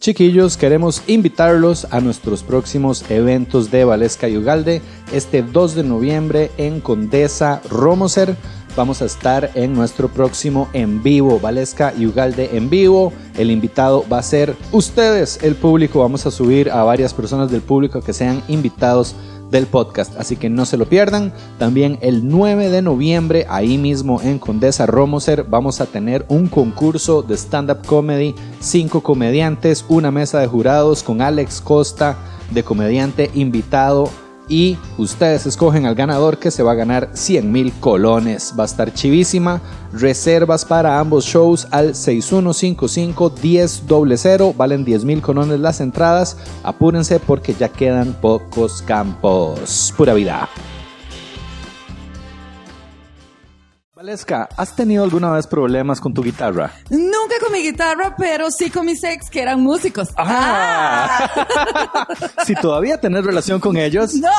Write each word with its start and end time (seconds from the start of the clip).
Chiquillos, 0.00 0.56
queremos 0.56 1.02
invitarlos 1.08 1.86
a 1.90 2.00
nuestros 2.00 2.42
próximos 2.42 3.04
eventos 3.10 3.70
de 3.70 3.84
Valesca 3.84 4.30
y 4.30 4.38
Ugalde. 4.38 4.80
Este 5.12 5.42
2 5.42 5.74
de 5.74 5.82
noviembre 5.82 6.50
en 6.56 6.80
Condesa 6.80 7.60
Romoser. 7.68 8.34
Vamos 8.74 9.02
a 9.02 9.04
estar 9.04 9.50
en 9.54 9.74
nuestro 9.74 10.08
próximo 10.08 10.70
en 10.72 11.02
vivo, 11.02 11.38
Valesca 11.38 11.92
y 11.94 12.06
Ugalde 12.06 12.48
en 12.54 12.70
vivo. 12.70 13.12
El 13.36 13.50
invitado 13.50 14.02
va 14.10 14.20
a 14.20 14.22
ser 14.22 14.56
ustedes, 14.72 15.38
el 15.42 15.54
público. 15.54 16.00
Vamos 16.00 16.24
a 16.24 16.30
subir 16.30 16.70
a 16.70 16.82
varias 16.82 17.12
personas 17.12 17.50
del 17.50 17.60
público 17.60 18.00
que 18.00 18.14
sean 18.14 18.42
invitados 18.48 19.14
del 19.50 19.66
podcast, 19.66 20.16
así 20.18 20.36
que 20.36 20.48
no 20.48 20.64
se 20.64 20.76
lo 20.76 20.86
pierdan. 20.86 21.32
También 21.58 21.98
el 22.00 22.28
9 22.28 22.68
de 22.68 22.82
noviembre, 22.82 23.46
ahí 23.48 23.78
mismo 23.78 24.20
en 24.22 24.38
Condesa 24.38 24.86
Romoser, 24.86 25.44
vamos 25.44 25.80
a 25.80 25.86
tener 25.86 26.24
un 26.28 26.48
concurso 26.48 27.22
de 27.22 27.36
stand-up 27.36 27.86
comedy, 27.86 28.34
cinco 28.60 29.02
comediantes, 29.02 29.84
una 29.88 30.10
mesa 30.10 30.40
de 30.40 30.46
jurados 30.46 31.02
con 31.02 31.20
Alex 31.20 31.60
Costa 31.60 32.16
de 32.50 32.64
comediante 32.64 33.30
invitado 33.34 34.10
y 34.50 34.76
ustedes 34.98 35.46
escogen 35.46 35.86
al 35.86 35.94
ganador 35.94 36.38
que 36.38 36.50
se 36.50 36.64
va 36.64 36.72
a 36.72 36.74
ganar 36.74 37.10
100 37.14 37.50
mil 37.50 37.72
colones. 37.74 38.52
Va 38.58 38.64
a 38.64 38.66
estar 38.66 38.92
chivísima. 38.92 39.62
Reservas 39.92 40.64
para 40.64 40.98
ambos 40.98 41.24
shows 41.24 41.68
al 41.70 41.94
6155-1000. 41.94 44.56
Valen 44.56 44.84
10 44.84 45.04
mil 45.04 45.22
colones 45.22 45.60
las 45.60 45.80
entradas. 45.80 46.36
Apúrense 46.64 47.20
porque 47.20 47.54
ya 47.54 47.68
quedan 47.68 48.14
pocos 48.20 48.82
campos. 48.82 49.94
Pura 49.96 50.14
vida. 50.14 50.48
Valesca, 54.00 54.48
¿has 54.56 54.74
tenido 54.74 55.04
alguna 55.04 55.30
vez 55.30 55.46
problemas 55.46 56.00
con 56.00 56.14
tu 56.14 56.22
guitarra? 56.22 56.72
Nunca 56.88 57.34
con 57.38 57.52
mi 57.52 57.60
guitarra, 57.60 58.16
pero 58.16 58.50
sí 58.50 58.70
con 58.70 58.86
mis 58.86 59.04
ex 59.04 59.28
que 59.28 59.42
eran 59.42 59.60
músicos. 59.60 60.08
Ah. 60.16 61.28
si 62.46 62.54
todavía 62.54 62.98
tenés 62.98 63.22
relación 63.22 63.60
con 63.60 63.76
ellos. 63.76 64.14
No. 64.14 64.30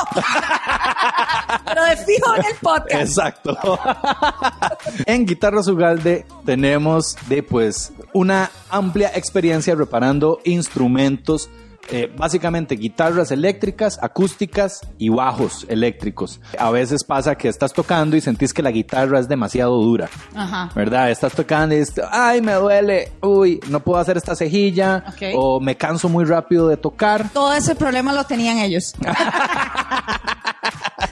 pero 1.64 1.84
de 1.84 1.96
fijo 1.98 2.36
en 2.38 2.44
el 2.44 2.56
podcast. 2.60 3.02
Exacto. 3.04 3.56
en 5.06 5.28
Guitarras 5.28 5.68
Ugalde 5.68 6.26
tenemos 6.44 7.16
de 7.30 7.44
pues 7.44 7.94
una 8.14 8.50
amplia 8.72 9.12
experiencia 9.14 9.76
reparando 9.76 10.40
instrumentos 10.44 11.52
eh, 11.90 12.12
básicamente 12.16 12.76
guitarras 12.76 13.32
eléctricas, 13.32 14.00
acústicas 14.02 14.82
y 14.98 15.10
bajos 15.10 15.66
eléctricos. 15.70 16.40
A 16.58 16.72
veces 16.72 17.04
pasa 17.04 17.36
que 17.36 17.50
estás 17.50 17.74
tocando 17.74 18.16
y 18.16 18.22
sentís 18.22 18.54
que 18.54 18.62
la 18.62 18.72
guitarra 18.72 19.20
es 19.20 19.28
demasiado 19.28 19.76
dura, 19.78 20.10
Ajá. 20.36 20.70
¿verdad? 20.76 21.10
Estás 21.12 21.34
tocando 21.34 21.76
y 21.76 21.80
dices, 21.80 22.04
ay, 22.12 22.42
me 22.42 22.54
duele, 22.54 23.12
uy, 23.22 23.60
no 23.70 23.80
puedo 23.82 24.00
hacer 24.00 24.18
esta 24.18 24.36
cejilla, 24.36 25.04
Ok. 25.10 25.22
o 25.36 25.60
me 25.60 25.76
canso 25.76 26.08
muy 26.10 26.26
rápido 26.26 26.68
de 26.68 26.78
tocar. 26.78 27.30
Todo 27.34 27.54
ese 27.54 27.76
problema 27.76 28.14
lo 28.14 28.24
tenían 28.24 28.58
ellos. 28.60 28.94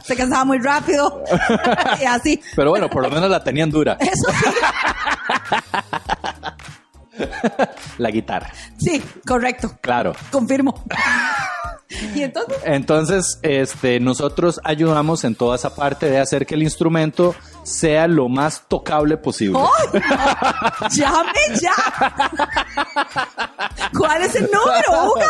Se 0.03 0.15
cansaba 0.15 0.45
muy 0.45 0.57
rápido 0.59 1.23
y 2.01 2.05
así. 2.05 2.41
Pero 2.55 2.69
bueno, 2.71 2.89
por 2.89 3.03
lo 3.03 3.09
menos 3.11 3.29
la 3.29 3.43
tenían 3.43 3.69
dura, 3.69 3.97
Eso 3.99 4.31
sí. 4.31 4.45
la 7.97 8.11
guitarra, 8.11 8.51
Sí, 8.77 9.01
correcto. 9.25 9.71
claro. 9.81 10.13
Confirmo. 10.31 10.83
y 12.15 12.21
entonces, 12.23 12.57
Entonces, 12.65 13.39
este, 13.41 13.99
nosotros 13.99 14.59
ayudamos 14.63 15.23
en 15.23 15.33
toda 15.35 15.55
esa 15.55 15.73
parte 15.75 16.07
de 16.09 16.19
hacer 16.19 16.45
que 16.45 16.53
el 16.55 16.63
instrumento 16.63 17.33
sea 17.63 18.07
lo 18.07 18.29
más 18.29 18.63
tocable 18.67 19.17
posible. 19.17 19.59
no! 19.59 19.69
¡Llame 20.95 21.31
ya! 21.59 21.73
¿Cuál 23.97 24.21
es 24.23 24.35
el 24.35 24.49
número, 24.51 25.13
Uga? 25.13 25.29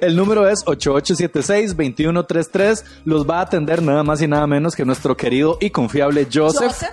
El 0.00 0.16
número 0.16 0.48
es 0.48 0.64
8876-2133. 0.64 2.84
Los 3.04 3.28
va 3.28 3.38
a 3.38 3.42
atender 3.42 3.82
nada 3.82 4.02
más 4.02 4.20
y 4.22 4.28
nada 4.28 4.46
menos 4.46 4.74
que 4.76 4.84
nuestro 4.84 5.16
querido 5.16 5.56
y 5.60 5.70
confiable 5.70 6.26
Joseph. 6.32 6.72
Joseph. 6.72 6.90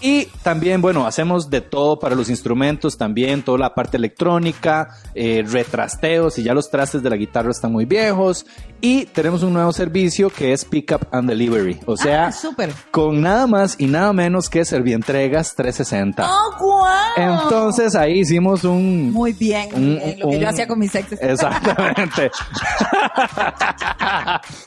Y 0.00 0.26
también, 0.42 0.80
bueno, 0.80 1.06
hacemos 1.06 1.50
de 1.50 1.60
todo 1.60 1.98
para 1.98 2.14
los 2.14 2.28
instrumentos, 2.28 2.96
también 2.96 3.42
toda 3.42 3.58
la 3.58 3.74
parte 3.74 3.96
electrónica, 3.96 4.88
eh, 5.14 5.44
retrasteos, 5.46 6.38
y 6.38 6.42
ya 6.42 6.54
los 6.54 6.70
trastes 6.70 7.02
de 7.02 7.10
la 7.10 7.16
guitarra 7.16 7.50
están 7.50 7.72
muy 7.72 7.84
viejos. 7.84 8.46
Y 8.86 9.06
tenemos 9.06 9.42
un 9.42 9.54
nuevo 9.54 9.72
servicio 9.72 10.28
que 10.28 10.52
es 10.52 10.62
Pickup 10.66 11.06
and 11.10 11.26
Delivery. 11.26 11.80
O 11.86 11.96
sea, 11.96 12.26
Ah, 12.26 12.32
súper. 12.32 12.70
con 12.90 13.22
nada 13.22 13.46
más 13.46 13.76
y 13.78 13.86
nada 13.86 14.12
menos 14.12 14.50
que 14.50 14.62
Servientregas 14.66 15.54
360. 15.54 16.28
¡Oh, 16.30 16.54
guau! 16.58 16.94
Entonces 17.16 17.94
ahí 17.94 18.20
hicimos 18.20 18.62
un... 18.64 19.10
Muy 19.10 19.32
bien, 19.32 19.70
un- 19.74 19.94
lo 19.94 20.00
que 20.28 20.36
un- 20.36 20.38
yo 20.38 20.48
hacía 20.50 20.66
con 20.68 20.78
mis 20.78 20.94
exes. 20.94 21.18
Exactamente. 21.22 22.30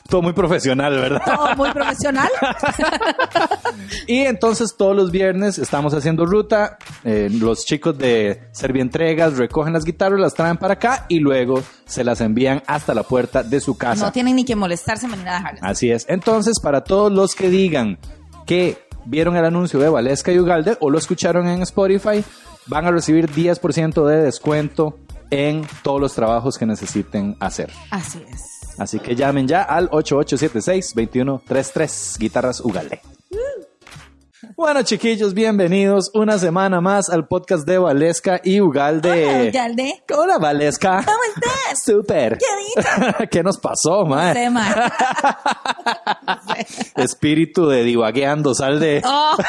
Todo 0.08 0.22
muy 0.22 0.32
profesional, 0.32 0.92
¿verdad? 0.96 1.20
Todo 1.24 1.56
muy 1.56 1.70
profesional. 1.70 2.28
Y 4.06 4.20
entonces 4.20 4.74
todos 4.76 4.96
los 4.96 5.10
viernes 5.10 5.58
estamos 5.58 5.92
haciendo 5.94 6.24
ruta. 6.26 6.78
eh, 7.04 7.28
los 7.30 7.64
chicos 7.64 7.96
de 7.98 8.40
Servientregas 8.52 9.36
recogen 9.36 9.72
las 9.72 9.84
guitarras, 9.84 10.18
las 10.18 10.34
traen 10.34 10.56
para 10.56 10.74
acá 10.74 11.06
y 11.08 11.20
luego 11.20 11.62
se 11.84 12.04
las 12.04 12.20
envían 12.20 12.62
hasta 12.66 12.94
la 12.94 13.02
puerta 13.02 13.42
de 13.42 13.60
su 13.60 13.76
casa. 13.76 14.06
No 14.06 14.07
tienen 14.12 14.36
ni 14.36 14.44
que 14.44 14.54
molestarse 14.56 15.08
ni 15.08 15.16
nada 15.16 15.38
dejarlas. 15.38 15.62
Así 15.62 15.90
es. 15.90 16.06
Entonces, 16.08 16.60
para 16.60 16.84
todos 16.84 17.12
los 17.12 17.34
que 17.34 17.50
digan 17.50 17.98
que 18.46 18.78
vieron 19.04 19.36
el 19.36 19.44
anuncio 19.44 19.78
de 19.78 19.88
Valesca 19.88 20.32
y 20.32 20.38
Ugalde 20.38 20.76
o 20.80 20.90
lo 20.90 20.98
escucharon 20.98 21.48
en 21.48 21.62
Spotify, 21.62 22.24
van 22.66 22.86
a 22.86 22.90
recibir 22.90 23.30
10% 23.30 24.06
de 24.06 24.22
descuento 24.22 24.98
en 25.30 25.66
todos 25.82 26.00
los 26.00 26.14
trabajos 26.14 26.56
que 26.58 26.66
necesiten 26.66 27.36
hacer. 27.40 27.70
Así 27.90 28.22
es. 28.30 28.58
Así 28.78 29.00
que 29.00 29.16
llamen 29.16 29.48
ya 29.48 29.62
al 29.62 29.90
8876-2133 29.90 32.18
Guitarras 32.18 32.60
Ugalde. 32.60 33.00
Bueno, 34.54 34.82
chiquillos, 34.84 35.34
bienvenidos 35.34 36.12
una 36.14 36.38
semana 36.38 36.80
más 36.80 37.10
al 37.10 37.26
podcast 37.26 37.66
de 37.66 37.76
Valesca 37.78 38.40
y 38.44 38.60
Ugalde. 38.60 39.50
Galde. 39.50 40.04
Hola, 40.16 40.38
Valesca. 40.38 41.02
¿Cómo 41.04 41.18
estás? 41.34 41.82
Súper. 41.84 42.38
¿Qué? 42.38 42.46
¿Qué 43.30 43.42
nos 43.42 43.58
pasó, 43.58 44.04
mae? 44.06 44.34
Sí, 44.34 44.48
ma. 44.50 44.92
Espíritu 46.94 47.66
de 47.66 47.82
divagueando, 47.82 48.54
sal 48.54 48.78
de... 48.78 49.02
Oh. 49.04 49.36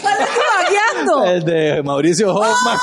¿Cuál 0.00 0.18
es 0.18 0.28
tu 0.30 0.40
vagueando? 0.56 1.24
El 1.26 1.44
de 1.44 1.82
Mauricio 1.82 2.34
Hoffman. 2.34 2.78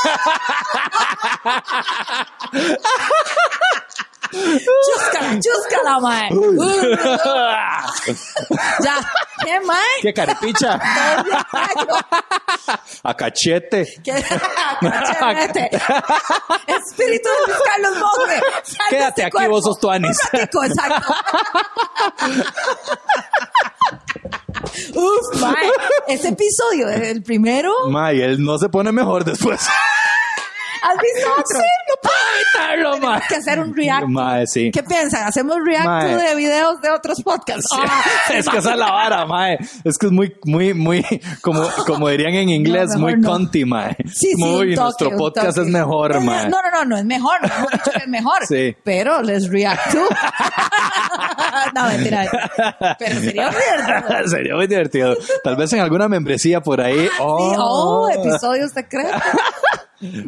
Chúscala, 4.32 5.40
chúscala, 5.40 6.00
mae. 6.00 6.30
Ya. 8.84 8.96
¿Qué, 9.44 9.60
mae? 9.62 10.02
¡Qué 10.02 10.14
carepicha! 10.14 10.74
A 13.04 13.14
cachete. 13.16 13.88
¿Qué? 14.04 14.12
Cachete. 14.82 15.70
Espíritu 16.68 17.30
de 17.30 17.36
Luis 17.48 17.58
Carlos 17.66 17.94
de 18.28 18.42
Quédate 18.90 19.24
aquí, 19.24 19.32
cuerpo. 19.32 19.52
vos 19.52 19.64
sos 19.64 19.80
tuanis. 19.80 20.18
Un 20.34 20.40
ratico, 20.40 20.64
exacto. 20.64 21.14
Uf, 24.96 25.40
mae. 25.42 25.70
Ese 26.08 26.30
episodio, 26.30 26.90
el 26.90 27.22
primero. 27.24 27.72
May, 27.90 28.22
él 28.22 28.44
no 28.44 28.58
se 28.58 28.70
pone 28.70 28.92
mejor 28.92 29.24
después. 29.24 29.62
¿Has 30.82 30.98
visto 31.02 31.32
otro? 31.32 31.60
Sí, 31.60 31.70
no 31.88 31.96
puedo 32.02 32.16
evitarlo. 32.36 33.10
Hay 33.12 33.22
que 33.28 33.36
hacer 33.36 33.60
un 33.60 33.76
react. 33.76 34.08
Mae, 34.08 34.48
sí. 34.48 34.72
¿Qué 34.72 34.84
piensan? 34.84 35.28
¿Hacemos 35.28 35.58
react 35.66 35.86
Mae. 35.86 36.16
de 36.16 36.36
videos 36.36 36.82
de 36.82 36.90
otros 36.90 37.22
podcasts? 37.24 37.68
Ah, 37.74 38.04
es 38.34 38.48
que 38.48 38.58
esa 38.58 38.72
es 38.72 38.78
la 38.78 38.92
vara, 38.92 39.26
mae. 39.26 39.58
Es 39.84 39.98
que 39.98 40.06
es 40.08 40.12
muy, 40.12 40.36
muy, 40.46 40.74
muy, 40.74 41.06
como, 41.42 41.68
como 41.86 42.08
dirían 42.10 42.34
en 42.34 42.50
inglés, 42.50 42.90
No, 42.94 43.00
muy 43.00 43.16
no. 43.18 43.30
conti, 43.30 43.66
mae. 43.66 43.96
Sí, 44.06 44.32
sí, 44.32 44.36
Muy, 44.38 44.76
nuestro 44.76 45.12
podcast 45.18 45.58
es 45.58 45.68
mejor, 45.68 46.14
Es- 46.16 46.24
mae. 46.24 46.50
No, 46.50 46.62
no, 46.62 46.72
no, 46.72 46.86
no 46.86 46.98
es 46.98 47.06
mejor. 47.06 47.42
No 47.42 47.48
hemos 47.56 47.72
dicho 47.72 47.92
que 47.92 48.00
es 48.00 48.08
mejor. 48.08 48.46
Sí. 48.48 48.76
Pero 48.84 49.22
les 49.22 49.50
react 49.50 49.92
to. 49.92 50.00
no, 51.76 51.86
mentira. 51.88 52.30
Pero 52.98 53.16
sería 53.20 53.50
divertido. 53.50 54.30
Sería 54.30 54.56
muy 54.56 54.68
divertido. 54.68 55.16
Tal 55.44 55.56
vez 55.56 55.72
en 55.74 55.80
alguna 55.80 56.08
membresía 56.08 56.62
por 56.62 56.82
ahí. 56.82 57.08
Sí, 57.08 57.10
Oh. 57.20 57.56
oh, 58.06 58.10
episodios 58.10 58.72
secretos. 58.72 59.22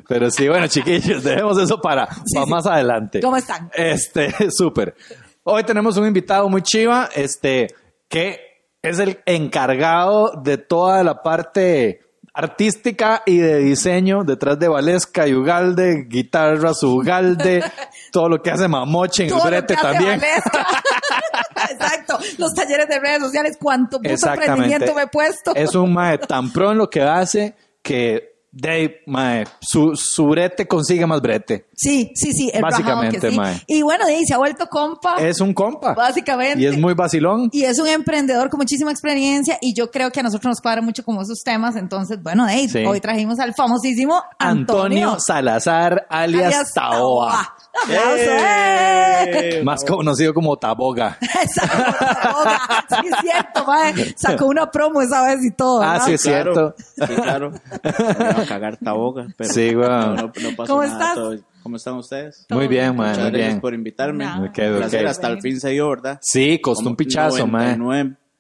Pero 0.07 0.29
sí, 0.29 0.47
bueno, 0.47 0.67
chiquillos, 0.67 1.23
dejemos 1.23 1.57
eso 1.57 1.79
para, 1.79 2.07
para 2.07 2.21
sí. 2.25 2.49
más 2.49 2.65
adelante. 2.65 3.21
¿Cómo 3.21 3.37
están? 3.37 3.69
Este, 3.73 4.33
súper. 4.51 4.95
Hoy 5.43 5.63
tenemos 5.63 5.97
un 5.97 6.07
invitado 6.07 6.49
muy 6.49 6.61
chiva, 6.61 7.09
este, 7.15 7.67
que 8.07 8.39
es 8.81 8.99
el 8.99 9.19
encargado 9.25 10.33
de 10.43 10.57
toda 10.57 11.03
la 11.03 11.21
parte 11.21 12.01
artística 12.33 13.23
y 13.25 13.37
de 13.37 13.57
diseño 13.57 14.23
detrás 14.23 14.57
de 14.57 14.67
Valesca 14.67 15.27
y 15.27 15.33
Ugalde, 15.33 16.05
guitarras 16.07 16.81
Ugalde, 16.83 17.63
todo 18.11 18.29
lo 18.29 18.41
que 18.41 18.51
hace 18.51 18.67
Mamoche 18.67 19.23
en 19.23 19.29
el 19.29 19.35
Todo 19.35 19.47
brete 19.47 19.73
hace 19.73 19.83
también. 19.83 20.21
Exacto. 21.71 22.19
los 22.37 22.53
talleres 22.53 22.87
de 22.87 22.99
redes 22.99 23.21
sociales, 23.21 23.57
cuánto 23.59 23.97
puto 23.97 24.27
emprendimiento 24.27 24.93
me 24.95 25.03
he 25.03 25.07
puesto. 25.07 25.53
Es 25.55 25.75
un 25.75 25.93
mae 25.93 26.17
tan 26.17 26.51
pro 26.51 26.71
en 26.71 26.77
lo 26.77 26.89
que 26.89 27.01
hace 27.01 27.55
que 27.81 28.30
de 28.51 29.01
mae, 29.07 29.45
su, 29.61 29.95
su 29.95 30.25
brete 30.27 30.67
consigue 30.67 31.05
más 31.07 31.21
brete. 31.21 31.67
Sí, 31.73 32.11
sí, 32.15 32.33
sí, 32.33 32.51
el 32.53 32.61
Básicamente, 32.61 33.31
sí. 33.31 33.37
mae. 33.37 33.61
Y 33.65 33.81
bueno, 33.81 34.05
de 34.05 34.15
ahí 34.15 34.25
se 34.25 34.33
ha 34.33 34.37
vuelto 34.37 34.67
compa. 34.67 35.15
Es 35.19 35.39
un 35.39 35.53
compa. 35.53 35.93
Básicamente. 35.93 36.59
Y 36.61 36.65
es 36.65 36.77
muy 36.77 36.93
vacilón. 36.93 37.49
Y 37.53 37.63
es 37.63 37.79
un 37.79 37.87
emprendedor 37.87 38.49
con 38.49 38.57
muchísima 38.59 38.91
experiencia 38.91 39.57
y 39.61 39.73
yo 39.73 39.89
creo 39.89 40.11
que 40.11 40.19
a 40.19 40.23
nosotros 40.23 40.49
nos 40.51 40.61
cuadra 40.61 40.81
mucho 40.81 41.03
como 41.03 41.21
esos 41.21 41.41
temas. 41.43 41.75
Entonces, 41.77 42.21
bueno, 42.21 42.45
de 42.45 42.51
ahí, 42.53 42.69
Sí. 42.69 42.83
hoy 42.85 42.99
trajimos 42.99 43.39
al 43.39 43.53
famosísimo 43.55 44.21
Antonio, 44.37 44.83
Antonio, 45.07 45.19
Salazar, 45.19 46.05
alias, 46.09 46.43
alias 46.45 46.73
Taoa. 46.73 47.55
¡Aplauso! 47.83 48.31
¡eh! 48.31 49.61
Más 49.63 49.83
conocido 49.85 50.33
como 50.33 50.57
Taboga. 50.57 51.17
Exacto, 51.41 52.05
Taboga. 52.21 52.59
Sí, 52.89 53.07
es 53.07 53.15
cierto, 53.21 53.65
mae. 53.65 53.93
Sacó 54.17 54.45
una 54.47 54.69
promo 54.69 55.01
esa 55.01 55.23
vez 55.23 55.43
y 55.45 55.51
todo. 55.51 55.81
Ah, 55.81 55.93
¿verdad? 55.93 56.05
sí, 56.05 56.13
es 56.13 56.21
cierto. 56.21 56.75
Sí, 56.77 57.15
claro. 57.15 57.51
Me 57.51 58.29
iba 58.31 58.41
a 58.41 58.45
cagar 58.45 58.77
taboga, 58.77 59.27
pero 59.37 59.53
Sí, 59.53 59.75
weón. 59.75 60.15
no, 60.15 60.21
no, 60.23 60.31
pasó 60.57 60.73
¿Cómo 60.73 60.83
nada, 60.83 60.93
estás? 60.93 61.15
todo- 61.15 61.37
¿Cómo 61.63 61.75
están 61.75 61.93
ustedes? 61.93 62.45
Muy 62.49 62.67
bien, 62.67 62.95
mae, 62.95 63.09
Muchas 63.09 63.17
muy 63.23 63.29
gracias 63.31 63.47
bien. 63.49 63.61
por 63.61 63.73
invitarme. 63.75 64.25
No. 64.25 64.45
Ok, 64.45 64.57
Un 64.57 64.77
placer, 64.77 65.05
hasta 65.07 65.27
el 65.27 65.41
fin 65.41 65.59
se 65.59 65.69
dio, 65.69 65.89
¿verdad? 65.89 66.17
Sí, 66.21 66.59
costó 66.59 66.89
un 66.89 66.95
pichazo, 66.95 67.45
mae. 67.45 67.77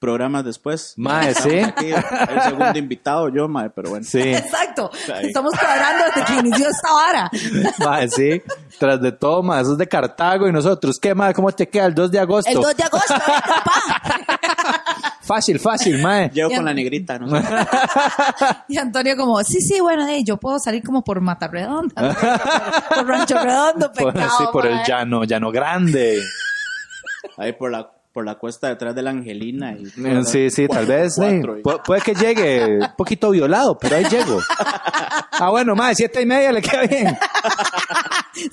Programas 0.01 0.43
después. 0.43 0.95
Mae, 0.97 1.35
sí. 1.35 1.59
Aquí, 1.59 1.91
el 1.91 2.41
segundo 2.41 2.79
invitado 2.79 3.29
yo, 3.29 3.47
mae, 3.47 3.69
pero 3.69 3.91
bueno. 3.91 4.03
Sí, 4.03 4.19
Exacto. 4.19 4.89
Ahí. 5.13 5.27
Estamos 5.27 5.53
cuadrando 5.53 6.05
desde 6.07 6.25
que 6.25 6.39
inició 6.39 6.67
esta 6.69 6.91
vara. 6.91 7.31
mae, 7.85 8.09
sí. 8.09 8.41
Tras 8.79 8.99
de 8.99 9.11
todo, 9.11 9.43
mae, 9.43 9.61
eso 9.61 9.73
es 9.73 9.77
de 9.77 9.87
Cartago 9.87 10.47
y 10.47 10.51
nosotros, 10.51 10.97
¿qué, 10.99 11.13
mae? 11.13 11.35
¿Cómo 11.35 11.51
te 11.51 11.69
queda 11.69 11.85
el 11.85 11.93
2 11.93 12.09
de 12.09 12.17
agosto? 12.19 12.49
El 12.49 12.55
2 12.57 12.75
de 12.77 12.83
agosto, 12.83 13.13
venga, 13.13 13.63
pa. 13.63 15.15
Fácil, 15.21 15.59
fácil, 15.59 16.01
mae. 16.01 16.31
Llego 16.33 16.49
Ya. 16.49 16.55
con 16.55 16.65
la 16.65 16.73
negrita, 16.73 17.19
no 17.19 17.29
sé. 17.29 17.47
Y 18.69 18.77
Antonio 18.79 19.15
como, 19.15 19.43
sí, 19.43 19.61
sí, 19.61 19.79
bueno, 19.81 20.05
hey, 20.09 20.23
yo 20.25 20.37
puedo 20.37 20.57
salir 20.57 20.81
como 20.83 21.03
por 21.03 21.21
Mata 21.21 21.47
Redonda, 21.47 22.15
por 22.89 23.07
Rancho 23.07 23.37
Redondo, 23.37 23.91
Por, 23.93 24.13
pecado. 24.13 24.31
sí, 24.39 24.43
por 24.51 24.65
el 24.65 24.79
llano, 24.83 25.25
llano 25.25 25.51
grande. 25.51 26.23
Ahí 27.37 27.53
por 27.53 27.69
la, 27.71 27.87
por 28.13 28.25
la 28.25 28.35
cuesta 28.35 28.67
detrás 28.67 28.93
de 28.93 29.01
la 29.01 29.11
Angelina. 29.11 29.73
Y 29.73 29.85
Eh, 30.05 30.21
Sí, 30.25 30.49
sí, 30.49 30.67
tal 30.67 30.85
vez. 30.85 31.15
Cuatro 31.15 31.57
Pu- 31.61 31.81
puede 31.83 32.01
que 32.01 32.13
llegue 32.13 32.65
un 32.79 32.95
poquito 32.97 33.29
violado, 33.31 33.77
pero 33.77 33.95
ahí 33.95 34.05
llego. 34.05 34.39
Ah, 35.31 35.49
bueno, 35.49 35.75
mae, 35.75 35.95
siete 35.95 36.21
y 36.21 36.25
media 36.25 36.51
le 36.51 36.61
queda 36.61 36.81
bien. 36.83 37.17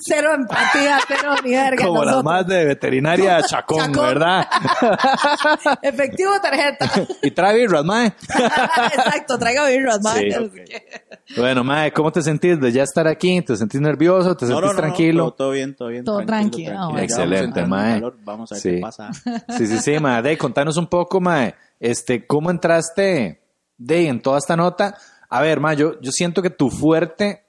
Cero 0.01 0.33
empatía, 0.35 0.99
cero 1.07 1.35
ni 1.43 1.51
verga. 1.51 1.85
Como 1.85 2.03
la 2.03 2.11
nosotros. 2.11 2.23
más 2.33 2.47
de 2.47 2.65
veterinaria 2.65 3.41
Chacón, 3.43 3.91
Chacón. 3.93 4.05
¿verdad? 4.07 4.47
Efectivo 5.81 6.31
tarjeta. 6.41 6.91
y 7.21 7.31
trae 7.31 7.55
birras, 7.57 7.83
mae. 7.85 8.07
Exacto, 8.93 9.37
traiga 9.39 9.67
birras, 9.67 9.99
mae. 10.01 10.31
Sí. 10.31 10.49
Bueno, 11.37 11.63
mae, 11.63 11.91
¿cómo 11.93 12.11
te 12.11 12.21
sentís 12.21 12.59
de 12.59 12.71
ya 12.71 12.83
estar 12.83 13.07
aquí? 13.07 13.41
¿Te 13.41 13.55
sentís 13.55 13.79
nervioso? 13.79 14.35
¿Te 14.35 14.45
No, 14.45 14.53
sentís 14.55 14.61
no, 14.61 14.67
no, 14.67 14.73
no, 14.73 14.79
tranquilo? 14.79 15.23
todo, 15.25 15.31
todo 15.33 15.51
bien, 15.51 15.75
todo 15.75 15.87
bien. 15.89 16.03
Todo 16.03 16.25
tranquilo, 16.25 16.73
vamos 16.73 17.01
Excelente, 17.01 17.65
mae. 17.65 17.93
calor, 17.95 18.17
Vamos 18.23 18.51
a 18.51 18.55
ver 18.55 18.61
Sí. 18.61 18.69
qué 18.71 18.79
pasa. 18.81 19.09
Sí, 19.57 19.67
sí, 19.67 19.77
sí, 19.77 19.99
mae. 19.99 20.21
Dey, 20.23 20.37
contanos 20.37 20.77
un 20.77 20.87
poco, 20.87 21.21
mae. 21.21 21.53
Este, 21.79 22.25
¿cómo 22.25 22.49
entraste, 22.51 23.41
Dey, 23.77 24.07
en 24.07 24.21
toda 24.21 24.39
esta 24.39 24.55
nota? 24.55 24.97
A 25.29 25.41
ver, 25.41 25.59
mae, 25.59 25.75
yo, 25.75 25.99
yo 26.01 26.11
siento 26.11 26.41
que 26.41 26.49
tu 26.49 26.69
fuerte, 26.71 27.43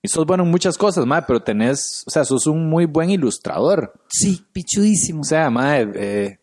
y 0.00 0.06
sos 0.08 0.24
bueno 0.24 0.44
en 0.44 0.50
muchas 0.50 0.78
cosas, 0.78 1.04
mae, 1.04 1.22
pero 1.26 1.40
tenés, 1.42 2.04
o 2.06 2.10
sea, 2.10 2.24
sos 2.24 2.46
un 2.46 2.68
muy 2.68 2.84
buen 2.86 3.10
ilustrador. 3.10 3.92
Sí, 4.08 4.44
pichudísimo. 4.52 5.22
O 5.22 5.24
sea, 5.24 5.50
mae, 5.50 5.90
eh, 5.96 6.38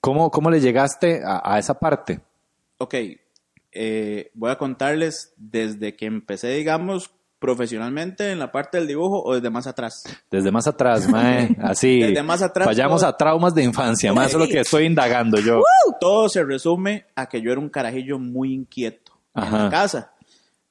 ¿cómo, 0.00 0.30
¿cómo 0.30 0.50
le 0.50 0.60
llegaste 0.60 1.22
a, 1.22 1.42
a 1.44 1.58
esa 1.58 1.74
parte? 1.74 2.20
Ok, 2.78 2.94
eh, 3.74 4.30
voy 4.34 4.50
a 4.50 4.56
contarles 4.58 5.32
desde 5.36 5.94
que 5.96 6.06
empecé, 6.06 6.48
digamos, 6.54 7.10
profesionalmente 7.38 8.30
en 8.32 8.38
la 8.38 8.50
parte 8.50 8.78
del 8.78 8.86
dibujo 8.86 9.22
o 9.22 9.34
desde 9.34 9.50
más 9.50 9.66
atrás. 9.66 10.02
Desde 10.30 10.50
más 10.50 10.66
atrás, 10.66 11.06
mae, 11.08 11.54
así. 11.62 12.00
Desde 12.00 12.22
más 12.22 12.40
atrás, 12.42 12.66
Vayamos 12.66 13.00
todo. 13.02 13.10
a 13.10 13.16
traumas 13.16 13.54
de 13.54 13.62
infancia, 13.62 14.12
mae, 14.14 14.26
eso 14.28 14.38
es 14.40 14.48
lo 14.48 14.52
que 14.52 14.60
estoy 14.62 14.84
indagando 14.86 15.38
yo. 15.40 15.60
Todo 16.00 16.28
se 16.28 16.42
resume 16.42 17.06
a 17.14 17.26
que 17.28 17.42
yo 17.42 17.52
era 17.52 17.60
un 17.60 17.68
carajillo 17.68 18.18
muy 18.18 18.54
inquieto 18.54 19.12
en 19.34 19.42
Ajá. 19.44 19.64
la 19.64 19.70
casa. 19.70 20.12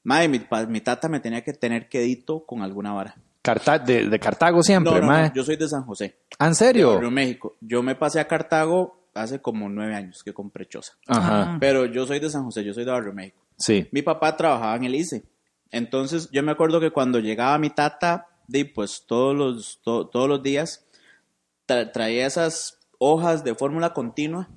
Madre, 0.03 0.27
mi, 0.27 0.41
mi 0.67 0.81
tata 0.81 1.07
me 1.07 1.19
tenía 1.19 1.43
que 1.43 1.53
tener 1.53 1.87
quedito 1.87 2.43
con 2.45 2.61
alguna 2.63 2.91
vara. 2.91 3.15
Carta- 3.41 3.77
de, 3.79 4.07
de 4.09 4.19
Cartago 4.19 4.63
siempre, 4.63 4.93
No, 4.93 4.99
no, 5.01 5.07
mae. 5.07 5.27
no, 5.29 5.33
yo 5.35 5.43
soy 5.43 5.57
de 5.57 5.67
San 5.67 5.83
José, 5.83 6.17
¿Ah, 6.39 6.45
¿En 6.45 6.51
de 6.51 6.55
serio? 6.55 6.93
Barrio 6.95 7.11
México. 7.11 7.55
Yo 7.61 7.83
me 7.83 7.93
pasé 7.95 8.19
a 8.19 8.27
Cartago 8.27 9.02
hace 9.13 9.41
como 9.41 9.69
nueve 9.69 9.95
años 9.95 10.23
que 10.23 10.33
compré 10.33 10.67
choza. 10.67 10.93
Ajá, 11.07 11.57
Pero 11.59 11.85
yo 11.85 12.05
soy 12.07 12.19
de 12.19 12.29
San 12.29 12.43
José, 12.45 12.63
yo 12.63 12.73
soy 12.73 12.85
de 12.85 12.91
Barrio 12.91 13.13
México. 13.13 13.45
sí. 13.57 13.87
Mi 13.91 14.01
papá 14.01 14.35
trabajaba 14.35 14.75
en 14.75 14.83
el 14.85 14.95
ICE. 14.95 15.23
Entonces, 15.71 16.29
yo 16.31 16.43
me 16.43 16.51
acuerdo 16.51 16.79
que 16.79 16.91
cuando 16.91 17.19
llegaba 17.19 17.57
mi 17.57 17.69
tata, 17.71 18.27
di, 18.47 18.63
pues 18.63 19.05
todos 19.07 19.35
los, 19.35 19.81
to- 19.81 20.07
todos 20.07 20.27
los 20.29 20.43
días, 20.43 20.85
tra- 21.67 21.91
traía 21.91 22.25
esas 22.27 22.79
hojas 22.99 23.43
de 23.43 23.55
fórmula 23.55 23.93
continua, 23.93 24.49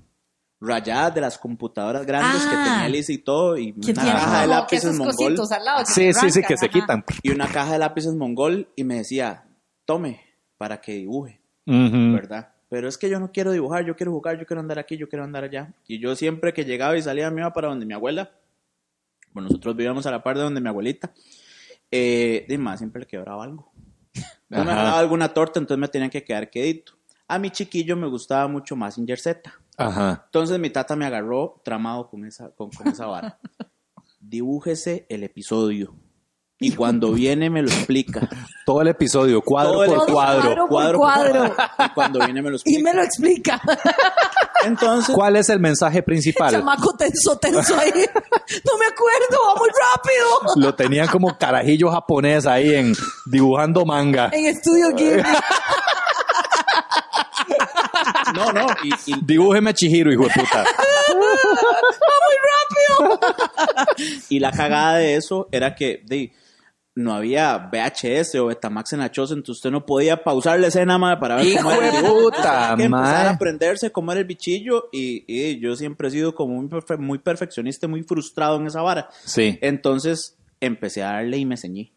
rayadas 0.60 1.14
de 1.14 1.20
las 1.20 1.38
computadoras 1.38 2.04
grandes 2.06 2.42
que 2.46 2.54
Ah. 2.54 2.64
tenía 2.64 2.86
el 2.86 2.94
ICE 2.96 3.12
y 3.14 3.18
todo, 3.18 3.56
y 3.58 3.72
una 3.72 3.80
tiene 3.82 4.02
caja 4.12 4.40
de 4.42 4.46
lápices 4.46 4.94
mongol. 4.96 5.14
cositos 5.14 5.52
al 5.52 5.64
lado. 5.64 5.84
Sí, 5.86 6.12
sí, 6.12 6.30
sí, 6.30 6.42
que 6.42 6.56
se 6.56 6.68
quitan. 6.68 7.04
ajá. 7.06 7.18
Y 7.22 7.30
una 7.30 7.46
caja 7.48 7.72
de 7.72 7.78
lápices 7.78 8.14
mongol, 8.14 8.68
y 8.76 8.84
me 8.84 8.96
decía, 8.96 9.46
tome, 9.84 10.20
para 10.56 10.80
que 10.80 10.92
dibuje. 10.92 11.40
¿verdad? 11.66 12.52
Pero 12.76 12.88
es 12.88 12.98
que 12.98 13.08
yo 13.08 13.18
no 13.18 13.32
quiero 13.32 13.52
dibujar, 13.52 13.86
yo 13.86 13.96
quiero 13.96 14.12
jugar, 14.12 14.38
yo 14.38 14.44
quiero 14.44 14.60
andar 14.60 14.78
aquí, 14.78 14.98
yo 14.98 15.08
quiero 15.08 15.24
andar 15.24 15.44
allá. 15.44 15.72
Y 15.88 15.98
yo 15.98 16.14
siempre 16.14 16.52
que 16.52 16.66
llegaba 16.66 16.94
y 16.94 17.00
salía 17.00 17.30
me 17.30 17.40
iba 17.40 17.50
para 17.50 17.68
donde 17.68 17.86
mi 17.86 17.94
abuela, 17.94 18.32
bueno, 19.32 19.48
nosotros 19.48 19.74
vivíamos 19.74 20.04
a 20.04 20.10
la 20.10 20.22
par 20.22 20.36
de 20.36 20.42
donde 20.42 20.60
mi 20.60 20.68
abuelita, 20.68 21.14
eh, 21.90 22.44
de 22.46 22.58
más, 22.58 22.80
siempre 22.80 23.00
le 23.00 23.06
quebraba 23.06 23.44
algo. 23.44 23.72
No 24.50 24.62
me 24.62 24.72
daba 24.72 24.98
alguna 24.98 25.32
torta, 25.32 25.58
entonces 25.58 25.80
me 25.80 25.88
tenían 25.88 26.10
que 26.10 26.22
quedar 26.22 26.50
quedito. 26.50 26.92
A 27.28 27.38
mi 27.38 27.50
chiquillo 27.50 27.96
me 27.96 28.08
gustaba 28.08 28.46
mucho 28.46 28.76
más 28.76 28.96
Z. 28.96 29.54
Ajá. 29.78 30.24
Entonces 30.26 30.58
mi 30.58 30.68
tata 30.68 30.96
me 30.96 31.06
agarró 31.06 31.62
tramado 31.64 32.10
con 32.10 32.26
esa, 32.26 32.50
con, 32.50 32.70
con 32.70 32.88
esa 32.88 33.06
vara. 33.06 33.38
Dibújese 34.20 35.06
el 35.08 35.24
episodio. 35.24 35.96
Y 36.58 36.74
cuando 36.74 37.12
viene 37.12 37.50
me 37.50 37.60
lo 37.60 37.68
explica. 37.68 38.26
Todo 38.66 38.80
el 38.80 38.88
episodio, 38.88 39.42
cuadro 39.42 39.72
Todo 39.72 39.86
por 39.86 39.96
Todo 39.98 40.06
cuadro. 40.14 40.66
cuadro. 40.68 40.68
por 40.68 40.96
cuadro. 40.98 41.54
Y 41.84 41.88
cuando 41.90 42.18
viene 42.24 42.40
me 42.42 42.50
lo 42.50 42.56
Y 42.56 42.60
explica. 42.60 42.82
me 42.82 42.94
lo 42.94 43.02
explica. 43.02 43.60
Entonces, 44.64 45.14
¿Cuál 45.14 45.36
es 45.36 45.50
el 45.50 45.60
mensaje 45.60 46.02
principal? 46.02 46.50
Chamaco 46.50 46.94
tenso, 46.96 47.36
tenso 47.38 47.78
ahí. 47.78 47.90
No 47.90 48.78
me 48.78 48.86
acuerdo, 48.86 49.38
va 49.46 49.54
muy 49.58 49.68
rápido. 49.68 50.54
Lo 50.56 50.74
tenían 50.74 51.06
como 51.08 51.36
carajillo 51.38 51.90
japonés 51.90 52.46
ahí 52.46 52.74
en 52.74 52.94
dibujando 53.26 53.84
manga. 53.84 54.30
En 54.32 54.46
estudio 54.46 54.88
Ghibli. 54.96 55.22
no, 58.34 58.52
no, 58.52 58.66
y, 58.82 58.90
y- 59.12 59.20
Dibújeme 59.22 59.70
a 59.70 59.74
Chihiro, 59.74 60.12
hijo 60.12 60.24
de 60.24 60.30
puta. 60.30 60.64
y 64.28 64.38
la 64.40 64.50
cagada 64.52 64.96
de 64.96 65.16
eso 65.16 65.48
era 65.52 65.74
que 65.74 66.02
de, 66.06 66.32
no 66.96 67.12
había 67.14 67.70
VHS 67.70 68.34
o 68.36 68.46
Betamax 68.46 68.94
en 68.94 69.00
la 69.00 69.10
choza, 69.12 69.34
entonces 69.34 69.58
usted 69.58 69.70
no 69.70 69.86
podía 69.86 70.24
pausar 70.24 70.58
la 70.58 70.66
escena 70.68 70.98
para 71.20 71.36
ver 71.36 71.46
cómo 71.58 71.70
era 71.70 71.98
el 72.00 72.04
puta, 72.04 72.74
que 72.76 72.84
empezar 72.84 73.26
a 73.26 73.30
aprenderse 73.30 73.92
cómo 73.92 74.10
era 74.12 74.20
el 74.22 74.26
bichillo 74.26 74.88
y, 74.92 75.22
y 75.28 75.60
yo 75.60 75.76
siempre 75.76 76.08
he 76.08 76.10
sido 76.10 76.34
como 76.34 76.54
muy, 76.54 76.68
perfe- 76.68 76.98
muy 76.98 77.18
perfeccionista, 77.18 77.86
y 77.86 77.90
muy 77.90 78.02
frustrado 78.02 78.56
en 78.56 78.66
esa 78.66 78.80
vara. 78.82 79.08
Sí. 79.24 79.58
Entonces 79.60 80.36
empecé 80.60 81.02
a 81.04 81.12
darle 81.12 81.36
y 81.38 81.44
me 81.44 81.56
ceñí. 81.56 81.92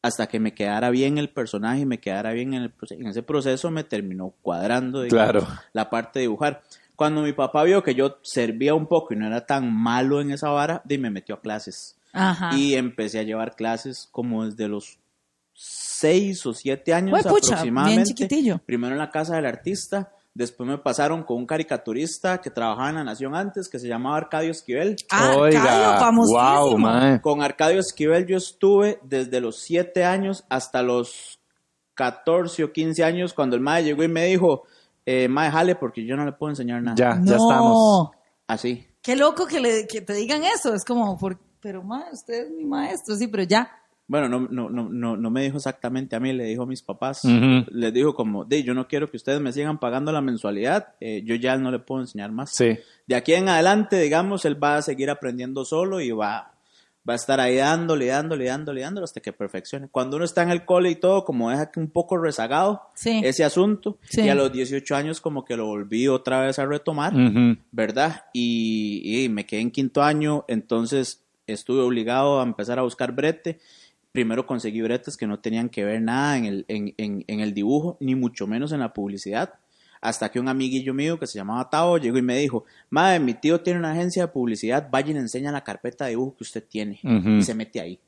Hasta 0.00 0.28
que 0.28 0.38
me 0.38 0.54
quedara 0.54 0.90
bien 0.90 1.18
el 1.18 1.28
personaje 1.28 1.80
y 1.80 1.86
me 1.86 1.98
quedara 1.98 2.32
bien 2.32 2.54
en, 2.54 2.62
el, 2.62 2.72
proce- 2.76 2.94
en 3.00 3.08
ese 3.08 3.24
proceso, 3.24 3.72
me 3.72 3.82
terminó 3.82 4.32
cuadrando 4.42 5.02
digamos, 5.02 5.30
Claro. 5.42 5.46
la 5.72 5.90
parte 5.90 6.20
de 6.20 6.22
dibujar. 6.22 6.62
Cuando 6.94 7.22
mi 7.22 7.32
papá 7.32 7.64
vio 7.64 7.82
que 7.82 7.96
yo 7.96 8.18
servía 8.22 8.74
un 8.74 8.86
poco 8.86 9.14
y 9.14 9.16
no 9.16 9.26
era 9.26 9.44
tan 9.46 9.74
malo 9.74 10.20
en 10.20 10.30
esa 10.30 10.48
vara, 10.50 10.80
de, 10.84 10.98
me 10.98 11.10
metió 11.10 11.34
a 11.34 11.40
clases. 11.40 11.96
Ajá. 12.12 12.56
Y 12.56 12.74
empecé 12.74 13.18
a 13.18 13.22
llevar 13.22 13.54
clases 13.56 14.08
como 14.10 14.44
desde 14.46 14.68
los 14.68 14.98
seis 15.54 16.46
o 16.46 16.54
siete 16.54 16.94
años 16.94 17.12
Hue 17.12 17.28
pucha, 17.28 17.54
aproximadamente. 17.54 17.96
bien 18.02 18.06
chiquitillo. 18.06 18.58
Primero 18.64 18.92
en 18.94 18.98
la 18.98 19.10
casa 19.10 19.34
del 19.36 19.46
artista, 19.46 20.12
después 20.34 20.68
me 20.68 20.78
pasaron 20.78 21.24
con 21.24 21.36
un 21.38 21.46
caricaturista 21.46 22.40
que 22.40 22.50
trabajaba 22.50 22.90
en 22.90 22.94
La 22.96 23.04
Nación 23.04 23.34
antes, 23.34 23.68
que 23.68 23.78
se 23.78 23.88
llamaba 23.88 24.16
Arcadio 24.18 24.52
Esquivel. 24.52 24.96
Ah, 25.10 25.34
Oiga, 25.36 25.98
famosísimo. 25.98 26.40
wow, 26.40 26.78
mae. 26.78 27.20
Con 27.20 27.42
Arcadio 27.42 27.80
Esquivel 27.80 28.26
yo 28.26 28.36
estuve 28.36 29.00
desde 29.02 29.40
los 29.40 29.58
7 29.60 30.04
años 30.04 30.44
hasta 30.48 30.82
los 30.82 31.40
14 31.94 32.62
o 32.64 32.72
15 32.72 33.02
años 33.02 33.34
cuando 33.34 33.56
el 33.56 33.62
mae 33.62 33.82
llegó 33.82 34.04
y 34.04 34.08
me 34.08 34.26
dijo, 34.26 34.62
eh, 35.04 35.26
mae, 35.26 35.50
jale 35.50 35.74
porque 35.74 36.04
yo 36.06 36.16
no 36.16 36.24
le 36.24 36.32
puedo 36.32 36.50
enseñar 36.50 36.80
nada. 36.82 36.94
Ya, 36.96 37.14
no. 37.16 37.24
ya 37.26 37.36
estamos. 37.36 38.10
Así. 38.46 38.86
Qué 39.02 39.16
loco 39.16 39.46
que, 39.46 39.58
le, 39.58 39.86
que 39.88 40.02
te 40.02 40.12
digan 40.12 40.44
eso. 40.44 40.72
Es 40.74 40.84
como, 40.84 41.18
por, 41.18 41.38
pero 41.60 41.82
ma, 41.82 42.04
usted 42.12 42.46
es 42.46 42.50
mi 42.50 42.64
maestro, 42.64 43.14
sí, 43.16 43.26
pero 43.28 43.42
ya. 43.44 43.70
bueno, 44.06 44.28
no, 44.28 44.48
no, 44.50 44.70
no, 44.70 44.88
no, 44.88 45.16
no 45.16 45.30
me 45.30 45.42
dijo 45.42 45.56
exactamente 45.58 46.16
a 46.16 46.20
mí, 46.20 46.32
le 46.32 46.44
dijo 46.44 46.62
a 46.62 46.66
mis 46.66 46.82
papás. 46.82 47.22
Les 47.24 47.92
dijo 47.92 48.14
como, 48.14 48.44
de, 48.44 48.62
yo 48.62 48.72
no 48.74 48.88
quiero 48.88 49.10
que 49.10 49.16
ustedes 49.18 49.40
me 49.40 49.52
sigan 49.52 49.78
pagando 49.78 50.12
la 50.12 50.20
mensualidad, 50.22 50.94
eh, 51.00 51.22
yo 51.24 51.34
ya 51.34 51.56
no 51.56 51.70
le 51.70 51.78
puedo 51.78 52.00
enseñar 52.00 52.32
más. 52.32 52.50
Sí. 52.54 52.78
De 53.06 53.14
aquí 53.14 53.34
en 53.34 53.48
adelante, 53.48 54.00
digamos, 54.00 54.44
él 54.44 54.62
va 54.62 54.76
a 54.76 54.82
seguir 54.82 55.10
aprendiendo 55.10 55.64
solo 55.64 56.00
y 56.00 56.10
va, 56.10 56.54
va 57.08 57.12
a 57.14 57.16
estar 57.16 57.38
ahí 57.40 57.56
dándole, 57.56 58.06
dándole, 58.06 58.46
dándole, 58.46 58.80
dándole 58.82 59.04
hasta 59.04 59.20
que 59.20 59.32
perfeccione. 59.32 59.88
Cuando 59.88 60.16
uno 60.16 60.24
está 60.26 60.42
en 60.42 60.50
el 60.50 60.64
cole 60.66 60.90
y 60.90 60.96
todo, 60.96 61.24
como 61.24 61.50
deja 61.50 61.70
que 61.70 61.80
un 61.80 61.90
poco 61.90 62.16
rezagado 62.18 62.82
Sí. 62.94 63.20
ese 63.24 63.44
asunto, 63.44 63.98
Sí. 64.08 64.22
y 64.22 64.28
a 64.30 64.34
los 64.34 64.50
18 64.52 64.94
años 64.96 65.20
como 65.20 65.44
que 65.44 65.56
lo 65.56 65.66
volví 65.66 66.08
otra 66.08 66.40
vez 66.46 66.58
a 66.58 66.64
retomar. 66.66 67.12
¿verdad? 67.72 68.24
Y, 68.32 69.24
y 69.24 69.28
me 69.28 69.44
quedé 69.46 69.60
en 69.60 69.70
quinto 69.70 70.02
año, 70.02 70.44
entonces 70.48 71.24
estuve 71.52 71.80
obligado 71.82 72.40
a 72.40 72.44
empezar 72.44 72.78
a 72.78 72.82
buscar 72.82 73.12
brete. 73.12 73.58
Primero 74.12 74.46
conseguí 74.46 74.80
bretes 74.80 75.16
que 75.16 75.26
no 75.26 75.38
tenían 75.40 75.68
que 75.68 75.84
ver 75.84 76.00
nada 76.00 76.36
en 76.38 76.44
el, 76.46 76.64
en, 76.68 76.94
en- 76.96 77.24
en 77.26 77.40
el 77.40 77.52
dibujo, 77.54 77.96
ni 78.00 78.14
mucho 78.14 78.46
menos 78.46 78.72
en 78.72 78.80
la 78.80 78.92
publicidad. 78.92 79.54
Hasta 80.00 80.30
que 80.30 80.38
un 80.40 80.48
amiguillo 80.48 80.94
mío 80.94 81.18
que 81.18 81.26
se 81.26 81.38
llamaba 81.38 81.68
Tao 81.68 81.98
llegó 81.98 82.18
y 82.18 82.22
me 82.22 82.36
dijo, 82.38 82.64
madre, 82.88 83.18
mi 83.20 83.34
tío 83.34 83.60
tiene 83.60 83.80
una 83.80 83.90
agencia 83.92 84.22
de 84.26 84.28
publicidad, 84.32 84.88
vaya 84.90 85.10
y 85.10 85.14
le 85.14 85.20
enseña 85.20 85.50
la 85.52 85.64
carpeta 85.64 86.04
de 86.04 86.10
dibujo 86.10 86.36
que 86.36 86.44
usted 86.44 86.64
tiene. 86.68 87.00
Ujú. 87.02 87.30
Y 87.30 87.42
se 87.42 87.54
mete 87.54 87.80
ahí. 87.80 87.98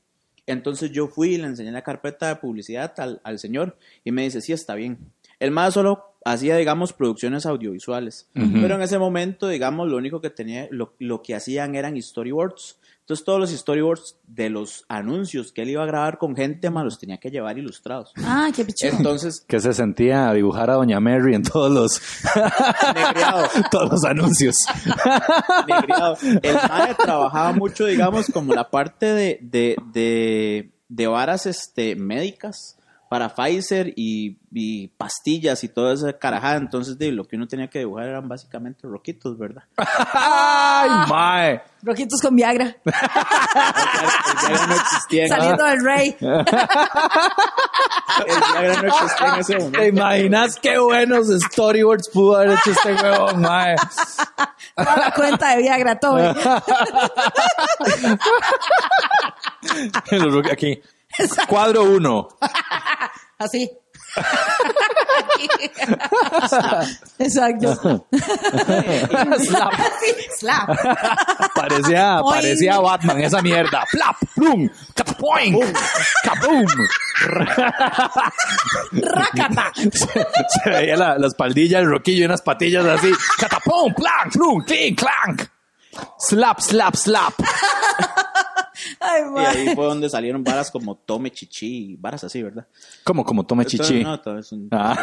Entonces 0.47 0.90
yo 0.92 1.06
fui 1.09 1.35
y 1.35 1.38
le 1.38 1.47
enseñé 1.47 1.70
la 1.73 1.82
carpeta 1.82 2.28
de 2.28 2.37
publicidad 2.37 2.92
al, 2.99 3.20
al 3.25 3.38
señor 3.38 3.76
y 4.04 4.11
me 4.12 4.23
dice, 4.23 4.40
sí, 4.40 4.52
está 4.52 4.75
bien. 4.75 4.99
El 5.38 5.50
más 5.52 5.75
solo 5.75 6.14
hacía, 6.25 6.56
digamos, 6.56 6.92
producciones 6.92 7.44
audiovisuales. 7.47 8.28
Pero 8.35 8.75
en 8.76 8.82
ese 8.82 8.99
momento, 8.99 9.49
digamos, 9.49 9.88
lo 9.88 9.97
único 9.97 10.20
que 10.20 10.30
tenía, 10.30 10.68
lo, 10.70 10.94
lo 10.99 11.23
que 11.23 11.35
hacían 11.35 11.75
eran 11.76 12.00
storyboards. 12.00 12.78
Entonces 13.11 13.25
todos 13.25 13.40
los 13.40 13.50
storyboards 13.50 14.19
de 14.29 14.50
los 14.50 14.85
anuncios 14.87 15.50
que 15.50 15.62
él 15.62 15.71
iba 15.71 15.83
a 15.83 15.87
grabar 15.87 16.17
con 16.17 16.37
gente, 16.37 16.71
más 16.71 16.85
los 16.85 16.97
tenía 16.97 17.19
que 17.19 17.29
llevar 17.29 17.59
ilustrados. 17.59 18.12
Ah, 18.19 18.50
qué 18.55 18.64
pichudo. 18.64 18.93
Entonces, 18.99 19.45
Que 19.49 19.59
se 19.59 19.75
sentía 19.75 20.29
a 20.29 20.33
dibujar 20.33 20.71
a 20.71 20.75
Doña 20.75 21.00
Mary 21.00 21.35
en 21.35 21.43
todos 21.43 21.73
los, 21.73 22.00
todos 23.73 23.90
los 23.90 24.05
anuncios. 24.05 24.55
El 26.40 26.55
mae 26.55 26.95
trabajaba 26.95 27.50
mucho, 27.52 27.87
digamos, 27.87 28.26
como 28.33 28.55
la 28.55 28.71
parte 28.71 29.07
de, 29.07 29.40
de, 29.43 29.76
de, 29.93 30.71
de 30.88 31.07
varas 31.09 31.47
este, 31.47 31.97
médicas 31.97 32.76
para 33.11 33.29
Pfizer 33.29 33.93
y, 33.97 34.38
y 34.52 34.87
pastillas 34.87 35.64
y 35.64 35.69
toda 35.69 35.95
esa 35.95 36.12
carajada. 36.12 36.59
Entonces, 36.59 36.97
de, 36.97 37.11
lo 37.11 37.25
que 37.25 37.35
uno 37.35 37.49
tenía 37.49 37.67
que 37.67 37.81
dibujar 37.81 38.07
eran 38.07 38.29
básicamente 38.29 38.87
roquitos, 38.87 39.37
¿verdad? 39.37 39.64
¡Ay, 39.76 40.90
mae! 41.09 41.61
Roquitos 41.83 42.21
con 42.23 42.37
Viagra. 42.37 42.67
El 42.85 42.85
Viagra 44.49 44.67
no 44.69 44.75
existía 44.76 45.25
en, 45.25 45.29
Saliendo 45.29 45.64
del 45.64 45.85
rey. 45.85 46.17
el 46.21 46.37
Viagra 48.52 48.81
no 48.81 48.88
existía 48.88 49.26
en 49.26 49.40
ese 49.40 49.55
momento. 49.59 49.81
¿Te 49.81 49.88
imaginas 49.88 50.57
qué 50.62 50.79
buenos 50.79 51.26
storyboards 51.47 52.11
pudo 52.11 52.37
haber 52.37 52.50
hecho 52.50 52.71
este 52.71 52.95
huevón, 52.95 53.40
mae? 53.40 53.75
Toda 54.76 54.97
la 54.97 55.11
cuenta 55.11 55.57
de 55.57 55.62
Viagra, 55.62 55.99
todo. 55.99 56.33
Los 60.12 60.33
Cuadro 61.48 61.84
uno. 61.84 62.28
Así. 63.38 63.70
Exacto. 67.18 68.06
Slap. 69.38 69.72
Slap. 70.38 70.70
Parecía, 71.54 72.20
parecía 72.22 72.78
Batman, 72.80 73.20
esa 73.20 73.40
mierda. 73.40 73.84
¡Plap! 73.90 74.16
¡Plum! 74.34 74.68
¡Catapoing! 74.94 75.60
¡Kaboom! 76.24 76.66
Rácata. 78.92 79.72
Se, 79.74 79.90
se 80.64 80.70
veía 80.70 80.96
la, 80.96 81.18
la 81.18 81.26
espaldilla, 81.26 81.78
el 81.78 81.86
roquillo 81.88 82.22
y 82.22 82.24
unas 82.24 82.42
patillas 82.42 82.84
así. 82.84 83.12
¡Catapum! 83.38 83.94
¡Plank! 83.94 84.32
¡Plum! 84.32 84.64
¡Clink! 84.64 84.98
¡Clank! 84.98 85.48
¡Slap! 86.18 86.60
¡Slap! 86.60 86.94
¡Slap! 86.94 87.34
Ay, 88.99 89.23
Y 89.37 89.38
ahí 89.68 89.75
fue 89.75 89.85
donde 89.87 90.09
salieron 90.11 90.42
varas 90.42 90.70
como 90.70 90.97
Tome 90.97 91.30
Chichi, 91.30 91.97
varas 92.00 92.25
así, 92.25 92.42
¿verdad? 92.42 92.66
Como, 93.04 93.25
como 93.25 93.44
tome 93.44 93.64
chichi. 93.66 94.02
No, 94.02 94.18
todo 94.20 94.38
es 94.38 94.50
un- 94.52 94.68
Ah. 94.73 94.97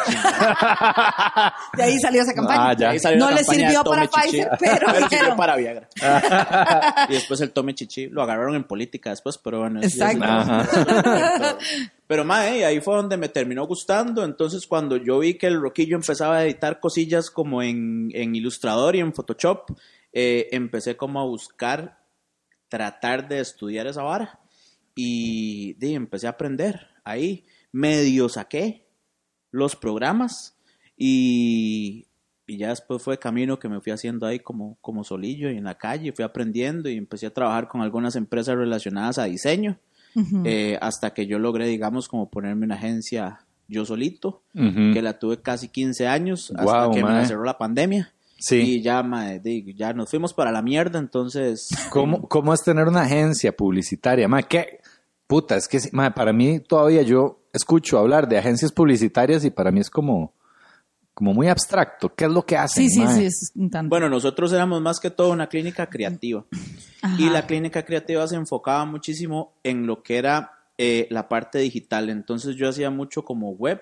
De 1.75 1.83
ahí 1.83 1.99
salió 1.99 2.21
esa 2.23 2.33
campaña. 2.33 2.69
Ah, 2.69 2.73
ya. 2.77 2.89
Ahí 2.89 2.99
salió 2.99 3.19
No 3.19 3.31
le 3.35 3.43
sirvió 3.43 3.83
para. 3.83 4.07
Pfizer, 4.07 4.49
pero 4.59 4.87
sirvió 4.89 5.07
dijeron- 5.09 5.37
para 5.37 5.55
Viagra. 5.55 5.87
y 7.09 7.13
después 7.13 7.39
el 7.41 7.51
Tome 7.51 7.73
Chichi 7.75 8.07
lo 8.07 8.21
agarraron 8.23 8.55
en 8.55 8.63
política 8.63 9.09
después, 9.11 9.37
pero 9.37 9.59
bueno. 9.61 9.81
Exacto. 9.81 10.25
Pero 12.07 12.23
mae, 12.23 12.63
ahí 12.65 12.79
fue 12.79 12.95
donde 12.95 13.17
me 13.17 13.29
terminó 13.29 13.65
gustando. 13.67 14.23
Entonces, 14.23 14.65
cuando 14.65 14.95
yo 14.97 15.19
vi 15.19 15.33
que 15.37 15.47
el 15.47 15.59
Roquillo 15.61 15.97
empezaba 15.97 16.37
a 16.37 16.45
editar 16.45 16.79
cosillas 16.79 17.29
como 17.29 17.61
en, 17.61 18.09
en 18.13 18.33
Illustrator 18.35 18.95
y 18.95 18.99
en 19.01 19.13
Photoshop, 19.13 19.71
eh, 20.13 20.47
empecé 20.51 20.95
como 20.95 21.19
a 21.19 21.25
buscar 21.25 21.97
tratar 22.69 23.27
de 23.27 23.39
estudiar 23.39 23.87
esa 23.87 24.03
vara. 24.03 24.39
Y 24.95 25.73
di, 25.73 25.93
empecé 25.93 26.27
a 26.27 26.31
aprender 26.31 26.87
ahí. 27.03 27.45
Medio 27.71 28.29
saqué 28.29 28.87
los 29.51 29.75
programas 29.75 30.57
y, 30.97 32.07
y 32.47 32.57
ya 32.57 32.69
después 32.69 33.01
fue 33.03 33.19
camino 33.19 33.59
que 33.59 33.69
me 33.69 33.81
fui 33.81 33.91
haciendo 33.91 34.25
ahí 34.25 34.39
como, 34.39 34.77
como 34.81 35.03
solillo 35.03 35.51
y 35.51 35.57
en 35.57 35.65
la 35.65 35.77
calle. 35.77 36.13
Fui 36.13 36.25
aprendiendo 36.25 36.89
y 36.89 36.97
empecé 36.97 37.27
a 37.27 37.33
trabajar 37.33 37.67
con 37.67 37.81
algunas 37.81 38.15
empresas 38.15 38.55
relacionadas 38.55 39.17
a 39.19 39.25
diseño. 39.25 39.79
eh, 40.45 40.79
hasta 40.81 41.13
que 41.13 41.27
yo 41.27 41.37
logré, 41.37 41.67
digamos, 41.67 42.07
como 42.07 42.31
ponerme 42.31 42.65
una 42.65 42.73
agencia 42.75 43.45
yo 43.67 43.85
solito, 43.85 44.43
que 44.53 45.01
la 45.01 45.19
tuve 45.19 45.41
casi 45.41 45.67
15 45.67 46.07
años 46.07 46.51
hasta 46.55 46.89
que 46.91 47.03
me 47.03 47.25
cerró 47.27 47.43
la 47.43 47.57
pandemia. 47.57 48.13
Sí. 48.39 48.57
Y 48.57 48.81
ya, 48.81 49.03
mae, 49.03 49.39
di, 49.39 49.73
ya 49.75 49.93
nos 49.93 50.09
fuimos 50.09 50.33
para 50.33 50.51
la 50.51 50.61
mierda, 50.61 50.99
entonces... 50.99 51.69
¿Cómo, 51.89 52.27
¿Cómo 52.27 52.53
es 52.53 52.61
tener 52.63 52.87
una 52.87 53.01
agencia 53.01 53.55
publicitaria? 53.55 54.27
Ma, 54.27 54.43
¿qué? 54.43 54.79
Puta, 55.25 55.55
es 55.55 55.67
que 55.67 55.79
sí, 55.79 55.89
ma, 55.91 56.13
para 56.13 56.31
mí 56.33 56.59
todavía 56.59 57.01
yo 57.01 57.41
escucho 57.51 57.97
hablar 57.97 58.27
de 58.27 58.37
agencias 58.37 58.71
publicitarias 58.71 59.43
y 59.43 59.49
para 59.49 59.71
mí 59.71 59.79
es 59.79 59.89
como, 59.89 60.33
como 61.13 61.33
muy 61.33 61.47
abstracto. 61.47 62.13
¿Qué 62.15 62.25
es 62.25 62.31
lo 62.31 62.45
que 62.45 62.55
hacen? 62.55 62.87
Sí, 62.87 62.95
sí, 62.95 62.99
ma? 63.03 63.13
sí, 63.13 63.25
es 63.25 63.51
un 63.55 63.69
tanto. 63.69 63.89
Bueno, 63.89 64.07
nosotros 64.07 64.53
éramos 64.53 64.81
más 64.81 64.99
que 64.99 65.09
todo 65.09 65.31
una 65.31 65.47
clínica 65.47 65.89
creativa. 65.89 66.45
Ajá. 67.01 67.15
Y 67.19 67.29
la 67.29 67.45
clínica 67.45 67.83
creativa 67.83 68.25
se 68.27 68.35
enfocaba 68.35 68.85
muchísimo 68.85 69.53
en 69.63 69.85
lo 69.85 70.01
que 70.01 70.17
era 70.17 70.57
eh, 70.77 71.07
la 71.09 71.27
parte 71.27 71.57
digital. 71.57 72.09
Entonces 72.09 72.55
yo 72.55 72.69
hacía 72.69 72.91
mucho 72.91 73.25
como 73.25 73.51
web 73.51 73.81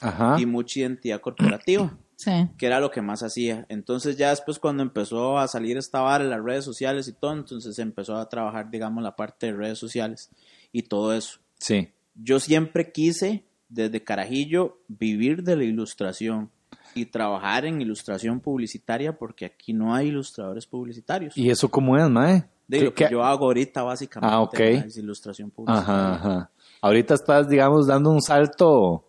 Ajá. 0.00 0.36
y 0.38 0.46
mucha 0.46 0.80
identidad 0.80 1.20
corporativa, 1.20 1.92
Sí. 2.20 2.48
que 2.58 2.66
era 2.66 2.80
lo 2.80 2.90
que 2.90 3.00
más 3.00 3.22
hacía. 3.22 3.64
Entonces 3.68 4.16
ya 4.16 4.30
después 4.30 4.58
cuando 4.58 4.82
empezó 4.82 5.38
a 5.38 5.46
salir 5.46 5.76
esta 5.76 6.00
vara 6.00 6.24
en 6.24 6.30
las 6.30 6.42
redes 6.42 6.64
sociales 6.64 7.06
y 7.06 7.12
todo, 7.12 7.32
entonces 7.32 7.76
se 7.76 7.82
empezó 7.82 8.16
a 8.16 8.28
trabajar, 8.28 8.70
digamos, 8.72 9.04
la 9.04 9.14
parte 9.14 9.46
de 9.46 9.52
redes 9.52 9.78
sociales 9.78 10.28
y 10.72 10.82
todo 10.82 11.14
eso. 11.14 11.38
Sí. 11.60 11.88
Yo 12.16 12.40
siempre 12.40 12.90
quise, 12.90 13.44
desde 13.68 14.02
carajillo, 14.02 14.78
vivir 14.88 15.44
de 15.44 15.54
la 15.56 15.62
ilustración 15.62 16.50
y 16.92 17.06
trabajar 17.06 17.64
en 17.66 17.80
ilustración 17.80 18.40
publicitaria 18.40 19.16
porque 19.16 19.44
aquí 19.46 19.72
no 19.72 19.94
hay 19.94 20.08
ilustradores 20.08 20.66
publicitarios. 20.66 21.36
¿Y 21.38 21.50
eso 21.50 21.68
cómo 21.70 21.96
es, 21.96 22.10
mae? 22.10 22.44
De 22.66 22.78
¿Qué- 22.80 22.84
lo 22.86 22.94
que 22.94 23.04
qué- 23.04 23.12
yo 23.12 23.22
hago 23.22 23.44
ahorita, 23.46 23.84
básicamente, 23.84 24.34
Ah, 24.34 24.40
ok. 24.40 24.58
¿no? 24.58 24.64
es 24.88 24.96
ilustración 24.96 25.50
publicitaria. 25.52 25.94
Ajá, 25.94 26.14
ajá. 26.16 26.50
Ahorita 26.80 27.14
estás, 27.14 27.48
digamos, 27.48 27.86
dando 27.86 28.10
un 28.10 28.20
salto 28.22 29.04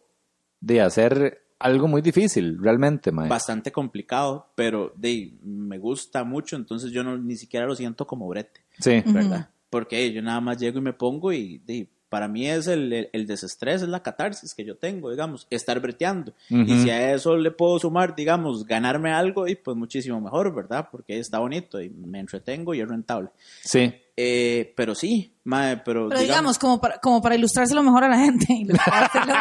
de 0.62 0.82
hacer 0.82 1.42
algo 1.60 1.88
muy 1.88 2.02
difícil, 2.02 2.58
realmente, 2.62 3.12
mae. 3.12 3.28
Bastante 3.30 3.72
complicado, 3.72 4.48
pero 4.56 4.94
de, 4.96 5.34
me 5.44 5.78
gusta 5.78 6.24
mucho, 6.24 6.56
entonces 6.56 6.92
yo 6.92 7.04
no, 7.04 7.18
ni 7.18 7.36
siquiera 7.36 7.66
lo 7.66 7.76
siento 7.76 8.08
como 8.08 8.28
brete, 8.28 8.62
Sí. 8.80 9.04
¿verdad? 9.06 9.50
Porque 9.70 10.12
yo 10.12 10.22
nada 10.22 10.42
más 10.42 10.58
llego 10.58 10.80
y 10.80 10.82
me 10.82 10.94
pongo 10.94 11.32
y 11.32 11.60
de, 11.60 11.88
para 12.10 12.28
mí 12.28 12.48
es 12.48 12.66
el, 12.68 12.92
el, 12.92 13.10
el 13.14 13.28
desestrés, 13.28 13.84
es 13.84 13.88
la 13.90 14.02
catarsis 14.02 14.56
que 14.56 14.66
yo 14.66 14.76
tengo, 14.78 15.12
digamos, 15.12 15.46
estar 15.52 15.80
breteando. 15.80 16.34
Y 16.50 16.80
si 16.82 16.90
a 16.90 17.14
eso 17.14 17.38
le 17.38 17.52
puedo 17.52 17.78
sumar, 17.78 18.16
digamos, 18.16 18.66
ganarme 18.66 19.12
algo, 19.12 19.48
y 19.48 19.56
pues 19.56 19.78
muchísimo 19.78 20.20
mejor, 20.20 20.56
¿verdad? 20.56 20.88
Porque 20.92 21.20
está 21.20 21.38
bonito 21.38 21.80
y 21.80 21.90
me 21.90 22.20
entretengo 22.20 22.74
y 22.74 22.82
es 22.82 22.88
rentable. 22.88 23.30
Sí. 23.62 23.94
Eh, 24.18 24.74
pero 24.76 24.96
sí, 24.96 25.32
mae, 25.44 25.78
pero, 25.78 26.10
Pero 26.10 26.20
digamos, 26.20 26.58
como 26.58 26.82
para, 26.82 26.98
como 27.00 27.22
para 27.22 27.36
ilustrárselo 27.36 27.84
mejor 27.84 28.04
a 28.06 28.10
la 28.10 28.18
gente. 28.18 28.48
ilustrárselo. 28.54 29.34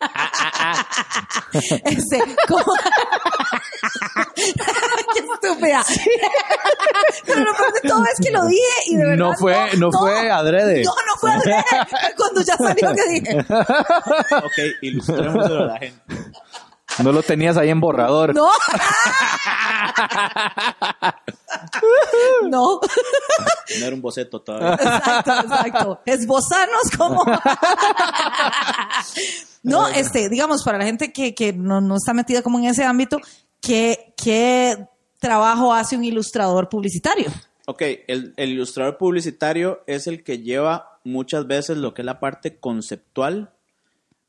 este, 1.84 2.18
como... 2.48 2.64
Qué 5.12 5.20
estúpida. 5.20 5.84
Pero 7.26 7.40
lo 7.40 7.52
peor 7.54 7.72
de 7.72 7.88
todo 7.88 8.04
es 8.04 8.20
que 8.24 8.30
lo 8.30 8.44
dije 8.46 8.62
y 8.86 8.96
de 8.96 9.04
verdad 9.04 9.16
No 9.30 9.34
fue- 9.36 9.76
no 9.76 9.90
fue 9.92 10.30
adrede. 10.30 10.82
No, 10.84 10.92
no 10.92 11.16
fue 11.20 11.32
adrede. 11.32 11.64
Fue 11.88 11.98
Cuando 12.16 12.40
ya 12.42 12.56
salió 12.56 12.94
que 12.94 13.08
dije. 13.10 13.38
ok, 13.38 14.58
ilustrémoselo 14.82 15.62
a 15.64 15.66
la 15.66 15.78
gente. 15.78 16.00
No 17.02 17.12
lo 17.12 17.22
tenías 17.22 17.56
ahí 17.56 17.70
en 17.70 17.80
borrador. 17.80 18.34
No. 18.34 18.48
No, 22.48 22.80
No 23.80 23.86
era 23.86 23.94
un 23.94 24.02
boceto 24.02 24.40
todavía. 24.40 24.74
exacto, 24.74 25.32
exacto. 25.40 26.00
Esbozarnos 26.06 26.82
como. 26.96 27.24
no, 29.62 29.88
este, 29.88 30.28
digamos, 30.28 30.62
para 30.64 30.78
la 30.78 30.84
gente 30.84 31.12
que, 31.12 31.34
que 31.34 31.52
no, 31.52 31.80
no 31.80 31.96
está 31.96 32.14
metida 32.14 32.42
como 32.42 32.58
en 32.58 32.66
ese 32.66 32.84
ámbito, 32.84 33.18
¿qué, 33.60 34.14
¿qué 34.16 34.86
trabajo 35.18 35.72
hace 35.72 35.96
un 35.96 36.04
ilustrador 36.04 36.68
publicitario? 36.68 37.30
Ok, 37.66 37.82
el, 38.08 38.34
el 38.36 38.50
ilustrador 38.50 38.98
publicitario 38.98 39.82
es 39.86 40.06
el 40.06 40.24
que 40.24 40.38
lleva 40.38 40.98
muchas 41.04 41.46
veces 41.46 41.76
lo 41.76 41.94
que 41.94 42.02
es 42.02 42.06
la 42.06 42.20
parte 42.20 42.58
conceptual 42.58 43.52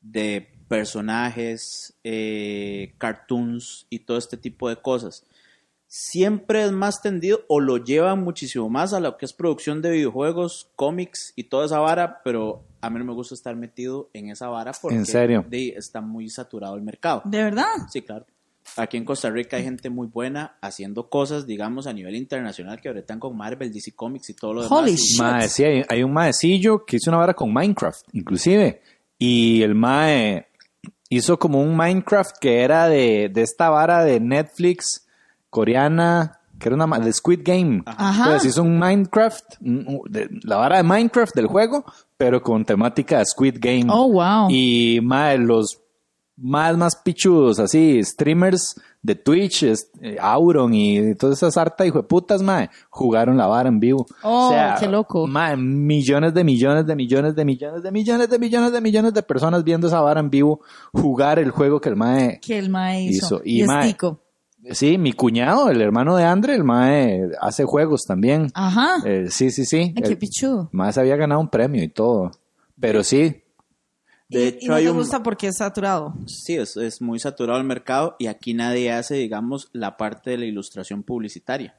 de 0.00 0.51
personajes, 0.72 1.94
eh, 2.04 2.92
cartoons 2.98 3.86
y 3.90 4.00
todo 4.00 4.18
este 4.18 4.36
tipo 4.36 4.68
de 4.68 4.76
cosas. 4.76 5.24
Siempre 5.86 6.64
es 6.64 6.72
más 6.72 7.02
tendido 7.02 7.40
o 7.48 7.60
lo 7.60 7.76
lleva 7.76 8.14
muchísimo 8.14 8.70
más 8.70 8.94
a 8.94 9.00
lo 9.00 9.18
que 9.18 9.26
es 9.26 9.32
producción 9.34 9.82
de 9.82 9.90
videojuegos, 9.90 10.70
cómics 10.74 11.34
y 11.36 11.44
toda 11.44 11.66
esa 11.66 11.80
vara, 11.80 12.22
pero 12.24 12.64
a 12.80 12.88
mí 12.88 12.98
no 12.98 13.04
me 13.04 13.12
gusta 13.12 13.34
estar 13.34 13.54
metido 13.56 14.08
en 14.14 14.30
esa 14.30 14.48
vara 14.48 14.72
porque 14.80 14.96
¿En 14.96 15.04
serio? 15.06 15.44
de- 15.48 15.74
está 15.76 16.00
muy 16.00 16.30
saturado 16.30 16.74
el 16.76 16.82
mercado. 16.82 17.20
¿De 17.26 17.42
verdad? 17.42 17.66
Sí, 17.90 18.00
claro. 18.02 18.24
Aquí 18.76 18.96
en 18.96 19.04
Costa 19.04 19.28
Rica 19.28 19.56
hay 19.58 19.64
gente 19.64 19.90
muy 19.90 20.06
buena 20.06 20.56
haciendo 20.62 21.10
cosas, 21.10 21.46
digamos, 21.46 21.86
a 21.86 21.92
nivel 21.92 22.14
internacional 22.16 22.80
que 22.80 22.88
ahorita 22.88 23.00
están 23.02 23.18
con 23.20 23.36
Marvel, 23.36 23.70
DC 23.72 23.92
Comics 23.92 24.30
y 24.30 24.34
todo 24.34 24.54
lo 24.54 24.62
demás. 24.62 24.78
Holy 24.78 24.94
shit. 24.94 25.20
Mae, 25.20 25.48
sí, 25.48 25.64
hay, 25.64 25.82
hay 25.88 26.02
un 26.02 26.12
maecillo 26.12 26.86
que 26.86 26.96
hizo 26.96 27.10
una 27.10 27.18
vara 27.18 27.34
con 27.34 27.52
Minecraft, 27.52 28.06
inclusive. 28.12 28.80
Y 29.18 29.62
el 29.62 29.74
mae 29.74 30.46
hizo 31.16 31.38
como 31.38 31.60
un 31.60 31.76
Minecraft 31.76 32.36
que 32.40 32.62
era 32.62 32.88
de, 32.88 33.28
de 33.32 33.42
esta 33.42 33.70
vara 33.70 34.04
de 34.04 34.20
Netflix 34.20 35.06
coreana, 35.50 36.38
que 36.58 36.68
era 36.68 36.76
una 36.76 36.98
de 36.98 37.12
Squid 37.12 37.40
Game. 37.44 37.82
Ajá. 37.86 38.24
Entonces 38.24 38.50
hizo 38.50 38.62
un 38.62 38.78
Minecraft, 38.78 39.44
de- 39.60 40.28
la 40.42 40.56
vara 40.56 40.78
de 40.78 40.82
Minecraft 40.82 41.34
del 41.34 41.46
juego, 41.46 41.84
pero 42.16 42.40
con 42.42 42.64
temática 42.64 43.18
de 43.18 43.26
Squid 43.26 43.56
Game. 43.58 43.86
Oh, 43.88 44.10
wow. 44.12 44.48
Y 44.50 45.00
mae, 45.02 45.38
los 45.38 45.78
más, 46.36 46.76
más 46.76 46.96
pichudos, 46.96 47.58
así, 47.58 48.02
streamers 48.02 48.80
de 49.02 49.14
Twitch, 49.16 49.64
es- 49.64 49.90
eh, 50.00 50.16
Auron 50.20 50.72
y 50.74 51.14
todas 51.16 51.38
esas 51.38 51.56
harta 51.56 51.84
hijo 51.84 51.98
de 51.98 52.04
putas, 52.04 52.40
mae, 52.40 52.70
jugaron 52.88 53.36
la 53.36 53.46
vara 53.48 53.68
en 53.68 53.80
vivo. 53.80 54.06
Oh, 54.22 54.54
qué 54.78 54.86
loco. 54.86 55.26
Mae, 55.26 55.56
millones 55.56 56.32
de 56.34 56.44
millones 56.44 56.86
de 56.86 56.94
millones 56.94 57.34
de 57.34 57.44
millones 57.44 57.82
de 57.82 57.90
millones 57.90 58.30
de 58.30 58.38
millones 58.38 58.72
de 58.72 58.80
millones 58.80 59.12
de 59.14 59.22
personas 59.22 59.64
viendo 59.64 59.88
esa 59.88 60.00
vara 60.00 60.20
en 60.20 60.30
vivo 60.30 60.60
jugar 60.92 61.38
el 61.40 61.50
juego 61.50 61.80
que 61.80 61.88
el 61.88 61.96
mae 61.96 62.38
Que 62.40 62.58
el 62.58 62.70
mae 62.70 63.02
hizo. 63.02 63.26
hizo. 63.36 63.42
Y, 63.44 63.62
Y 63.62 63.66
mae- 63.66 63.88
tico. 63.88 64.20
Sí, 64.70 64.96
mi 64.96 65.12
cuñado, 65.12 65.70
el 65.70 65.80
hermano 65.82 66.14
de 66.14 66.22
Andre, 66.22 66.54
el 66.54 66.62
mae 66.62 67.30
hace 67.40 67.64
juegos 67.64 68.04
también. 68.06 68.46
Ajá. 68.54 68.98
Eh, 69.04 69.26
sí, 69.28 69.50
sí, 69.50 69.64
sí. 69.64 69.92
Ay, 69.96 70.02
qué 70.02 70.12
El 70.12 70.68
mae 70.70 70.92
se 70.92 71.00
había 71.00 71.16
ganado 71.16 71.40
un 71.40 71.48
premio 71.48 71.82
y 71.82 71.88
todo. 71.88 72.30
Pero 72.78 73.02
sí, 73.02 73.41
De 74.32 74.40
Y- 74.40 74.44
y 74.44 74.48
hecho, 74.48 74.68
no 74.68 74.74
hay 74.74 74.84
te 74.84 74.90
un- 74.90 74.96
gusta 74.98 75.22
porque 75.22 75.46
es 75.48 75.56
saturado. 75.58 76.14
Sí, 76.26 76.54
es, 76.56 76.76
es 76.76 77.00
muy 77.02 77.18
saturado 77.18 77.58
el 77.60 77.66
mercado 77.66 78.16
y 78.18 78.26
aquí 78.26 78.54
nadie 78.54 78.90
hace, 78.92 79.14
digamos, 79.14 79.68
la 79.72 79.96
parte 79.96 80.30
de 80.30 80.38
la 80.38 80.46
ilustración 80.46 81.02
publicitaria. 81.02 81.76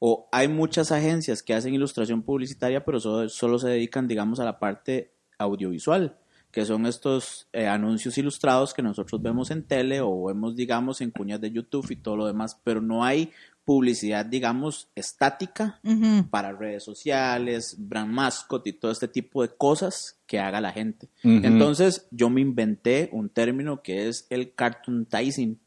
O 0.00 0.28
hay 0.30 0.46
muchas 0.48 0.92
agencias 0.92 1.42
que 1.42 1.54
hacen 1.54 1.74
ilustración 1.74 2.22
publicitaria, 2.22 2.84
pero 2.84 3.00
solo, 3.00 3.28
solo 3.28 3.58
se 3.58 3.68
dedican, 3.68 4.06
digamos, 4.06 4.38
a 4.38 4.44
la 4.44 4.58
parte 4.60 5.12
audiovisual, 5.38 6.16
que 6.52 6.64
son 6.64 6.86
estos 6.86 7.48
eh, 7.52 7.66
anuncios 7.66 8.16
ilustrados 8.16 8.74
que 8.74 8.82
nosotros 8.82 9.20
vemos 9.20 9.50
en 9.50 9.64
tele 9.64 10.00
o 10.00 10.24
vemos, 10.24 10.54
digamos, 10.56 11.00
en 11.00 11.10
cuñas 11.10 11.40
de 11.40 11.50
YouTube 11.50 11.90
y 11.90 11.96
todo 11.96 12.16
lo 12.16 12.26
demás, 12.26 12.58
pero 12.64 12.80
no 12.80 13.04
hay 13.04 13.32
publicidad, 13.68 14.24
digamos, 14.24 14.88
estática 14.94 15.78
para 16.30 16.52
redes 16.52 16.82
sociales, 16.84 17.76
brand 17.78 18.10
mascot 18.10 18.66
y 18.66 18.72
todo 18.72 18.90
este 18.90 19.08
tipo 19.08 19.42
de 19.42 19.50
cosas 19.50 20.18
que 20.26 20.38
haga 20.40 20.58
la 20.62 20.72
gente. 20.72 21.10
Entonces, 21.22 22.06
yo 22.10 22.30
me 22.30 22.40
inventé 22.40 23.10
un 23.12 23.28
término 23.28 23.82
que 23.82 24.08
es 24.08 24.26
el 24.30 24.54
cartoontizing. 24.54 25.60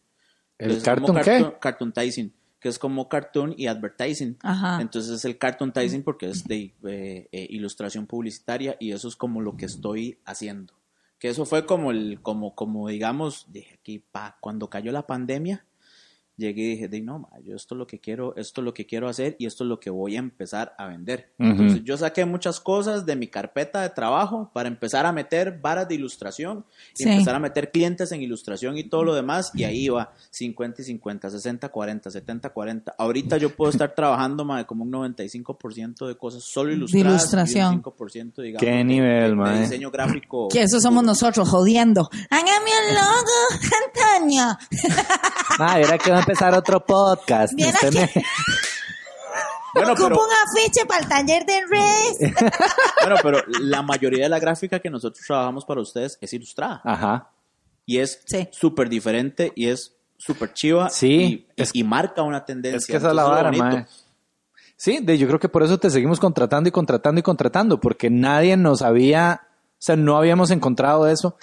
¿El 0.58 0.82
como 0.82 1.14
cartoon 1.14 1.16
qué? 1.18 1.22
cartoon- 1.32 1.60
Cartoontizing, 1.60 2.34
que 2.60 2.70
es 2.70 2.80
como 2.80 3.08
cartoon 3.08 3.54
y 3.56 3.68
advertising. 3.68 4.36
Ajá. 4.42 4.82
Entonces, 4.82 5.12
es 5.12 5.26
el 5.26 5.38
cartoontizing 5.38 6.02
porque 6.02 6.26
es 6.28 6.44
de 6.48 6.74
eh, 6.84 7.28
eh, 7.32 7.48
ilustración 7.52 8.08
publicitaria 8.08 8.78
y 8.80 8.94
eso 8.94 9.08
es 9.10 9.16
como 9.16 9.42
lo 9.42 9.56
que 9.56 9.66
estoy 9.66 10.18
haciendo. 10.26 10.74
Que 11.20 11.30
eso 11.30 11.46
fue 11.46 11.68
como 11.68 11.92
el, 11.92 12.20
como, 12.24 12.56
como 12.56 12.88
digamos, 12.90 13.46
dije 13.52 13.76
aquí, 13.80 14.00
pa, 14.00 14.38
cuando 14.42 14.72
cayó 14.72 14.92
la 14.92 15.06
pandemia, 15.06 15.66
llegué 16.42 16.64
y 16.64 16.68
dije, 16.72 16.88
de, 16.90 17.00
no, 17.02 17.20
ma, 17.20 17.30
yo 17.46 17.56
esto 17.56 17.76
es 17.76 17.80
lo 17.80 17.88
que 17.88 18.00
quiero, 18.00 18.36
esto 18.36 18.60
es 18.62 18.66
lo 18.66 18.74
que 18.74 18.86
quiero 18.86 19.08
hacer 19.08 19.36
y 19.40 19.46
esto 19.46 19.64
es 19.64 19.70
lo 19.70 19.80
que 19.80 19.90
voy 19.90 20.16
a 20.18 20.20
empezar 20.20 20.76
a 20.78 20.88
vender. 20.88 21.32
Ujú. 21.40 21.50
Entonces 21.52 21.84
yo 21.86 21.96
saqué 21.98 22.26
muchas 22.26 22.60
cosas 22.60 23.06
de 23.06 23.16
mi 23.16 23.28
carpeta 23.28 23.82
de 23.82 23.90
trabajo 23.90 24.52
para 24.54 24.68
empezar 24.68 25.06
a 25.06 25.12
meter 25.14 25.60
varas 25.62 25.88
de 25.88 25.96
ilustración 25.96 26.66
y 26.98 27.04
Sí. 27.04 27.10
empezar 27.10 27.36
a 27.36 27.40
meter 27.40 27.72
clientes 27.72 28.12
en 28.12 28.22
ilustración 28.22 28.78
y 28.78 28.84
todo 28.84 29.04
lo 29.04 29.16
demás 29.16 29.52
y 29.54 29.64
ahí 29.64 29.86
iba 29.86 30.12
50 30.32 30.82
y 30.82 30.86
50, 30.86 31.30
60, 31.30 31.70
40, 31.70 32.12
70, 32.12 32.50
40. 32.50 32.96
Ahorita 32.98 33.38
yo 33.38 33.56
puedo 33.56 33.72
estar 33.72 33.96
trabajando 33.96 34.44
ma, 34.44 34.66
como 34.66 34.84
un 34.84 34.92
95% 34.92 36.08
de 36.08 36.16
cosas 36.18 36.44
solo 36.44 36.72
ilustradas 36.74 37.22
ilustración. 37.22 37.74
y 37.74 37.76
un 37.78 37.84
5% 37.84 38.42
digamos 38.42 38.60
Qué 38.66 38.72
de- 38.72 38.84
nivel, 38.84 39.22
de, 39.24 39.30
de 39.30 39.36
ma, 39.36 39.58
eh. 39.58 39.62
diseño 39.62 39.92
gráfico. 39.92 40.48
Que 40.50 40.64
eso 40.64 40.80
somos 40.82 41.04
nosotros, 41.04 41.48
jodiendo. 41.48 42.10
Hágame 42.30 42.72
un 42.90 42.96
logo, 42.96 43.62
Antonio. 44.18 44.58
Mae, 45.60 45.82
era 45.84 45.98
que 45.98 46.12
va 46.12 46.24
empezar 46.32 46.54
otro 46.56 46.84
podcast. 46.86 47.54
Usted 47.60 47.94
me- 47.94 48.10
Bueno, 49.74 49.94
Ocupo 49.94 50.10
pero- 50.10 50.22
un 50.22 50.30
afiche 50.50 50.86
para 50.86 51.00
el 51.02 51.08
taller 51.08 51.46
de 51.46 51.62
redes. 51.66 52.18
Bueno, 53.02 53.16
pero 53.24 53.40
la 53.62 53.82
mayoría 53.82 54.24
de 54.26 54.30
la 54.30 54.38
gráfica 54.40 54.80
que 54.80 54.90
nosotros 54.90 55.26
trabajamos 55.26 55.64
para 55.66 55.82
ustedes 55.82 56.18
es 56.22 56.34
ilustrada. 56.34 56.82
Ajá. 56.84 57.30
Y 57.86 57.98
es 58.00 58.22
Sí. 58.26 58.48
súper 58.52 58.90
diferente 58.90 59.52
y 59.56 59.70
es 59.70 59.96
súper 60.18 60.54
chiva. 60.54 60.90
Sí, 60.90 61.48
y, 61.56 61.62
es- 61.62 61.72
y 61.74 61.84
marca 61.84 62.22
una 62.22 62.44
tendencia. 62.46 62.78
Es 62.78 62.86
que 62.86 62.98
esa 62.98 63.10
es 63.10 63.16
la 63.16 63.24
vara, 63.24 63.52
mae. 63.52 63.86
Sí, 64.76 65.00
de, 65.02 65.18
yo 65.18 65.28
creo 65.28 65.40
que 65.40 65.50
por 65.50 65.64
eso 65.64 65.78
te 65.80 65.90
seguimos 65.90 66.20
contratando 66.20 66.68
y 66.68 66.72
contratando 66.72 67.20
y 67.20 67.24
contratando, 67.24 67.80
porque 67.80 68.10
nadie 68.10 68.58
nos 68.58 68.82
había, 68.82 69.42
o 69.46 69.76
sea, 69.78 69.96
no 69.96 70.18
habíamos 70.18 70.52
encontrado 70.52 71.08
eso. 71.08 71.38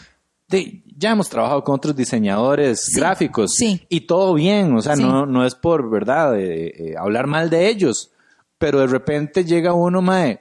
De, 0.48 0.82
ya 0.96 1.11
hemos 1.12 1.28
trabajado 1.28 1.62
con 1.62 1.74
otros 1.74 1.94
diseñadores 1.94 2.87
Sí, 2.87 2.98
gráficos 2.98 3.52
sí. 3.54 3.84
y 3.88 4.02
todo 4.02 4.34
bien, 4.34 4.74
o 4.74 4.80
sea, 4.82 4.96
Sí. 4.96 5.02
no, 5.02 5.26
no 5.26 5.44
es 5.44 5.54
por 5.54 5.90
verdad 5.90 6.38
eh, 6.40 6.72
eh, 6.74 6.94
hablar 6.98 7.26
mal 7.26 7.50
de 7.50 7.68
ellos, 7.68 8.11
pero 8.56 8.80
de 8.80 8.87
repente 8.87 9.44
llega 9.44 9.74
uno, 9.74 10.00
mae, 10.00 10.40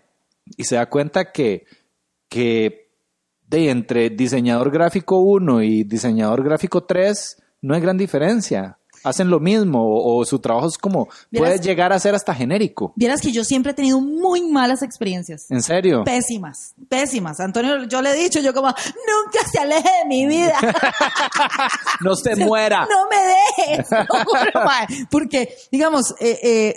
y 0.56 0.64
se 0.64 0.76
da 0.76 0.86
cuenta 0.90 1.32
que, 1.32 1.66
que 2.30 2.90
de 3.48 3.70
entre 3.70 4.10
diseñador 4.10 4.72
gráfico 4.72 5.20
1 5.20 5.62
y 5.64 5.84
diseñador 5.84 6.44
gráfico 6.44 6.84
3 6.86 7.44
no 7.62 7.76
hay 7.76 7.82
gran 7.82 7.98
diferencia. 7.98 8.78
Hacen 9.04 9.30
lo 9.30 9.40
mismo 9.40 9.82
o, 9.82 10.18
o 10.18 10.26
su 10.26 10.40
trabajo 10.40 10.68
es 10.68 10.78
como 10.78 11.08
puede 11.32 11.60
llegar 11.60 11.94
a 11.94 12.00
ser 12.00 12.16
hasta 12.16 12.34
genérico. 12.34 12.94
Vieras 12.96 13.22
que 13.22 13.32
yo 13.32 13.44
siempre 13.44 13.72
he 13.72 13.76
tenido 13.76 14.00
muy 14.02 14.42
malas 14.50 14.82
experiencias. 14.82 15.50
En 15.50 15.62
serio. 15.62 16.04
Pésimas, 16.04 16.74
pésimas. 16.90 17.40
Antonio, 17.40 17.84
yo 17.86 18.02
le 18.02 18.12
he 18.12 18.16
dicho, 18.16 18.40
yo 18.40 18.54
como, 18.54 18.68
nunca 18.68 19.48
se 19.52 19.60
aleje 19.60 19.90
de 20.04 20.08
mi 20.08 20.26
vida. 20.26 20.58
No 22.02 22.16
se 22.16 22.36
muera. 22.46 22.88
No 22.90 23.08
me 23.10 23.74
dejes. 23.74 23.88
No. 24.54 25.08
Porque, 25.10 25.56
digamos, 25.72 26.14
eh, 26.20 26.40
eh, 26.44 26.74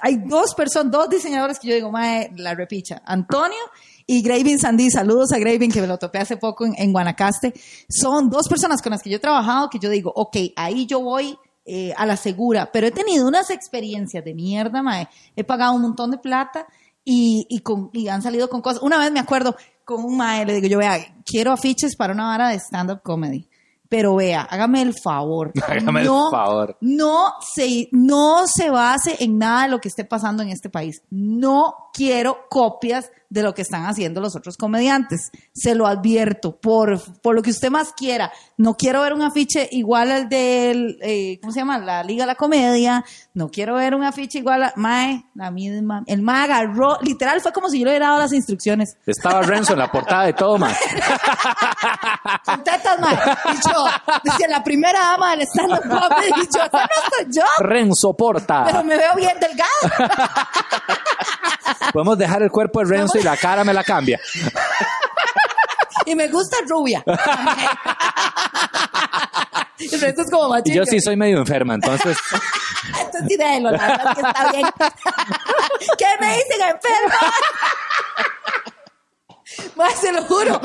hay 0.00 0.16
dos 0.16 0.54
personas, 0.54 0.92
dos 0.92 1.08
diseñadores 1.08 1.58
que 1.58 1.68
yo 1.68 1.74
digo, 1.74 1.90
mae, 1.90 2.30
la 2.36 2.54
repicha. 2.54 3.02
Antonio 3.04 3.58
y 4.06 4.22
Gravin 4.22 4.58
Sandy. 4.58 4.90
Saludos 4.90 5.32
a 5.32 5.38
Gravin, 5.38 5.70
que 5.70 5.80
me 5.80 5.86
lo 5.86 5.98
topé 5.98 6.18
hace 6.18 6.36
poco 6.36 6.66
en, 6.66 6.74
en 6.76 6.92
Guanacaste. 6.92 7.52
Son 7.88 8.30
dos 8.30 8.48
personas 8.48 8.82
con 8.82 8.90
las 8.90 9.02
que 9.02 9.10
yo 9.10 9.16
he 9.16 9.20
trabajado 9.20 9.68
que 9.70 9.78
yo 9.78 9.90
digo, 9.90 10.12
ok, 10.14 10.36
ahí 10.56 10.86
yo 10.86 11.00
voy 11.00 11.36
eh, 11.64 11.94
a 11.96 12.06
la 12.06 12.16
segura. 12.16 12.70
Pero 12.72 12.88
he 12.88 12.90
tenido 12.90 13.26
unas 13.26 13.50
experiencias 13.50 14.24
de 14.24 14.34
mierda, 14.34 14.82
mae. 14.82 15.08
He 15.36 15.44
pagado 15.44 15.74
un 15.74 15.82
montón 15.82 16.10
de 16.10 16.18
plata 16.18 16.66
y, 17.04 17.46
y, 17.48 17.60
con, 17.60 17.90
y 17.92 18.08
han 18.08 18.20
salido 18.20 18.48
con 18.48 18.60
cosas. 18.60 18.82
Una 18.82 18.98
vez 18.98 19.12
me 19.12 19.20
acuerdo 19.20 19.54
con 19.84 20.04
un 20.04 20.16
mae, 20.16 20.44
le 20.44 20.54
digo 20.54 20.66
yo, 20.66 20.78
vea, 20.78 20.98
quiero 21.24 21.52
afiches 21.52 21.94
para 21.96 22.14
una 22.14 22.26
vara 22.26 22.48
de 22.48 22.58
stand-up 22.58 23.02
comedy. 23.02 23.48
Pero 23.88 24.16
vea, 24.16 24.42
hágame 24.42 24.82
el 24.82 24.94
favor. 24.94 25.52
Hágame 25.68 26.00
el 26.00 26.06
favor. 26.08 26.78
No 26.80 27.34
se, 27.54 27.88
no 27.92 28.46
se 28.46 28.70
base 28.70 29.16
en 29.20 29.36
nada 29.36 29.64
de 29.64 29.68
lo 29.68 29.80
que 29.80 29.88
esté 29.88 30.04
pasando 30.04 30.42
en 30.42 30.48
este 30.48 30.70
país. 30.70 31.02
No 31.10 31.90
quiero 31.92 32.48
copias 32.48 33.10
de 33.32 33.42
lo 33.42 33.54
que 33.54 33.62
están 33.62 33.86
haciendo 33.86 34.20
los 34.20 34.36
otros 34.36 34.56
comediantes. 34.56 35.30
Se 35.54 35.74
lo 35.74 35.86
advierto, 35.86 36.60
por, 36.60 37.00
por 37.22 37.34
lo 37.34 37.42
que 37.42 37.50
usted 37.50 37.70
más 37.70 37.92
quiera. 37.94 38.30
No 38.58 38.76
quiero 38.76 39.00
ver 39.00 39.14
un 39.14 39.22
afiche 39.22 39.68
igual 39.72 40.12
al 40.12 40.28
del, 40.28 40.98
eh, 41.00 41.38
¿cómo 41.40 41.52
se 41.52 41.60
llama? 41.60 41.78
La 41.78 42.02
Liga 42.04 42.24
de 42.24 42.26
la 42.26 42.34
Comedia. 42.34 43.04
No 43.32 43.48
quiero 43.48 43.76
ver 43.76 43.94
un 43.94 44.04
afiche 44.04 44.38
igual 44.38 44.64
a 44.64 44.72
Mae, 44.76 45.24
la 45.34 45.50
misma. 45.50 46.02
El 46.06 46.20
Mae 46.20 46.44
agarró, 46.44 46.98
literal 47.00 47.40
fue 47.40 47.52
como 47.52 47.70
si 47.70 47.78
yo 47.78 47.86
le 47.86 47.92
hubiera 47.92 48.08
dado 48.08 48.18
las 48.18 48.32
instrucciones. 48.34 48.96
Estaba 49.06 49.40
Renzo 49.40 49.72
en 49.72 49.78
la 49.78 49.90
portada 49.90 50.24
de 50.24 50.34
todo, 50.34 50.58
mae. 50.58 50.74
Con 52.44 52.62
tetas, 52.62 53.00
Mae. 53.00 53.14
Y 53.14 53.56
yo, 53.66 53.84
decía, 54.24 54.48
la 54.48 54.62
primera 54.62 54.98
dama 54.98 55.30
del 55.30 55.46
stand-up 55.46 55.80
comedy. 55.80 56.42
Esa 56.42 56.68
no 56.68 57.16
soy 57.16 57.26
yo. 57.34 57.42
Renzo 57.60 58.14
Porta. 58.14 58.64
Pero 58.66 58.84
me 58.84 58.96
veo 58.98 59.14
bien 59.16 59.38
delgada. 59.40 60.48
Podemos 61.92 62.18
dejar 62.18 62.42
el 62.42 62.50
cuerpo 62.50 62.80
de 62.80 62.86
Renzo 62.86 63.21
y 63.22 63.24
la 63.24 63.36
cara 63.36 63.64
me 63.64 63.72
la 63.72 63.84
cambia. 63.84 64.20
Y 66.04 66.16
me 66.16 66.26
gusta 66.26 66.56
rubia. 66.68 67.00
Renzo 70.00 70.22
es 70.22 70.30
como 70.30 70.48
más 70.48 70.62
yo 70.64 70.84
sí 70.84 71.00
soy 71.00 71.16
medio 71.16 71.38
enferma, 71.38 71.74
entonces 71.74 72.16
Entonces 72.88 73.22
sí, 73.28 73.36
déjelo, 73.36 73.70
la 73.70 73.86
verdad 73.86 74.06
es 74.08 74.14
que 74.14 74.20
está 74.26 74.50
bien. 74.50 74.66
¿Qué 75.98 76.06
me 76.20 76.36
dicen, 76.36 76.60
enferma? 76.60 77.32
Mae, 79.76 79.94
se 79.96 80.12
lo 80.12 80.22
juro. 80.24 80.60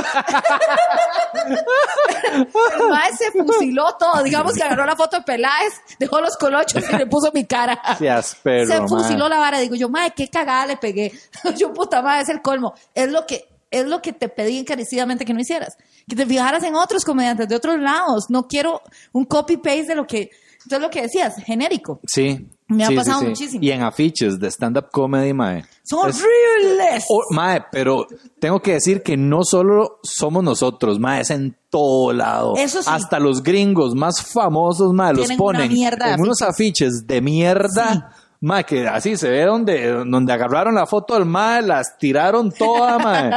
El 1.46 2.90
mae 2.90 3.14
se 3.14 3.32
fusiló 3.32 3.96
todo. 3.98 4.24
Digamos 4.24 4.54
que 4.54 4.64
agarró 4.64 4.86
la 4.86 4.96
foto 4.96 5.18
de 5.18 5.24
Peláez, 5.24 5.74
dejó 6.00 6.22
los 6.22 6.38
colochos 6.38 6.84
y 6.92 6.96
le 6.96 7.06
puso 7.08 7.32
mi 7.34 7.46
cara. 7.46 7.80
seas 7.98 8.36
perro, 8.36 8.68
se 8.68 8.88
fusiló 8.88 9.30
la 9.30 9.40
vara. 9.40 9.60
Digo 9.60 9.76
yo, 9.76 9.90
mae, 9.90 10.12
qué 10.12 10.28
cagada 10.28 10.66
le 10.66 10.78
pegué. 10.78 11.12
Yo, 11.58 11.74
puta 11.74 12.02
madre, 12.02 12.24
es 12.24 12.30
el 12.30 12.42
colmo. 12.42 12.74
Es 12.94 13.10
lo 13.10 13.26
que, 13.26 13.48
es 13.72 13.86
lo 13.86 14.02
que 14.02 14.14
te 14.14 14.30
pedí 14.30 14.60
encarecidamente 14.60 15.26
que 15.26 15.34
no 15.34 15.40
hicieras. 15.40 15.78
Que 16.08 16.16
te 16.16 16.26
fijaras 16.26 16.64
en 16.64 16.76
otros 16.76 17.04
comediantes 17.04 17.48
de 17.48 17.56
otros 17.56 17.80
lados. 17.80 18.30
No 18.30 18.48
quiero 18.48 18.82
un 19.14 19.26
copy-paste 19.26 19.88
de 19.88 19.96
lo 19.96 20.06
que, 20.06 20.32
entonces 20.64 20.80
lo 20.80 20.90
que 20.90 21.04
decías, 21.04 21.36
genérico. 21.44 22.00
Sí. 22.08 22.48
Me 22.70 22.84
ha 22.84 22.88
sí, 22.88 22.96
pasado 22.96 23.22
sí. 23.22 23.26
muchísimo. 23.28 23.64
Y 23.64 23.72
en 23.72 23.82
afiches 23.82 24.40
de 24.40 24.48
stand-up 24.52 24.88
comedy, 24.92 25.34
mae. 25.34 25.64
Son 25.84 26.10
Es- 26.10 26.22
horribles. 26.22 27.06
Oh, 27.10 27.24
mae, 27.34 27.64
pero 27.72 28.06
tengo 28.40 28.60
que 28.62 28.74
decir 28.74 29.02
que 29.04 29.16
no 29.16 29.44
solo 29.46 30.00
somos 30.04 30.44
nosotros, 30.44 31.00
mae, 31.00 31.22
es 31.22 31.30
en 31.30 31.56
todo 31.70 32.12
lado. 32.12 32.56
Eso. 32.58 32.80
Hasta 32.86 33.20
los 33.20 33.42
gringos 33.42 33.96
más 33.96 34.22
famosos, 34.22 34.92
mae, 34.94 35.14
los 35.14 35.32
ponen 35.34 35.72
en 35.72 36.20
unos 36.22 36.42
afiches 36.42 37.08
de 37.08 37.22
mierda. 37.22 38.12
Mae, 38.40 38.66
que 38.66 38.88
así 38.88 39.18
se 39.18 39.30
ve 39.30 39.46
donde, 39.46 39.90
donde 40.06 40.32
agarraron 40.32 40.76
la 40.76 40.86
foto 40.86 41.16
del 41.16 41.26
mae, 41.26 41.62
las 41.64 41.98
tiraron 41.98 42.52
toda, 42.52 43.00
mae. 43.00 43.32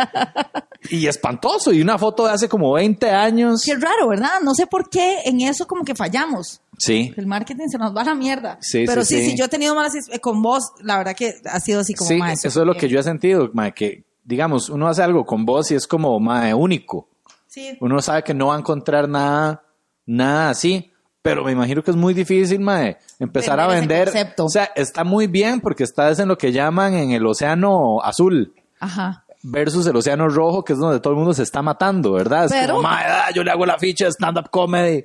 y 0.90 1.06
espantoso. 1.06 1.72
Y 1.72 1.80
una 1.80 1.96
foto 1.98 2.26
de 2.26 2.32
hace 2.32 2.48
como 2.48 2.72
20 2.74 3.08
años. 3.10 3.62
Qué 3.64 3.76
raro, 3.76 4.08
¿verdad? 4.08 4.40
No 4.42 4.54
sé 4.54 4.66
por 4.66 4.90
qué 4.90 5.20
en 5.24 5.40
eso 5.40 5.66
como 5.66 5.84
que 5.84 5.94
fallamos. 5.94 6.60
Sí. 6.80 7.12
El 7.16 7.26
marketing 7.26 7.68
se 7.68 7.76
nos 7.78 7.94
va 7.94 8.00
a 8.00 8.04
la 8.04 8.14
mierda. 8.14 8.56
Sí, 8.62 8.84
Pero 8.86 9.04
sí, 9.04 9.16
sí, 9.16 9.22
sí. 9.22 9.30
sí, 9.32 9.36
yo 9.36 9.44
he 9.44 9.48
tenido 9.48 9.74
malas 9.74 9.92
con 10.22 10.40
vos, 10.40 10.72
la 10.82 10.96
verdad 10.96 11.14
que 11.14 11.34
ha 11.44 11.60
sido 11.60 11.80
así 11.80 11.92
como 11.94 12.08
Sí, 12.08 12.16
"Mae, 12.16 12.32
eso 12.32 12.48
es 12.48 12.56
lo 12.56 12.74
que 12.74 12.88
yo 12.88 12.98
he 12.98 13.02
sentido, 13.02 13.50
mae, 13.52 13.72
que 13.72 14.04
digamos, 14.24 14.70
uno 14.70 14.88
hace 14.88 15.02
algo 15.02 15.26
con 15.26 15.44
vos 15.44 15.70
y 15.70 15.74
es 15.74 15.86
como 15.86 16.18
mae, 16.20 16.54
único. 16.54 17.08
Sí. 17.46 17.76
Uno 17.80 18.00
sabe 18.00 18.22
que 18.22 18.32
no 18.32 18.46
va 18.46 18.56
a 18.56 18.58
encontrar 18.60 19.08
nada, 19.08 19.62
nada 20.06 20.50
así, 20.50 20.90
pero 21.20 21.44
me 21.44 21.52
imagino 21.52 21.82
que 21.82 21.90
es 21.90 21.96
muy 21.98 22.14
difícil, 22.14 22.60
mae, 22.60 22.96
empezar 23.18 23.60
a 23.60 23.66
Vender 23.66 24.04
concepto. 24.06 24.44
O 24.46 24.48
sea, 24.48 24.70
está 24.74 25.04
muy 25.04 25.26
bien 25.26 25.60
porque 25.60 25.84
estás 25.84 26.18
en 26.18 26.28
lo 26.28 26.38
que 26.38 26.50
llaman 26.52 26.94
en 26.94 27.10
el 27.10 27.26
océano 27.26 28.00
azul 28.02 28.54
Ajá. 28.78 29.24
versus 29.42 29.86
el 29.86 29.96
océano 29.96 30.28
rojo, 30.28 30.64
que 30.64 30.72
es 30.72 30.78
donde 30.78 31.00
todo 31.00 31.12
el 31.12 31.18
mundo 31.18 31.34
se 31.34 31.42
está 31.42 31.60
matando, 31.60 32.12
¿verdad? 32.12 32.46
Es 32.46 32.52
Pero- 32.52 32.76
como, 32.76 32.88
ah, 32.88 33.28
yo 33.34 33.42
le 33.44 33.50
hago 33.50 33.66
la 33.66 33.78
ficha 33.78 34.06
de 34.06 34.12
stand-up 34.12 34.48
comedy. 34.50 35.04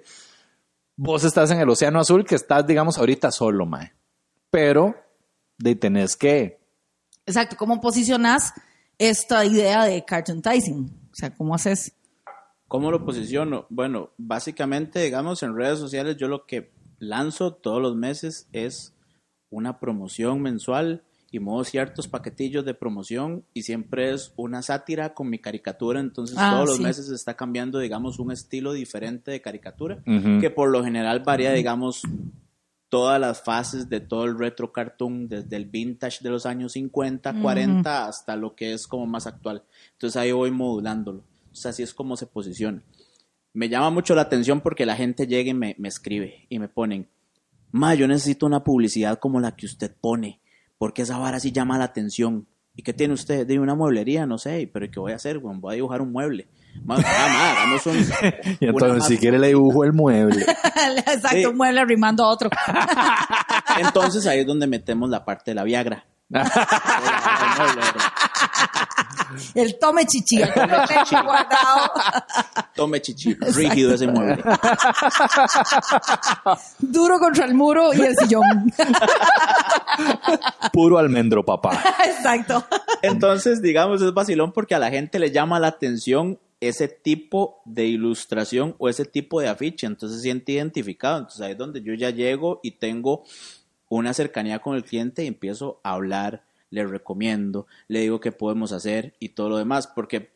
Vos 0.97 1.23
estás 1.23 1.51
en 1.51 1.59
el 1.59 1.69
océano 1.69 1.99
azul 1.99 2.25
que 2.25 2.35
estás, 2.35 2.65
digamos, 2.65 2.97
ahorita 2.97 3.31
solo, 3.31 3.65
mae. 3.65 3.93
Pero 4.49 4.95
de 5.57 5.75
tenés 5.75 6.15
que 6.15 6.65
Exacto. 7.25 7.55
¿Cómo 7.57 7.81
posicionas 7.81 8.53
esta 8.97 9.45
idea 9.45 9.85
de 9.85 10.05
cartoonizing? 10.05 11.09
O 11.11 11.15
sea, 11.15 11.33
¿cómo 11.33 11.55
haces? 11.55 11.93
¿Cómo 12.67 12.91
lo 12.91 13.05
posiciono? 13.05 13.65
Bueno, 13.69 14.11
básicamente, 14.17 15.01
digamos, 15.01 15.43
en 15.43 15.55
redes 15.55 15.79
sociales 15.79 16.17
yo 16.17 16.27
lo 16.27 16.45
que 16.45 16.71
lanzo 16.99 17.53
todos 17.53 17.81
los 17.81 17.95
meses 17.95 18.47
es 18.51 18.93
una 19.49 19.79
promoción 19.79 20.41
mensual 20.41 21.03
y 21.35 21.39
muevo 21.39 21.63
ciertos 21.65 22.07
paquetillos 22.07 22.63
de 22.63 22.73
promoción 22.73 23.43
y 23.53 23.63
siempre 23.63 24.11
es 24.13 24.31
una 24.37 24.61
sátira 24.61 25.13
con 25.13 25.29
mi 25.29 25.39
caricatura, 25.39 25.99
entonces 25.99 26.37
Ah, 26.39 26.49
todos 26.51 26.65
los 26.67 26.77
sí. 26.77 26.83
meses 26.83 27.09
está 27.09 27.35
cambiando, 27.35 27.79
digamos, 27.79 28.19
un 28.19 28.31
estilo 28.31 28.71
diferente 28.73 29.31
de 29.31 29.41
caricatura 29.41 30.01
Ujú. 30.07 30.39
que 30.39 30.49
por 30.49 30.69
lo 30.69 30.83
general 30.83 31.19
varía, 31.25 31.51
digamos, 31.51 32.03
todas 32.89 33.19
las 33.19 33.41
fases 33.43 33.89
de 33.89 33.99
todo 33.99 34.23
el 34.25 34.37
retro 34.39 34.71
cartoon, 34.71 35.27
desde 35.27 35.57
el 35.57 35.65
vintage 35.65 36.19
de 36.23 36.29
los 36.29 36.45
años 36.45 36.71
50, 36.73 37.41
40 37.41 38.07
hasta 38.07 38.35
lo 38.37 38.55
que 38.55 38.73
es 38.73 38.87
como 38.87 39.05
más 39.05 39.27
actual. 39.27 39.63
Entonces 39.93 40.15
ahí 40.15 40.31
voy 40.31 40.51
modulándolo. 40.51 41.19
O 41.51 41.55
sea, 41.55 41.71
así 41.71 41.83
es 41.83 41.93
como 41.93 42.15
se 42.15 42.27
posiciona. 42.27 42.81
Me 43.53 43.67
llama 43.69 43.89
mucho 43.89 44.15
la 44.15 44.21
atención 44.21 44.61
porque 44.61 44.85
la 44.85 44.95
gente 44.95 45.27
llega 45.27 45.49
y 45.49 45.53
me, 45.53 45.75
me 45.79 45.87
escribe 45.89 46.45
y 46.47 46.59
me 46.59 46.69
ponen, 46.69 47.07
ma, 47.71 47.93
yo 47.95 48.07
necesito 48.07 48.45
una 48.45 48.63
publicidad 48.63 49.19
como 49.19 49.39
la 49.41 49.55
que 49.55 49.65
usted 49.65 49.91
pone, 49.99 50.39
porque 50.77 51.03
esa 51.03 51.17
vara 51.17 51.39
sí 51.39 51.51
llama 51.51 51.77
la 51.77 51.85
atención. 51.85 52.47
¿Y 52.77 52.83
qué 52.83 52.91
tiene 52.91 53.13
usted? 53.13 53.47
De 53.47 53.57
una 53.57 53.73
mueblería, 53.73 54.25
no 54.25 54.37
sé, 54.37 54.69
pero 54.73 54.89
¿qué 54.91 54.99
voy 54.99 55.13
a 55.13 55.15
hacer? 55.15 55.39
Bueno, 55.39 55.61
voy 55.61 55.73
a 55.73 55.75
dibujar 55.75 56.01
un 56.01 56.11
mueble. 56.11 56.47
Un... 56.85 56.97
Y 58.59 58.65
una 58.65 58.71
entonces, 58.71 58.97
más- 58.99 59.07
si 59.07 59.17
quiere, 59.17 59.39
le 59.39 59.47
dibujo 59.47 59.85
el 59.85 59.93
mueble. 59.93 60.41
Exacto, 60.97 61.29
Sí. 61.37 61.45
un 61.45 61.55
mueble 61.55 61.79
arrimando 61.79 62.23
a 62.25 62.27
otro. 62.27 62.49
Entonces 63.79 64.25
ahí 64.27 64.39
es 64.39 64.45
donde 64.45 64.67
metemos 64.67 65.09
la 65.09 65.23
parte 65.25 65.51
de 65.51 65.55
la 65.55 65.63
Viagra. 65.63 66.05
El 69.55 69.77
tome 69.79 70.05
chichi, 70.05 70.41
aquí 70.41 70.59
lo 70.59 70.85
tengo 70.85 71.23
guardado. 71.23 71.91
Tome 72.75 73.01
chichi, 73.01 73.33
rígido 73.33 73.93
ese 73.93 74.07
mueble. 74.07 74.43
Duro 76.79 77.19
contra 77.19 77.45
el 77.45 77.53
muro 77.53 77.93
y 77.93 78.01
el 78.01 78.15
sillón. 78.15 78.43
Puro 80.73 80.97
almendro, 80.97 81.45
papá. 81.45 81.81
Exacto. 82.05 82.65
Entonces, 83.01 83.61
digamos, 83.61 84.01
es 84.01 84.13
vacilón 84.13 84.51
porque 84.51 84.75
a 84.75 84.79
la 84.79 84.89
gente 84.89 85.19
le 85.19 85.31
llama 85.31 85.59
la 85.59 85.67
atención 85.67 86.39
ese 86.59 86.87
tipo 86.87 87.61
de 87.65 87.85
ilustración 87.85 88.75
o 88.77 88.89
ese 88.89 89.05
tipo 89.05 89.41
de 89.41 89.49
afiche. 89.49 89.87
Entonces 89.87 90.17
se 90.17 90.23
siente 90.23 90.53
identificado. 90.53 91.19
Entonces 91.19 91.41
ahí 91.41 91.51
es 91.51 91.57
donde 91.57 91.81
yo 91.81 91.93
ya 91.93 92.09
llego 92.09 92.59
y 92.63 92.71
tengo 92.71 93.23
una 93.89 94.13
cercanía 94.13 94.59
con 94.59 94.75
el 94.75 94.83
cliente 94.83 95.23
y 95.23 95.27
empiezo 95.27 95.79
a 95.83 95.93
hablar, 95.93 96.45
le 96.69 96.85
recomiendo, 96.85 97.67
le 97.87 98.01
digo 98.01 98.19
qué 98.19 98.31
podemos 98.31 98.71
hacer 98.71 99.15
y 99.19 99.29
todo 99.29 99.49
lo 99.49 99.57
demás. 99.57 99.87
Porque, 99.87 100.31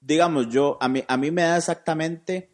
digamos, 0.00 0.48
yo, 0.50 0.76
a 0.80 0.88
mí, 0.88 1.02
a 1.08 1.16
mí 1.16 1.30
me 1.30 1.42
da 1.42 1.56
exactamente 1.56 2.50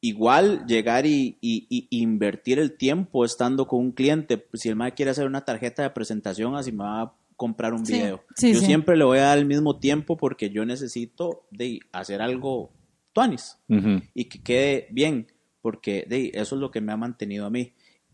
igual 0.00 0.64
llegar 0.66 1.04
y, 1.06 1.36
y- 1.40 1.66
y 1.68 1.86
invertir 2.02 2.58
el 2.58 2.76
tiempo 2.76 3.24
estando 3.24 3.66
con 3.66 3.80
un 3.80 3.92
cliente. 3.92 4.46
Si 4.54 4.68
el 4.68 4.76
MAE 4.76 4.94
quiere 4.94 5.10
hacer 5.10 5.26
una 5.26 5.44
tarjeta 5.44 5.82
de 5.82 5.90
presentación, 5.90 6.56
así 6.56 6.72
me 6.72 6.84
va 6.84 7.02
a 7.02 7.14
comprar 7.36 7.74
un 7.74 7.84
Sí, 7.84 7.94
video. 7.94 8.22
sí, 8.36 8.52
yo 8.52 8.60
sí. 8.60 8.66
siempre 8.66 8.96
le 8.96 9.04
voy 9.04 9.18
a 9.18 9.22
dar 9.22 9.38
el 9.38 9.46
mismo 9.46 9.78
tiempo 9.78 10.16
porque 10.16 10.50
yo 10.50 10.64
necesito 10.64 11.46
de 11.50 11.80
hacer 11.92 12.22
algo 12.22 12.70
tuanis 13.12 13.58
y 14.14 14.24
que 14.26 14.42
quede 14.42 14.86
bien, 14.90 15.26
porque 15.62 16.04
de, 16.08 16.30
eso 16.34 16.54
es 16.54 16.60
lo 16.60 16.70
que 16.70 16.80
me 16.80 16.92
ha 16.92 16.96
mantenido 16.96 17.44
a 17.46 17.50
mí. 17.50 17.72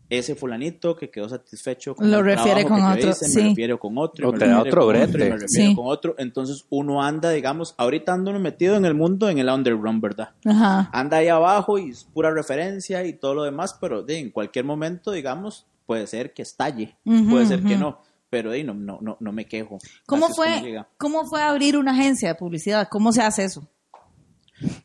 Ese 0.09 0.35
fulanito 0.35 0.95
que 0.95 1.09
quedó 1.09 1.27
satisfecho 1.27 1.93
con 1.95 2.09
Lo 2.09 2.19
el 2.19 2.25
refiere 2.25 2.63
trabajo 2.63 2.69
con 2.69 2.77
que 2.77 3.01
yo 3.03 3.09
otro, 3.09 3.09
hice, 3.09 3.25
sí. 3.25 3.41
me 3.43 3.49
refiero 3.49 3.79
con 3.79 3.97
otro, 3.97 4.25
y 4.25 4.29
O 4.29 4.31
me 4.31 4.39
te 4.39 4.47
da 4.47 4.61
otro 4.61 4.71
con 4.85 4.95
otro, 4.95 4.97
y 4.97 5.11
brete. 5.11 5.17
me 5.17 5.37
refiero 5.37 5.69
Sí. 5.69 5.75
con 5.75 5.85
otro. 5.87 6.15
Entonces 6.17 6.65
uno 6.69 7.03
anda, 7.03 7.29
digamos, 7.31 7.75
ahorita 7.77 8.13
ando 8.13 8.31
uno 8.31 8.39
metido 8.39 8.75
en 8.77 8.85
el 8.85 8.93
mundo, 8.93 9.27
en 9.29 9.37
el 9.39 9.49
underground, 9.49 10.01
¿verdad? 10.01 10.29
Ajá. 10.45 10.89
anda 10.93 11.17
ahí 11.17 11.27
abajo 11.27 11.77
y 11.77 11.89
es 11.89 12.05
pura 12.05 12.31
referencia 12.31 13.03
y 13.05 13.13
todo 13.13 13.33
lo 13.35 13.43
demás, 13.43 13.77
pero 13.81 14.01
de, 14.01 14.19
en 14.19 14.31
cualquier 14.31 14.63
momento, 14.65 15.11
digamos, 15.11 15.65
puede 15.85 16.07
ser 16.07 16.33
que 16.33 16.41
estalle, 16.41 16.95
puede 17.29 17.45
ser 17.45 17.61
que 17.63 17.75
no, 17.77 18.01
pero 18.29 18.51
de, 18.51 18.63
no, 18.63 18.73
no, 18.73 18.99
no, 19.01 19.17
no 19.19 19.31
me 19.31 19.45
quejo. 19.45 19.77
¿Cómo 20.05 20.25
Así 20.27 20.35
fue. 20.35 20.83
¿Cómo 20.97 21.25
fue 21.25 21.41
abrir 21.41 21.77
una 21.77 21.91
agencia 21.91 22.29
de 22.29 22.35
publicidad? 22.35 22.87
¿Cómo 22.89 23.11
se 23.11 23.21
hace 23.21 23.43
eso? 23.45 23.67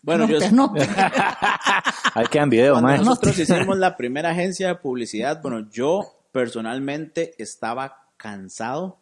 Bueno, 0.02 0.26
no 0.26 0.38
yo, 0.38 0.46
anote. 0.46 0.80
Ahí 2.14 2.26
quedan 2.30 2.50
video, 2.50 2.72
cuando 2.74 2.88
mae. 2.88 2.98
nosotros 2.98 3.38
hicimos 3.38 3.76
la 3.78 3.96
primera 3.96 4.30
agencia 4.30 4.68
de 4.68 4.74
publicidad, 4.76 5.40
bueno, 5.42 5.68
yo 5.70 6.00
personalmente 6.32 7.34
estaba 7.38 8.08
cansado 8.16 8.98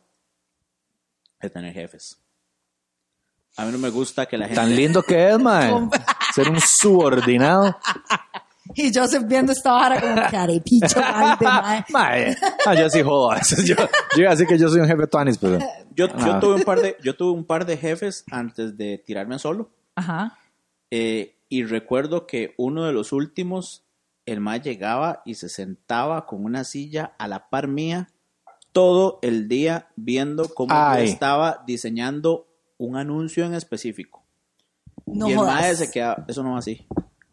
de 1.40 1.50
tener 1.50 1.72
jefes. 1.74 2.18
A 3.56 3.64
mí 3.64 3.72
no 3.72 3.78
me 3.78 3.90
gusta 3.90 4.26
que 4.26 4.38
la 4.38 4.46
gente... 4.46 4.60
Tan 4.60 4.74
lindo 4.74 5.02
que 5.02 5.30
es, 5.30 5.38
mae. 5.38 5.72
Ser 6.34 6.48
un 6.48 6.60
subordinado. 6.60 7.76
Y 8.76 8.94
Joseph 8.94 9.24
viendo 9.26 9.50
esta 9.50 9.72
vara 9.72 10.00
como 10.00 10.14
carepicho 10.30 10.94
grande, 11.00 11.44
mae. 11.44 11.84
Mae, 11.90 12.36
ah, 12.64 12.74
yo 12.74 12.88
sí 12.88 13.02
jodo 13.02 13.32
a 13.32 13.34
veces. 13.36 13.64
Yo, 13.64 13.74
yo 14.16 14.30
así 14.30 14.46
que 14.46 14.56
yo 14.56 14.68
soy 14.68 14.80
un 14.80 14.86
jefe 14.86 15.06
tuanis, 15.08 15.36
pero... 15.38 15.58
Yo, 15.96 16.06
yo, 16.06 16.14
Ah. 16.34 16.38
tuve 16.40 16.54
un 16.54 16.62
par 16.62 16.80
de, 16.80 16.96
yo 17.02 17.16
tuve 17.16 17.32
un 17.36 17.44
par 17.44 17.66
de 17.66 17.76
jefes 17.76 18.24
antes 18.30 18.76
de 18.76 18.98
tirarme 19.04 19.38
solo. 19.40 19.70
Ajá. 19.96 20.36
Eh, 20.90 21.36
y 21.48 21.64
recuerdo 21.64 22.26
que 22.26 22.54
uno 22.58 22.84
de 22.84 22.92
los 22.92 23.12
últimos, 23.12 23.84
el 24.26 24.40
más 24.40 24.62
llegaba 24.62 25.22
y 25.24 25.34
se 25.34 25.48
sentaba 25.48 26.26
con 26.26 26.44
una 26.44 26.64
silla 26.64 27.14
a 27.18 27.28
la 27.28 27.48
par 27.48 27.68
mía 27.68 28.08
todo 28.72 29.18
el 29.22 29.48
día 29.48 29.88
viendo 29.96 30.48
cómo 30.54 30.74
yo 30.74 31.00
estaba 31.00 31.64
diseñando 31.66 32.46
un 32.78 32.96
anuncio 32.96 33.44
en 33.44 33.54
específico. 33.54 34.24
No 35.06 35.28
y 35.28 35.32
el 35.32 35.38
mae 35.38 35.74
se 35.74 35.90
queda, 35.90 36.24
eso 36.28 36.42
no 36.42 36.52
va 36.52 36.58
así. 36.58 36.86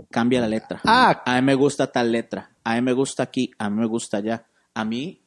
Cambia 0.10 0.42
la 0.42 0.48
letra. 0.48 0.82
Ah. 0.84 1.22
A 1.26 1.36
mí 1.36 1.42
me 1.42 1.54
gusta 1.54 1.92
tal 1.92 2.12
letra. 2.12 2.52
A 2.64 2.76
mí 2.76 2.82
me 2.82 2.94
gusta 2.94 3.24
aquí. 3.24 3.52
A 3.60 3.70
mí 3.70 3.80
me 3.80 3.86
gusta 3.86 4.18
allá. 4.18 4.48
A 4.74 4.86
mí 4.86 5.27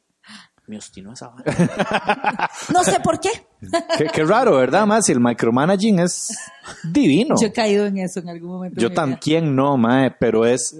me 0.71 0.77
obstinó 0.77 1.11
esa 1.13 1.27
vara. 1.27 2.49
No 2.73 2.83
sé 2.83 2.99
por 3.01 3.19
qué. 3.19 3.29
Qué, 3.97 4.05
qué 4.05 4.23
raro, 4.23 4.55
¿verdad, 4.55 4.87
más? 4.87 5.05
Si 5.05 5.11
el 5.11 5.19
micromanaging 5.19 5.99
es 5.99 6.29
divino. 6.83 7.35
Yo 7.39 7.47
he 7.47 7.51
caído 7.51 7.85
en 7.85 7.97
eso 7.97 8.21
en 8.21 8.29
algún 8.29 8.51
momento. 8.51 8.79
Yo 8.79 8.91
también 8.91 9.53
no, 9.55 9.75
mae, 9.77 10.11
pero 10.19 10.45
es, 10.45 10.75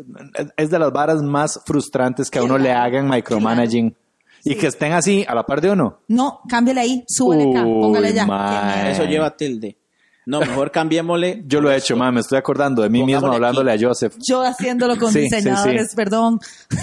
es 0.55 0.69
de 0.69 0.79
las 0.79 0.91
varas 0.91 1.21
más 1.21 1.59
frustrantes 1.65 2.29
que 2.31 2.39
a 2.39 2.43
uno 2.43 2.57
le 2.57 2.71
hagan 2.71 3.07
micromanaging. 3.09 3.95
Y 4.43 4.55
que 4.55 4.67
estén 4.67 4.93
así 4.93 5.23
a 5.27 5.35
la 5.35 5.45
par 5.45 5.61
de 5.61 5.69
uno. 5.69 5.99
No, 6.07 6.41
cámbiale 6.49 6.81
ahí, 6.81 7.03
súbele 7.07 7.51
acá, 7.51 7.63
póngale 7.63 8.07
allá. 8.07 8.89
Eso 8.89 9.03
lleva 9.05 9.35
tilde. 9.37 9.77
No, 10.25 10.39
mejor 10.39 10.71
cambiémosle. 10.71 11.43
Yo 11.45 11.61
lo 11.61 11.71
he 11.71 11.77
hecho, 11.77 11.95
mae, 11.97 12.11
me 12.11 12.21
estoy 12.21 12.37
acordando 12.37 12.81
de 12.81 12.89
mí 12.89 13.03
mismo 13.03 13.27
hablándole 13.31 13.71
a 13.73 13.77
Joseph. 13.79 14.15
Yo 14.19 14.41
haciéndolo 14.41 14.97
con 14.97 15.11
Sí, 15.11 15.19
sí, 15.29 15.35
diseñadores, 15.35 15.89
sí. 15.91 15.95
perdón. 15.95 16.39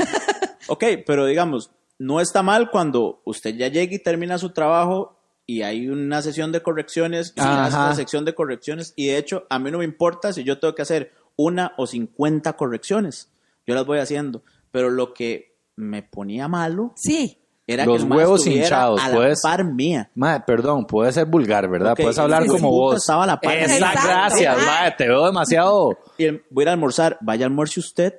Ok, 0.70 0.84
pero 1.06 1.24
digamos, 1.24 1.70
no 1.98 2.20
está 2.20 2.42
mal 2.42 2.70
cuando 2.70 3.20
usted 3.24 3.54
ya 3.56 3.68
llega 3.68 3.94
y 3.94 3.98
termina 3.98 4.38
su 4.38 4.50
trabajo 4.50 5.18
y 5.46 5.62
hay 5.62 5.88
una 5.88 6.20
sesión 6.22 6.52
de 6.52 6.62
correcciones 6.62 7.32
y 7.36 7.40
Ajá. 7.40 7.64
hace 7.64 7.76
una 7.76 7.94
sección 7.94 8.24
de 8.24 8.34
correcciones 8.34 8.92
y 8.96 9.06
de 9.08 9.18
hecho 9.18 9.46
a 9.50 9.58
mí 9.58 9.70
no 9.70 9.78
me 9.78 9.84
importa 9.84 10.32
si 10.32 10.44
yo 10.44 10.58
tengo 10.58 10.74
que 10.74 10.82
hacer 10.82 11.12
una 11.36 11.72
o 11.76 11.86
50 11.86 12.52
correcciones. 12.54 13.30
Yo 13.66 13.74
las 13.74 13.86
voy 13.86 13.98
haciendo, 13.98 14.42
pero 14.70 14.90
lo 14.90 15.12
que 15.14 15.56
me 15.76 16.02
ponía 16.02 16.48
malo 16.48 16.92
Sí, 16.96 17.38
era 17.66 17.84
Los 17.86 17.98
que 17.98 18.02
el 18.06 18.12
huevos 18.12 18.46
hinchados, 18.46 19.00
a 19.00 19.08
la 19.10 19.14
pues. 19.16 19.40
par 19.42 19.64
mía. 19.64 20.10
Mae, 20.14 20.40
perdón, 20.40 20.86
puede 20.86 21.12
ser 21.12 21.26
vulgar, 21.26 21.68
¿verdad? 21.68 21.92
Ok, 21.92 22.00
Puedes 22.00 22.18
hablar 22.18 22.46
como 22.46 22.70
vos. 22.70 22.96
estaba 22.96 23.24
a 23.24 23.26
la 23.26 23.40
par. 23.40 23.56
Exacto. 23.58 24.00
gracias, 24.04 24.56
mae, 24.66 24.90
te 24.96 25.06
veo 25.08 25.26
demasiado. 25.26 25.98
Y 26.16 26.24
el- 26.24 26.42
voy 26.50 26.62
a 26.62 26.64
ir 26.64 26.68
a 26.68 26.72
almorzar, 26.72 27.18
vaya 27.20 27.44
almuerce 27.46 27.78
usted, 27.80 28.14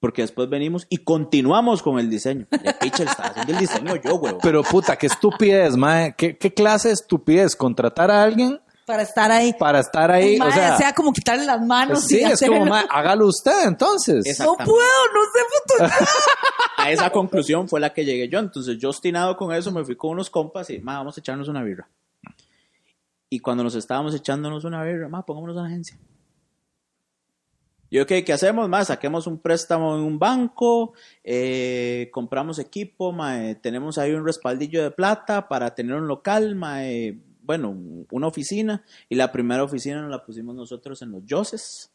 porque 0.00 0.22
después 0.22 0.48
venimos 0.48 0.86
y 0.88 0.98
continuamos 0.98 1.82
con 1.82 1.98
el 1.98 2.08
diseño. 2.08 2.46
Ya 2.50 2.76
le 2.80 2.88
estaba 2.88 3.28
haciendo 3.28 3.52
el 3.52 3.58
diseño 3.58 3.96
yo, 3.96 4.14
huevo. 4.16 4.38
Pero 4.42 4.62
puta, 4.62 4.96
qué 4.96 5.06
estupidez, 5.06 5.76
mae. 5.76 6.14
¿Qué, 6.16 6.36
qué 6.36 6.54
clase 6.54 6.88
de 6.88 6.94
estupidez 6.94 7.56
contratar 7.56 8.10
a 8.10 8.22
alguien 8.22 8.60
para 8.88 9.02
estar 9.02 9.30
ahí. 9.30 9.52
para 9.52 9.80
estar 9.80 10.10
ahí? 10.10 10.38
Mae, 10.38 10.48
o 10.48 10.52
sea, 10.52 10.76
sea 10.78 10.94
como 10.94 11.12
quitarle 11.12 11.44
las 11.44 11.60
manos 11.60 12.04
sí, 12.04 12.20
y 12.20 12.24
es 12.24 12.32
hacerlo. 12.32 12.60
como, 12.60 12.70
mae, 12.70 12.86
hágalo 12.88 13.26
usted 13.26 13.66
entonces. 13.66 14.38
No 14.38 14.56
puedo, 14.56 14.68
no 14.68 15.20
sé 15.32 15.40
fotografiar. 15.52 16.08
a 16.78 16.90
esa 16.90 17.10
conclusión 17.10 17.68
fue 17.68 17.80
la 17.80 17.92
que 17.92 18.04
llegué 18.04 18.28
yo. 18.28 18.38
Entonces, 18.38 18.78
yo 18.78 18.88
obstinado 18.88 19.36
con 19.36 19.52
eso, 19.52 19.70
me 19.72 19.84
fui 19.84 19.96
con 19.96 20.12
unos 20.12 20.30
compas 20.30 20.70
y, 20.70 20.78
ma, 20.78 20.98
vamos 20.98 21.18
a 21.18 21.20
echarnos 21.20 21.48
una 21.48 21.62
birra. 21.62 21.88
Y 23.28 23.40
cuando 23.40 23.62
nos 23.62 23.74
estábamos 23.74 24.14
echándonos 24.14 24.64
una 24.64 24.82
birra, 24.82 25.08
ma, 25.08 25.26
pongámonos 25.26 25.56
una 25.56 25.66
agencia. 25.66 25.98
Y 27.90 28.00
ok, 28.00 28.12
¿qué 28.24 28.32
hacemos? 28.32 28.68
Ma, 28.68 28.84
saquemos 28.84 29.26
un 29.26 29.38
préstamo 29.38 29.96
en 29.96 30.02
un 30.02 30.18
banco, 30.18 30.92
eh, 31.24 32.10
compramos 32.12 32.58
equipo, 32.58 33.16
tenemos 33.62 33.96
ahí 33.96 34.12
un 34.12 34.26
respaldillo 34.26 34.82
de 34.82 34.90
plata 34.90 35.48
para 35.48 35.74
tener 35.74 35.94
un 35.96 36.06
local, 36.06 36.54
bueno, 37.42 37.74
una 38.10 38.26
oficina. 38.26 38.84
Y 39.08 39.14
la 39.14 39.32
primera 39.32 39.64
oficina 39.64 40.02
nos 40.02 40.10
la 40.10 40.22
pusimos 40.24 40.54
nosotros 40.54 41.00
en 41.00 41.12
los 41.12 41.24
Yoses. 41.24 41.90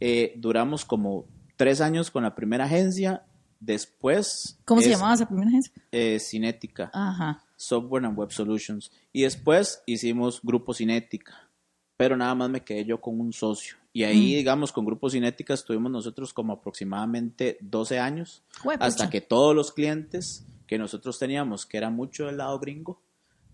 Eh, 0.00 0.34
duramos 0.36 0.84
como 0.84 1.24
tres 1.56 1.80
años 1.80 2.10
con 2.10 2.22
la 2.24 2.34
primera 2.34 2.66
agencia. 2.66 3.24
Después. 3.60 4.56
¿Cómo 4.66 4.80
se 4.82 4.90
llamaba 4.90 5.14
esa 5.14 5.26
primera 5.26 5.48
agencia? 5.48 5.72
eh, 5.90 6.20
Cinética. 6.20 6.90
Ajá. 6.92 7.42
Software 7.56 8.04
and 8.04 8.16
Web 8.16 8.30
Solutions. 8.30 8.92
Y 9.12 9.22
después 9.22 9.82
hicimos 9.86 10.40
Grupo 10.42 10.74
Cinética. 10.74 11.48
Pero 11.96 12.16
nada 12.16 12.36
más 12.36 12.50
me 12.50 12.62
quedé 12.62 12.84
yo 12.84 13.00
con 13.00 13.18
un 13.18 13.32
socio. 13.32 13.77
Y 13.98 14.04
ahí, 14.04 14.36
digamos, 14.36 14.70
con 14.70 14.84
Grupo 14.84 15.10
Cinética 15.10 15.54
estuvimos 15.54 15.90
nosotros 15.90 16.32
como 16.32 16.52
aproximadamente 16.52 17.58
12 17.60 17.98
años. 17.98 18.44
Juepucha. 18.62 18.86
hasta 18.86 19.10
que 19.10 19.20
todos 19.20 19.56
los 19.56 19.72
clientes 19.72 20.46
que 20.68 20.78
nosotros 20.78 21.18
teníamos, 21.18 21.66
que 21.66 21.78
era 21.78 21.90
mucho 21.90 22.26
del 22.26 22.36
lado 22.36 22.60
gringo, 22.60 23.02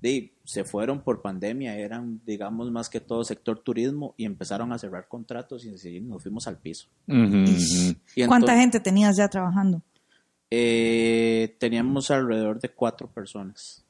de, 0.03 0.35
se 0.45 0.65
fueron 0.65 1.01
por 1.01 1.23
pandemia. 1.23 1.79
Eran, 1.79 2.21
digamos, 2.27 2.71
más 2.71 2.91
que 2.91 3.01
todo 3.01 3.25
sector 3.25 3.61
turismo 3.61 4.15
y 4.19 4.27
empezaron 4.27 4.71
a 4.75 4.79
cerrar 4.79 5.09
contratos 5.09 5.65
y 5.65 5.71
así 5.71 5.99
nos 6.03 6.23
fuimos 6.23 6.47
al 6.47 6.59
piso. 6.59 6.89
Y 7.07 7.15
¿Cuánta 8.27 8.53
entonces, 8.53 8.61
gente 8.61 8.81
tenías 8.81 9.17
ya 9.17 9.29
trabajando? 9.29 9.81
eh, 10.51 11.57
teníamos 11.59 12.11
alrededor 12.11 12.61
de 12.61 12.69
cuatro 12.69 13.09
personas. 13.11 13.84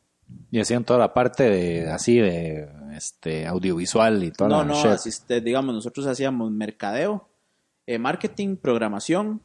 Y 0.51 0.61
hacían 0.61 0.85
toda 0.85 0.99
la 1.01 1.13
parte 1.15 1.51
de 1.51 1.91
así 1.91 2.19
de 2.19 2.69
este 2.97 3.47
audiovisual 3.47 4.23
y 4.23 4.31
toda 4.31 4.51
No, 4.51 4.65
no, 4.65 4.75
asiste- 4.75 5.41
digamos, 5.43 5.75
nosotros 5.75 6.07
hacíamos 6.07 6.51
mercadeo, 6.51 7.29
eh, 7.87 7.99
marketing, 7.99 8.57
programación 8.57 9.43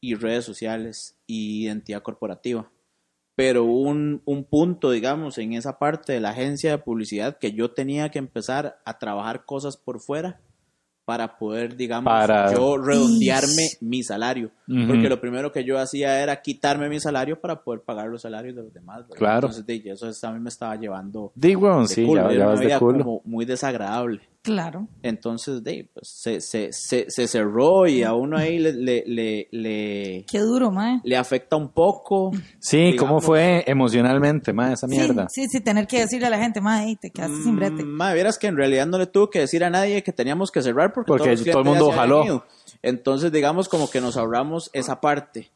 y 0.00 0.14
redes 0.14 0.44
sociales 0.44 1.16
y 1.26 1.64
identidad 1.64 2.02
corporativa. 2.02 2.70
Pero 3.34 3.64
un, 3.64 4.22
un 4.24 4.44
punto, 4.44 4.90
digamos, 4.90 5.38
en 5.38 5.52
esa 5.52 5.78
parte 5.78 6.12
de 6.12 6.20
la 6.20 6.30
agencia 6.30 6.70
de 6.72 6.78
publicidad 6.78 7.38
que 7.38 7.52
yo 7.52 7.70
tenía 7.70 8.10
que 8.10 8.18
empezar 8.18 8.80
a 8.84 8.98
trabajar 8.98 9.44
cosas 9.44 9.76
por 9.76 10.00
fuera 10.00 10.40
para 11.08 11.38
poder, 11.38 11.74
digamos, 11.74 12.04
Para- 12.04 12.52
yo 12.52 12.76
redondearme 12.76 13.66
mi 13.80 14.02
salario. 14.02 14.50
Porque 14.66 15.08
lo 15.08 15.18
primero 15.18 15.50
que 15.50 15.64
yo 15.64 15.78
hacía 15.78 16.22
era 16.22 16.42
quitarme 16.42 16.90
mi 16.90 17.00
salario 17.00 17.40
para 17.40 17.62
poder 17.62 17.80
pagar 17.80 18.08
los 18.08 18.20
salarios 18.20 18.54
de 18.54 18.62
los 18.64 18.74
demás. 18.74 18.98
¿verdad? 19.08 19.16
Claro. 19.16 19.36
Entonces, 19.48 19.64
de- 19.64 19.90
eso 19.90 20.26
a 20.26 20.32
mí 20.32 20.38
me 20.40 20.50
estaba 20.50 20.76
llevando 20.76 21.32
Digo, 21.34 21.86
sí, 21.86 22.02
ya, 22.04 22.30
ya 22.30 22.36
una 22.36 22.46
vas 22.48 22.60
de 22.60 22.78
culo. 22.78 22.98
como 23.04 23.22
muy 23.24 23.46
desagradable. 23.46 24.20
Claro. 24.48 24.88
Entonces, 25.02 25.62
de, 25.62 25.90
pues, 25.92 26.08
se, 26.08 26.40
se, 26.40 26.72
se, 26.72 27.04
se 27.10 27.28
cerró 27.28 27.86
y 27.86 28.02
a 28.02 28.14
uno 28.14 28.38
ahí 28.38 28.58
le, 28.58 28.72
le, 28.72 29.04
le, 29.06 29.48
le, 29.52 30.24
Qué 30.26 30.38
duro, 30.38 30.70
mae. 30.70 31.00
le 31.04 31.16
afecta 31.18 31.56
un 31.56 31.68
poco. 31.68 32.30
Sí, 32.58 32.96
¿cómo 32.96 33.16
digamos. 33.16 33.24
fue 33.26 33.64
emocionalmente, 33.66 34.54
ma, 34.54 34.72
esa 34.72 34.86
mierda? 34.86 35.28
Sí, 35.28 35.42
sí, 35.44 35.58
sí, 35.58 35.60
tener 35.60 35.86
que 35.86 36.00
decirle 36.00 36.28
a 36.28 36.30
la 36.30 36.38
gente, 36.38 36.62
mae, 36.62 36.96
te 36.96 37.10
quedaste 37.10 37.42
sin 37.42 37.56
brete. 37.56 37.84
Mm, 37.84 37.88
Madre, 37.88 38.14
vieras 38.14 38.38
que 38.38 38.46
en 38.46 38.56
realidad 38.56 38.86
no 38.86 38.96
le 38.96 39.06
tuve 39.06 39.28
que 39.30 39.40
decir 39.40 39.62
a 39.64 39.68
nadie 39.68 40.02
que 40.02 40.12
teníamos 40.14 40.50
que 40.50 40.62
cerrar 40.62 40.94
porque, 40.94 41.08
Porque 41.08 41.24
todos 41.24 41.40
los 41.40 41.50
todo 41.50 41.58
el 41.60 41.68
mundo 41.68 41.90
jaló. 41.92 42.46
Entonces, 42.80 43.30
digamos 43.30 43.68
como 43.68 43.90
que 43.90 44.00
nos 44.00 44.16
ahorramos 44.16 44.70
esa 44.72 45.02
parte. 45.02 45.50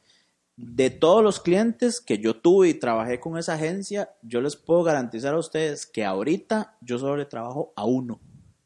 De 0.57 0.90
todos 0.90 1.24
los 1.24 1.40
clientes 1.40 1.98
que 1.98 2.18
yo 2.18 2.37
tuve 2.37 2.68
y 2.68 2.74
trabajé 2.74 3.18
con 3.18 3.38
esa 3.38 3.55
agencia, 3.55 4.11
yo 4.20 4.42
les 4.42 4.55
puedo 4.55 4.83
garantizar 4.83 5.33
a 5.33 5.38
ustedes 5.38 5.87
que 5.87 6.05
ahorita 6.05 6.76
yo 6.83 6.98
solo 6.98 7.16
le 7.16 7.24
trabajo 7.24 7.72
a 7.74 7.87
uno 7.87 8.20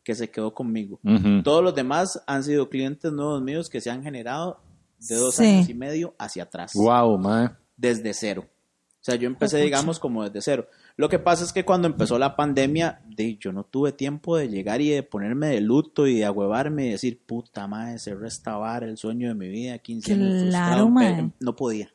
que 0.07 0.14
se 0.14 0.31
quedó 0.31 0.55
conmigo. 0.55 1.01
Todos 1.42 1.64
los 1.64 1.75
demás 1.75 2.23
han 2.29 2.45
sido 2.45 2.69
clientes 2.71 3.12
nuevos 3.12 3.42
míos 3.42 3.69
que 3.69 3.81
se 3.81 3.90
han 3.90 4.05
generado 4.05 4.61
de 5.01 5.16
dos 5.16 5.35
Sí. 5.35 5.45
años 5.45 5.69
y 5.69 5.75
medio 5.75 6.14
hacia 6.16 6.45
atrás 6.45 6.75
Wow, 6.77 7.19
ma. 7.19 7.59
desde 7.77 8.14
cero. 8.14 8.45
O 8.47 8.99
sea, 9.07 9.16
yo 9.16 9.27
empecé, 9.27 9.57
Juepucha. 9.57 9.64
digamos, 9.64 9.99
como 9.99 10.23
desde 10.23 10.40
cero. 10.42 10.69
Lo 10.97 11.09
que 11.09 11.19
pasa 11.19 11.42
es 11.42 11.53
que 11.53 11.64
cuando 11.64 11.88
empezó 11.88 12.21
la 12.21 12.37
pandemia, 12.37 13.03
de, 13.16 13.37
yo 13.37 13.51
no 13.53 13.64
tuve 13.64 13.90
tiempo 13.90 14.37
de 14.37 14.49
llegar 14.49 14.81
y 14.81 14.90
de 14.90 15.03
ponerme 15.03 15.49
de 15.49 15.61
luto 15.61 16.07
y 16.07 16.19
de 16.19 16.25
agüevarme 16.25 16.87
y 16.87 16.90
decir, 16.92 17.21
puta 17.27 17.66
madre, 17.66 17.99
se 17.99 18.14
restabar 18.14 18.85
el 18.85 18.97
sueño 18.97 19.27
de 19.29 19.35
mi 19.35 19.49
vida, 19.49 19.79
15 19.79 20.12
años 20.12 20.29
Claro, 20.51 20.87
frustrado". 20.87 20.88
mae. 20.90 21.14
Pero 21.16 21.33
No 21.40 21.57
podía, 21.57 21.92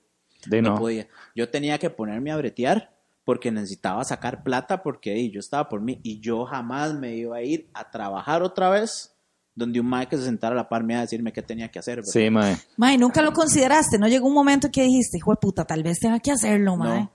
De 0.47 0.61
no. 0.61 0.71
no. 0.71 0.75
podía. 0.79 1.07
Yo 1.33 1.47
tenía 1.49 1.77
que 1.79 1.89
ponerme 1.89 2.29
a 2.31 2.35
bretear 2.37 2.93
porque 3.23 3.51
necesitaba 3.51 4.03
sacar 4.03 4.43
plata 4.43 4.81
porque 4.83 5.29
yo 5.31 5.39
estaba 5.39 5.69
por 5.69 5.81
mí 5.81 5.99
y 6.03 6.19
yo 6.19 6.45
jamás 6.45 6.93
me 6.93 7.15
iba 7.15 7.37
a 7.37 7.41
ir 7.43 7.69
a 7.73 7.89
trabajar 7.89 8.41
otra 8.43 8.69
vez 8.69 9.15
donde 9.53 9.79
un 9.79 9.85
mae 9.87 10.07
que 10.07 10.17
se 10.17 10.23
sentara 10.23 10.53
a 10.53 10.55
la 10.57 10.69
par 10.69 10.83
mía 10.83 10.99
a 10.99 11.01
decirme 11.01 11.31
qué 11.33 11.41
tenía 11.41 11.69
que 11.69 11.77
hacer. 11.79 11.97
¿verdad? 11.97 12.11
Sí, 12.11 12.29
ma. 12.29 12.57
Mae, 12.77 12.97
nunca 12.97 13.21
lo 13.21 13.31
consideraste. 13.33 13.99
No 13.99 14.07
llegó 14.07 14.27
un 14.27 14.33
momento 14.33 14.69
que 14.71 14.81
dijiste, 14.83 15.17
hijo 15.17 15.31
de 15.31 15.37
puta, 15.37 15.65
tal 15.65 15.83
vez 15.83 15.99
tenga 15.99 16.19
que 16.19 16.31
hacerlo, 16.31 16.77
mae. 16.77 17.09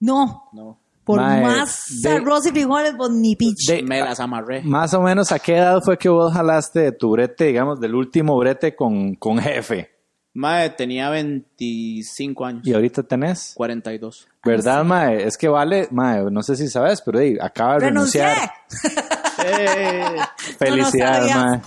No. 0.00 0.48
No. 0.52 0.80
Por 1.04 1.20
Mae, 1.20 1.42
más 1.42 2.00
de- 2.02 2.08
arroz 2.08 2.46
y 2.46 2.50
frijoles, 2.50 2.96
vos 2.96 3.10
ni 3.10 3.36
pitch. 3.36 3.68
De- 3.68 3.82
Me 3.82 4.00
las 4.00 4.20
amarré. 4.20 4.62
Más 4.62 4.94
o 4.94 5.02
menos, 5.02 5.30
¿a 5.32 5.38
qué 5.38 5.56
edad 5.58 5.82
fue 5.84 5.98
que 5.98 6.08
vos 6.08 6.32
jalaste 6.32 6.80
de 6.80 6.92
tu 6.92 7.10
brete, 7.10 7.44
digamos, 7.44 7.78
del 7.78 7.94
último 7.94 8.38
brete 8.38 8.74
con, 8.74 9.14
con 9.16 9.38
jefe? 9.38 9.90
Mae, 10.36 10.70
tenía 10.70 11.10
25 11.10 12.44
años. 12.44 12.66
¿Y 12.66 12.74
ahorita 12.74 13.04
tenés? 13.04 13.52
42. 13.54 14.26
¿Verdad, 14.44 14.84
mae? 14.84 15.24
Es 15.24 15.36
que 15.38 15.46
vale, 15.48 15.86
mae, 15.92 16.24
no 16.30 16.42
sé 16.42 16.56
si 16.56 16.68
sabes, 16.68 17.00
pero 17.02 17.20
ey, 17.20 17.38
acaba 17.40 17.74
de 17.74 17.86
¡Renuncié! 17.86 18.22
renunciar. 18.24 18.50
Eh, 19.46 20.16
Felicidades, 20.58 21.30
sabía. 21.30 21.36
mae. 21.44 21.60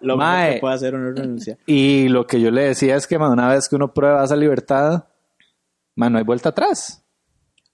Lo 0.00 0.16
mejor 0.16 0.32
Mae. 0.32 0.54
que 0.54 0.60
puede 0.60 0.74
hacer 0.74 0.94
uno 0.94 1.08
es 1.10 1.18
renunciar. 1.18 1.58
Y 1.66 2.08
lo 2.08 2.26
que 2.26 2.40
yo 2.40 2.50
le 2.50 2.62
decía 2.66 2.94
es 2.96 3.06
que 3.06 3.18
man, 3.18 3.32
una 3.32 3.48
vez 3.48 3.68
que 3.68 3.74
uno 3.76 3.92
prueba 3.92 4.22
esa 4.22 4.36
libertad, 4.36 5.04
man, 5.96 6.12
no 6.12 6.18
hay 6.18 6.24
vuelta 6.24 6.50
atrás. 6.50 7.02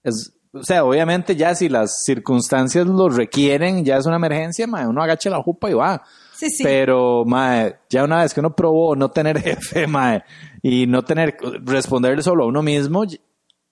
Es, 0.01 0.33
o 0.53 0.63
sea, 0.63 0.85
obviamente 0.85 1.35
ya 1.35 1.53
si 1.53 1.69
las 1.69 2.03
circunstancias 2.03 2.87
lo 2.87 3.09
requieren, 3.09 3.83
ya 3.85 3.97
es 3.97 4.05
una 4.05 4.15
emergencia, 4.15 4.65
man, 4.65 4.87
uno 4.87 5.03
agacha 5.03 5.29
la 5.29 5.43
jupa 5.43 5.69
y 5.69 5.73
va. 5.73 6.01
Sí, 6.41 6.49
sí. 6.49 6.63
Pero, 6.63 7.23
mae, 7.23 7.75
ya 7.87 8.03
una 8.03 8.23
vez 8.23 8.33
que 8.33 8.39
uno 8.39 8.55
probó 8.55 8.95
no 8.95 9.11
tener 9.11 9.39
jefe, 9.43 9.85
mae, 9.85 10.23
y 10.63 10.87
no 10.87 11.03
tener, 11.03 11.37
responderle 11.63 12.23
solo 12.23 12.45
a 12.45 12.47
uno 12.47 12.63
mismo, 12.63 13.03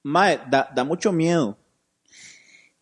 Mae, 0.04 0.40
da, 0.48 0.70
da 0.76 0.84
mucho 0.84 1.12
miedo. 1.12 1.58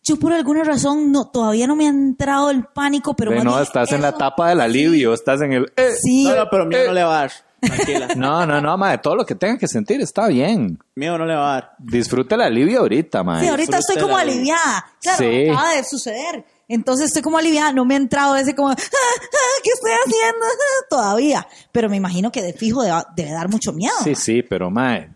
Yo 0.02 0.18
por 0.18 0.34
alguna 0.34 0.62
razón 0.62 1.10
no, 1.10 1.30
todavía 1.30 1.66
no 1.66 1.74
me 1.74 1.86
ha 1.86 1.88
entrado 1.88 2.50
el 2.50 2.64
pánico, 2.64 3.16
pero 3.16 3.32
más 3.32 3.42
no, 3.44 3.58
estás 3.60 3.90
en 3.92 4.02
la 4.02 4.10
etapa 4.10 4.50
del 4.50 4.60
alivio, 4.60 5.14
estás 5.14 5.40
en 5.40 5.52
el... 5.54 5.72
eh. 5.74 5.92
Sí, 5.98 6.24
No, 6.24 6.36
no, 6.36 6.50
pero 6.50 6.66
miedo 6.66 6.84
eh. 6.84 6.86
no 6.88 6.92
le 6.92 7.04
va 7.04 7.16
a 7.16 7.20
dar. 7.22 7.32
Tranquila. 7.60 8.08
No, 8.16 8.44
no, 8.46 8.60
no, 8.60 8.76
mae, 8.76 8.98
todo 8.98 9.16
lo 9.16 9.24
que 9.24 9.34
tenga 9.36 9.56
que 9.56 9.66
sentir 9.68 10.02
está 10.02 10.28
bien. 10.28 10.78
Miedo 10.96 11.16
no 11.16 11.24
le 11.24 11.34
va 11.34 11.50
a 11.50 11.52
dar. 11.54 11.70
Disfruta 11.78 12.34
el 12.34 12.42
alivio 12.42 12.80
ahorita, 12.80 13.24
mae. 13.24 13.42
Sí, 13.42 13.48
ahorita 13.48 13.78
estoy 13.78 13.96
como 13.96 14.18
aliviada. 14.18 14.84
Claro, 15.00 15.18
Sí. 15.18 15.48
acaba 15.48 15.72
de 15.74 15.84
suceder. 15.84 16.44
Entonces 16.68 17.06
estoy 17.06 17.22
como 17.22 17.38
aliviada. 17.38 17.72
No 17.72 17.84
me 17.84 17.94
ha 17.94 17.96
entrado 17.96 18.36
ese 18.36 18.54
como, 18.54 18.68
"Ah, 18.68 18.76
ah, 18.78 19.60
¿qué 19.64 19.70
estoy 19.74 19.90
haciendo? 20.04 20.46
Todavía. 20.90 21.46
Pero 21.72 21.88
me 21.88 21.96
imagino 21.96 22.30
que 22.30 22.42
de 22.42 22.52
fijo 22.52 22.82
debe, 22.82 22.98
debe 23.16 23.30
dar 23.32 23.48
mucho 23.48 23.72
miedo. 23.72 23.94
Sí, 24.04 24.14
sí, 24.14 24.42
pero 24.42 24.70
mae, 24.70 25.10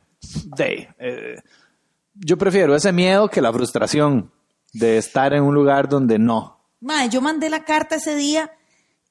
de, 0.56 0.88
eh, 0.98 1.36
yo 2.14 2.36
prefiero 2.38 2.74
ese 2.74 2.90
miedo 2.92 3.28
que 3.28 3.40
la 3.42 3.52
frustración 3.52 4.32
de 4.72 4.96
estar 4.98 5.32
en 5.34 5.42
un 5.42 5.54
lugar 5.54 5.88
donde 5.88 6.18
no. 6.18 6.58
Mae, 6.80 7.08
yo 7.10 7.20
mandé 7.20 7.48
la 7.50 7.64
carta 7.64 7.96
ese 7.96 8.14
día. 8.16 8.50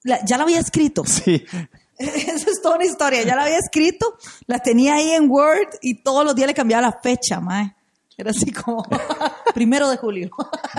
la- 0.03 0.19
ya 0.25 0.35
la 0.37 0.43
había 0.43 0.59
escrito. 0.59 1.03
Sí, 1.05 1.45
Eso 1.99 2.49
es 2.49 2.59
toda 2.63 2.77
una 2.77 2.85
historia. 2.85 3.21
Ya 3.21 3.35
la 3.35 3.43
había 3.43 3.59
escrito. 3.59 4.17
La 4.47 4.57
tenía 4.57 4.95
ahí 4.95 5.11
en 5.11 5.29
Word 5.29 5.75
y 5.83 6.01
todos 6.01 6.25
los 6.25 6.33
días 6.33 6.47
le 6.47 6.55
cambiaba 6.55 6.81
la 6.81 6.99
fecha, 7.03 7.39
mae. 7.39 7.75
Era 8.21 8.31
así 8.31 8.51
como 8.51 8.83
primero 9.53 9.89
de 9.89 9.97
julio. 9.97 10.29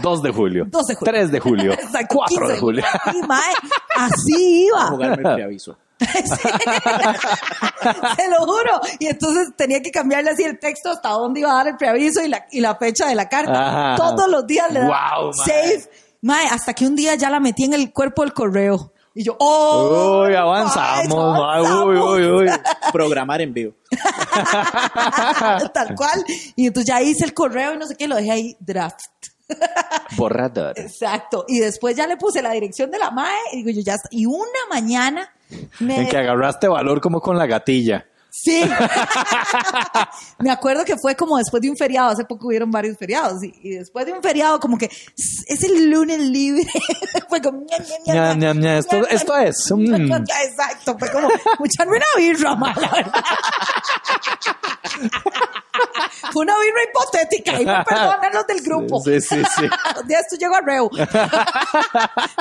2 0.01 0.23
de 0.23 0.31
julio, 0.33 0.65
2 0.69 0.87
de 0.87 0.95
julio. 0.95 1.13
3 1.13 1.33
de 1.33 1.41
julio, 1.41 1.73
Exacto, 1.75 2.15
4 2.17 2.37
15 2.39 2.53
de 2.55 2.59
julio. 2.61 2.85
Sí, 3.13 3.21
mae, 3.27 3.53
así 3.97 4.35
A 4.35 4.69
iba. 4.79 4.87
jugarme 4.87 5.17
el 5.29 5.35
preaviso. 5.35 5.77
Te 8.17 8.29
lo 8.29 8.39
juro. 8.47 8.81
Y 8.99 9.07
entonces 9.07 9.49
tenía 9.57 9.81
que 9.83 9.91
cambiarle 9.91 10.31
así 10.31 10.43
el 10.45 10.59
texto 10.59 10.91
hasta 10.91 11.11
dónde 11.11 11.41
iba 11.41 11.51
a 11.53 11.55
dar 11.57 11.69
el 11.69 11.77
preaviso 11.77 12.23
y 12.25 12.29
la, 12.29 12.47
y 12.51 12.61
la 12.61 12.75
fecha 12.77 13.07
de 13.07 13.15
la 13.15 13.29
carta. 13.29 13.93
Ajá. 13.93 13.97
Todos 13.97 14.29
los 14.29 14.47
días 14.47 14.73
le 14.73 14.81
daba 14.81 15.19
Wow, 15.21 15.33
mae. 15.37 15.47
save. 15.47 15.91
Mae, 16.23 16.47
hasta 16.47 16.75
que 16.75 16.87
un 16.87 16.95
día 16.97 17.15
ya 17.17 17.31
la 17.31 17.41
metí 17.41 17.65
en 17.65 17.75
el 17.75 17.93
cuerpo 17.93 18.23
del 18.23 18.33
correo. 18.33 18.93
Y 19.15 19.25
yo, 19.25 19.37
¡oh! 19.39 20.25
Uy, 20.27 20.35
avanzamos, 20.35 21.85
uy, 21.87 21.97
uy, 21.97 22.27
uy. 22.31 22.51
Programar 22.93 23.41
en 23.43 23.53
vivo. 23.53 23.75
Tal 25.75 25.95
cual. 25.95 26.25
Y 26.57 26.67
entonces 26.67 26.89
ya 26.89 27.03
hice 27.03 27.25
el 27.25 27.35
correo 27.35 27.75
y 27.75 27.79
no 27.79 27.87
sé 27.87 27.95
qué, 27.97 28.09
lo 28.09 28.17
dejé 28.17 28.31
ahí 28.31 28.57
draft. 28.59 29.01
Borrador. 30.17 30.79
Exacto. 30.79 31.45
Y 31.49 31.59
después 31.61 31.97
ya 31.97 32.07
le 32.07 32.17
puse 32.17 32.41
la 32.43 32.53
dirección 32.53 32.91
de 32.91 32.99
la 32.99 33.11
MAE 33.11 33.35
y 33.53 33.57
digo 33.59 33.71
yo, 33.71 33.83
ya 33.83 33.95
está. 33.95 34.09
Y 34.11 34.27
una 34.27 34.61
mañana 34.71 35.31
me... 35.81 36.01
En 36.01 36.09
que 36.09 36.17
agarraste 36.17 36.69
valor 36.69 37.01
como 37.01 37.21
con 37.21 37.37
la 37.37 37.47
gatilla. 37.47 38.07
Sí. 38.35 38.65
Me 40.39 40.51
acuerdo 40.51 40.87
que 40.87 40.97
fue 40.97 41.15
como 41.15 41.37
después 41.37 41.61
de 41.61 41.69
un 41.69 41.77
feriado, 41.77 42.09
hace 42.13 42.25
poco 42.25 42.47
hubieron 42.49 42.71
varios 42.71 42.97
feriados, 42.97 43.45
y, 43.45 43.53
y 43.63 43.71
después 43.77 44.07
de 44.07 44.13
un 44.15 44.23
feriado 44.23 44.59
como 44.59 44.79
que 44.79 44.87
"S- 44.87 45.45
es 45.47 45.63
el 45.65 45.91
lunes 45.91 46.19
libre. 46.19 46.65
fue 47.29 47.43
como... 47.43 47.61
ña, 47.67 47.77
ña, 48.35 48.55
ña, 48.55 48.79
esto- 48.79 49.07
esto 49.11 49.37
es, 49.37 49.71
mm. 49.71 50.13
Exacto, 50.49 50.97
fue 50.99 51.13
como 51.13 51.29
echarme 51.65 51.97
una 51.99 52.07
birra, 52.17 52.57
ma, 52.57 52.75
la 52.75 52.89
verdad. 52.89 53.25
Fue 56.33 56.43
una 56.45 56.55
birra 56.59 56.81
hipotética, 56.89 57.61
y 57.61 57.67
me 57.67 57.85
perdonan 57.89 58.33
los 58.33 58.47
del 58.47 58.63
grupo. 58.63 59.01
Sí, 59.05 59.21
sí, 59.21 59.43
sí. 59.57 59.63
Un 60.01 60.09
día 60.09 60.19
esto 60.21 60.37
llegó 60.39 60.55
a 60.57 60.61
Reu. 60.63 60.89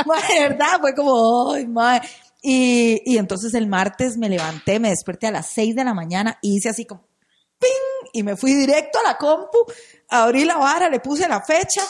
Ma, 0.05 0.15
de 0.27 0.39
verdad, 0.49 0.79
fue 0.79 0.95
como, 0.95 1.51
ay, 1.53 1.67
ma. 1.67 2.01
Y, 2.41 3.01
y 3.05 3.17
entonces 3.17 3.53
el 3.53 3.67
martes 3.67 4.17
me 4.17 4.27
levanté, 4.29 4.79
me 4.79 4.89
desperté 4.89 5.27
a 5.27 5.31
las 5.31 5.47
6 5.51 5.75
de 5.75 5.83
la 5.83 5.93
mañana 5.93 6.37
y 6.41 6.57
hice 6.57 6.69
así 6.69 6.85
como, 6.85 7.03
¡ping! 7.59 8.09
Y 8.13 8.23
me 8.23 8.35
fui 8.35 8.53
directo 8.55 8.97
a 8.99 9.09
la 9.09 9.17
compu, 9.17 9.59
abrí 10.09 10.43
la 10.45 10.57
vara, 10.57 10.89
le 10.89 10.99
puse 10.99 11.27
la 11.27 11.41
fecha, 11.41 11.81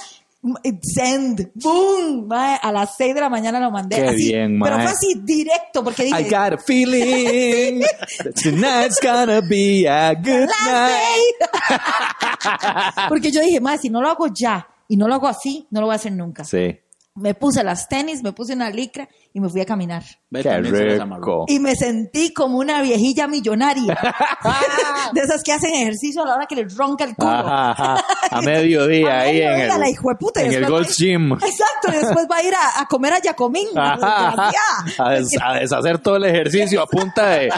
send, 0.81 1.51
boom, 1.55 2.27
a 2.33 2.71
las 2.71 2.95
6 2.97 3.15
de 3.15 3.21
la 3.21 3.29
mañana 3.29 3.59
lo 3.59 3.71
mandé. 3.71 3.95
Qué 3.97 4.07
así, 4.09 4.27
bien, 4.29 4.59
Pero 4.61 4.75
ma. 4.77 4.83
fue 4.83 4.91
así, 4.91 5.13
directo, 5.23 5.83
porque 5.83 6.03
dije, 6.03 6.19
I 6.21 6.23
got 6.29 6.53
a 6.53 6.57
feeling 6.57 7.79
that 8.23 8.33
tonight's 8.43 8.99
gonna 9.01 9.39
be 9.41 9.87
a 9.87 10.13
good 10.15 10.47
"Last 10.47 10.65
night. 10.65 11.39
day". 11.39 13.07
Porque 13.09 13.31
yo 13.31 13.41
dije, 13.41 13.59
ma, 13.61 13.77
si 13.77 13.89
no 13.89 14.01
lo 14.01 14.09
hago 14.09 14.27
ya 14.27 14.67
y 14.87 14.97
no 14.97 15.07
lo 15.07 15.13
hago 15.15 15.27
así, 15.27 15.65
no 15.71 15.79
lo 15.79 15.87
voy 15.87 15.93
a 15.93 15.95
hacer 15.97 16.11
nunca. 16.11 16.43
Sí, 16.43 16.77
Me 17.13 17.33
puse 17.33 17.61
las 17.63 17.89
tenis, 17.89 18.23
me 18.23 18.31
puse 18.31 18.53
una 18.53 18.69
licra 18.69 19.07
y 19.33 19.41
me 19.41 19.49
fui 19.49 19.59
a 19.59 19.65
caminar. 19.65 20.01
Qué 20.31 20.57
rico. 20.59 21.43
Y 21.49 21.59
me 21.59 21.75
sentí 21.75 22.33
como 22.33 22.57
una 22.57 22.81
viejilla 22.81 23.27
millonaria. 23.27 23.97
de 25.13 25.19
esas 25.21 25.43
que 25.43 25.51
hacen 25.51 25.73
ejercicio 25.73 26.23
a 26.23 26.25
la 26.25 26.35
hora 26.35 26.45
que 26.47 26.55
les 26.55 26.73
ronca 26.75 27.03
el 27.03 27.15
culo. 27.15 27.29
Ajá, 27.29 27.71
ajá. 27.71 28.05
A 28.31 28.41
mediodía 28.41 29.11
A 29.13 29.19
ahí 29.23 29.41
en 29.41 29.59
el, 29.59 29.67
la 29.79 29.89
hijueputa, 29.89 30.41
y 30.41 30.45
en 30.47 30.53
el 30.63 30.65
Gold 30.69 30.87
ir- 30.87 30.95
Gym. 30.95 31.33
Exacto, 31.33 31.89
y 31.89 31.97
después 31.97 32.25
va 32.31 32.37
a 32.37 32.43
ir 32.43 32.53
a, 32.55 32.79
a 32.81 32.85
comer 32.85 33.11
a 33.13 33.19
Yacomín. 33.19 33.67
Ajá, 33.75 34.49
a, 34.97 35.11
des- 35.11 35.37
a 35.43 35.53
deshacer 35.55 35.97
todo 35.99 36.15
el 36.15 36.23
ejercicio 36.23 36.81
a 36.81 36.87
punta 36.87 37.31
de, 37.31 37.51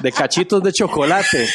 de 0.00 0.12
cachitos 0.12 0.62
de 0.62 0.72
chocolate, 0.74 1.48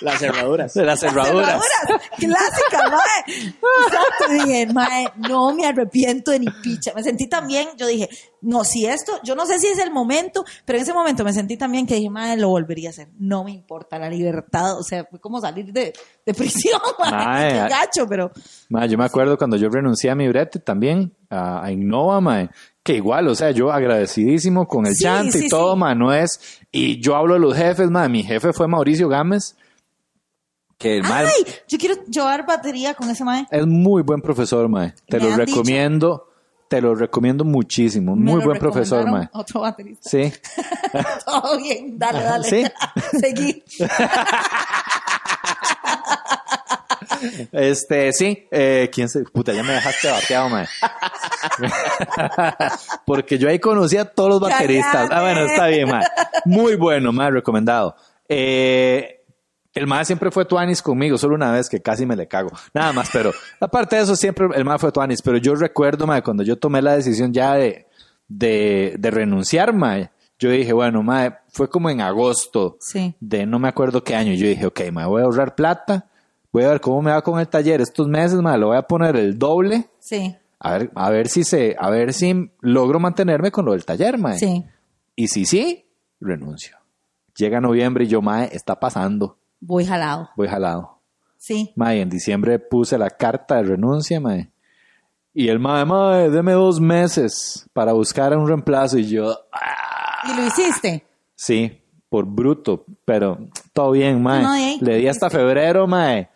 Las 0.00 0.18
cerraduras. 0.18 0.74
de 0.74 0.84
las 0.84 1.00
cerraduras. 1.00 1.60
Cerraduras, 1.62 2.10
clásica, 2.18 2.88
mae. 2.90 3.46
Exacto, 3.46 4.32
dije, 4.46 4.66
mae, 4.72 5.06
no 5.28 5.54
me 5.54 5.66
arrepiento 5.66 6.30
de 6.30 6.40
ni 6.40 6.46
picha. 6.62 6.92
Me 6.94 7.02
sentí 7.02 7.28
también, 7.28 7.68
yo 7.76 7.86
dije, 7.86 8.08
no, 8.42 8.64
si 8.64 8.86
esto, 8.86 9.12
yo 9.24 9.34
no 9.34 9.46
sé 9.46 9.58
si 9.58 9.66
es 9.68 9.78
el 9.78 9.90
momento, 9.90 10.44
pero 10.64 10.78
en 10.78 10.82
ese 10.82 10.92
momento 10.92 11.24
me 11.24 11.32
sentí 11.32 11.56
también 11.56 11.86
que 11.86 11.94
dije, 11.96 12.10
mae, 12.10 12.36
lo 12.36 12.48
volvería 12.48 12.88
a 12.88 12.90
hacer. 12.90 13.08
No 13.18 13.44
me 13.44 13.52
importa 13.52 13.98
la 13.98 14.08
libertad, 14.10 14.78
o 14.78 14.82
sea, 14.82 15.04
fue 15.04 15.18
como 15.20 15.40
salir 15.40 15.72
de, 15.72 15.92
de 16.24 16.34
prisión, 16.34 16.80
mae. 16.98 17.10
Mae. 17.26 17.48
Qué 17.52 17.58
gacho, 17.68 18.06
pero 18.08 18.30
Ma, 18.68 18.86
yo 18.86 18.98
me 18.98 19.04
acuerdo 19.04 19.36
cuando 19.38 19.56
yo 19.56 19.68
renuncié 19.68 20.10
a 20.10 20.14
mi 20.14 20.28
brete 20.28 20.58
también, 20.60 21.14
a, 21.30 21.64
a 21.64 21.72
Innova, 21.72 22.20
ma, 22.20 22.50
que 22.82 22.94
igual, 22.94 23.26
o 23.28 23.34
sea, 23.34 23.50
yo 23.50 23.72
agradecidísimo 23.72 24.66
con 24.68 24.86
el 24.86 24.94
Sí, 24.94 25.04
chante 25.04 25.38
sí, 25.38 25.46
y 25.46 25.48
todo, 25.48 25.72
sí. 25.74 25.78
ma, 25.80 25.94
no 25.94 26.12
es, 26.12 26.60
y 26.70 27.00
yo 27.00 27.16
hablo 27.16 27.34
de 27.34 27.40
los 27.40 27.56
jefes, 27.56 27.90
ma, 27.90 28.08
mi 28.08 28.22
jefe 28.22 28.52
fue 28.52 28.68
Mauricio 28.68 29.08
Gámez, 29.08 29.56
que 30.78 30.98
el 30.98 31.04
ay, 31.06 31.46
yo 31.68 31.78
quiero 31.78 32.04
llevar 32.04 32.46
batería 32.46 32.94
con 32.94 33.08
ese 33.08 33.24
mae. 33.24 33.46
es 33.50 33.66
muy 33.66 34.02
buen 34.02 34.20
profesor, 34.20 34.68
ma, 34.68 34.94
te 35.08 35.18
Me 35.18 35.24
lo 35.24 35.32
han 35.32 35.38
recomiendo, 35.38 36.28
te 36.68 36.80
lo 36.80 36.94
recomiendo 36.94 37.44
muchísimo, 37.44 38.14
Me 38.14 38.32
muy 38.32 38.40
lo 38.40 38.46
buen 38.46 38.58
profesor, 38.58 38.98
recomendaron 38.98 39.30
ma. 39.32 39.40
Otro 39.40 39.60
baterista. 39.60 40.08
Sí, 40.08 40.32
Todo 41.24 41.58
bien, 41.58 41.98
dale, 41.98 42.22
dale. 42.22 42.48
¿Sí? 42.48 42.64
Seguí. 43.18 43.62
Este, 47.50 48.12
sí, 48.12 48.46
eh, 48.50 48.90
¿quién 48.92 49.08
se? 49.08 49.22
Puta, 49.24 49.52
ya 49.52 49.62
me 49.62 49.72
dejaste 49.72 50.10
bateado, 50.10 50.48
mae. 50.50 50.66
Porque 53.06 53.38
yo 53.38 53.48
ahí 53.48 53.58
conocí 53.58 53.96
a 53.96 54.04
todos 54.04 54.28
los 54.28 54.40
bateristas. 54.40 55.08
Ah, 55.10 55.22
bueno, 55.22 55.40
está 55.46 55.66
bien, 55.68 55.88
mae. 55.88 56.04
Muy 56.44 56.76
bueno, 56.76 57.12
mae, 57.12 57.30
recomendado. 57.30 57.96
Eh, 58.28 59.15
el 59.80 59.86
mae 59.86 60.04
siempre 60.04 60.30
fue 60.30 60.44
Tuanis 60.44 60.82
conmigo, 60.82 61.18
solo 61.18 61.34
una 61.34 61.52
vez 61.52 61.68
que 61.68 61.80
casi 61.82 62.06
me 62.06 62.16
le 62.16 62.26
cago. 62.28 62.50
Nada 62.74 62.92
más, 62.92 63.10
pero 63.12 63.32
aparte 63.60 63.96
de 63.96 64.02
eso, 64.02 64.16
siempre 64.16 64.46
el 64.54 64.64
mae 64.64 64.78
fue 64.78 64.92
Tuanis. 64.92 65.22
Pero 65.22 65.38
yo 65.38 65.54
recuerdo, 65.54 66.06
mae, 66.06 66.22
cuando 66.22 66.42
yo 66.42 66.56
tomé 66.56 66.82
la 66.82 66.94
decisión 66.96 67.32
ya 67.32 67.54
de, 67.54 67.86
de, 68.28 68.96
de 68.98 69.10
renunciar, 69.10 69.72
mae, 69.74 70.10
yo 70.38 70.50
dije, 70.50 70.72
bueno, 70.72 71.02
mae, 71.02 71.34
fue 71.48 71.68
como 71.70 71.88
en 71.90 72.00
agosto 72.00 72.76
Sí. 72.80 73.14
de 73.20 73.46
no 73.46 73.58
me 73.58 73.68
acuerdo 73.68 74.04
qué 74.04 74.14
año. 74.14 74.32
Yo 74.34 74.46
dije, 74.46 74.66
ok, 74.66 74.80
me 74.92 75.06
voy 75.06 75.22
a 75.22 75.24
ahorrar 75.24 75.54
plata, 75.54 76.06
voy 76.52 76.64
a 76.64 76.68
ver 76.68 76.80
cómo 76.80 77.00
me 77.02 77.10
va 77.10 77.22
con 77.22 77.40
el 77.40 77.48
taller 77.48 77.80
estos 77.80 78.06
meses, 78.08 78.40
me 78.40 78.56
lo 78.58 78.68
voy 78.68 78.76
a 78.76 78.82
poner 78.82 79.16
el 79.16 79.38
doble, 79.38 79.88
Sí, 79.98 80.34
a 80.60 80.72
ver, 80.78 80.90
a 80.94 81.10
ver 81.10 81.28
si 81.28 81.42
se, 81.44 81.74
a 81.78 81.90
ver 81.90 82.12
si 82.12 82.50
logro 82.60 82.98
mantenerme 83.00 83.50
con 83.50 83.64
lo 83.66 83.72
del 83.72 83.84
taller, 83.84 84.18
mae. 84.18 84.38
sí. 84.38 84.64
Y 85.18 85.28
si 85.28 85.46
sí, 85.46 85.86
renuncio. 86.20 86.76
Llega 87.36 87.60
noviembre 87.60 88.04
y 88.04 88.08
yo, 88.08 88.20
mae, 88.20 88.50
está 88.52 88.78
pasando, 88.78 89.38
Voy 89.60 89.84
jalado. 89.84 90.30
voy 90.36 90.48
jalado. 90.48 91.00
Sí. 91.38 91.72
Mae, 91.76 92.00
en 92.00 92.08
diciembre 92.10 92.58
puse 92.58 92.98
la 92.98 93.10
carta 93.10 93.56
de 93.56 93.62
renuncia, 93.64 94.20
mae. 94.20 94.50
Y 95.32 95.48
el 95.48 95.58
mae, 95.58 95.84
mae, 95.84 96.30
deme 96.30 96.52
dos 96.52 96.80
meses 96.80 97.66
para 97.72 97.92
buscar 97.92 98.36
un 98.36 98.46
reemplazo. 98.48 98.98
Y 98.98 99.06
yo, 99.08 99.36
ah, 99.52 100.30
¿Y 100.32 100.36
lo 100.36 100.46
hiciste? 100.46 101.04
Sí, 101.34 101.80
por 102.08 102.24
bruto, 102.26 102.84
pero 103.04 103.38
todo 103.72 103.92
bien, 103.92 104.22
mae. 104.22 104.42
No, 104.42 104.54
eh, 104.54 104.78
Le 104.80 104.96
di 104.96 105.08
hasta 105.08 105.28
febrero, 105.30 105.86
mae. 105.86 106.30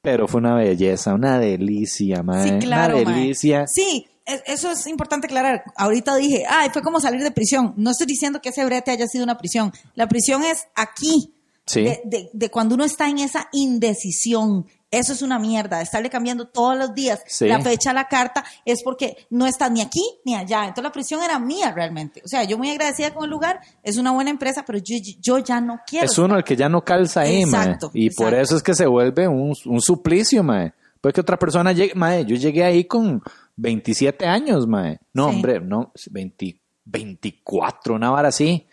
Pero 0.00 0.26
fue 0.26 0.40
una 0.40 0.54
belleza, 0.56 1.14
una 1.14 1.38
delicia, 1.38 2.22
mae. 2.22 2.48
Sí, 2.48 2.58
claro, 2.66 2.96
Una 2.98 3.10
mae. 3.10 3.20
delicia. 3.20 3.66
Sí, 3.68 4.06
e- 4.26 4.42
eso 4.46 4.70
es 4.72 4.86
importante 4.88 5.26
aclarar. 5.26 5.62
Ahorita 5.76 6.16
dije, 6.16 6.44
ay, 6.48 6.70
fue 6.72 6.82
como 6.82 6.98
salir 7.00 7.22
de 7.22 7.30
prisión. 7.30 7.74
No 7.76 7.90
estoy 7.90 8.06
diciendo 8.06 8.40
que 8.40 8.48
ese 8.48 8.64
brete 8.64 8.90
haya 8.90 9.06
sido 9.06 9.22
una 9.24 9.38
prisión. 9.38 9.72
La 9.94 10.08
prisión 10.08 10.42
es 10.42 10.66
aquí, 10.74 11.34
Sí. 11.66 11.82
de, 11.82 12.00
de- 12.04 12.30
de 12.32 12.50
cuando 12.50 12.74
uno 12.74 12.84
está 12.84 13.08
en 13.08 13.18
esa 13.18 13.48
indecisión. 13.52 14.66
Eso 14.90 15.14
es 15.14 15.22
una 15.22 15.38
mierda, 15.38 15.80
estarle 15.80 16.10
cambiando 16.10 16.48
todos 16.48 16.76
los 16.76 16.92
días 16.94 17.22
Sí. 17.26 17.46
la 17.46 17.60
fecha 17.62 17.92
a 17.92 17.94
la 17.94 18.08
carta 18.08 18.44
es 18.66 18.82
porque 18.82 19.16
no 19.30 19.46
está 19.46 19.70
ni 19.70 19.80
aquí 19.80 20.02
ni 20.26 20.34
allá. 20.34 20.64
Entonces 20.64 20.84
la 20.84 20.92
prisión 20.92 21.22
era 21.22 21.38
mía 21.38 21.72
realmente. 21.72 22.20
O 22.22 22.28
sea, 22.28 22.44
yo 22.44 22.58
muy 22.58 22.68
agradecida 22.68 23.14
con 23.14 23.24
el 23.24 23.30
lugar, 23.30 23.60
es 23.82 23.96
una 23.96 24.10
buena 24.10 24.28
empresa, 24.28 24.64
pero 24.66 24.78
yo, 24.78 24.96
yo 25.18 25.38
ya 25.38 25.62
no 25.62 25.80
quiero. 25.86 26.04
Es 26.04 26.18
uno 26.18 26.36
el 26.36 26.44
que 26.44 26.56
ya 26.56 26.68
no 26.68 26.84
calza 26.84 27.22
ahí, 27.22 27.46
mae. 27.46 27.62
Exacto, 27.62 27.90
Y 27.94 28.10
por 28.10 28.34
eso 28.34 28.54
es 28.54 28.62
que 28.62 28.74
se 28.74 28.84
vuelve 28.86 29.26
un, 29.26 29.54
un 29.64 29.80
suplicio, 29.80 30.42
mae. 30.42 30.74
Puede 31.00 31.14
que 31.14 31.20
otra 31.22 31.38
persona 31.38 31.72
llegue, 31.72 31.94
mae, 31.94 32.26
yo 32.26 32.36
llegué 32.36 32.62
ahí 32.62 32.84
con 32.84 33.22
27 33.56 34.26
años, 34.26 34.66
mae. 34.66 34.98
No, 35.14 35.30
Sí. 35.30 35.36
hombre, 35.36 35.58
no, 35.60 35.90
20 36.10 36.58
24, 36.84 37.94
una 37.94 38.10
vara 38.10 38.28
así. 38.28 38.66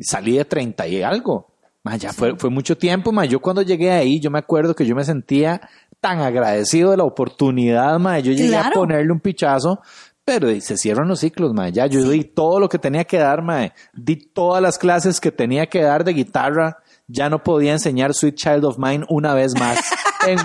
Salí 0.00 0.36
de 0.38 0.44
30 0.44 0.88
y 0.88 1.02
algo. 1.02 1.51
Mae, 1.84 1.98
ya 1.98 2.12
fue, 2.12 2.36
fue 2.36 2.48
mucho 2.50 2.76
tiempo, 2.78 3.10
mae. 3.12 3.26
Yo 3.28 3.40
cuando 3.40 3.62
llegué 3.62 3.90
ahí, 3.90 4.20
yo 4.20 4.30
me 4.30 4.38
acuerdo 4.38 4.74
que 4.74 4.86
yo 4.86 4.94
me 4.94 5.04
sentía 5.04 5.60
tan 6.00 6.20
agradecido 6.20 6.90
de 6.92 6.96
la 6.96 7.04
oportunidad, 7.04 7.98
mae. 7.98 8.22
Yo 8.22 8.32
llegué 8.32 8.56
a 8.56 8.70
ponerle 8.74 9.12
un 9.12 9.20
pichazo. 9.20 9.80
Pero 10.24 10.48
se 10.60 10.76
cierran 10.76 11.08
los 11.08 11.18
ciclos, 11.18 11.52
mae. 11.52 11.72
Ya 11.72 11.86
yo 11.86 12.08
di 12.08 12.22
todo 12.22 12.60
lo 12.60 12.68
que 12.68 12.78
tenía 12.78 13.02
que 13.04 13.18
dar, 13.18 13.42
mae. 13.42 13.72
Di 13.92 14.14
todas 14.14 14.62
las 14.62 14.78
clases 14.78 15.20
que 15.20 15.32
tenía 15.32 15.66
que 15.66 15.82
dar 15.82 16.04
de 16.04 16.12
guitarra. 16.12 16.78
Ya 17.08 17.28
no 17.28 17.42
podía 17.42 17.72
enseñar 17.72 18.14
Sweet 18.14 18.36
Child 18.36 18.64
of 18.64 18.78
Mine 18.78 19.04
una 19.08 19.34
vez 19.34 19.52
más. 19.58 19.80
En- 20.24 20.38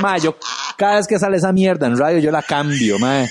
Mae, 0.00 0.20
yo 0.20 0.36
cada 0.76 0.96
vez 0.98 1.08
que 1.08 1.18
sale 1.18 1.36
esa 1.38 1.52
mierda 1.52 1.88
en 1.88 1.98
radio, 1.98 2.20
yo 2.20 2.30
la 2.30 2.42
cambio, 2.42 2.96
mae. 3.00 3.28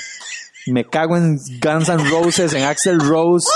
Me 0.68 0.84
cago 0.86 1.16
en 1.16 1.38
Guns 1.62 1.88
N' 1.89 2.10
Roses, 2.10 2.53
en 2.53 2.64
Axel 2.64 2.99
Rose. 2.99 3.47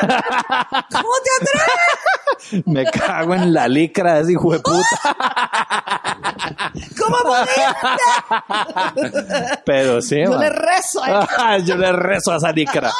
¿Cómo 0.00 0.08
te 0.08 1.30
atreves? 1.40 1.68
Me 2.66 2.84
cago 2.84 3.34
en 3.34 3.52
la 3.52 3.68
licra 3.68 4.14
de 4.14 4.22
ese 4.22 4.32
hijo 4.32 4.52
de 4.52 4.60
puta. 4.60 5.16
¿Cómo 6.98 7.16
pudiste? 7.24 7.62
Pero 9.64 10.00
sí, 10.02 10.22
Yo 10.22 10.38
le 10.38 10.50
rezo 10.50 11.02
a 11.04 11.56
él. 11.56 11.64
Yo 11.64 11.76
le 11.76 11.92
rezo 11.92 12.32
a 12.32 12.36
esa 12.36 12.52
licra. 12.52 12.90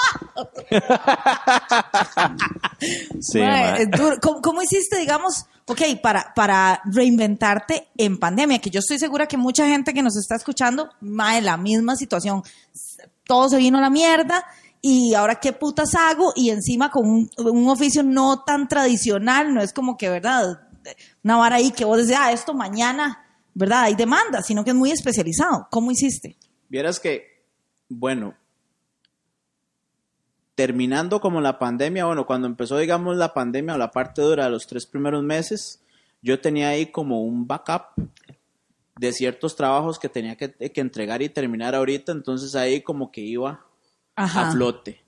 Sí, 3.21 3.39
Mae, 3.39 3.73
mae. 3.73 3.83
es 3.83 3.91
duro. 3.91 4.17
¿Cómo, 4.21 4.41
cómo 4.43 4.63
hiciste, 4.63 4.99
digamos, 4.99 5.47
ok, 5.67 5.81
para, 6.03 6.33
para 6.35 6.81
reinventarte 6.85 7.89
en 7.97 8.19
pandemia? 8.19 8.59
Que 8.59 8.71
yo 8.71 8.81
estoy 8.81 8.99
segura 8.99 9.27
que 9.27 9.37
mucha 9.37 9.67
gente 9.67 9.95
que 9.95 10.03
nos 10.03 10.17
está 10.17 10.35
escuchando, 10.37 10.91
mae, 11.01 11.41
la 11.41 11.57
misma 11.57 11.97
situación. 11.97 12.43
Todo 13.25 13.49
se 13.49 13.57
vino 13.59 13.79
a 13.79 13.81
la 13.81 13.91
mierda 13.91 14.45
y 14.85 15.15
ahora 15.15 15.37
qué 15.37 15.53
putas 15.53 15.95
hago 15.95 16.33
y 16.35 16.51
encima 16.51 16.91
con 16.91 17.09
un, 17.09 17.31
un 17.39 17.69
oficio 17.69 18.03
no 18.03 18.43
tan 18.43 18.67
tradicional, 18.67 19.55
no 19.55 19.63
es 19.63 19.73
como 19.73 19.97
que, 19.97 20.11
¿verdad? 20.11 20.69
Una 21.23 21.37
vara 21.37 21.57
ahí 21.57 21.71
que 21.71 21.85
vos 21.85 21.99
decís, 21.99 22.17
ah, 22.19 22.33
esto 22.33 22.53
mañana, 22.53 23.25
¿verdad? 23.55 23.85
Hay 23.85 23.95
demanda, 23.95 24.43
sino 24.43 24.65
que 24.65 24.71
es 24.71 24.77
muy 24.77 24.91
especializado. 24.91 25.69
¿Cómo 25.71 25.93
hiciste? 25.93 26.37
Vieras 26.69 26.99
que, 26.99 27.45
bueno, 27.89 28.35
terminando 30.57 31.21
como 31.21 31.41
la 31.41 31.61
pandemia, 31.61 32.05
bueno, 32.05 32.27
cuando 32.27 32.49
empezó, 32.49 32.77
digamos, 32.77 33.17
la 33.17 33.33
pandemia 33.33 33.77
o 33.77 33.79
la 33.79 33.93
parte 33.93 34.21
dura 34.21 34.45
de 34.47 34.51
los 34.51 34.67
tres 34.67 34.87
primeros 34.87 35.23
meses, 35.23 35.81
yo 36.23 36.41
tenía 36.41 36.71
ahí 36.71 36.87
como 36.87 37.23
un 37.23 37.47
backup 37.47 37.85
de 38.99 39.13
ciertos 39.13 39.55
trabajos 39.55 40.01
que 40.01 40.09
tenía 40.09 40.37
que, 40.37 40.53
que 40.53 40.81
entregar 40.81 41.23
y 41.23 41.29
terminar 41.29 41.77
ahorita, 41.77 42.11
entonces 42.11 42.57
ahí 42.57 42.81
como 42.81 43.13
que 43.13 43.21
iba 43.21 43.65
Ajá. 44.17 44.49
a 44.49 44.53
flote. 44.53 45.01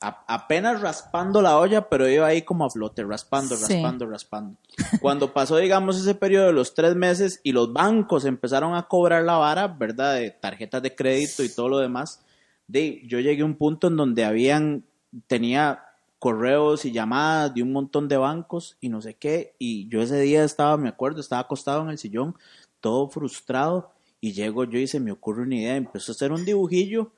A- 0.00 0.24
apenas 0.26 0.80
raspando 0.80 1.40
la 1.40 1.56
olla, 1.58 1.88
pero 1.88 2.08
iba 2.08 2.26
ahí 2.26 2.42
como 2.42 2.64
a 2.64 2.70
flote, 2.70 3.04
raspando, 3.04 3.56
Sí. 3.56 3.74
raspando, 3.74 4.06
raspando. 4.06 4.56
Cuando 5.00 5.32
pasó, 5.32 5.58
digamos, 5.58 5.96
ese 5.96 6.14
periodo 6.16 6.46
de 6.46 6.52
los 6.52 6.74
tres 6.74 6.96
meses 6.96 7.40
y 7.44 7.52
los 7.52 7.72
bancos 7.72 8.24
empezaron 8.24 8.74
a 8.74 8.88
cobrar 8.88 9.22
la 9.22 9.36
vara, 9.36 9.68
¿verdad? 9.68 10.16
De 10.16 10.30
tarjetas 10.30 10.82
de 10.82 10.94
crédito 10.94 11.44
y 11.44 11.48
todo 11.54 11.68
lo 11.68 11.78
demás, 11.78 12.20
de, 12.66 13.00
yo 13.06 13.20
llegué 13.20 13.42
a 13.42 13.44
un 13.44 13.54
punto 13.54 13.86
en 13.86 13.96
donde 13.96 14.24
habían, 14.24 14.84
tenía 15.28 15.84
correos 16.18 16.84
y 16.84 16.90
llamadas 16.92 17.54
de 17.54 17.62
un 17.62 17.72
montón 17.72 18.08
de 18.08 18.16
bancos 18.16 18.76
y 18.80 18.88
no 18.88 19.00
sé 19.02 19.14
qué, 19.14 19.54
y 19.58 19.88
yo 19.88 20.02
ese 20.02 20.20
día 20.20 20.42
estaba, 20.44 20.76
me 20.76 20.88
acuerdo, 20.88 21.20
estaba 21.20 21.42
acostado 21.42 21.82
en 21.82 21.90
el 21.90 21.98
sillón, 21.98 22.36
todo 22.80 23.08
frustrado, 23.08 23.92
y 24.20 24.32
llego 24.32 24.62
yo 24.64 24.78
y 24.78 24.86
se 24.86 25.00
me 25.00 25.10
ocurre 25.10 25.42
una 25.42 25.56
idea, 25.56 25.74
empezó 25.76 26.12
a 26.12 26.14
hacer 26.14 26.30
un 26.32 26.44
dibujillo 26.44 27.10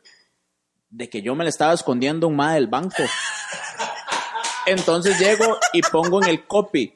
de 0.96 1.08
que 1.10 1.22
yo 1.22 1.34
me 1.34 1.44
le 1.44 1.50
estaba 1.50 1.72
escondiendo 1.72 2.28
un 2.28 2.36
ma 2.36 2.54
del 2.54 2.68
banco. 2.68 3.02
Entonces 4.66 5.18
llego 5.18 5.58
y 5.72 5.82
pongo 5.82 6.22
en 6.22 6.30
el 6.30 6.46
copy, 6.46 6.94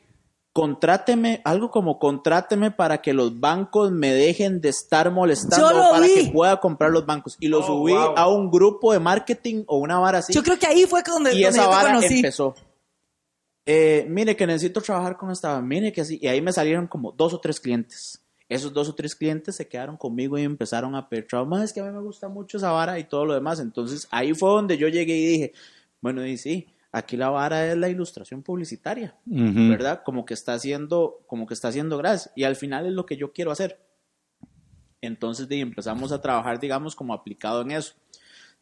contráteme, 0.53 1.43
algo 1.45 1.71
como 1.71 1.99
contráteme 1.99 2.71
para 2.71 3.03
que 3.03 3.13
los 3.13 3.39
bancos 3.41 3.91
me 3.93 4.13
dejen 4.13 4.61
de 4.61 4.71
estar 4.71 5.11
molestando 5.11 5.71
Yo 5.71 5.77
lo 5.77 5.91
para 5.91 6.07
vi. 6.07 6.15
que 6.15 6.31
pueda 6.33 6.59
comprar 6.61 6.91
los 6.91 7.05
bancos. 7.05 7.37
Y 7.41 7.49
lo 7.49 7.61
Oh, 7.61 7.67
subí 7.67 7.93
wow. 7.93 8.15
a 8.17 8.29
un 8.29 8.51
grupo 8.51 8.93
de 8.93 9.01
marketing 9.01 9.65
o 9.67 9.79
una 9.79 9.99
vara 9.99 10.19
así. 10.19 10.33
Yo 10.33 10.43
creo 10.43 10.59
que 10.59 10.67
ahí 10.67 10.87
fue 10.87 11.03
donde, 11.03 11.31
y 11.35 11.43
donde 11.43 11.49
esa 11.59 11.65
yo 11.65 11.69
te 11.71 11.75
vara 11.77 11.95
conocí. 11.95 12.17
empezó. 12.17 12.55
Eh, 13.67 14.07
mire 14.09 14.35
que 14.35 14.47
necesito 14.47 14.81
trabajar 14.81 15.19
con 15.19 15.31
esta, 15.31 15.61
mire 15.61 15.93
que 15.93 16.01
así. 16.01 16.19
Y 16.23 16.29
ahí 16.29 16.41
me 16.41 16.53
salieron 16.55 16.87
como 16.87 17.13
dos 17.13 17.35
o 17.35 17.39
tres 17.41 17.61
clientes. 17.61 18.25
Esos 18.49 18.73
dos 18.73 18.89
o 18.89 18.95
tres 18.95 19.15
clientes 19.15 19.57
se 19.57 19.69
quedaron 19.69 19.97
conmigo 19.97 20.39
y 20.39 20.43
empezaron 20.43 20.95
a 20.95 21.09
pedir. 21.09 21.27
"Ma, 21.47 21.63
Es 21.63 21.73
que 21.73 21.81
a 21.81 21.85
mí 21.85 21.91
me 21.91 22.01
gusta 22.01 22.29
mucho 22.29 22.57
esa 22.57 22.71
vara 22.71 22.99
y 22.99 23.05
todo 23.05 23.27
lo 23.27 23.35
demás. 23.35 23.61
Entonces 23.61 24.09
ahí 24.11 24.33
fue 24.35 24.51
donde 24.51 24.79
yo 24.79 24.89
llegué 24.89 25.17
y 25.17 25.27
dije, 25.27 25.53
bueno, 26.01 26.25
y 26.27 26.39
sí, 26.39 26.67
aquí 26.91 27.17
la 27.17 27.29
vara 27.29 27.67
es 27.71 27.77
la 27.77 27.89
ilustración 27.91 28.43
publicitaria. 28.43 29.15
¿verdad? 29.69 30.03
Como 30.05 30.25
que 30.25 30.33
está 30.35 30.55
haciendo, 30.55 31.21
como 31.27 31.47
que 31.47 31.55
está 31.55 31.69
haciendo 31.69 31.99
gracias. 31.99 32.33
Y 32.37 32.45
al 32.45 32.57
final 32.57 32.87
es 32.87 32.93
lo 32.93 33.05
que 33.05 33.17
yo 33.17 33.33
quiero 33.33 33.51
hacer. 33.51 33.81
Entonces 35.01 35.49
de, 35.49 35.61
empezamos 35.61 36.11
a 36.13 36.21
trabajar, 36.21 36.59
digamos, 36.59 36.97
como 36.97 37.13
aplicado 37.15 37.63
en 37.63 37.73
eso. 37.73 37.95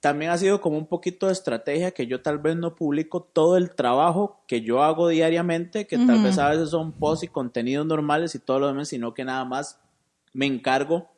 También 0.06 0.30
ha 0.30 0.38
sido 0.38 0.60
como 0.60 0.78
un 0.78 0.86
poquito 0.86 1.26
de 1.26 1.32
estrategia 1.32 1.90
que 1.90 2.06
yo 2.06 2.22
tal 2.22 2.38
vez 2.38 2.54
no 2.54 2.76
publico 2.76 3.24
todo 3.24 3.56
el 3.56 3.74
trabajo 3.74 4.40
que 4.46 4.60
yo 4.60 4.84
hago 4.84 5.08
diariamente, 5.08 5.88
que 5.88 5.98
tal 5.98 6.22
vez 6.22 6.38
a 6.38 6.48
veces 6.48 6.70
son 6.70 6.92
posts 6.92 7.24
y 7.24 7.26
contenidos 7.26 7.84
normales 7.84 8.32
y 8.36 8.38
todo 8.38 8.60
lo 8.60 8.68
demás, 8.68 8.86
sino 8.86 9.14
que 9.14 9.24
nada 9.24 9.44
más 9.44 9.80
me 10.32 10.46
encargo 10.46 11.10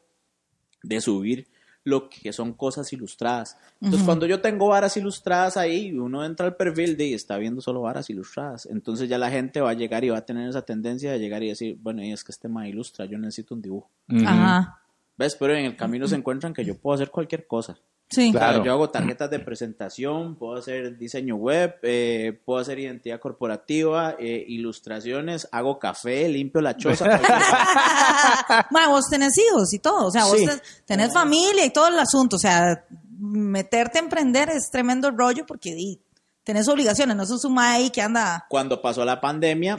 de 0.82 1.03
subir 1.03 1.49
lo 1.84 2.09
que 2.09 2.32
son 2.32 2.55
cosas 2.55 2.91
ilustradas. 2.95 3.59
Entonces, 3.82 4.07
cuando 4.07 4.24
yo 4.24 4.41
tengo 4.41 4.68
varas 4.68 4.97
ilustradas 4.97 5.59
ahí, 5.59 5.93
uno 5.93 6.24
entra 6.24 6.47
al 6.47 6.57
perfil 6.57 6.97
de 6.97 7.09
y 7.09 7.12
está 7.12 7.36
viendo 7.36 7.61
solo 7.61 7.82
varas 7.82 8.09
ilustradas. 8.09 8.64
Entonces 8.64 9.07
ya 9.07 9.18
la 9.18 9.30
gente 9.30 9.61
va 9.61 9.68
a 9.68 9.74
llegar 9.74 10.03
y 10.03 10.09
va 10.09 10.16
a 10.16 10.24
tener 10.24 10.49
esa 10.49 10.62
tendencia 10.62 11.12
de 11.12 11.18
llegar 11.18 11.43
y 11.43 11.49
decir, 11.49 11.76
bueno, 11.82 12.03
y 12.03 12.11
es 12.11 12.24
que 12.24 12.32
este 12.32 12.49
más 12.49 12.66
ilustra, 12.68 13.05
yo 13.05 13.18
necesito 13.18 13.55
un 13.55 13.61
dibujo. 13.61 13.91
Ajá. 14.24 14.80
¿Ves? 15.19 15.37
Pero 15.39 15.55
en 15.55 15.64
el 15.66 15.77
camino 15.77 16.07
se 16.09 16.14
encuentran 16.14 16.55
que 16.55 16.64
yo 16.64 16.79
puedo 16.79 16.95
hacer 16.95 17.11
cualquier 17.11 17.47
cosa. 17.47 17.77
Sí. 18.11 18.31
O 18.31 18.33
sea, 18.33 18.41
Claro. 18.51 18.64
yo 18.64 18.73
hago 18.73 18.89
tarjetas 18.89 19.29
de 19.31 19.39
presentación, 19.41 20.37
puedo 20.37 20.55
hacer 20.57 20.97
diseño 20.97 21.35
web, 21.37 21.75
eh, 21.83 22.41
puedo 22.45 22.59
hacer 22.61 22.79
identidad 22.79 23.21
corporativa, 23.21 24.16
eh, 24.19 24.45
ilustraciones, 24.49 25.47
hago 25.53 25.79
café, 25.79 26.27
limpio 26.29 26.62
la 26.62 26.75
choza. 26.77 27.05
Ma, 28.71 28.89
vos 28.89 29.05
tenés 29.11 29.37
hijos 29.39 29.73
y 29.75 29.79
todo, 29.79 30.07
o 30.07 30.11
sea, 30.11 30.25
vos 30.25 30.39
Sí. 30.39 30.47
tenés 30.87 31.12
familia 31.12 31.64
y 31.66 31.71
todo 31.71 31.89
el 31.89 31.99
asunto, 31.99 32.37
o 32.37 32.39
sea, 32.39 32.85
meterte 33.19 33.99
a 33.99 34.03
emprender 34.03 34.49
es 34.51 34.71
tremendo 34.71 35.11
rollo 35.11 35.45
porque 35.47 35.75
di, 35.75 36.01
tenés 36.45 36.66
obligaciones, 36.69 37.16
no 37.16 37.27
sos 37.27 37.45
un 37.45 37.59
ahí 37.59 37.91
que 37.91 38.01
anda... 38.01 38.47
Cuando 38.49 38.81
pasó 38.81 39.05
la 39.05 39.21
pandemia, 39.21 39.77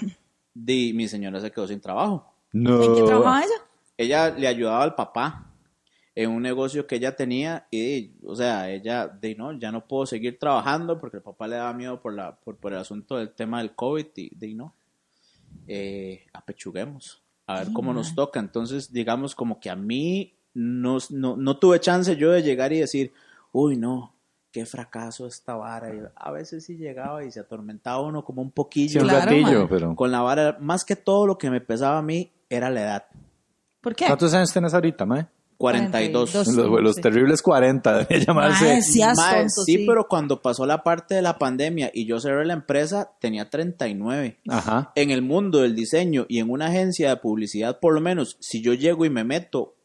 di, 0.53 0.93
mi 0.93 1.07
señora 1.07 1.39
se 1.39 1.49
quedó 1.51 1.67
sin 1.67 1.79
trabajo. 1.81 2.31
No. 2.51 2.83
¿En 2.83 2.95
qué 2.95 3.01
trabajaba 3.03 3.39
ella? 3.43 3.53
Ella 3.99 4.29
le 4.29 4.47
ayudaba 4.47 4.81
al 4.81 4.95
papá 4.95 5.51
en 6.15 6.31
un 6.31 6.41
negocio 6.41 6.87
que 6.87 6.95
ella 6.95 7.15
tenía 7.17 7.67
y, 7.69 8.13
o 8.25 8.33
sea, 8.33 8.69
ella, 8.71 9.07
de 9.07 9.35
no, 9.35 9.51
ya 9.59 9.73
no 9.73 9.85
puedo 9.87 10.05
seguir 10.05 10.39
trabajando 10.39 10.97
porque 10.97 11.17
el 11.17 11.23
papá 11.23 11.47
le 11.49 11.57
daba 11.57 11.73
miedo 11.73 12.01
por, 12.01 12.13
la, 12.13 12.35
por, 12.39 12.55
por 12.55 12.71
el 12.71 12.79
asunto 12.79 13.17
del 13.17 13.31
tema 13.31 13.57
del 13.59 13.75
COVID 13.75 14.05
y, 14.15 14.29
de 14.35 14.53
no, 14.53 14.73
eh, 15.67 16.25
apechuguemos, 16.31 17.21
a 17.45 17.59
ver 17.59 17.73
cómo 17.73 17.93
nos 17.93 18.15
toca. 18.15 18.39
Entonces, 18.39 18.91
digamos, 18.93 19.35
como 19.35 19.59
que 19.59 19.69
a 19.69 19.75
mí 19.75 20.33
no, 20.53 20.97
no, 21.09 21.35
no 21.35 21.57
tuve 21.57 21.79
chance 21.81 22.15
yo 22.15 22.31
de 22.31 22.41
llegar 22.41 22.71
y 22.71 22.79
decir, 22.79 23.11
uy, 23.51 23.75
no, 23.75 24.15
qué 24.51 24.65
fracaso 24.65 25.27
esta 25.27 25.55
vara. 25.55 25.93
Y 25.93 25.99
a 26.15 26.31
veces 26.31 26.65
sí 26.65 26.77
llegaba 26.77 27.23
y 27.25 27.31
se 27.31 27.41
atormentaba 27.41 28.01
uno 28.01 28.23
como 28.23 28.41
un 28.41 28.47
Sí, 28.49 28.53
poquillo 28.55 29.01
un 29.01 29.07
Claro, 29.09 29.67
pero. 29.69 29.95
con 29.95 30.09
la 30.11 30.21
vara. 30.21 30.57
Más 30.61 30.85
que 30.85 30.95
todo 30.95 31.27
lo 31.27 31.37
que 31.37 31.49
me 31.49 31.59
pesaba 31.61 31.97
a 31.99 32.01
mí 32.01 32.31
era 32.49 32.69
la 32.69 32.81
edad. 32.81 33.05
¿Por 33.81 33.95
qué? 33.95 34.05
¿Cuántos 34.07 34.33
años 34.33 34.51
tenés 34.51 34.73
ahorita, 34.73 35.05
mae? 35.05 35.27
42. 35.57 36.31
42. 36.31 36.55
Los, 36.55 36.81
los 36.83 36.95
Sí. 36.95 37.01
terribles 37.01 37.41
40, 37.41 37.97
debe 38.07 38.25
llamarse. 38.25 38.65
Mae, 38.65 38.81
sí, 38.81 39.01
as 39.01 39.17
Mae, 39.17 39.35
tonto, 39.39 39.63
sí, 39.65 39.77
sí. 39.77 39.85
pero 39.85 40.07
cuando 40.07 40.41
pasó 40.41 40.65
la 40.65 40.83
parte 40.83 41.15
de 41.15 41.21
la 41.21 41.37
pandemia 41.37 41.91
y 41.93 42.05
yo 42.05 42.19
cerré 42.19 42.45
la 42.45 42.53
empresa, 42.53 43.11
tenía 43.19 43.49
39. 43.49 44.39
Ajá. 44.47 44.91
En 44.95 45.11
el 45.11 45.21
mundo 45.21 45.59
del 45.61 45.75
diseño 45.75 46.25
y 46.29 46.39
en 46.39 46.49
una 46.49 46.67
agencia 46.67 47.09
de 47.09 47.17
publicidad, 47.17 47.79
por 47.81 47.93
lo 47.93 47.99
menos, 47.99 48.37
si 48.39 48.61
yo 48.61 48.73
llego 48.73 49.03
y 49.05 49.09
me 49.09 49.25
meto 49.25 49.75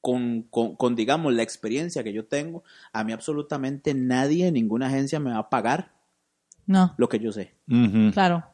con, 0.00 0.42
con, 0.50 0.76
con, 0.76 0.94
digamos, 0.94 1.34
la 1.34 1.42
experiencia 1.42 2.04
que 2.04 2.12
yo 2.12 2.26
tengo, 2.26 2.62
a 2.92 3.02
mí 3.02 3.12
absolutamente 3.12 3.94
nadie, 3.94 4.52
ninguna 4.52 4.86
agencia 4.86 5.18
me 5.18 5.32
va 5.32 5.38
a 5.38 5.50
pagar 5.50 5.94
No, 6.66 6.94
lo 6.96 7.08
que 7.08 7.18
yo 7.18 7.32
sé. 7.32 7.54
Claro. 8.12 8.44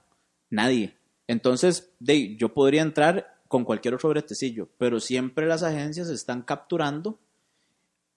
Nadie. 0.48 0.94
Entonces, 1.28 1.92
de, 2.00 2.36
yo 2.36 2.54
podría 2.54 2.80
entrar 2.80 3.33
con 3.54 3.62
cualquier 3.64 3.94
otro 3.94 4.08
bretecillo, 4.08 4.68
pero 4.78 4.98
siempre 4.98 5.46
las 5.46 5.62
agencias 5.62 6.08
están 6.08 6.42
capturando 6.42 7.20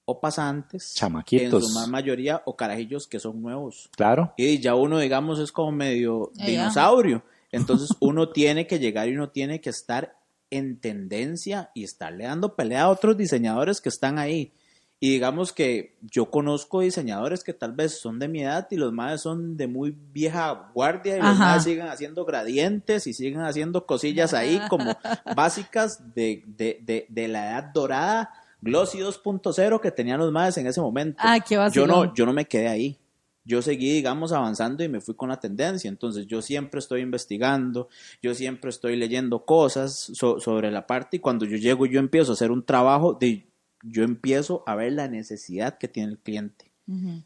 o 0.06 0.20
pasantes, 0.20 0.96
Chamaquitos. 0.96 1.62
en 1.64 1.70
su 1.70 1.76
ma- 1.76 1.86
mayoría, 1.86 2.42
o 2.46 2.56
carajillos 2.56 3.06
que 3.06 3.20
son 3.20 3.40
nuevos. 3.40 3.88
Claro. 3.96 4.34
Y 4.36 4.58
ya 4.60 4.74
uno, 4.74 4.98
digamos, 4.98 5.38
es 5.38 5.52
como 5.52 5.72
medio 5.72 6.32
dinosaurio. 6.34 7.22
Entonces 7.52 7.90
uno 8.00 8.30
tiene 8.30 8.66
que 8.66 8.80
llegar 8.80 9.10
y 9.10 9.14
uno 9.16 9.30
tiene 9.30 9.62
que 9.62 9.70
estar 9.70 10.18
en 10.50 10.80
tendencia 10.80 11.70
y 11.76 11.84
estarle 11.84 12.24
dando 12.24 12.56
pelea 12.56 12.84
a 12.86 12.90
otros 12.90 13.16
diseñadores 13.16 13.80
que 13.80 13.90
están 13.90 14.18
ahí. 14.18 14.54
Y 15.00 15.12
digamos 15.12 15.54
que 15.54 15.96
yo 16.02 16.32
conozco 16.32 16.80
diseñadores 16.82 17.44
que 17.44 17.54
tal 17.54 17.72
vez 17.74 18.00
son 18.00 18.18
de 18.18 18.28
mi 18.28 18.42
edad 18.42 18.68
y 18.72 18.78
los 18.78 18.92
más 18.92 19.22
son 19.22 19.56
de 19.56 19.68
muy 19.68 19.96
vieja 20.12 20.72
guardia 20.74 21.18
y 21.18 21.22
los 21.22 21.38
más 21.38 21.64
siguen 21.64 21.88
haciendo 21.88 22.26
gradientes 22.26 23.06
y 23.06 23.14
siguen 23.14 23.42
haciendo 23.42 23.86
cosillas 23.86 24.34
ahí 24.34 24.60
como 24.70 24.98
básicas 25.36 26.16
de, 26.16 26.44
de, 26.48 26.80
de, 26.84 27.06
de 27.10 27.28
la 27.28 27.52
edad 27.52 27.64
dorada, 27.74 28.32
Glossy 28.60 28.98
2.0 28.98 29.80
que 29.82 29.92
tenían 29.92 30.20
los 30.20 30.32
más 30.32 30.58
en 30.58 30.66
ese 30.66 30.82
momento. 30.82 31.20
Ay, 31.22 31.42
qué 31.42 31.56
yo 31.72 31.86
no, 31.86 32.14
yo 32.16 32.26
no 32.26 32.34
me 32.34 32.46
quedé 32.46 32.68
ahí. 32.68 32.98
Yo 33.46 33.62
seguí, 33.62 33.94
digamos, 33.94 34.34
avanzando 34.34 34.84
y 34.84 34.90
me 34.90 35.00
fui 35.00 35.14
con 35.16 35.30
la 35.30 35.40
tendencia. 35.40 35.88
Entonces, 35.88 36.26
yo 36.28 36.42
siempre 36.42 36.80
estoy 36.80 37.00
investigando, 37.02 37.88
yo 38.22 38.34
siempre 38.34 38.70
estoy 38.72 38.98
leyendo 38.98 39.46
cosas 39.46 39.94
so- 40.14 40.40
sobre 40.42 40.70
la 40.70 40.86
parte 40.86 41.16
y 41.18 41.20
cuando 41.22 41.46
yo 41.46 41.56
llego, 41.56 41.86
yo 41.86 42.00
empiezo 42.00 42.32
a 42.32 42.34
hacer 42.34 42.52
un 42.52 42.66
trabajo 42.66 43.14
de, 43.14 43.47
yo 43.84 44.04
empiezo 44.04 44.64
a 44.66 44.76
ver 44.76 44.94
la 44.94 45.08
necesidad 45.08 45.78
que 45.78 45.88
tiene 45.88 46.12
el 46.12 46.20
cliente. 46.20 46.72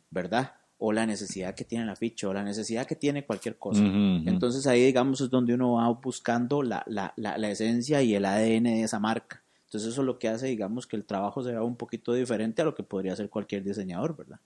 ¿verdad? 0.10 0.54
O 0.80 0.92
la 0.92 1.06
necesidad 1.06 1.54
que 1.54 1.64
tiene 1.64 1.86
la 1.86 1.96
ficha, 1.96 2.28
o 2.28 2.34
la 2.34 2.44
necesidad 2.44 2.88
que 2.88 2.96
tiene 2.96 3.26
cualquier 3.26 3.58
cosa. 3.60 3.84
Entonces, 4.26 4.66
ahí, 4.66 4.84
digamos, 4.84 5.22
es 5.22 5.30
donde 5.30 5.54
uno 5.54 5.74
va 5.74 5.88
buscando 5.90 6.64
la, 6.64 6.84
la, 6.88 7.14
la, 7.16 7.38
la 7.38 7.52
esencia 7.52 8.02
y 8.02 8.16
el 8.16 8.26
ADN 8.26 8.64
de 8.64 8.84
esa 8.84 9.00
marca. 9.00 9.44
Entonces, 9.66 9.92
eso 9.92 10.02
es 10.02 10.06
lo 10.08 10.18
que 10.18 10.28
hace, 10.28 10.48
digamos, 10.48 10.88
que 10.88 10.96
el 10.96 11.06
trabajo 11.06 11.44
sea 11.44 11.62
un 11.62 11.76
poquito 11.76 12.14
diferente 12.14 12.62
a 12.62 12.66
lo 12.66 12.74
que 12.74 12.84
podría 12.84 13.14
hacer 13.14 13.30
cualquier 13.30 13.64
diseñador, 13.64 14.18
¿verdad? 14.18 14.40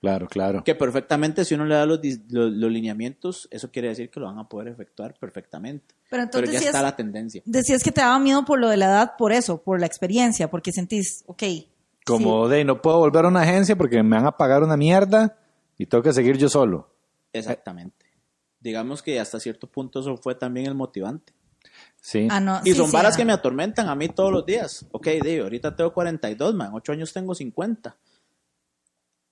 Claro, 0.00 0.28
claro. 0.28 0.64
Que 0.64 0.74
perfectamente, 0.74 1.44
si 1.44 1.54
uno 1.54 1.66
le 1.66 1.74
da 1.74 1.84
los, 1.84 2.00
los, 2.30 2.50
los 2.52 2.70
lineamientos, 2.72 3.48
eso 3.50 3.70
quiere 3.70 3.88
decir 3.88 4.10
que 4.10 4.18
lo 4.18 4.26
van 4.26 4.38
a 4.38 4.48
poder 4.48 4.68
efectuar 4.68 5.14
perfectamente. 5.18 5.94
Pero 6.08 6.22
entonces 6.22 6.40
Pero 6.40 6.52
ya 6.52 6.58
decías, 6.58 6.74
está 6.74 6.82
la 6.82 6.96
tendencia. 6.96 7.42
decías 7.44 7.82
que 7.82 7.92
te 7.92 8.00
daba 8.00 8.18
miedo 8.18 8.44
por 8.46 8.58
lo 8.58 8.70
de 8.70 8.78
la 8.78 8.86
edad, 8.86 9.12
por 9.18 9.32
eso, 9.32 9.62
por 9.62 9.78
la 9.78 9.84
experiencia, 9.86 10.48
porque 10.50 10.72
sentís, 10.72 11.22
ok. 11.26 11.42
Como 12.06 12.48
de 12.48 12.64
no 12.64 12.80
puedo 12.80 12.98
volver 12.98 13.26
a 13.26 13.28
una 13.28 13.42
agencia 13.42 13.76
porque 13.76 14.02
me 14.02 14.16
van 14.16 14.26
a 14.26 14.36
pagar 14.36 14.62
una 14.62 14.76
mierda 14.76 15.36
y 15.76 15.84
tengo 15.84 16.02
que 16.02 16.14
seguir 16.14 16.38
yo 16.38 16.48
solo. 16.48 16.94
Exactamente. 17.34 18.06
Digamos 18.58 19.02
que 19.02 19.20
hasta 19.20 19.38
cierto 19.38 19.66
punto 19.66 20.00
eso 20.00 20.16
fue 20.16 20.34
también 20.34 20.66
el 20.66 20.74
motivante. 20.74 21.34
Sí. 22.00 22.26
Ah, 22.30 22.40
no, 22.40 22.60
Y 22.64 22.70
sí, 22.70 22.74
son 22.74 22.86
sí, 22.88 22.92
varas 22.94 23.14
ah. 23.14 23.16
que 23.18 23.24
me 23.26 23.32
atormentan 23.34 23.88
a 23.88 23.94
mí 23.94 24.08
todos 24.08 24.32
los 24.32 24.46
días. 24.46 24.86
Ok, 24.92 25.08
digo, 25.22 25.44
ahorita 25.44 25.76
tengo 25.76 25.92
42, 25.92 26.54
man, 26.54 26.68
en 26.68 26.74
8 26.74 26.92
años 26.92 27.12
tengo 27.12 27.34
50. 27.34 27.96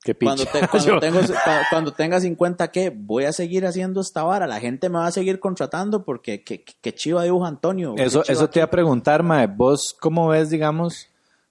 Qué 0.03 0.15
Cuando, 0.15 0.45
te- 0.47 0.67
cuando, 0.71 1.01
tengo, 1.01 1.21
cua- 1.21 1.67
cuando 1.71 1.93
tenga 1.93 2.21
50, 2.21 2.71
¿qué? 2.71 2.91
Voy 2.95 3.25
a 3.25 3.33
seguir 3.33 3.67
haciendo 3.67 4.01
esta 4.01 4.23
vara. 4.23 4.47
La 4.47 4.61
gente 4.61 4.89
me 4.89 4.99
va 4.99 5.07
a 5.07 5.13
seguir 5.13 5.41
contratando 5.41 6.05
porque 6.05 6.45
que, 6.45 6.63
que, 6.65 6.75
que 6.81 6.95
chiva 6.95 7.25
dibuja 7.25 7.49
Antonio. 7.49 7.95
qué 7.97 8.05
Eso, 8.05 8.23
chiva 8.23 8.33
eso 8.35 8.49
te 8.51 8.61
iba 8.61 8.67
a 8.67 8.71
preguntar, 8.71 9.23
Mae, 9.23 9.47
vos 9.49 9.97
cómo 10.01 10.29
ves, 10.29 10.51
digamos, 10.51 11.09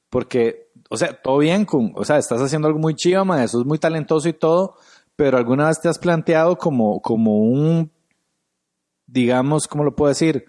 porque, 0.09 0.69
o 0.89 0.95
sea, 0.97 1.21
todo 1.21 1.37
bien 1.39 1.65
con, 1.65 1.91
o 1.95 2.05
sea, 2.05 2.17
estás 2.17 2.41
haciendo 2.41 2.67
algo 2.69 2.79
muy 2.79 2.95
chido, 2.95 3.25
Mae, 3.25 3.43
eso 3.43 3.59
es 3.59 3.65
muy 3.65 3.77
talentoso 3.79 4.29
y 4.29 4.33
todo, 4.33 4.75
pero 5.17 5.37
alguna 5.37 5.67
vez 5.67 5.81
te 5.81 5.89
has 5.89 5.99
planteado 5.99 6.57
como, 6.57 7.01
como 7.01 7.39
un, 7.39 7.91
digamos, 9.05 9.67
¿cómo 9.67 9.83
lo 9.83 9.95
puedo 9.95 10.09
decir? 10.09 10.45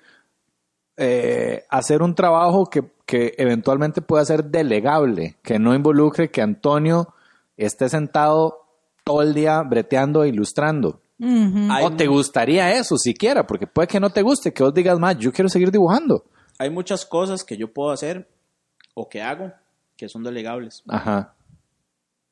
Eh, 0.97 1.65
hacer 1.69 2.03
un 2.03 2.15
trabajo 2.15 2.67
que, 2.67 2.83
que 3.07 3.35
eventualmente 3.39 4.03
pueda 4.03 4.25
ser 4.25 4.45
delegable, 4.45 5.37
que 5.43 5.59
no 5.59 5.75
involucre 5.75 6.31
que 6.31 6.43
Antonio 6.43 7.15
esté 7.67 7.89
sentado 7.91 8.65
todo 9.05 9.21
el 9.23 9.35
día 9.35 9.61
breteando 9.63 10.25
e 10.25 10.29
ilustrando. 10.29 11.03
O 11.83 11.91
te 11.97 12.07
gustaría 12.07 12.73
eso 12.79 12.97
siquiera, 12.97 13.47
porque 13.47 13.67
puede 13.67 13.89
que 13.89 13.99
no 14.01 14.11
te 14.11 14.23
guste, 14.23 14.53
que 14.53 14.63
vos 14.63 14.73
digas 14.73 14.99
más, 14.99 15.19
yo 15.19 15.33
quiero 15.33 15.49
seguir 15.49 15.71
dibujando. 15.71 16.25
Hay 16.59 16.71
muchas 16.71 17.05
cosas 17.05 17.45
que 17.45 17.57
yo 17.57 17.73
puedo 17.73 17.91
hacer 17.91 18.29
o 18.95 19.09
que 19.09 19.21
hago 19.23 19.53
que 19.97 20.09
son 20.09 20.23
delegables. 20.23 20.83
Ajá. 20.89 21.35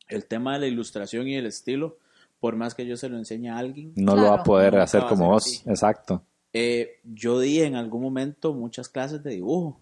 El 0.09 0.27
tema 0.27 0.55
de 0.55 0.61
la 0.61 0.67
ilustración 0.67 1.27
y 1.27 1.35
el 1.35 1.47
estilo, 1.47 1.99
por 2.39 2.55
más 2.55 2.75
que 2.77 2.87
yo 2.87 2.97
se 2.97 3.09
lo 3.09 3.19
enseñe 3.19 3.49
a 3.49 3.59
alguien, 3.59 3.93
No 3.97 4.15
lo 4.15 4.31
va 4.31 4.37
a 4.37 4.43
poder 4.45 4.77
hacer 4.79 5.03
como 5.09 5.31
vos. 5.31 5.45
así. 5.45 5.63
Exacto. 5.69 6.23
eh, 6.53 7.01
yo 7.05 7.41
di 7.41 7.61
en 7.63 7.75
algún 7.75 8.03
momento 8.03 8.55
muchas 8.55 8.89
clases 8.89 9.23
de 9.25 9.33
dibujo 9.33 9.81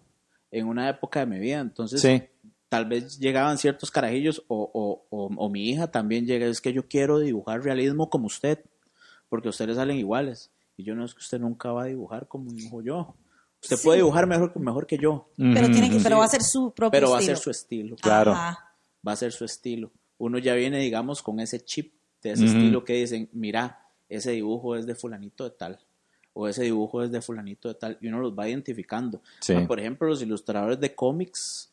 en 0.51 0.67
una 0.67 0.89
época 0.89 1.19
de 1.21 1.25
mi 1.27 1.39
vida. 1.39 1.59
Entonces, 1.59 2.01
Sí. 2.01 2.23
Tal 2.75 2.85
vez 2.85 3.19
llegaban 3.19 3.57
ciertos 3.57 3.89
carajillos 3.91 4.43
o, 4.47 4.69
o- 4.73 5.05
o- 5.09 5.33
o 5.35 5.49
mi 5.49 5.69
hija 5.69 5.87
también 5.91 6.25
llega, 6.25 6.45
es 6.47 6.59
que 6.61 6.73
yo 6.73 6.87
quiero 6.87 7.19
dibujar 7.19 7.63
realismo 7.63 8.09
como 8.09 8.27
usted, 8.27 8.59
porque 9.29 9.49
ustedes 9.49 9.77
salen 9.77 9.97
iguales. 9.97 10.51
Y 10.77 10.83
yo 10.83 10.93
no 10.95 11.05
es 11.05 11.13
que 11.13 11.19
usted 11.19 11.39
nunca 11.39 11.71
va 11.71 11.83
a 11.83 11.85
dibujar 11.85 12.27
como 12.27 12.51
dibujo 12.51 12.81
yo. 12.81 13.15
Usted 13.63 13.77
puede 13.81 13.97
dibujar 13.99 14.27
mejor, 14.27 14.59
mejor 14.59 14.85
que 14.85 14.97
yo, 14.97 15.29
Pero, 15.37 15.71
tiene 15.71 15.89
que, 15.89 15.99
pero 16.03 16.17
va 16.19 16.25
a 16.25 16.27
ser 16.27 16.43
su 16.43 16.71
propio 16.73 16.91
pero 16.91 17.09
va 17.11 17.17
a 17.17 17.19
estilo. 17.19 17.35
ser 17.37 17.43
su 17.43 17.49
estilo. 17.51 17.95
Claro. 17.95 18.33
Ajá. 18.33 18.73
Va 19.07 19.13
a 19.13 19.15
ser 19.15 19.31
su 19.31 19.45
estilo. 19.45 19.91
Uno 20.17 20.37
ya 20.37 20.53
viene, 20.53 20.79
digamos, 20.79 21.21
con 21.23 21.39
ese 21.39 21.61
chip 21.63 21.93
de 22.21 22.31
ese 22.33 22.45
estilo 22.45 22.83
que 22.83 22.93
dicen, 22.93 23.29
mira, 23.33 23.87
ese 24.09 24.31
dibujo 24.31 24.75
es 24.75 24.85
de 24.85 24.95
fulanito 24.95 25.43
de 25.45 25.51
tal. 25.51 25.79
O 26.33 26.47
ese 26.49 26.63
dibujo 26.63 27.01
es 27.03 27.11
de 27.11 27.21
fulanito 27.21 27.69
de 27.69 27.75
tal. 27.75 27.97
Y 28.01 28.07
uno 28.07 28.19
los 28.19 28.33
va 28.37 28.49
identificando. 28.49 29.21
Sí. 29.39 29.53
Ah, 29.53 29.65
Por 29.65 29.79
ejemplo, 29.79 30.07
los 30.09 30.21
ilustradores 30.21 30.79
de 30.79 30.93
cómics 30.93 31.71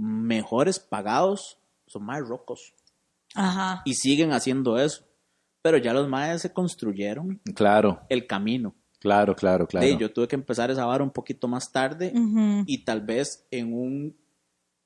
mejores 0.00 0.78
pagados 0.80 1.58
son 1.86 2.04
más 2.04 2.20
rocos. 2.26 2.74
Ajá. 3.34 3.82
Y 3.84 3.94
siguen 3.94 4.32
haciendo 4.32 4.78
eso. 4.78 5.04
Pero 5.62 5.76
ya 5.76 5.92
los 5.92 6.08
maes 6.08 6.40
se 6.42 6.52
construyeron 6.52 7.40
Claro, 7.54 8.00
el 8.08 8.26
camino. 8.26 8.74
claro, 8.98 9.34
claro, 9.36 9.66
claro. 9.66 9.86
De, 9.86 9.96
yo 9.98 10.10
tuve 10.12 10.26
que 10.26 10.36
empezar 10.36 10.70
esa 10.70 10.86
vara 10.86 11.04
un 11.04 11.10
poquito 11.10 11.48
más 11.48 11.70
tarde 11.70 12.12
y 12.66 12.84
tal 12.84 13.02
vez 13.02 13.46
en 13.50 13.74
un 13.74 14.16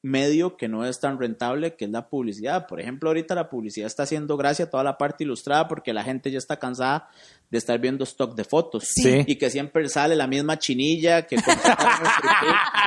medio 0.04 0.56
que 0.58 0.68
no 0.68 0.84
es 0.84 1.00
tan 1.00 1.18
rentable 1.18 1.76
que 1.76 1.86
es 1.86 1.90
la 1.90 2.08
publicidad. 2.08 2.66
Por 2.66 2.78
ejemplo, 2.78 3.08
ahorita 3.08 3.34
la 3.34 3.48
publicidad 3.48 3.86
está 3.86 4.02
haciendo 4.02 4.36
gracia 4.36 4.66
a 4.66 4.70
toda 4.70 4.84
la 4.84 4.98
parte 4.98 5.24
ilustrada 5.24 5.66
porque 5.66 5.94
la 5.94 6.04
gente 6.04 6.30
ya 6.30 6.36
está 6.36 6.58
cansada 6.58 7.08
de 7.50 7.56
estar 7.56 7.78
viendo 7.78 8.04
stock 8.04 8.34
de 8.34 8.44
fotos. 8.44 8.84
Sí. 8.86 9.24
Y 9.26 9.36
que 9.36 9.48
siempre 9.48 9.88
sale 9.88 10.14
la 10.14 10.26
misma 10.26 10.58
chinilla 10.58 11.26
que. 11.26 11.36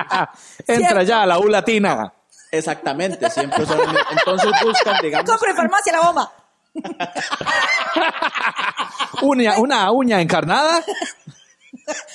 Entra 0.67 1.01
ya 1.03 1.23
a 1.23 1.25
la 1.25 1.39
U 1.39 1.47
latina. 1.47 2.13
Exactamente, 2.51 3.29
siempre 3.31 3.65
son. 3.65 3.79
Entonces 4.11 4.51
buscan, 4.63 4.97
digamos, 5.01 5.29
Compre 5.29 5.55
farmacia 5.55 5.93
la 5.93 6.01
bomba. 6.01 6.31
Uña, 9.23 9.57
una 9.57 9.91
uña 9.91 10.21
encarnada. 10.21 10.83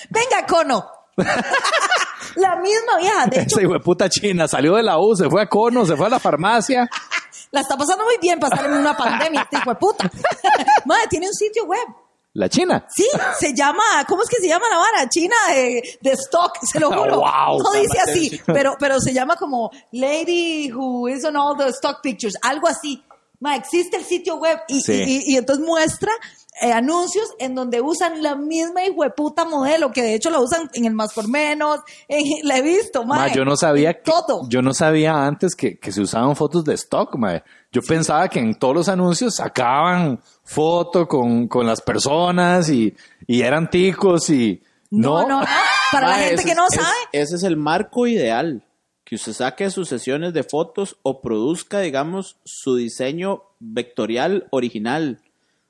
Venga, 0.09 0.45
cono. 0.47 1.02
la 2.35 2.55
misma 2.57 2.97
vieja. 2.99 3.27
De 3.27 3.41
hecho, 3.41 3.55
Esa 3.55 3.61
hijo 3.61 3.73
de 3.73 3.79
puta 3.79 4.09
china 4.09 4.47
salió 4.47 4.75
de 4.75 4.83
la 4.83 4.99
U, 4.99 5.15
se 5.15 5.29
fue 5.29 5.41
a 5.41 5.47
Cono, 5.47 5.85
se 5.85 5.95
fue 5.95 6.07
a 6.07 6.09
la 6.09 6.19
farmacia. 6.19 6.89
la 7.51 7.61
está 7.61 7.77
pasando 7.77 8.03
muy 8.03 8.15
bien 8.21 8.39
para 8.39 8.55
estar 8.55 8.71
en 8.71 8.77
una 8.77 8.95
pandemia, 8.95 9.41
este 9.41 9.57
hijo 9.57 9.69
de 9.69 9.75
puta. 9.75 10.11
Madre, 10.85 11.07
tiene 11.09 11.27
un 11.27 11.33
sitio 11.33 11.65
web. 11.65 11.87
La 12.35 12.49
china. 12.49 12.83
Sí, 12.89 13.07
se 13.37 13.53
llama, 13.53 13.83
¿cómo 14.07 14.23
es 14.23 14.29
que 14.29 14.37
se 14.41 14.47
llama 14.47 14.67
la 14.67 14.77
vara? 14.77 15.07
China 15.07 15.35
de, 15.49 15.99
de 16.01 16.11
stock, 16.13 16.57
se 16.63 16.79
lo 16.79 16.89
juro. 16.89 17.17
Wow, 17.17 17.61
no 17.61 17.71
dice 17.73 17.99
así, 17.99 18.41
pero, 18.47 18.73
pero 18.79 18.99
se 18.99 19.13
llama 19.13 19.35
como 19.35 19.69
Lady 19.91 20.71
Who 20.71 21.09
is 21.09 21.23
on 21.25 21.37
all 21.37 21.55
the 21.55 21.67
stock 21.69 22.01
pictures, 22.01 22.33
algo 22.41 22.67
así. 22.67 23.03
Ma, 23.43 23.55
existe 23.57 23.97
el 23.97 24.05
sitio 24.05 24.37
web 24.37 24.57
y, 24.69 24.79
Sí. 24.81 24.93
y- 24.93 25.03
y- 25.03 25.33
y 25.33 25.37
entonces 25.37 25.65
muestra 25.65 26.11
eh, 26.61 26.71
anuncios 26.71 27.25
en 27.39 27.55
donde 27.55 27.81
usan 27.81 28.21
la 28.21 28.35
misma 28.35 28.85
hijueputa 28.85 29.43
modelo, 29.43 29.91
que 29.91 30.03
de 30.03 30.13
hecho 30.13 30.29
la 30.29 30.39
usan 30.39 30.69
en 30.75 30.85
el 30.85 30.93
más 30.93 31.11
por 31.11 31.27
menos, 31.27 31.79
en- 32.07 32.23
la 32.47 32.57
he 32.57 32.61
visto, 32.61 33.03
ma, 33.03 33.15
Ma, 33.15 33.33
yo 33.33 33.43
no 33.43 33.57
sabía 33.57 33.95
que, 33.95 34.09
todo. 34.11 34.47
yo 34.47 34.61
no 34.61 34.71
sabía 34.73 35.25
antes 35.25 35.55
que, 35.55 35.77
que 35.79 35.91
se 35.91 36.01
usaban 36.01 36.35
fotos 36.35 36.63
de 36.63 36.75
stock, 36.75 37.15
ma. 37.17 37.43
Yo 37.71 37.81
pensaba 37.81 38.29
que 38.29 38.39
en 38.39 38.53
todos 38.55 38.75
los 38.75 38.87
anuncios 38.87 39.35
sacaban 39.35 40.21
foto 40.43 41.07
con, 41.07 41.47
con 41.47 41.65
las 41.65 41.81
personas 41.81 42.69
y, 42.69 42.95
y 43.27 43.41
eran 43.41 43.69
ticos 43.69 44.29
y 44.29 44.61
no, 44.91 45.23
no, 45.23 45.27
no, 45.27 45.41
no, 45.41 45.47
para 45.91 46.07
la 46.09 46.17
gente 46.19 46.43
que 46.45 46.53
no 46.55 46.67
es- 46.67 46.75
sabe. 46.75 46.95
Ese 47.11 47.35
es 47.37 47.43
el 47.43 47.57
marco 47.57 48.05
ideal. 48.05 48.63
Que 49.13 49.17
usted 49.17 49.33
saque 49.33 49.69
sus 49.69 49.89
sesiones 49.89 50.33
de 50.33 50.41
fotos 50.41 50.97
o 51.03 51.21
produzca, 51.21 51.81
digamos, 51.81 52.37
su 52.45 52.75
diseño 52.75 53.43
vectorial 53.59 54.47
original. 54.49 55.21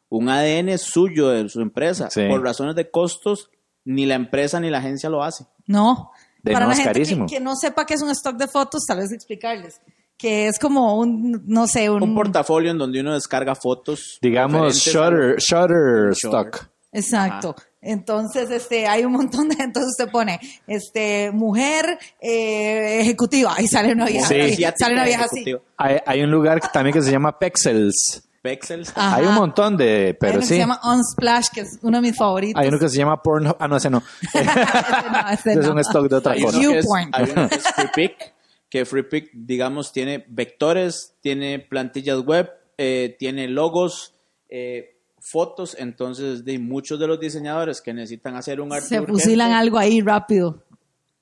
Un 0.08 0.30
ADN 0.30 0.78
suyo 0.78 1.28
de 1.28 1.50
su 1.50 1.60
empresa. 1.60 2.10
Sí. 2.10 2.22
Por 2.30 2.42
razones 2.42 2.74
de 2.76 2.90
costos, 2.90 3.50
ni 3.84 4.06
la 4.06 4.16
empresa 4.16 4.62
ni 4.62 4.70
la 4.70 4.78
agencia 4.78 5.10
lo 5.10 5.26
hace. 5.26 5.46
No. 5.68 6.12
De 6.42 6.54
Para 6.54 6.68
no, 6.68 6.70
la 6.70 6.74
es 6.76 6.80
gente 6.80 6.94
carísimo. 6.94 7.26
que, 7.26 7.36
que 7.36 7.42
no 7.42 7.58
sepa 7.58 7.86
qué 7.86 7.96
es 7.96 8.02
un 8.02 8.12
stock 8.12 8.38
de 8.38 8.48
fotos, 8.48 8.86
tal 8.88 9.00
vez 9.00 9.12
explicarles. 9.12 9.82
Que 10.18 10.48
es 10.48 10.58
como 10.58 10.98
un, 10.98 11.44
no 11.46 11.68
sé, 11.68 11.90
un... 11.90 12.02
Un 12.02 12.16
portafolio 12.16 12.72
en 12.72 12.78
donde 12.78 13.02
uno 13.02 13.14
descarga 13.14 13.56
fotos. 13.56 14.20
Digamos, 14.22 14.74
Shutter 14.78 15.36
Shutter. 15.38 16.12
Stock. 16.14 16.70
Exacto. 16.94 17.58
Entonces, 17.84 18.50
este, 18.50 18.88
hay 18.88 19.04
un 19.06 19.12
montón 19.12 19.50
de, 19.50 19.56
entonces 19.64 19.92
usted 19.92 20.10
pone, 20.12 20.40
este, 20.68 21.32
mujer 21.32 21.98
eh, 22.22 23.02
ejecutiva, 23.02 23.56
y 23.60 23.68
sale 23.68 23.92
una 23.94 24.06
vieja, 24.06 24.28
Sí. 24.28 24.40
así, 24.40 24.66
sale 24.78 24.94
una 24.96 25.04
vieja 25.06 25.26
así. 25.26 25.46
Hay, 25.78 25.98
hay 26.06 26.22
un 26.22 26.32
lugar 26.32 26.60
que- 26.62 26.70
también 26.72 26.94
que 26.94 27.02
se 27.02 27.12
llama 27.12 27.38
Pexels. 27.38 28.24
Pexels. 28.42 28.92
Ajá. 28.96 29.16
Hay 29.18 29.26
un 29.26 29.36
montón 29.36 29.78
de, 29.78 30.08
Hay 30.08 30.14
pero 30.20 30.40
que 30.40 30.46
sí. 30.46 30.50
se 30.50 30.58
llama 30.58 30.80
Unsplash, 30.84 31.48
que 31.54 31.62
es 31.62 31.80
uno 31.82 31.98
de 31.98 32.02
mis 32.10 32.18
favoritos. 32.18 32.62
Hay 32.62 32.68
uno 32.68 32.78
que 32.78 32.90
se 32.90 32.98
llama 32.98 33.22
Pornhub. 33.22 33.56
Ah, 33.58 33.68
no, 33.70 33.78
ese 33.78 33.90
no. 33.90 34.04
Este 34.34 34.44
no, 34.44 35.30
este 35.32 35.52
es 35.54 35.58
no. 35.66 35.72
un 35.72 35.80
stock 35.80 36.10
de 36.10 36.16
otra 36.18 36.34
Hay 36.34 36.42
cosa. 36.44 36.58
uno, 36.58 36.72
que 36.72 36.78
es, 36.80 36.86
YouPorn. 36.86 37.10
hay 37.14 37.32
uno 37.32 37.48
que 37.50 37.56
es 37.56 37.64
FreePic, 37.74 38.34
que 38.70 38.86
FreePic, 38.86 39.30
digamos, 39.34 39.94
tiene 39.94 40.26
vectores, 40.28 41.16
tiene 41.22 41.60
plantillas 41.60 42.20
web, 42.20 42.50
eh, 42.78 43.16
tiene 43.18 43.48
logos, 43.48 44.14
eh, 44.50 44.93
fotos, 45.32 45.76
entonces 45.80 46.44
de 46.44 46.60
muchos 46.60 47.00
de 47.00 47.08
los 47.08 47.20
diseñadores 47.20 47.80
que 47.82 47.94
necesitan 47.94 48.36
hacer 48.36 48.60
un 48.60 48.74
arte 48.74 48.88
Se 48.88 49.00
urgente, 49.00 49.22
fusilan 49.24 49.52
algo 49.54 49.78
ahí 49.78 50.02
rápido. 50.02 50.64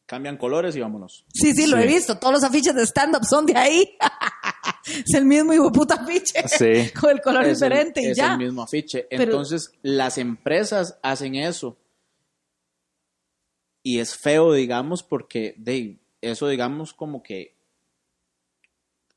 cambian 0.08 0.36
colores 0.38 0.76
y 0.76 0.82
vámonos. 0.82 1.24
Sí, 1.34 1.54
sí, 1.54 1.68
lo 1.68 1.78
Sí. 1.78 1.84
he 1.84 1.88
visto. 1.88 2.18
Todos 2.18 2.34
los 2.34 2.44
afiches 2.44 2.76
de 2.76 2.84
stand-up 2.86 3.24
son 3.24 3.46
de 3.46 3.56
ahí. 3.56 3.98
es 5.06 5.14
el 5.14 5.24
mismo 5.26 5.54
hijo 5.54 5.72
puta 5.72 5.96
afiche. 5.96 6.44
Sí. 6.48 6.92
Con 7.00 7.12
el 7.12 7.22
color 7.22 7.44
Es 7.46 7.48
el- 7.62 7.70
diferente 7.70 8.02
y 8.02 8.08
es 8.08 8.18
ya. 8.18 8.34
el 8.34 8.40
mismo 8.40 8.64
afiche. 8.64 9.08
Pero- 9.10 9.24
Entonces, 9.24 9.72
las 9.84 10.18
empresas 10.18 10.98
hacen 11.02 11.36
eso. 11.36 11.78
Y 13.84 14.00
es 14.00 14.16
feo, 14.16 14.52
digamos, 14.54 15.02
porque 15.04 15.56
de, 15.58 15.98
eso, 16.22 16.48
digamos, 16.48 16.94
como 16.94 17.24
que 17.24 17.56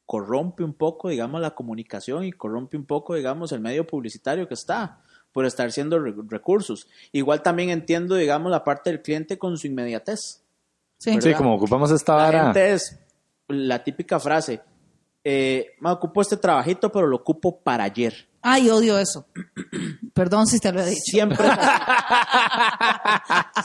corrompe 0.07 0.63
un 0.65 0.75
poco, 0.75 1.09
digamos, 1.09 1.41
la 1.41 1.55
comunicación 1.55 2.25
y 2.25 2.33
corrompe 2.33 2.77
un 2.77 2.85
poco, 2.85 3.15
digamos, 3.15 3.53
el 3.53 3.61
medio 3.61 3.87
publicitario 3.87 4.47
que 4.49 4.55
está 4.55 5.01
por 5.33 5.47
estar 5.47 5.73
siendo 5.73 5.99
re- 5.99 6.15
recursos. 6.29 6.87
Igual 7.13 7.43
también 7.43 7.71
entiendo, 7.71 8.15
digamos, 8.15 8.51
la 8.53 8.63
parte 8.65 8.91
del 8.91 9.03
cliente 9.03 9.39
con 9.39 9.57
su 9.59 9.67
inmediatez. 9.67 10.43
Sí. 10.99 11.19
Como 11.37 11.55
ocupamos 11.55 11.91
esta 11.91 12.17
La 12.17 12.23
vara. 12.25 12.43
gente 12.45 12.73
es 12.73 12.99
la 13.49 13.83
típica 13.83 14.19
frase, 14.21 14.61
eh, 15.25 15.73
me 15.81 15.91
ocupo 15.91 16.21
este 16.23 16.37
trabajito, 16.37 16.91
pero 16.93 17.07
lo 17.07 17.17
ocupo 17.17 17.59
para 17.61 17.85
ayer. 17.85 18.29
Ay, 18.43 18.69
odio 18.71 18.99
eso. 18.99 19.27
Perdón 20.15 20.47
si 20.47 20.61
te 20.61 20.71
lo 20.71 20.81
he 20.83 20.87
dicho. 20.87 21.01
Siempre 21.07 21.47
es 21.47 21.53
así. 21.59 21.71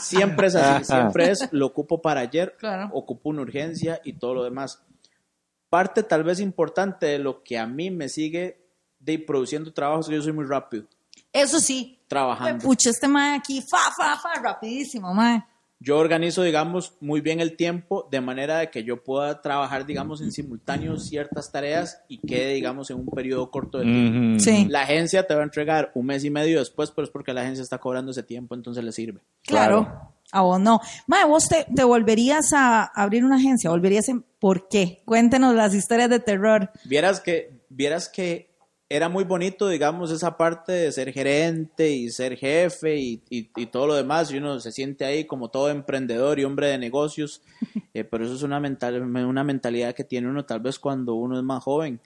siempre 0.00 0.46
es 0.48 0.54
así. 0.54 0.84
Siempre 0.86 1.30
es 1.30 1.48
lo 1.52 1.66
ocupo 1.66 2.00
para 2.00 2.20
ayer, 2.20 2.56
Claro. 2.58 2.88
ocupo 2.92 3.28
una 3.30 3.42
urgencia 3.42 4.00
y 4.04 4.14
todo 4.14 4.34
lo 4.34 4.44
demás. 4.44 4.82
Parte 5.70 6.02
tal 6.02 6.24
vez 6.24 6.40
importante 6.40 7.06
de 7.06 7.18
lo 7.18 7.42
que 7.42 7.58
a 7.58 7.66
mí 7.66 7.90
me 7.90 8.08
sigue 8.08 8.60
de 8.98 9.18
produciendo 9.18 9.72
trabajo 9.72 10.00
es 10.00 10.08
que 10.08 10.16
yo 10.16 10.22
soy 10.22 10.32
muy 10.32 10.44
rápido 10.44 10.84
Eso 11.32 11.58
sí. 11.58 11.98
trabajando. 12.06 12.62
Pucha, 12.62 12.90
este 12.90 13.08
mae 13.08 13.36
aquí, 13.36 13.62
fa, 13.62 13.90
fa, 13.96 14.18
fa, 14.18 14.34
rapidísimo, 14.42 15.14
mae. 15.14 15.42
Yo 15.82 15.96
organizo, 15.96 16.42
digamos, 16.42 16.92
muy 17.00 17.22
bien 17.22 17.40
el 17.40 17.56
tiempo 17.56 18.06
de 18.10 18.20
manera 18.20 18.58
de 18.58 18.70
que 18.70 18.84
yo 18.84 19.02
pueda 19.02 19.40
trabajar, 19.40 19.86
digamos, 19.86 20.20
en 20.20 20.30
simultáneo 20.30 20.98
ciertas 20.98 21.50
tareas 21.50 22.02
y 22.06 22.18
quede, 22.18 22.52
digamos, 22.52 22.90
en 22.90 22.98
un 22.98 23.06
periodo 23.06 23.50
corto 23.50 23.78
de 23.78 23.84
tiempo. 23.84 24.40
Sí. 24.40 24.66
La 24.68 24.82
agencia 24.82 25.26
te 25.26 25.34
va 25.34 25.40
a 25.40 25.44
entregar 25.44 25.90
un 25.94 26.04
mes 26.04 26.22
y 26.24 26.28
medio 26.28 26.58
después, 26.58 26.90
pero 26.90 27.06
es 27.06 27.10
porque 27.10 27.32
la 27.32 27.40
agencia 27.40 27.62
está 27.62 27.78
cobrando 27.78 28.10
ese 28.10 28.22
tiempo, 28.22 28.54
entonces 28.54 28.84
le 28.84 28.92
sirve. 28.92 29.20
Claro. 29.42 29.84
Claro. 29.84 30.12
A 30.32 30.58
no. 30.58 30.80
Mae, 31.06 31.24
vos 31.26 31.48
te, 31.48 31.66
te 31.74 31.82
volverías 31.84 32.52
a 32.52 32.84
abrir 32.84 33.24
una 33.24 33.36
agencia, 33.36 33.70
volverías 33.70 34.08
en... 34.08 34.24
¿Por 34.38 34.68
qué? 34.68 35.02
Cuéntenos 35.04 35.54
las 35.54 35.74
historias 35.74 36.08
de 36.08 36.20
terror. 36.20 36.70
Vieras 36.84 37.20
que, 37.20 37.60
vieras 37.68 38.08
que 38.08 38.48
era 38.88 39.08
muy 39.08 39.22
bonito, 39.24 39.68
digamos, 39.68 40.10
esa 40.10 40.36
parte 40.36 40.72
de 40.72 40.92
ser 40.92 41.12
gerente 41.12 41.90
y 41.90 42.10
ser 42.10 42.36
jefe 42.36 42.96
y, 42.96 43.22
y- 43.30 43.50
y 43.54 43.66
todo 43.66 43.86
lo 43.86 43.94
demás, 43.94 44.32
y 44.32 44.38
uno 44.38 44.58
se 44.58 44.72
siente 44.72 45.04
ahí 45.04 45.26
como 45.26 45.48
todo 45.50 45.70
emprendedor 45.70 46.40
y 46.40 46.44
hombre 46.44 46.68
de 46.68 46.78
negocios, 46.78 47.42
eh, 47.94 48.02
pero 48.04 48.24
eso 48.24 48.34
es 48.34 48.42
una, 48.42 48.58
mental, 48.60 49.00
una 49.02 49.44
mentalidad 49.44 49.94
que 49.94 50.02
tiene 50.04 50.28
uno 50.28 50.44
tal 50.44 50.60
vez 50.60 50.78
cuando 50.78 51.14
uno 51.14 51.36
es 51.36 51.44
más 51.44 51.62
joven. 51.62 52.00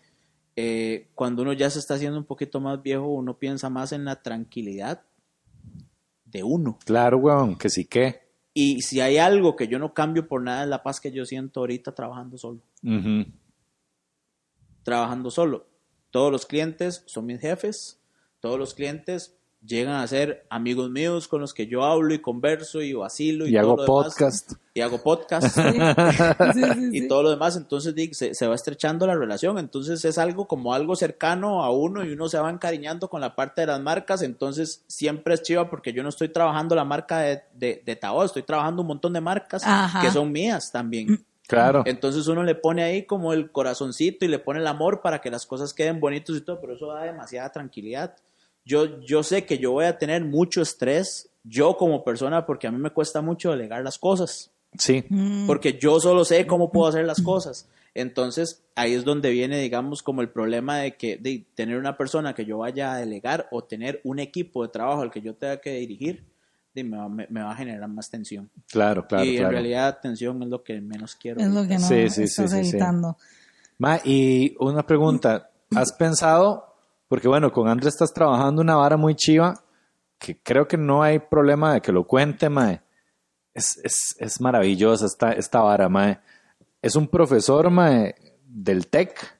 Eh, 0.57 1.09
cuando 1.15 1.43
uno 1.43 1.53
ya 1.53 1.71
se 1.71 1.79
está 1.79 1.95
haciendo 1.95 2.19
un 2.19 2.25
poquito 2.27 2.61
más 2.61 2.83
viejo, 2.83 3.07
uno 3.07 3.39
piensa 3.39 3.71
más 3.71 3.93
en 3.93 4.05
la 4.05 4.23
tranquilidad 4.23 5.03
de 6.35 6.43
uno. 6.43 6.79
Claro, 6.85 7.19
weón, 7.19 7.57
que 7.57 7.71
sí 7.71 7.87
que. 7.87 8.25
Y 8.53 8.83
si 8.83 9.01
hay 9.01 9.17
algo 9.17 9.57
que 9.57 9.69
yo 9.69 9.79
no 9.79 9.95
cambio 9.95 10.29
por 10.29 10.43
nada 10.43 10.65
es 10.65 10.69
la 10.69 10.83
paz 10.83 11.01
que 11.01 11.13
yo 11.13 11.25
siento 11.25 11.61
ahorita 11.61 11.95
trabajando 11.95 12.37
solo. 12.37 12.61
Trabajando 14.83 15.31
solo. 15.31 15.67
Todos 16.11 16.31
los 16.31 16.45
clientes 16.45 17.03
son 17.07 17.27
mis 17.27 17.41
jefes, 17.41 18.01
todos 18.41 18.59
los 18.59 18.75
clientes 18.75 19.37
llegan 19.67 19.95
a 19.97 20.07
ser 20.07 20.47
amigos 20.51 20.91
míos 20.91 21.27
con 21.29 21.41
los 21.41 21.55
que 21.55 21.67
yo 21.67 21.85
hablo 21.85 22.13
y 22.15 22.21
converso 22.21 22.83
y 22.83 22.93
vacilo 22.93 23.47
y, 23.47 23.57
Y 23.57 23.61
todo 23.61 23.61
hago 23.61 23.77
lo 23.77 23.83
demás. 23.83 24.05
podcast. 24.05 24.53
Y 24.75 24.81
hago 24.81 25.03
podcast 25.03 25.47
Sí, 25.57 25.63
sí, 26.55 26.63
y 26.93 27.01
sí. 27.01 27.09
todo 27.09 27.23
lo 27.23 27.31
demás, 27.31 27.57
entonces 27.57 27.95
se, 28.17 28.35
se 28.35 28.47
va 28.47 28.55
estrechando 28.55 29.07
la 29.07 29.15
relación, 29.15 29.59
entonces 29.59 30.05
es 30.05 30.19
algo 30.19 30.47
como 30.47 30.75
algo 30.75 30.97
cercano 30.97 31.63
a 31.63 31.71
uno 31.71 32.05
y 32.05 32.13
uno 32.13 32.29
se 32.29 32.39
va 32.39 32.51
encariñando 32.51 33.09
con 33.09 33.21
la 33.21 33.35
parte 33.35 33.63
de 33.63 33.69
las 33.69 33.81
marcas, 33.81 34.23
entonces 34.23 34.85
siempre 34.89 35.35
es 35.35 35.43
chiva 35.43 35.71
porque 35.71 35.93
yo 35.93 36.03
no 36.03 36.09
estoy 36.09 36.29
trabajando 36.29 36.75
la 36.75 36.85
marca 36.85 37.21
de, 37.21 37.43
de, 37.55 37.83
de 37.85 37.97
Tao, 37.97 38.25
estoy 38.25 38.43
trabajando 38.43 38.83
un 38.83 38.89
montón 38.89 39.13
de 39.13 39.21
marcas 39.21 39.63
Ajá. 39.65 40.01
que 40.01 40.11
son 40.11 40.31
mías 40.33 40.71
también. 40.73 41.25
Claro. 41.47 41.83
Entonces 41.85 42.27
uno 42.27 42.43
le 42.43 42.55
pone 42.55 42.83
ahí 42.83 43.05
como 43.05 43.35
el 43.35 43.53
corazoncito 43.53 44.25
y 44.25 44.29
le 44.29 44.39
pone 44.39 44.61
el 44.61 44.67
amor 44.67 45.03
para 45.03 45.21
que 45.21 45.31
las 45.31 45.45
cosas 45.47 45.75
queden 45.75 46.01
bonitos 46.01 46.37
y 46.39 46.41
todo, 46.41 46.59
pero 46.59 46.75
eso 46.75 46.87
da 46.87 47.03
demasiada 47.03 47.53
tranquilidad. 47.53 48.17
Yo, 48.65 49.01
yo 49.01 49.23
sé 49.23 49.45
que 49.45 49.59
yo 49.59 49.73
voy 49.73 49.85
a 49.85 49.99
tener 49.99 50.25
mucho 50.25 50.63
estrés, 50.63 51.29
yo 51.45 51.77
como 51.77 52.03
persona, 52.05 52.47
porque 52.47 52.67
a 52.67 52.71
mí 52.73 52.79
me 52.79 52.91
cuesta 52.91 53.21
mucho 53.21 53.51
delegar 53.51 53.83
las 53.85 53.99
cosas, 53.99 54.51
Sí. 54.79 55.05
Mm. 55.09 55.47
porque 55.47 55.79
yo 55.79 56.01
solo 56.01 56.25
sé 56.25 56.47
cómo 56.47 56.73
puedo 56.73 56.89
hacer 56.89 57.05
las 57.05 57.21
cosas. 57.23 57.69
Entonces 57.97 58.63
ahí 58.75 58.93
es 58.95 59.05
donde 59.05 59.31
viene, 59.31 59.61
digamos, 59.61 60.03
como 60.03 60.21
el 60.21 60.29
problema 60.29 60.79
de 60.79 60.97
que 60.97 61.17
de 61.17 61.45
tener 61.55 61.79
una 61.79 61.97
persona 61.97 62.35
que 62.35 62.45
yo 62.45 62.59
vaya 62.59 62.93
a 62.93 62.97
delegar 62.99 63.47
o 63.53 63.63
tener 63.63 64.01
un 64.03 64.19
equipo 64.19 64.63
de 64.65 64.71
trabajo 64.71 65.03
al 65.03 65.13
que 65.13 65.21
yo 65.21 65.35
tenga 65.35 65.59
que 65.61 65.75
dirigir, 65.75 66.25
de, 66.75 66.83
me, 66.83 66.97
va, 66.97 67.09
me- 67.09 67.29
me 67.31 67.41
va 67.43 67.53
a 67.53 67.57
generar 67.57 67.89
más 67.89 68.11
tensión. 68.11 68.51
Claro, 68.69 69.07
claro, 69.07 69.25
y 69.25 69.35
claro. 69.37 69.47
en 69.47 69.53
realidad 69.53 69.99
tensión 70.03 70.43
es 70.43 70.49
lo 70.49 70.65
que 70.65 70.81
menos 70.81 71.15
quiero. 71.15 71.41
Es 71.41 71.49
lo 71.49 71.63
que 71.69 71.75
no 71.75 71.81
Sí, 71.87 72.09
sí, 72.09 72.11
sí, 72.11 72.23
estás 72.25 72.51
sí, 72.51 72.65
sí. 72.65 72.71
evitando. 72.71 73.17
Ma, 73.79 74.01
y 74.05 74.57
una 74.59 74.85
pregunta, 74.85 75.51
¿has 75.77 75.93
pensado, 75.93 76.74
porque 77.15 77.29
bueno, 77.29 77.53
con 77.53 77.69
Andrés 77.69 77.95
estás 77.95 78.13
trabajando 78.13 78.61
una 78.61 78.75
vara 78.75 78.97
muy 78.97 79.15
chiva, 79.15 79.63
que 80.19 80.37
creo 80.37 80.67
que 80.67 80.77
no 80.77 81.01
hay 81.01 81.21
problema 81.21 81.73
de 81.73 81.81
que 81.81 81.93
lo 81.93 82.09
cuente, 82.09 82.49
mae. 82.49 82.81
Es, 83.55 83.79
es, 83.85 84.17
es 84.19 84.41
maravillosa 84.41 85.07
esta, 85.07 85.31
esta 85.31 85.61
vara, 85.61 85.89
mae. 85.89 86.19
Es 86.83 86.97
un 86.97 87.07
profesor, 87.07 87.71
mae, 87.71 88.17
del 88.45 88.89
TEC, 88.89 89.39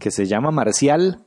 que 0.00 0.10
se 0.10 0.24
llama 0.24 0.50
Marcial. 0.50 1.22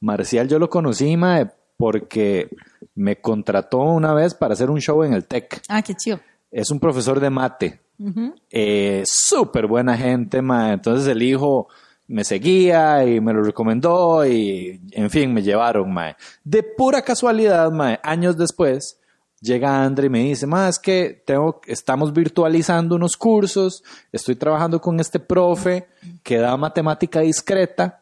Marcial 0.00 0.48
yo 0.48 0.58
lo 0.58 0.68
conocí, 0.68 1.16
mae, 1.16 1.48
porque 1.76 2.50
me 2.96 3.20
contrató 3.20 3.78
una 3.78 4.14
vez 4.14 4.34
para 4.34 4.54
hacer 4.54 4.70
un 4.70 4.80
show 4.80 5.04
en 5.04 5.12
el 5.12 5.24
TEC. 5.24 5.62
Ah, 5.68 5.82
qué 5.82 5.94
chido. 5.94 6.18
Es 6.50 6.72
un 6.72 6.80
profesor 6.80 7.20
de 7.20 7.30
mate. 7.30 7.80
Ujú. 8.00 8.34
Eh, 8.50 9.04
súper 9.06 9.68
buena 9.68 9.96
gente, 9.96 10.42
ma. 10.42 10.72
Entonces 10.72 11.06
el 11.06 11.22
hijo 11.22 11.68
me 12.08 12.24
seguía 12.24 13.04
y 13.04 13.20
me 13.20 13.32
lo 13.34 13.42
recomendó 13.42 14.26
y, 14.26 14.80
en 14.92 15.10
fin, 15.10 15.32
me 15.32 15.42
llevaron, 15.42 15.92
ma. 15.92 16.16
De 16.42 16.62
pura 16.62 17.02
casualidad, 17.02 17.70
ma, 17.70 18.00
años 18.02 18.36
después, 18.36 18.98
llega 19.40 19.84
Andre 19.84 20.06
y 20.06 20.10
me 20.10 20.20
dice, 20.20 20.46
ma, 20.46 20.68
es 20.68 20.78
que 20.78 21.22
tengo, 21.26 21.60
estamos 21.66 22.12
virtualizando 22.12 22.96
unos 22.96 23.16
cursos, 23.16 23.84
estoy 24.10 24.36
trabajando 24.36 24.80
con 24.80 24.98
este 25.00 25.20
profe 25.20 25.86
que 26.22 26.38
da 26.38 26.56
matemática 26.56 27.20
discreta 27.20 28.00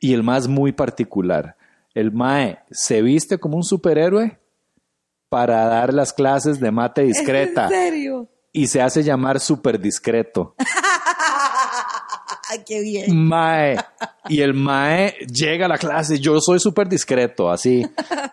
y 0.00 0.14
el 0.14 0.22
más 0.22 0.48
muy 0.48 0.72
particular. 0.72 1.56
El 1.94 2.12
mae 2.12 2.58
se 2.70 3.02
viste 3.02 3.38
como 3.38 3.56
un 3.56 3.62
superhéroe 3.62 4.38
para 5.28 5.66
dar 5.66 5.92
las 5.92 6.12
clases 6.12 6.60
de 6.60 6.70
mate 6.70 7.02
discreta 7.02 7.64
¿En 7.64 7.70
serio? 7.70 8.28
y 8.52 8.66
se 8.68 8.80
hace 8.80 9.02
llamar 9.02 9.38
súper 9.38 9.78
discreto. 9.78 10.54
Qué 12.66 12.80
bien. 12.80 13.26
Mae. 13.26 13.76
Y 14.28 14.40
el 14.40 14.54
Mae 14.54 15.14
llega 15.26 15.66
a 15.66 15.68
la 15.68 15.78
clase, 15.78 16.18
yo 16.18 16.40
soy 16.40 16.60
súper 16.60 16.88
discreto, 16.88 17.50
así. 17.50 17.86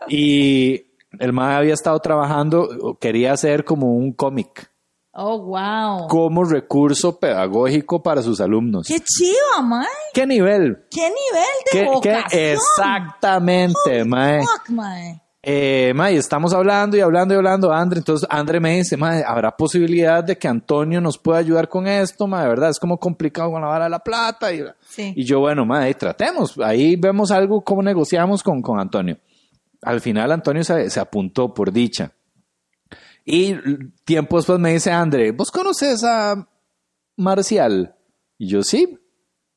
Y 0.07 0.85
el 1.19 1.33
Mae 1.33 1.55
había 1.55 1.73
estado 1.73 1.99
trabajando, 1.99 2.97
quería 2.99 3.33
hacer 3.33 3.63
como 3.65 3.93
un 3.95 4.13
cómic, 4.13 4.69
Oh, 5.13 5.39
wow. 5.41 6.07
como 6.07 6.45
recurso 6.45 7.19
pedagógico 7.19 8.01
para 8.01 8.21
sus 8.21 8.39
alumnos. 8.39 8.87
Qué 8.87 8.99
chido, 9.01 9.61
mae. 9.63 9.85
¿Qué 10.13 10.25
nivel? 10.25 10.85
Qué 10.89 11.01
nivel 11.01 11.99
de 12.01 12.01
¿Qué, 12.29 12.53
exactamente, 12.53 14.05
Mae. 14.05 14.39
Fuck, 14.41 14.69
mae. 14.69 15.21
Eh, 15.43 15.91
ma, 15.95 16.11
y 16.11 16.17
estamos 16.17 16.53
hablando 16.53 16.95
y 16.95 16.99
hablando 17.01 17.33
y 17.33 17.37
hablando, 17.37 17.71
Andre. 17.71 17.97
Entonces, 17.99 18.27
Andre 18.29 18.59
me 18.59 18.77
dice, 18.77 18.95
ma, 18.95 19.17
¿habrá 19.25 19.55
posibilidad 19.57 20.23
de 20.23 20.37
que 20.37 20.47
Antonio 20.47 21.01
nos 21.01 21.17
pueda 21.17 21.39
ayudar 21.39 21.67
con 21.67 21.87
esto? 21.87 22.27
Ma, 22.27 22.43
de 22.43 22.49
verdad, 22.49 22.69
es 22.69 22.79
como 22.79 22.99
complicado 22.99 23.51
con 23.51 23.61
la 23.61 23.67
vara 23.67 23.85
de 23.85 23.89
la 23.89 23.99
plata. 23.99 24.53
Y, 24.53 24.63
Sí. 24.87 25.13
y 25.15 25.23
yo, 25.25 25.39
bueno, 25.39 25.65
ma, 25.65 25.81
ahí 25.81 25.95
tratemos. 25.95 26.57
Ahí 26.59 26.95
vemos 26.95 27.31
algo, 27.31 27.61
cómo 27.61 27.81
negociamos 27.81 28.43
con, 28.43 28.61
con 28.61 28.79
Antonio. 28.79 29.17
Al 29.81 29.99
final, 29.99 30.31
Antonio 30.31 30.63
se, 30.63 30.89
se 30.91 30.99
apuntó 30.99 31.53
por 31.53 31.71
dicha. 31.71 32.11
Y 33.25 33.55
tiempo 34.03 34.37
después 34.37 34.59
me 34.59 34.73
dice, 34.73 34.91
Andre, 34.91 35.31
¿vos 35.31 35.49
conoces 35.51 36.03
a 36.03 36.47
Marcial? 37.17 37.95
Y 38.37 38.47
yo, 38.47 38.61
sí. 38.63 38.97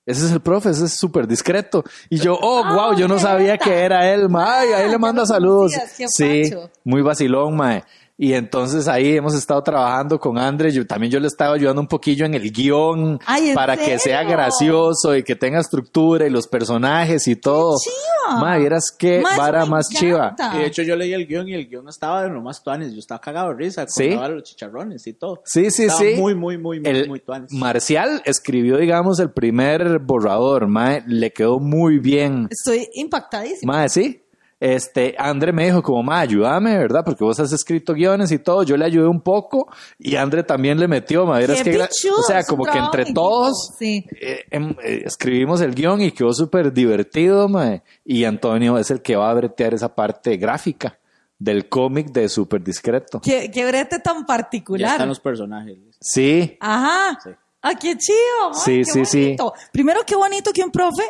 Ese 0.07 0.27
es 0.27 0.33
el 0.33 0.41
profe, 0.41 0.71
ese 0.71 0.85
es 0.85 0.93
súper 0.93 1.27
discreto. 1.27 1.83
Y 2.11 2.19
yo, 2.19 2.37
oh, 2.41 2.63
Ah, 2.65 2.75
wow, 2.91 2.95
yo 2.99 3.09
no 3.09 3.15
¿de 3.15 3.21
sabía 3.21 3.53
verdad? 3.53 3.65
que 3.65 3.73
era 3.81 4.13
él, 4.13 4.29
ma. 4.29 4.59
Ay, 4.61 4.69
ahí 4.75 4.85
Ah, 4.89 4.91
le 4.91 4.99
manda 4.99 5.25
saludos. 5.25 5.73
Sí, 6.09 6.43
muy 6.85 7.01
vacilón, 7.01 7.57
mae. 7.57 7.85
Y 8.17 8.33
entonces 8.35 8.87
ahí 8.87 9.17
hemos 9.17 9.35
estado 9.35 9.61
trabajando 9.62 10.21
con 10.21 10.39
Andre. 10.39 10.71
Yo, 10.71 10.87
también 10.87 11.11
yo 11.11 11.19
le 11.19 11.27
estaba 11.27 11.55
ayudando 11.55 11.81
un 11.81 11.89
poquillo 11.89 12.25
en 12.25 12.35
el 12.35 12.53
guion 12.53 13.19
Ay, 13.27 13.49
¿en 13.49 13.55
para 13.55 13.77
que 13.77 13.99
sea 13.99 14.23
gracioso 14.23 15.17
y 15.17 15.25
que 15.25 15.35
tenga 15.35 15.59
estructura 15.59 16.25
y 16.27 16.31
los 16.31 16.47
personajes 16.47 17.27
y 17.27 17.35
todo. 17.35 17.77
chiva! 17.79 18.41
Mae, 18.41 18.61
vieras 18.61 18.95
qué 18.97 19.21
Ma, 19.21 19.37
vara 19.37 19.67
más 19.67 19.89
chiva. 19.89 20.37
Y 20.55 20.59
de 20.59 20.67
hecho 20.67 20.83
yo 20.83 20.95
leí 20.95 21.12
el 21.12 21.27
guion 21.27 21.49
y 21.49 21.55
el 21.55 21.69
guion 21.69 21.89
estaba 21.89 22.23
de 22.23 22.31
lo 22.31 22.41
más 22.41 22.62
tuanes. 22.62 22.93
Yo 22.93 23.01
estaba 23.01 23.21
cagado 23.21 23.49
de 23.49 23.57
risa 23.57 23.85
con 23.85 23.93
¿Sí? 23.93 24.11
los 24.11 24.43
chicharrones 24.45 25.07
y 25.09 25.15
todo. 25.15 25.43
Sí, 25.45 25.71
sí, 25.73 25.85
Estaba 25.85 26.01
sí. 26.01 26.15
muy, 26.17 26.37
muy, 26.37 26.57
muy, 26.57 26.79
muy, 26.81 26.89
el 26.89 27.09
muy 27.09 27.19
tuanes. 27.19 27.53
Marcial 27.53 28.23
escribió, 28.25 28.79
digamos, 28.79 29.19
el 29.19 29.33
primer 29.33 29.99
borrador, 29.99 30.69
mae, 30.69 31.03
le 31.07 31.33
quedó 31.33 31.59
muy 31.59 31.99
bien. 31.99 32.49
Estoy 32.51 32.89
impactadísima. 32.95 33.73
Mae, 33.73 33.89
sí. 33.89 34.24
Este, 34.65 35.15
André 35.19 35.53
me 35.53 35.67
dijo 35.67 35.83
como, 35.83 36.03
ma, 36.03 36.21
ayúdame, 36.21 36.79
¿verdad? 36.79 37.05
Porque 37.05 37.23
vos 37.23 37.39
has 37.39 37.53
escrito 37.53 37.93
guiones 37.93 38.33
y 38.33 38.39
todo. 38.39 38.62
Yo 38.62 38.79
le 38.79 38.87
ayudé 38.87 39.07
un 39.07 39.21
poco 39.21 39.69
y 39.99 40.17
André 40.17 40.43
también 40.43 40.81
le 40.81 40.89
metió, 40.89 41.27
ma, 41.27 41.39
Qué 41.39 41.47
que 41.62 41.83
O 41.83 42.23
sea, 42.23 42.39
es 42.39 42.47
como 42.49 42.65
que 42.65 42.79
entre 42.79 43.12
todos 43.12 43.73
Sí. 43.79 44.07
eh, 44.19 44.45
em, 44.51 44.75
eh, 44.83 45.03
escribimos 45.05 45.61
el 45.61 45.75
guion 45.75 46.01
y 46.01 46.12
quedó 46.12 46.33
súper 46.33 46.73
divertido, 46.73 47.47
ma. 47.47 47.83
Y 48.07 48.25
Antonio 48.25 48.79
es 48.79 48.91
el 48.91 49.03
que 49.03 49.17
va 49.17 49.31
a 49.31 49.35
bretear 49.35 49.75
esa 49.75 49.95
parte 49.95 50.39
gráfica 50.39 50.99
del 51.39 51.69
cómic 51.69 52.07
de 52.11 52.31
Súper 52.31 52.62
Discreto. 52.65 53.21
Qué, 53.21 53.51
qué 53.51 53.67
brete 53.67 53.99
tan 53.99 54.21
Ya 54.21 54.27
particular. 54.27 54.93
están 54.93 55.09
los 55.11 55.21
personajes. 55.21 55.77
Sí, 56.01 56.57
Ajá. 56.59 57.19
Sí. 57.23 57.31
Ah, 57.61 57.75
qué 57.75 57.97
chido. 57.99 58.17
Ay, 58.53 58.61
Sí, 58.65 58.77
qué 58.79 58.85
sí, 58.85 59.05
sí. 59.05 59.37
Primero, 59.73 60.01
qué 60.07 60.17
bonito 60.17 60.53
que 60.55 60.62
un 60.62 60.71
profe, 60.71 61.03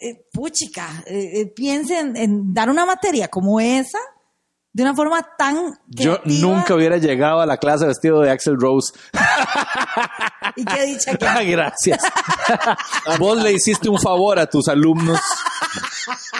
eh, 0.00 0.26
puchica, 0.32 1.02
eh, 1.06 1.40
eh, 1.40 1.46
piense 1.54 1.98
en, 1.98 2.52
dar 2.54 2.70
una 2.70 2.86
materia 2.86 3.28
como 3.28 3.60
esa 3.60 3.98
de 4.72 4.82
una 4.84 4.94
forma 4.94 5.26
tan. 5.36 5.56
yo 5.88 6.20
creativa. 6.20 6.46
nunca 6.54 6.74
hubiera 6.74 6.98
llegado 6.98 7.40
a 7.40 7.46
la 7.46 7.56
clase 7.56 7.86
vestido 7.86 8.20
de 8.20 8.30
Axel 8.30 8.56
Rose. 8.60 8.92
Y 10.56 10.64
qué 10.64 10.82
dicha 10.86 11.16
que. 11.16 11.26
Ah, 11.26 11.42
Gracias. 11.42 12.00
Vos 13.18 13.42
le 13.42 13.52
hiciste 13.52 13.88
un 13.88 13.98
favor 13.98 14.38
a 14.38 14.46
tus 14.46 14.68
alumnos. 14.68 15.18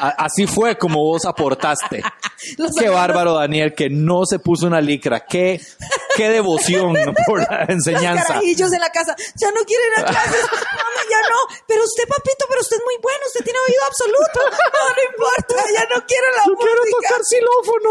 Así 0.00 0.46
fue 0.46 0.76
como 0.78 1.02
vos 1.02 1.24
aportaste. 1.24 2.02
Los 2.56 2.70
Qué 2.72 2.86
alumnos- 2.86 2.94
bárbaro, 2.94 3.34
Daniel, 3.34 3.74
que 3.74 3.90
no 3.90 4.24
se 4.24 4.38
puso 4.38 4.66
una 4.66 4.80
licra. 4.80 5.24
Qué, 5.28 5.60
qué 6.18 6.28
devoción 6.28 6.94
por 7.26 7.38
la 7.48 7.60
Los 7.60 7.68
enseñanza. 7.70 8.24
carajillos 8.26 8.72
en 8.72 8.80
la 8.80 8.90
casa. 8.90 9.14
Ya 9.36 9.48
no 9.52 9.60
quieren 9.64 9.86
ir 9.92 10.04
a 10.04 10.08
clases. 10.10 10.42
Mami, 10.52 11.02
ya 11.10 11.20
no. 11.30 11.56
Pero 11.66 11.84
usted, 11.84 12.04
papito, 12.08 12.44
pero 12.48 12.60
usted 12.60 12.76
es 12.76 12.82
muy 12.84 12.96
bueno. 13.02 13.20
Usted 13.26 13.44
tiene 13.44 13.58
oído 13.66 13.82
absoluto. 13.86 14.40
No, 14.50 14.94
no 14.94 15.02
importa. 15.10 15.54
Ya 15.72 15.84
no 15.94 16.04
quiero 16.06 16.26
la 16.36 16.42
Yo 16.46 16.56
quiero 16.56 16.80
música. 16.82 17.08
tocar 17.08 17.20
xilófono. 17.24 17.90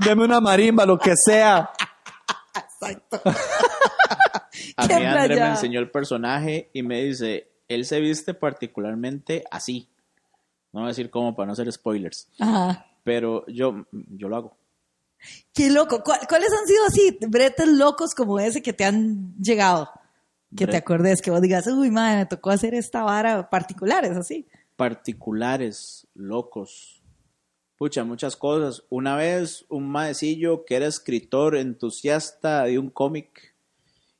Deme 0.00 0.24
una 0.24 0.40
marimba, 0.40 0.84
lo 0.84 0.98
que 0.98 1.14
sea. 1.16 1.70
Exacto. 2.54 3.20
A 4.76 4.86
mí 4.86 4.94
André 5.04 5.36
me 5.36 5.48
enseñó 5.48 5.80
el 5.80 5.90
personaje 5.90 6.70
y 6.72 6.82
me 6.82 7.02
dice, 7.04 7.50
él 7.68 7.84
se 7.84 8.00
viste 8.00 8.34
particularmente 8.34 9.44
así. 9.50 9.88
No 10.72 10.80
voy 10.80 10.86
a 10.86 10.88
decir 10.88 11.10
cómo 11.10 11.34
para 11.34 11.46
no 11.46 11.52
hacer 11.52 11.70
spoilers, 11.72 12.28
Ajá. 12.38 12.86
pero 13.02 13.44
yo, 13.48 13.86
yo 13.92 14.28
lo 14.28 14.36
hago. 14.36 14.56
Qué 15.52 15.70
loco. 15.70 16.02
¿Cuál- 16.02 16.20
¿Cuáles 16.28 16.50
han 16.52 16.66
sido 16.66 16.84
así 16.86 17.18
bretes 17.28 17.68
locos 17.68 18.14
como 18.14 18.38
ese 18.38 18.62
que 18.62 18.72
te 18.72 18.84
han 18.84 19.34
llegado? 19.36 19.90
Que 20.56 20.66
te 20.66 20.76
acordes, 20.78 21.22
que 21.22 21.30
vos 21.30 21.40
digas, 21.40 21.66
uy, 21.68 21.90
madre, 21.90 22.18
me 22.18 22.26
tocó 22.26 22.50
hacer 22.50 22.74
esta 22.74 23.02
vara 23.04 23.48
particulares, 23.50 24.16
así. 24.16 24.46
Particulares, 24.76 26.06
locos. 26.14 27.00
Pucha, 27.78 28.04
muchas 28.04 28.36
cosas. 28.36 28.82
Una 28.90 29.16
vez 29.16 29.64
un 29.68 29.88
maecillo 29.88 30.64
que 30.64 30.76
era 30.76 30.86
escritor 30.86 31.56
entusiasta 31.56 32.64
de 32.64 32.78
un 32.78 32.90
cómic 32.90 33.54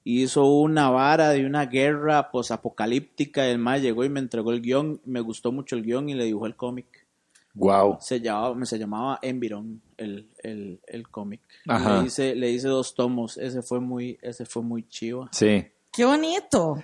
hizo 0.04 0.46
una 0.46 0.88
vara 0.88 1.30
de 1.30 1.44
una 1.44 1.66
guerra 1.66 2.30
posapocalíptica. 2.30 3.46
El 3.46 3.58
mae 3.58 3.80
llegó 3.80 4.04
y 4.04 4.08
me 4.08 4.20
entregó 4.20 4.52
el 4.52 4.62
guion. 4.62 5.00
Me 5.04 5.20
gustó 5.20 5.52
mucho 5.52 5.76
el 5.76 5.82
guion 5.82 6.08
y 6.08 6.14
le 6.14 6.24
dibujó 6.24 6.46
el 6.46 6.56
cómic. 6.56 6.99
Wow. 7.54 7.98
Se 8.00 8.20
llamaba, 8.20 8.64
se 8.64 8.78
llamaba 8.78 9.18
Environ 9.22 9.82
el, 9.96 10.28
el, 10.42 10.80
el 10.86 11.08
cómic. 11.08 11.40
Ajá. 11.66 12.00
Le 12.00 12.06
hice, 12.06 12.34
le 12.34 12.50
hice 12.50 12.68
dos 12.68 12.94
tomos. 12.94 13.36
Ese 13.38 13.62
fue 13.62 13.80
muy, 13.80 14.18
ese 14.22 14.44
fue 14.46 14.62
muy 14.62 14.86
chivo. 14.88 15.28
Sí. 15.32 15.66
Qué 15.92 16.04
bonito. 16.04 16.82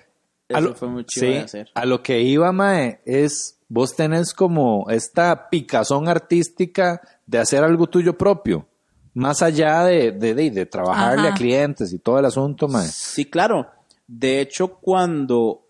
A 0.53 0.61
lo, 0.61 0.75
fue 0.75 0.89
muy 0.89 1.05
chivo 1.05 1.27
sí, 1.27 1.33
de 1.33 1.39
hacer. 1.41 1.71
a 1.75 1.85
lo 1.85 2.03
que 2.03 2.21
iba, 2.21 2.53
Mae, 2.53 3.01
es 3.05 3.59
vos 3.69 3.97
tenés 3.97 4.33
como 4.33 4.87
esta 4.91 5.51
picazón 5.51 6.09
artística 6.09 7.01
de 7.27 7.39
hacer 7.39 7.65
algo 7.65 7.89
tuyo 7.89 8.17
propio, 8.17 8.69
más 9.15 9.43
allá 9.43 9.83
de, 9.85 10.13
de, 10.13 10.35
de, 10.35 10.51
de 10.53 10.67
trabajarle 10.67 11.29
Ajá. 11.29 11.35
a 11.35 11.37
clientes 11.37 11.93
y 11.93 11.99
todo 11.99 12.21
el 12.21 12.27
asunto, 12.27 12.69
Mae. 12.69 12.87
Sí, 12.87 13.25
claro. 13.25 13.67
De 14.07 14.41
hecho, 14.41 14.75
cuando 14.77 15.67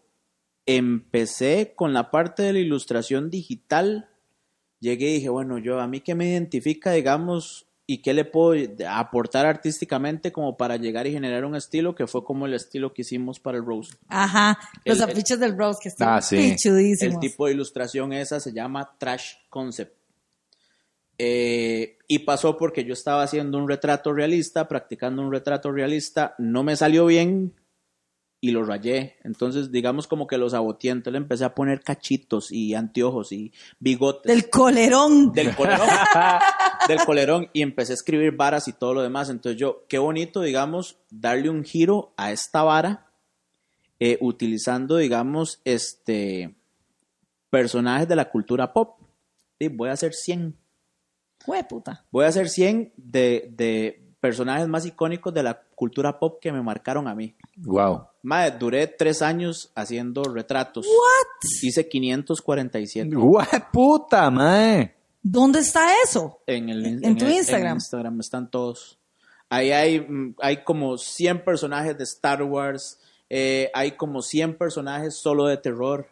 empecé 0.66 1.72
con 1.74 1.94
la 1.94 2.11
parte 2.11 2.42
de 2.42 2.53
la 2.53 2.59
ilustración 2.59 3.30
digital, 3.30 4.11
llegué 4.87 5.11
y 5.11 5.14
dije, 5.14 5.28
bueno, 5.28 5.59
yo 5.59 5.80
a 5.80 5.87
mí 5.87 6.01
que 6.01 6.14
me 6.14 6.28
identifica, 6.30 6.93
digamos, 6.93 7.66
y 7.89 7.99
qué 8.03 8.14
le 8.14 8.24
puedo 8.24 8.61
aportar 8.89 9.47
artísticamente 9.47 10.32
como 10.32 10.57
para 10.57 10.76
llegar 10.76 11.07
y 11.07 11.12
generar 11.12 11.45
un 11.45 11.55
estilo 11.55 11.95
que 11.95 12.07
fue 12.07 12.24
como 12.24 12.47
el 12.47 12.55
estilo 12.55 12.93
que 12.93 13.03
hicimos 13.03 13.39
para 13.39 13.59
el 13.59 13.64
Rose. 13.64 13.95
Ajá. 14.09 14.59
Los 14.84 14.99
El- 14.99 15.05
el- 15.05 15.11
afiches 15.11 15.39
del 15.39 15.57
Rose 15.57 15.78
que 15.82 15.89
están 15.91 16.09
Ah, 16.09 16.20
sí. 16.22 16.37
pichudísimos. 16.37 17.14
El 17.14 17.20
tipo 17.20 17.47
de 17.47 17.53
ilustración 17.53 18.12
esa 18.12 18.41
se 18.41 18.53
llama 18.53 18.97
Trash 18.99 19.34
Concept. 19.51 19.95
Eh, 21.18 21.97
y 22.09 22.18
pasó 22.20 22.59
porque 22.59 22.84
yo 22.84 22.93
estaba 22.93 23.22
haciendo 23.22 23.57
un 23.59 23.68
retrato 23.68 24.12
realista, 24.12 24.68
practicando 24.68 25.22
un 25.22 25.32
retrato 25.32 25.72
realista, 25.72 26.34
no 26.39 26.62
me 26.62 26.76
salió 26.76 27.07
bien 27.07 27.55
y 28.41 28.51
lo 28.51 28.64
rayé. 28.64 29.16
Entonces, 29.24 29.72
digamos 29.72 30.07
como 30.07 30.26
que 30.26 30.39
lo 30.39 30.49
saboteé. 30.49 30.91
Entonces 30.91 31.12
le 31.12 31.18
empecé 31.18 31.45
a 31.45 31.55
poner 31.55 31.80
cachitos 31.80 32.53
y 32.53 32.74
anteojos 32.74 33.32
y 33.32 33.53
bigotes 33.78 34.30
Del 34.30 34.51
colerón. 34.51 35.32
del 35.32 35.55
colerón. 35.55 35.89
del 36.89 36.99
colerón 36.99 37.51
y 37.53 37.62
empecé 37.62 37.93
a 37.93 37.95
escribir 37.95 38.32
varas 38.32 38.68
y 38.68 38.72
todo 38.72 38.95
lo 38.95 39.03
demás. 39.03 39.30
Entonces 39.30 39.59
yo, 39.59 39.84
qué 39.89 39.99
bonito, 39.99 40.43
digamos, 40.43 40.99
darle 41.11 41.51
un 41.51 41.64
giro 41.64 42.12
a 42.16 42.30
esta 42.32 42.62
vara 42.62 43.07
eh, 43.99 44.18
utilizando, 44.20 44.97
digamos, 44.97 45.61
este 45.64 46.55
personajes 47.51 48.07
de 48.07 48.16
la 48.16 48.28
cultura 48.28 48.72
pop. 48.72 48.99
Sí, 49.59 49.68
voy 49.68 49.89
a 49.89 49.93
hacer 49.93 50.12
100. 50.12 50.55
Jue 51.45 51.64
puta. 51.64 52.05
Voy 52.11 52.24
a 52.24 52.28
hacer 52.28 52.49
100 52.49 52.93
de, 52.97 53.49
de 53.57 54.03
personajes 54.20 54.68
más 54.68 54.84
icónicos 54.84 55.32
de 55.32 55.43
la 55.43 55.66
cultura 55.77 56.18
pop 56.18 56.39
que 56.41 56.51
me 56.51 56.61
marcaron 56.62 57.07
a 57.07 57.14
mí. 57.14 57.37
Wow. 57.59 58.07
Madre, 58.22 58.57
duré 58.59 58.87
tres 58.89 59.22
años 59.22 59.70
haciendo 59.77 60.24
retratos. 60.24 60.85
What? 60.87 61.49
Hice 61.62 61.87
547. 61.89 63.14
¡Guau, 63.14 63.47
puta, 63.72 64.29
Mae! 64.31 64.95
¿Dónde 65.22 65.61
está 65.61 65.87
eso? 66.03 66.41
En, 66.47 66.68
el, 66.70 67.05
En 67.05 67.16
tu 67.16 67.27
el- 67.27 67.33
Instagram. 67.35 67.72
En 67.72 67.77
Instagram 67.77 68.20
están 68.20 68.51
todos. 68.51 68.99
Ahí 69.49 69.70
hay, 69.70 70.01
mm, 70.01 70.35
hay 70.41 70.64
como 70.64 70.99
100 70.99 71.45
personajes 71.45 71.97
de 71.97 72.05
Star 72.05 72.43
Wars. 72.43 72.99
eh, 73.29 73.70
hay 73.74 73.93
como 73.93 74.22
100 74.22 74.57
personajes 74.57 75.16
solo 75.20 75.47
de 75.47 75.57
terror. 75.57 76.09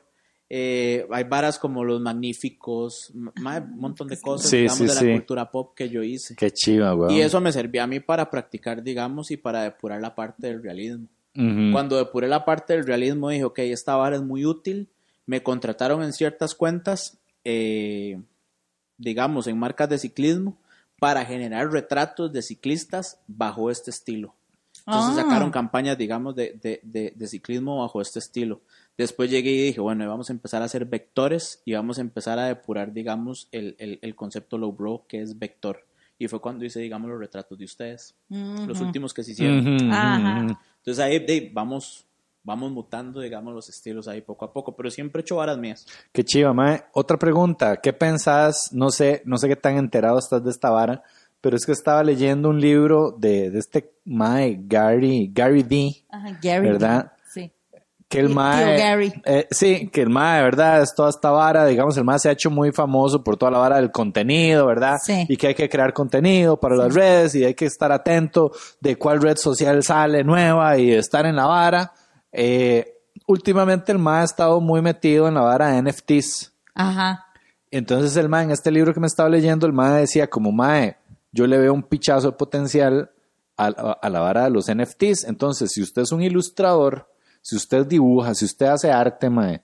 Eh, 0.50 1.06
hay 1.10 1.24
varas 1.24 1.58
como 1.58 1.84
Los 1.84 2.00
Magníficos. 2.00 3.10
ma- 3.14 3.58
Un 3.58 3.78
montón 3.78 4.08
de 4.08 4.20
cosas, 4.20 4.50
Sí, 4.50 4.58
digamos, 4.58 4.78
sí, 4.78 4.86
de 4.86 4.94
la 4.94 5.00
sí. 5.00 5.12
cultura 5.12 5.50
pop 5.50 5.74
que 5.74 5.88
yo 5.88 6.02
hice. 6.02 6.34
Qué 6.36 6.50
chiva, 6.50 6.94
weón. 6.94 7.10
Y 7.12 7.20
eso 7.20 7.40
me 7.40 7.52
servía 7.52 7.84
a 7.84 7.86
mí 7.86 8.00
para 8.00 8.30
practicar, 8.30 8.82
digamos, 8.82 9.30
y 9.30 9.36
para 9.36 9.62
depurar 9.62 10.00
la 10.00 10.14
parte 10.14 10.46
del 10.48 10.62
realismo. 10.62 11.06
Cuando 11.72 11.96
depuré 11.96 12.28
la 12.28 12.44
parte 12.44 12.74
del 12.74 12.86
realismo, 12.86 13.28
dije, 13.30 13.42
ok, 13.42 13.58
esta 13.60 13.96
vara 13.96 14.14
es 14.16 14.22
muy 14.22 14.46
útil. 14.46 14.88
Me 15.26 15.42
contrataron 15.42 16.04
en 16.04 16.12
ciertas 16.12 16.54
cuentas, 16.54 17.18
eh, 17.42 18.20
digamos, 18.98 19.46
en 19.48 19.58
marcas 19.58 19.88
de 19.88 19.98
ciclismo, 19.98 20.56
para 21.00 21.24
generar 21.24 21.72
retratos 21.72 22.32
de 22.32 22.40
ciclistas 22.40 23.18
bajo 23.26 23.70
este 23.70 23.90
estilo. 23.90 24.34
Entonces 24.86 25.18
Ah. 25.18 25.22
sacaron 25.22 25.50
campañas, 25.50 25.98
digamos, 25.98 26.36
de, 26.36 26.56
de- 26.62 26.80
de- 26.84 27.12
de 27.16 27.26
ciclismo 27.26 27.80
bajo 27.80 28.00
este 28.00 28.20
estilo. 28.20 28.60
Después 28.96 29.30
llegué 29.30 29.50
y 29.50 29.62
dije, 29.66 29.80
bueno, 29.80 30.08
vamos 30.08 30.30
a 30.30 30.32
empezar 30.32 30.62
a 30.62 30.66
hacer 30.66 30.84
vectores 30.84 31.60
y 31.64 31.72
vamos 31.74 31.98
a 31.98 32.00
empezar 32.00 32.38
a 32.38 32.46
depurar, 32.46 32.92
digamos, 32.92 33.48
el, 33.50 33.74
el, 33.78 33.98
el 34.02 34.14
concepto 34.14 34.56
low 34.56 34.72
bro 34.72 35.04
que 35.08 35.20
es 35.20 35.38
vector. 35.38 35.84
Y 36.16 36.28
fue 36.28 36.40
cuando 36.40 36.64
hice, 36.64 36.78
digamos, 36.78 37.10
los 37.10 37.18
retratos 37.18 37.58
de 37.58 37.64
ustedes, 37.64 38.14
los 38.28 38.80
últimos 38.80 39.12
que 39.12 39.24
se 39.24 39.32
hicieron. 39.32 39.92
Ajá. 39.92 40.44
ujú. 40.44 40.56
Entonces 40.76 41.04
ahí 41.04 41.18
de- 41.18 41.50
vamos, 41.52 42.06
vamos 42.44 42.70
mutando, 42.70 43.20
digamos, 43.20 43.52
los 43.52 43.68
estilos 43.68 44.06
ahí 44.06 44.20
poco 44.20 44.44
a 44.44 44.52
poco, 44.52 44.76
pero 44.76 44.90
siempre 44.92 45.20
he 45.20 45.22
hecho 45.22 45.36
varas 45.36 45.58
mías. 45.58 45.86
Qué 46.12 46.22
chiva, 46.24 46.52
mae. 46.52 46.84
Otra 46.92 47.16
pregunta, 47.18 47.78
¿qué 47.78 47.92
pensás? 47.92 48.68
No 48.72 48.90
sé, 48.90 49.22
no 49.24 49.38
sé 49.38 49.48
qué 49.48 49.56
tan 49.56 49.76
enterado 49.76 50.20
estás 50.20 50.44
de 50.44 50.50
esta 50.52 50.70
vara, 50.70 51.02
pero 51.40 51.56
es 51.56 51.66
que 51.66 51.72
estaba 51.72 52.04
leyendo 52.04 52.48
un 52.48 52.60
libro 52.60 53.10
de, 53.18 53.50
de 53.50 53.58
este 53.58 53.90
mae, 54.04 54.56
Gary, 54.66 55.30
Gary 55.34 55.64
D, 55.64 56.04
Ajá, 56.10 56.38
Gary. 56.40 56.64
¿Verdad? 56.68 57.12
Sí. 57.13 57.13
Que 58.14 58.20
el 58.20 58.28
mae, 58.30 58.78
Gary. 58.78 59.12
eh, 59.24 59.46
sí, 59.50 59.88
que 59.92 60.02
el 60.02 60.10
mae, 60.10 60.42
¿verdad? 60.42 60.82
Es 60.82 60.94
toda 60.94 61.10
esta 61.10 61.30
vara, 61.30 61.66
digamos, 61.66 61.96
el 61.96 62.04
mae 62.04 62.18
se 62.18 62.28
ha 62.28 62.32
hecho 62.32 62.50
muy 62.50 62.72
famoso 62.72 63.22
por 63.24 63.36
toda 63.36 63.50
la 63.50 63.58
vara 63.58 63.76
del 63.76 63.90
contenido, 63.90 64.66
¿verdad? 64.66 64.96
Sí. 65.02 65.26
Y 65.28 65.36
que 65.36 65.48
hay 65.48 65.54
que 65.54 65.68
crear 65.68 65.92
contenido 65.92 66.58
para 66.58 66.76
las 66.76 66.94
redes 66.94 67.34
y 67.34 67.44
hay 67.44 67.54
que 67.54 67.66
estar 67.66 67.90
atento 67.92 68.52
de 68.80 68.96
cuál 68.96 69.20
red 69.20 69.36
social 69.36 69.82
sale 69.82 70.22
nueva 70.24 70.78
y 70.78 70.90
estar 70.92 71.26
en 71.26 71.36
la 71.36 71.46
vara. 71.46 71.92
Eh, 72.32 72.92
últimamente 73.26 73.92
el 73.92 73.98
mae 73.98 74.22
ha 74.22 74.24
estado 74.24 74.60
muy 74.60 74.80
metido 74.82 75.28
en 75.28 75.34
la 75.34 75.40
vara 75.42 75.68
de 75.72 75.82
NFTs. 75.82 76.52
Ajá. 76.74 77.26
Entonces 77.70 78.16
el 78.16 78.28
mae, 78.28 78.44
en 78.44 78.50
este 78.52 78.70
libro 78.70 78.94
que 78.94 79.00
me 79.00 79.06
estaba 79.06 79.28
leyendo, 79.28 79.66
el 79.66 79.72
mae 79.72 80.00
decía 80.00 80.28
como 80.28 80.52
mae, 80.52 80.96
yo 81.32 81.46
le 81.46 81.58
veo 81.58 81.72
un 81.74 81.82
pichazo 81.82 82.30
de 82.30 82.36
potencial 82.36 83.10
a, 83.56 83.66
a- 83.66 83.98
a 84.00 84.08
la 84.08 84.20
vara 84.20 84.44
de 84.44 84.50
los 84.50 84.66
NFTs. 84.68 85.24
Entonces, 85.24 85.72
si 85.72 85.82
usted 85.82 86.02
es 86.02 86.12
un 86.12 86.22
ilustrador, 86.22 87.08
si 87.44 87.56
usted 87.56 87.84
dibuja, 87.86 88.34
si 88.34 88.46
usted 88.46 88.66
hace 88.66 88.90
arte, 88.90 89.28
mae, 89.28 89.60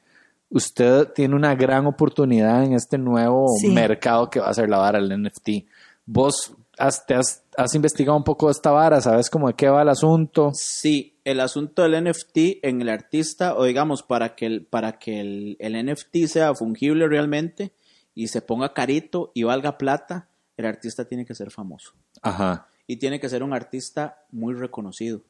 usted 0.51 1.09
tiene 1.14 1.35
una 1.35 1.55
gran 1.55 1.87
oportunidad 1.87 2.62
en 2.64 2.74
este 2.74 2.99
nuevo 2.99 3.47
Sí. 3.59 3.68
mercado 3.68 4.28
que 4.28 4.41
va 4.41 4.49
a 4.49 4.55
ser 4.55 4.68
la 4.68 4.76
vara 4.78 5.01
del 5.01 5.22
NFT. 5.22 5.66
Vos 6.05 6.53
has, 6.76 7.07
te 7.07 7.14
has, 7.14 7.43
has 7.57 7.74
investigado 7.74 8.16
un 8.18 8.24
poco 8.24 8.51
esta 8.51 8.70
vara, 8.70 9.01
¿sabes 9.01 9.31
cómo 9.31 9.49
de 9.49 9.55
qué 9.55 9.68
va 9.68 9.83
el 9.83 9.89
asunto? 9.89 10.51
Sí, 10.55 11.18
el 11.24 11.41
asunto 11.41 11.83
del 11.83 12.05
NFT 12.05 12.62
en 12.62 12.83
el 12.83 12.89
artista, 12.89 13.57
o 13.57 13.64
digamos, 13.64 14.03
para 14.03 14.35
que 14.35 14.47
el, 14.47 14.66
para 14.66 14.99
que 14.99 15.20
el, 15.20 15.57
el 15.61 15.87
NFT 15.87 16.26
sea 16.26 16.55
fungible 16.55 17.09
realmente 17.09 17.72
y 18.14 18.28
se 18.28 18.43
ponga 18.43 18.74
carito 18.74 19.31
y 19.35 19.45
valga 19.45 19.78
plata, 19.78 20.28
el 20.57 20.66
artista 20.66 21.07
tiene 21.07 21.24
que 21.24 21.35
ser 21.35 21.51
famoso. 21.51 21.93
Ajá. 22.22 22.66
y 22.87 22.97
tiene 22.97 23.20
que 23.20 23.28
ser 23.31 23.43
un 23.43 23.53
artista 23.55 24.24
muy 24.33 24.53
reconocido. 24.55 25.22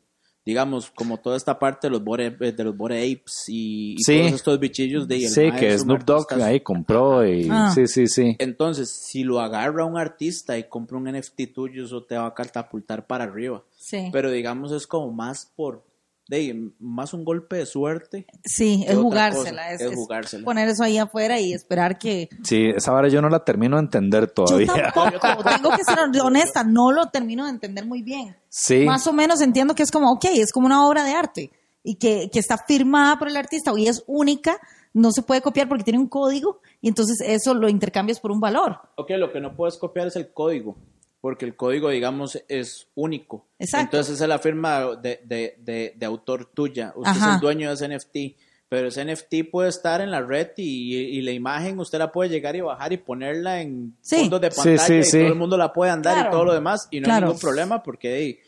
Digamos, 0.45 0.91
como 0.91 1.19
toda 1.19 1.37
esta 1.37 1.59
parte 1.59 1.87
de 1.87 1.91
los 1.93 2.03
Bore, 2.03 2.31
de 2.31 2.65
los 2.65 2.75
Bore 2.77 2.97
Apes 2.99 3.45
y, 3.49 3.93
y 3.93 4.03
Sí. 4.03 4.19
todos 4.21 4.33
estos 4.33 4.59
bichillos 4.59 5.07
de 5.07 5.17
el 5.17 5.29
Sí, 5.29 5.51
que 5.53 5.79
Snoop 5.79 6.03
Dogg 6.05 6.33
ahí 6.43 6.61
compró 6.61 7.27
y... 7.27 7.47
Ah. 7.51 7.71
Sí, 7.75 7.87
sí, 7.87 8.07
sí. 8.07 8.37
Entonces, 8.39 8.89
si 8.91 9.23
lo 9.23 9.39
agarra 9.41 9.85
un 9.85 9.99
artista 9.99 10.57
y 10.57 10.65
compra 10.65 10.97
un 10.97 11.05
NFT 11.13 11.53
tuyo, 11.55 11.85
eso 11.85 12.03
te 12.05 12.17
va 12.17 12.27
a 12.27 12.35
catapultar 12.35 13.07
para 13.07 13.25
arriba. 13.25 13.63
Sí. 13.77 14.09
Pero 14.13 14.31
digamos, 14.31 14.73
es 14.73 14.87
como 14.87 15.13
más 15.13 15.53
por, 15.55 15.85
de, 16.31 16.71
más 16.79 17.13
un 17.13 17.25
golpe 17.25 17.57
de 17.57 17.67
suerte. 17.67 18.25
Sí, 18.45 18.85
¿Qué 18.87 18.93
es 18.93 18.99
jugársela. 18.99 19.73
cosa? 19.73 19.85
Es, 19.85 19.95
jugársela. 19.95 20.45
poner 20.45 20.69
eso 20.69 20.85
ahí 20.85 20.97
afuera 20.97 21.41
y 21.41 21.53
esperar 21.53 21.99
que. 21.99 22.29
Sí, 22.45 22.69
esa 22.75 22.93
vara 22.93 23.09
yo 23.09 23.21
no 23.21 23.29
la 23.29 23.45
termino 23.45 23.77
de 23.77 23.83
entender 23.83 24.29
Yo 24.29 24.45
todavía. 24.45 24.93
tampoco, 24.95 25.43
tengo 25.57 25.71
que 25.77 25.83
ser 25.83 25.99
honesta, 26.23 26.63
no 26.63 26.93
lo 26.93 27.07
termino 27.09 27.45
de 27.45 27.51
entender 27.51 27.85
muy 27.85 28.03
bien. 28.03 28.37
Sí. 28.49 28.85
Más 28.85 29.07
o 29.09 29.13
menos 29.13 29.41
entiendo 29.41 29.75
que 29.75 29.83
es 29.83 29.91
como, 29.91 30.13
ok, 30.13 30.27
es 30.35 30.53
como 30.53 30.67
una 30.67 30.87
obra 30.87 31.03
de 31.03 31.13
arte 31.15 31.51
y 31.83 31.97
que, 31.97 32.31
que 32.33 32.39
está 32.39 32.59
firmada 32.59 33.19
por 33.19 33.29
el 33.29 33.37
artista 33.37 33.73
y 33.77 33.89
es 33.89 34.05
única, 34.07 34.57
no 34.93 35.11
se 35.11 35.23
puede 35.23 35.43
copiar 35.43 35.69
porque 35.69 35.83
tiene 35.83 35.99
un 35.99 36.09
código 36.09 36.61
y 36.81 36.89
entonces 36.89 37.21
eso 37.27 37.55
lo 37.55 37.69
intercambias 37.69 38.21
por 38.21 38.31
un 38.31 38.39
valor. 38.39 38.79
Ok, 38.95 39.11
lo 39.19 39.33
que 39.33 39.41
no 39.41 39.57
puedes 39.57 39.77
copiar 39.79 40.07
es 40.07 40.15
el 40.15 40.33
código, 40.33 40.77
porque 41.21 41.45
el 41.45 41.55
código, 41.57 41.91
digamos, 41.91 42.43
es 42.49 42.89
único. 42.95 43.47
Exacto. 43.59 43.97
Entonces 43.97 44.15
esa 44.17 44.25
es 44.25 44.29
la 44.29 44.39
firma 44.39 44.97
de, 44.97 45.21
de, 45.25 45.57
de, 45.59 45.93
de 45.97 46.07
autor 46.07 46.47
tuya. 46.55 46.93
Usted 46.97 47.17
es 47.21 47.27
el 47.35 47.41
dueño 47.41 47.69
de 47.69 47.75
ese 47.75 47.89
NFT. 47.89 48.41
Pero 48.69 48.87
ese 48.87 49.05
NFT 49.05 49.51
puede 49.51 49.69
estar 49.69 50.01
en 50.01 50.13
la 50.13 50.21
red 50.23 50.51
y, 50.57 50.95
y 50.95 51.21
la 51.23 51.33
imagen 51.33 51.81
usted 51.81 51.99
la 51.99 52.13
puede 52.13 52.31
llegar 52.31 52.55
y 52.55 52.61
bajar 52.61 52.93
y 52.93 52.99
ponerla 52.99 53.61
en 53.61 53.97
Sí. 54.01 54.21
fondos 54.21 54.41
de 54.41 54.51
Sí, 54.53 54.57
pantalla 54.57 54.79
sí, 54.87 54.95
y 54.95 55.03
sí. 55.03 55.19
todo 55.19 55.27
el 55.29 55.35
mundo 55.35 55.57
la 55.57 55.73
puede 55.73 55.91
andar 55.91 56.15
Claro. 56.15 56.29
y 56.29 56.31
todo 56.31 56.45
lo 56.45 56.55
demás 56.55 56.87
y 56.93 57.01
no 57.01 57.07
Claro. 57.07 57.17
hay 57.27 57.33
ningún 57.33 57.41
problema 57.41 57.83
porque 57.83 58.17
hey, 58.17 58.39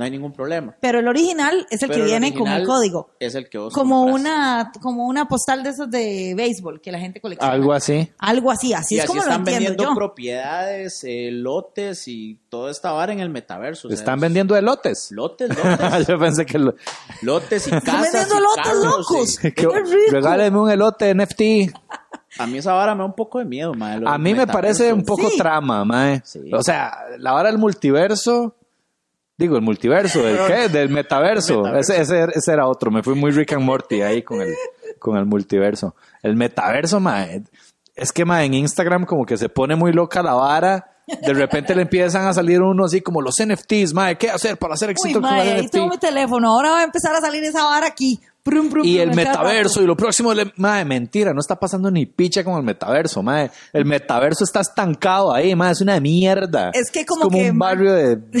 no 0.00 0.04
hay 0.06 0.10
ningún 0.10 0.32
problema. 0.32 0.74
Pero 0.80 0.98
el 1.00 1.06
original 1.08 1.66
es 1.70 1.82
el 1.82 1.90
Pero 1.90 2.00
que 2.04 2.06
viene 2.10 2.30
como 2.32 2.44
original 2.44 2.62
el 2.62 2.66
código. 2.66 3.10
Es 3.20 3.34
el 3.34 3.50
que 3.50 3.58
vos 3.58 3.74
Como 3.74 4.04
compras. 4.06 4.20
una, 4.22 4.72
como 4.80 5.06
una 5.06 5.28
postal 5.28 5.62
de 5.62 5.68
esos 5.68 5.90
de 5.90 6.32
béisbol 6.34 6.80
que 6.80 6.90
la 6.90 6.98
gente 6.98 7.20
colecciona. 7.20 7.52
Algo 7.52 7.74
así. 7.74 8.10
Algo 8.18 8.50
así, 8.50 8.72
así 8.72 8.94
y 8.94 8.98
es 8.98 9.04
así 9.04 9.08
como 9.08 9.20
lo 9.20 9.28
están 9.28 9.40
entiendo 9.40 9.68
vendiendo 9.68 9.84
yo. 9.84 9.94
propiedades, 9.94 11.04
eh, 11.04 11.28
lotes 11.32 12.08
y 12.08 12.38
toda 12.48 12.70
esta 12.70 12.92
vara 12.92 13.12
en 13.12 13.20
el 13.20 13.28
metaverso. 13.28 13.88
o 13.88 13.90
sea, 13.90 13.98
Están 13.98 14.14
es- 14.16 14.22
vendiendo 14.22 14.56
elotes. 14.56 15.08
Lotes, 15.12 15.50
lotes. 15.64 16.06
Yo 16.06 16.18
pensé 16.18 16.46
que... 16.46 16.58
lo- 16.58 16.74
Lotes 17.20 17.68
y 17.68 17.74
Están 17.74 17.80
casas 17.96 18.12
vendiendo 18.12 18.34
y 18.36 18.40
lotes 18.40 18.64
carros, 18.64 18.96
locos. 19.10 19.38
que- 19.38 19.52
¡Qué 19.52 19.66
rico! 19.66 20.12
regáleme 20.12 20.58
un 20.58 20.70
elote 20.70 21.14
NFT. 21.14 21.42
A 22.38 22.46
mí 22.46 22.58
esa 22.58 22.72
vara 22.72 22.94
me 22.94 23.00
da 23.00 23.04
un 23.06 23.14
poco 23.14 23.40
de 23.40 23.44
miedo, 23.44 23.74
mae. 23.74 23.98
lo 23.98 24.08
A 24.08 24.16
mí 24.16 24.32
me 24.34 24.46
parece 24.46 24.92
un 24.92 25.04
poco 25.04 25.28
Sí. 25.28 25.36
trama, 25.36 25.84
mae. 25.84 26.22
Sí. 26.24 26.40
O 26.54 26.62
sea, 26.62 26.96
la 27.18 27.34
hora 27.34 27.50
del 27.50 27.58
multiverso... 27.58 28.54
Digo, 29.40 29.56
el 29.56 29.62
multiverso, 29.62 30.22
¿del 30.22 30.38
qué? 30.46 30.68
Del 30.68 30.90
metaverso. 30.90 31.62
metaverso. 31.62 31.92
Ese, 31.94 32.02
ese, 32.02 32.26
ese 32.34 32.52
era 32.52 32.68
otro. 32.68 32.90
Me 32.92 33.02
fui 33.02 33.14
muy 33.14 33.30
Rick 33.32 33.54
and 33.54 33.62
Morty 33.64 34.02
ahí 34.02 34.22
con 34.22 34.40
el, 34.40 34.54
con 34.98 35.16
el 35.16 35.24
multiverso. 35.26 35.96
El 36.22 36.36
metaverso, 36.36 37.00
mae. 37.00 37.42
Es 37.96 38.12
que, 38.12 38.24
mae, 38.24 38.44
en 38.46 38.54
Instagram 38.54 39.04
como 39.06 39.24
que 39.26 39.36
se 39.36 39.48
pone 39.48 39.74
muy 39.76 39.92
loca 39.92 40.22
la 40.22 40.34
vara. 40.34 40.86
De 41.26 41.34
repente 41.34 41.74
le 41.74 41.82
empiezan 41.82 42.26
a 42.28 42.32
salir 42.32 42.60
uno 42.62 42.84
así 42.84 43.00
como 43.00 43.20
los 43.20 43.34
NFTs, 43.44 43.92
mae. 43.94 44.16
¿Qué 44.16 44.30
hacer 44.30 44.56
para 44.58 44.74
hacer 44.74 44.90
Uy, 44.90 44.92
éxito 44.92 45.20
con 45.20 45.30
mae, 45.30 45.40
ahí 45.52 45.62
NFT? 45.62 45.72
tengo 45.72 45.88
mi 45.88 45.98
teléfono. 45.98 46.50
Ahora 46.52 46.70
va 46.70 46.80
a 46.80 46.84
empezar 46.84 47.16
a 47.16 47.20
salir 47.20 47.42
esa 47.42 47.64
vara 47.64 47.86
aquí. 47.88 48.20
Y 48.82 48.98
el 48.98 49.14
metaverso 49.14 49.82
y 49.82 49.86
lo 49.86 49.94
próximo, 49.96 50.32
le- 50.32 50.50
mae, 50.56 50.82
mentira, 50.84 51.32
no 51.34 51.40
está 51.40 51.56
pasando 51.60 51.90
ni 51.90 52.06
picha 52.06 52.42
con 52.42 52.54
el 52.56 52.62
metaverso, 52.62 53.22
mae. 53.22 53.50
El 53.72 53.84
metaverso 53.84 54.44
está 54.44 54.60
estancado 54.60 55.32
ahí, 55.34 55.54
mae, 55.54 55.72
es 55.72 55.80
una 55.82 56.00
mierda. 56.00 56.70
Es 56.72 56.90
que 56.90 57.04
como 57.04 57.28
que, 57.28 57.50
un 57.50 57.58
mae- 57.58 57.74
barrio 57.76 57.92
de... 57.92 58.18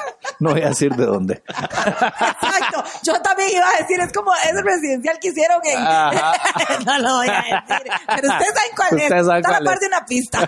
no 0.41 0.49
voy 0.51 0.61
a 0.63 0.69
decir 0.69 0.91
de 0.95 1.05
dónde. 1.05 1.41
Exacto. 1.47 2.83
Yo 3.03 3.13
también 3.21 3.49
iba 3.53 3.67
a 3.69 3.77
decir, 3.81 3.99
es 3.99 4.11
como 4.11 4.33
ese 4.35 4.61
residencial 4.63 5.17
que 5.19 5.29
hicieron 5.29 5.59
en. 5.63 5.77
Ajá. 5.79 6.33
no 6.85 6.99
lo 6.99 7.15
voy 7.17 7.27
a 7.29 7.33
decir. 7.43 7.91
Pero 8.07 8.27
ustedes 8.29 8.53
saben 8.53 8.71
cuál 8.75 8.99
es. 8.99 9.03
Está 9.11 9.35
a 9.35 9.41
cuál 9.41 9.63
la 9.63 9.69
par 9.71 9.73
es. 9.75 9.79
de 9.79 9.87
una 9.87 10.05
pista. 10.05 10.39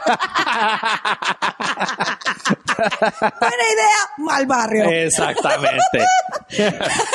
Buena 3.40 3.64
idea, 3.74 4.02
mal 4.18 4.46
barrio. 4.46 4.84
Exactamente. 4.90 6.06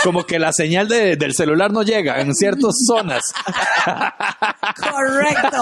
Como 0.04 0.24
que 0.24 0.38
la 0.38 0.52
señal 0.52 0.88
de- 0.88 1.16
del 1.16 1.34
celular 1.34 1.70
no 1.72 1.82
llega 1.82 2.20
en 2.20 2.34
ciertas 2.34 2.74
zonas. 2.86 3.22
Correcto. 4.80 5.60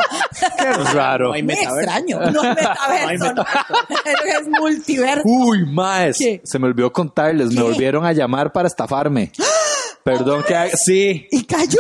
Qué 0.58 0.72
raro. 0.94 1.28
No 1.28 1.32
hay 1.34 1.42
Muy 1.42 1.54
metaverso. 1.56 1.80
extraño. 1.80 2.20
No 2.30 2.42
es 2.42 2.48
metaverso. 2.56 3.32
no. 3.34 3.44
es 4.24 4.48
multiverso. 4.60 5.22
Uy, 5.24 5.66
maes, 5.66 6.16
¿Qué? 6.18 6.40
se 6.44 6.58
me 6.58 6.66
olvidó 6.66 6.92
contarles, 7.06 7.52
me 7.52 7.62
volvieron 7.62 8.04
a 8.04 8.12
llamar 8.12 8.52
para 8.52 8.68
estafarme. 8.68 9.32
Perdón 10.02 10.42
que 10.46 10.54
haga- 10.54 10.76
sí, 10.76 11.26
Y 11.30 11.44
cayó. 11.44 11.78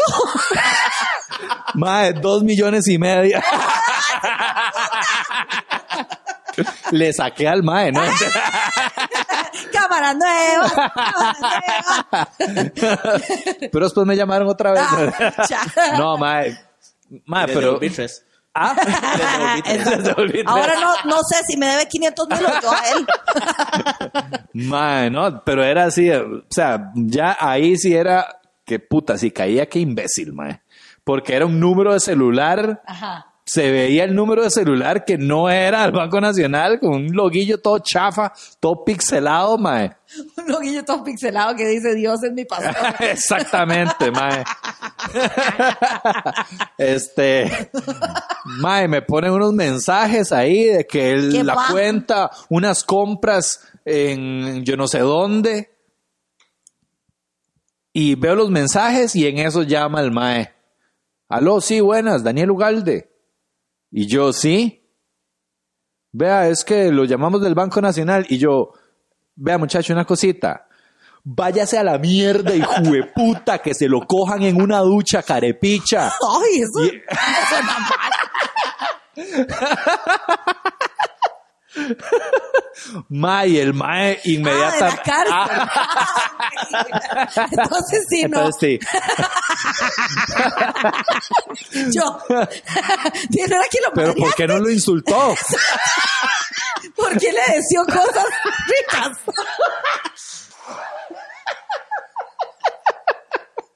Mae, 1.74 2.12
dos 2.12 2.42
millones 2.42 2.86
y 2.88 2.98
medio. 2.98 3.40
Le 6.90 7.12
saqué 7.12 7.46
al 7.48 7.62
Mae, 7.62 7.92
¿no? 7.92 8.00
Cámara 9.72 10.14
nueva. 10.14 10.92
cámara. 12.10 12.28
Pero 13.70 13.84
después 13.84 14.06
me 14.06 14.16
llamaron 14.16 14.48
otra 14.48 14.72
vez. 14.72 14.82
Ah, 14.88 15.46
cha. 15.46 15.60
No, 15.98 16.16
Mae. 16.16 16.58
Mae, 17.26 17.46
pero. 17.48 17.78
Ah. 18.58 18.74
Ahora 20.46 20.74
no, 20.80 20.94
no 21.04 21.18
sé 21.22 21.42
si 21.46 21.58
me 21.58 21.66
debe 21.66 21.86
500 21.86 22.28
mil 22.28 22.38
o 22.46 22.60
yo 22.62 22.72
a 22.72 22.88
él. 22.88 23.06
Mae, 24.66 25.10
no, 25.10 25.44
pero 25.44 25.62
era 25.62 25.84
así. 25.84 26.10
O 26.10 26.44
sea, 26.48 26.90
ya 26.94 27.36
ahí 27.38 27.76
sí 27.76 27.94
era. 27.94 28.40
Que 28.64 28.80
puta, 28.80 29.18
si 29.18 29.30
caía, 29.30 29.66
qué 29.66 29.78
imbécil, 29.78 30.32
Mae. 30.32 30.62
Porque 31.04 31.34
era 31.34 31.44
un 31.44 31.60
número 31.60 31.92
de 31.92 32.00
celular. 32.00 32.82
Ajá. 32.86 33.26
Se 33.48 33.70
veía 33.70 34.02
el 34.02 34.12
número 34.14 34.42
de 34.42 34.50
celular 34.50 35.04
que 35.04 35.16
no 35.16 35.48
era 35.48 35.84
el 35.84 35.92
Banco 35.92 36.20
Nacional 36.20 36.80
con 36.80 36.94
un 36.94 37.12
loguillo 37.14 37.60
todo 37.60 37.78
chafa, 37.78 38.32
todo 38.58 38.84
pixelado, 38.84 39.56
mae. 39.56 39.92
Un 40.36 40.48
loguillo 40.48 40.84
todo 40.84 41.04
pixelado 41.04 41.54
que 41.54 41.64
dice 41.66 41.94
Dios 41.94 42.22
es 42.24 42.32
mi 42.32 42.44
pastor. 42.44 42.74
Exactamente, 43.00 44.10
mae. 44.10 44.42
Este, 46.78 47.70
mae, 48.44 48.88
me 48.88 49.02
ponen 49.02 49.32
unos 49.32 49.52
mensajes 49.52 50.32
ahí 50.32 50.64
de 50.64 50.86
que 50.86 51.12
el- 51.12 51.32
Qué 51.32 51.44
la 51.44 51.56
cuenta, 51.70 52.30
unas 52.48 52.84
compras 52.84 53.60
en 53.84 54.64
yo 54.64 54.76
no 54.76 54.88
sé 54.88 55.00
dónde. 55.00 55.70
Y 57.92 58.14
veo 58.16 58.34
los 58.34 58.50
mensajes 58.50 59.16
y 59.16 59.26
en 59.26 59.38
eso 59.38 59.62
llama 59.62 60.00
el 60.00 60.10
mae. 60.10 60.52
Aló, 61.28 61.60
sí, 61.60 61.80
buenas, 61.80 62.22
Daniel 62.22 62.50
Ugalde. 62.50 63.10
Y 63.90 64.06
yo, 64.06 64.32
sí. 64.32 64.82
Vea, 66.12 66.48
es 66.48 66.64
que 66.64 66.90
lo 66.90 67.04
llamamos 67.04 67.40
del 67.42 67.54
Banco 67.54 67.80
Nacional. 67.80 68.26
Y 68.28 68.38
yo, 68.38 68.72
vea 69.34 69.58
muchacho, 69.58 69.92
una 69.92 70.04
cosita. 70.04 70.68
Váyase 71.24 71.76
a 71.78 71.82
la 71.84 71.98
mierda, 71.98 72.52
de 72.52 73.02
puta, 73.14 73.58
que 73.58 73.74
se 73.74 73.88
lo 73.88 74.00
cojan 74.06 74.42
en 74.42 74.60
una 74.62 74.78
ducha, 74.80 75.22
carepicha. 75.22 76.12
Ay, 76.42 76.60
eso, 76.62 76.84
Y- 76.84 77.02
Mae, 83.08 83.48
y 83.48 83.58
el 83.58 83.72
mae 83.74 84.16
Ah, 84.16 84.20
inmediatamente. 84.24 85.02
cárcel. 85.04 85.68
Entonces 87.52 88.04
sí, 88.08 88.22
no. 88.22 88.38
Entonces 88.46 88.56
sí. 88.60 88.78
Yo. 91.92 92.18
Tiene 93.30 93.56
aquí 93.56 93.78
lo 93.84 93.92
Pero 93.94 94.14
¿por 94.14 94.34
qué 94.34 94.46
no 94.46 94.58
lo 94.58 94.70
insultó? 94.70 95.34
¿Por 96.94 97.18
qué 97.18 97.32
le 97.32 97.54
deseó 97.56 97.84
cosas 97.84 98.26
ricas? 98.68 99.18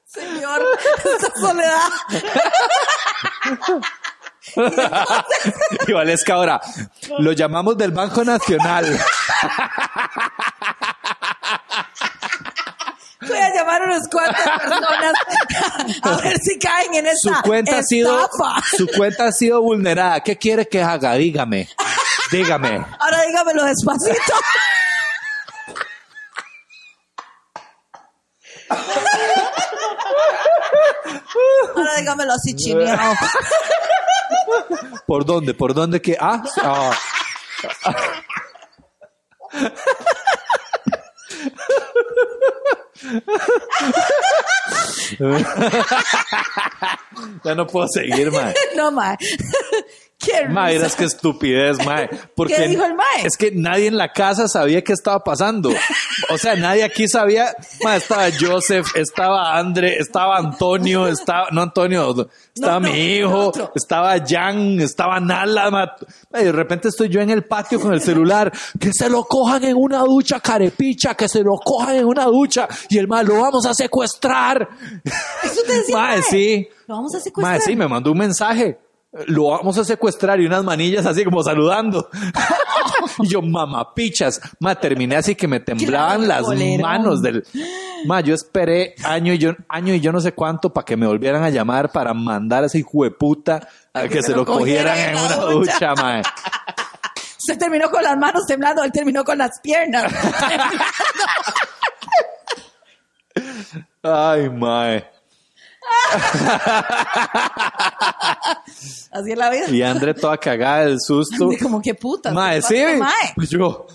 Señor, 0.06 0.60
esta 0.96 1.40
soledad. 1.40 1.90
Y 5.86 5.92
Valesca 5.92 6.34
ahora, 6.34 6.60
lo 7.18 7.32
llamamos 7.32 7.76
del 7.76 7.92
Banco 7.92 8.24
Nacional. 8.24 8.86
Voy 13.26 13.38
a 13.38 13.54
llamar 13.54 13.82
a 13.82 13.84
unas 13.84 14.08
cuantas 14.08 14.60
personas 14.60 15.14
a 16.02 16.16
ver 16.16 16.38
si 16.38 16.58
caen 16.58 16.94
en 16.94 17.16
Su 17.16 17.30
esa 17.30 17.42
cuenta 17.42 17.78
ha 17.78 17.82
sido, 17.82 18.28
su 18.76 18.86
cuenta 18.96 19.26
ha 19.26 19.32
sido 19.32 19.60
vulnerada. 19.62 20.20
¿Qué 20.20 20.36
quiere 20.36 20.66
que 20.66 20.82
haga? 20.82 21.14
Dígame. 21.14 21.68
Dígame. 22.32 22.84
Ahora 22.98 23.22
dígamelo 23.26 23.64
despacito. 23.64 24.34
Ahora 31.76 31.96
dígamelo 31.96 32.32
así 32.32 32.54
chineado. 32.54 33.14
¿Por 35.06 35.24
dónde? 35.24 35.54
¿Por 35.54 35.74
dónde 35.74 36.00
que? 36.00 36.16
Ah, 36.20 36.42
ah. 36.62 36.92
ya 47.44 47.54
no 47.54 47.66
puedo 47.66 47.86
seguir, 47.88 48.30
mae. 48.30 48.54
No, 48.76 48.90
mae. 48.90 49.16
Mae, 50.48 50.72
risa. 50.72 50.80
eras 50.84 50.96
que 50.96 51.04
estupidez, 51.10 51.84
mae. 51.84 52.08
Porque 52.34 52.54
¿Qué 52.54 52.68
dijo 52.68 52.84
el 52.84 52.94
mae? 52.94 53.24
Es 53.24 53.36
que 53.36 53.50
nadie 53.52 53.86
en 53.86 53.96
la 53.96 54.12
casa 54.12 54.48
sabía 54.48 54.82
qué 54.82 54.92
estaba 54.92 55.22
pasando. 55.22 55.70
O 56.30 56.38
sea, 56.38 56.56
nadie 56.56 56.84
aquí 56.84 57.08
sabía. 57.08 57.54
Mae, 57.84 57.98
estaba 57.98 58.24
Joseph, 58.38 58.86
estaba 58.94 59.56
Andre, 59.58 59.96
estaba 59.98 60.36
Antonio, 60.38 61.06
estaba, 61.06 61.48
no 61.52 61.62
Antonio, 61.62 62.28
estaba 62.54 62.80
No, 62.80 62.88
mi 62.88 62.98
hijo, 63.16 63.52
estaba 63.74 64.16
Jan, 64.26 64.80
estaba 64.80 65.20
Nala. 65.20 65.70
mae. 65.70 65.86
Mae, 66.32 66.44
de 66.44 66.52
repente 66.52 66.88
estoy 66.88 67.08
yo 67.08 67.20
en 67.20 67.30
el 67.30 67.44
patio 67.44 67.80
con 67.80 67.92
el 67.92 68.00
celular. 68.00 68.52
Que 68.78 68.92
se 68.92 69.08
lo 69.08 69.24
cojan 69.24 69.64
en 69.64 69.76
una 69.76 70.00
ducha, 70.00 70.40
carepicha, 70.40 71.14
que 71.14 71.28
se 71.28 71.42
lo 71.42 71.56
cojan 71.56 71.96
en 71.96 72.06
una 72.06 72.24
ducha. 72.24 72.68
Y 72.88 72.98
el 72.98 73.08
mae, 73.08 73.24
lo 73.24 73.40
vamos 73.40 73.66
a 73.66 73.74
secuestrar. 73.74 74.68
Eso 75.42 75.62
te 75.66 75.72
decía, 75.74 75.96
Mae, 75.96 76.16
mae. 76.18 76.22
sí. 76.22 76.68
Lo 76.86 76.96
vamos 76.96 77.14
a 77.14 77.20
secuestrar. 77.20 77.52
Mae, 77.58 77.60
sí, 77.60 77.76
me 77.76 77.86
mandó 77.88 78.12
un 78.12 78.18
mensaje. 78.18 78.78
Lo 79.26 79.48
vamos 79.48 79.76
a 79.76 79.84
secuestrar 79.84 80.40
y 80.40 80.46
unas 80.46 80.62
manillas 80.62 81.04
así 81.04 81.24
como 81.24 81.42
saludando. 81.42 82.08
y 83.18 83.28
yo, 83.28 83.42
mamapichas. 83.42 84.40
Ma, 84.60 84.76
terminé 84.76 85.16
así 85.16 85.34
que 85.34 85.48
me 85.48 85.58
temblaban 85.58 86.28
las 86.28 86.46
manos 86.78 87.20
del. 87.20 87.44
Ma, 88.04 88.20
yo 88.20 88.34
esperé 88.34 88.94
año 89.02 89.32
y 89.32 89.38
yo, 89.38 89.54
año 89.68 89.94
y 89.94 90.00
yo 90.00 90.12
no 90.12 90.20
sé 90.20 90.32
cuánto 90.32 90.72
para 90.72 90.84
que 90.84 90.96
me 90.96 91.08
volvieran 91.08 91.42
a 91.42 91.50
llamar 91.50 91.90
para 91.90 92.14
mandar 92.14 92.62
a 92.62 92.66
ese 92.66 92.78
hijo 92.78 93.02
de 93.02 93.10
puta 93.10 93.68
a 93.92 94.06
que, 94.06 94.22
se 94.22 94.32
lo 94.32 94.46
cogieran 94.46 94.96
en 94.96 95.14
la 95.16 95.22
una 95.24 95.36
ducha. 95.36 95.72
ducha, 95.72 95.94
mae. 95.94 96.22
Usted 97.38 97.58
terminó 97.58 97.90
con 97.90 98.04
las 98.04 98.16
manos 98.16 98.46
temblando, 98.46 98.84
él 98.84 98.92
terminó 98.92 99.24
con 99.24 99.38
las 99.38 99.58
piernas. 99.60 100.12
Ay, 104.02 104.48
mae. 104.50 105.19
Así 109.12 109.32
es 109.32 109.38
la 109.38 109.50
vida. 109.50 109.68
Y 109.70 109.82
André 109.82 110.14
toda 110.14 110.36
cagada 110.38 110.84
del 110.86 110.98
susto. 111.00 111.48
Así 111.48 111.58
como 111.58 111.80
que 111.82 111.94
puta. 111.94 112.30
Mae, 112.32 112.60
¿qué 112.68 112.92
sí. 112.94 112.98
mae? 112.98 113.32
Pues 113.34 113.50
yo, 113.50 113.86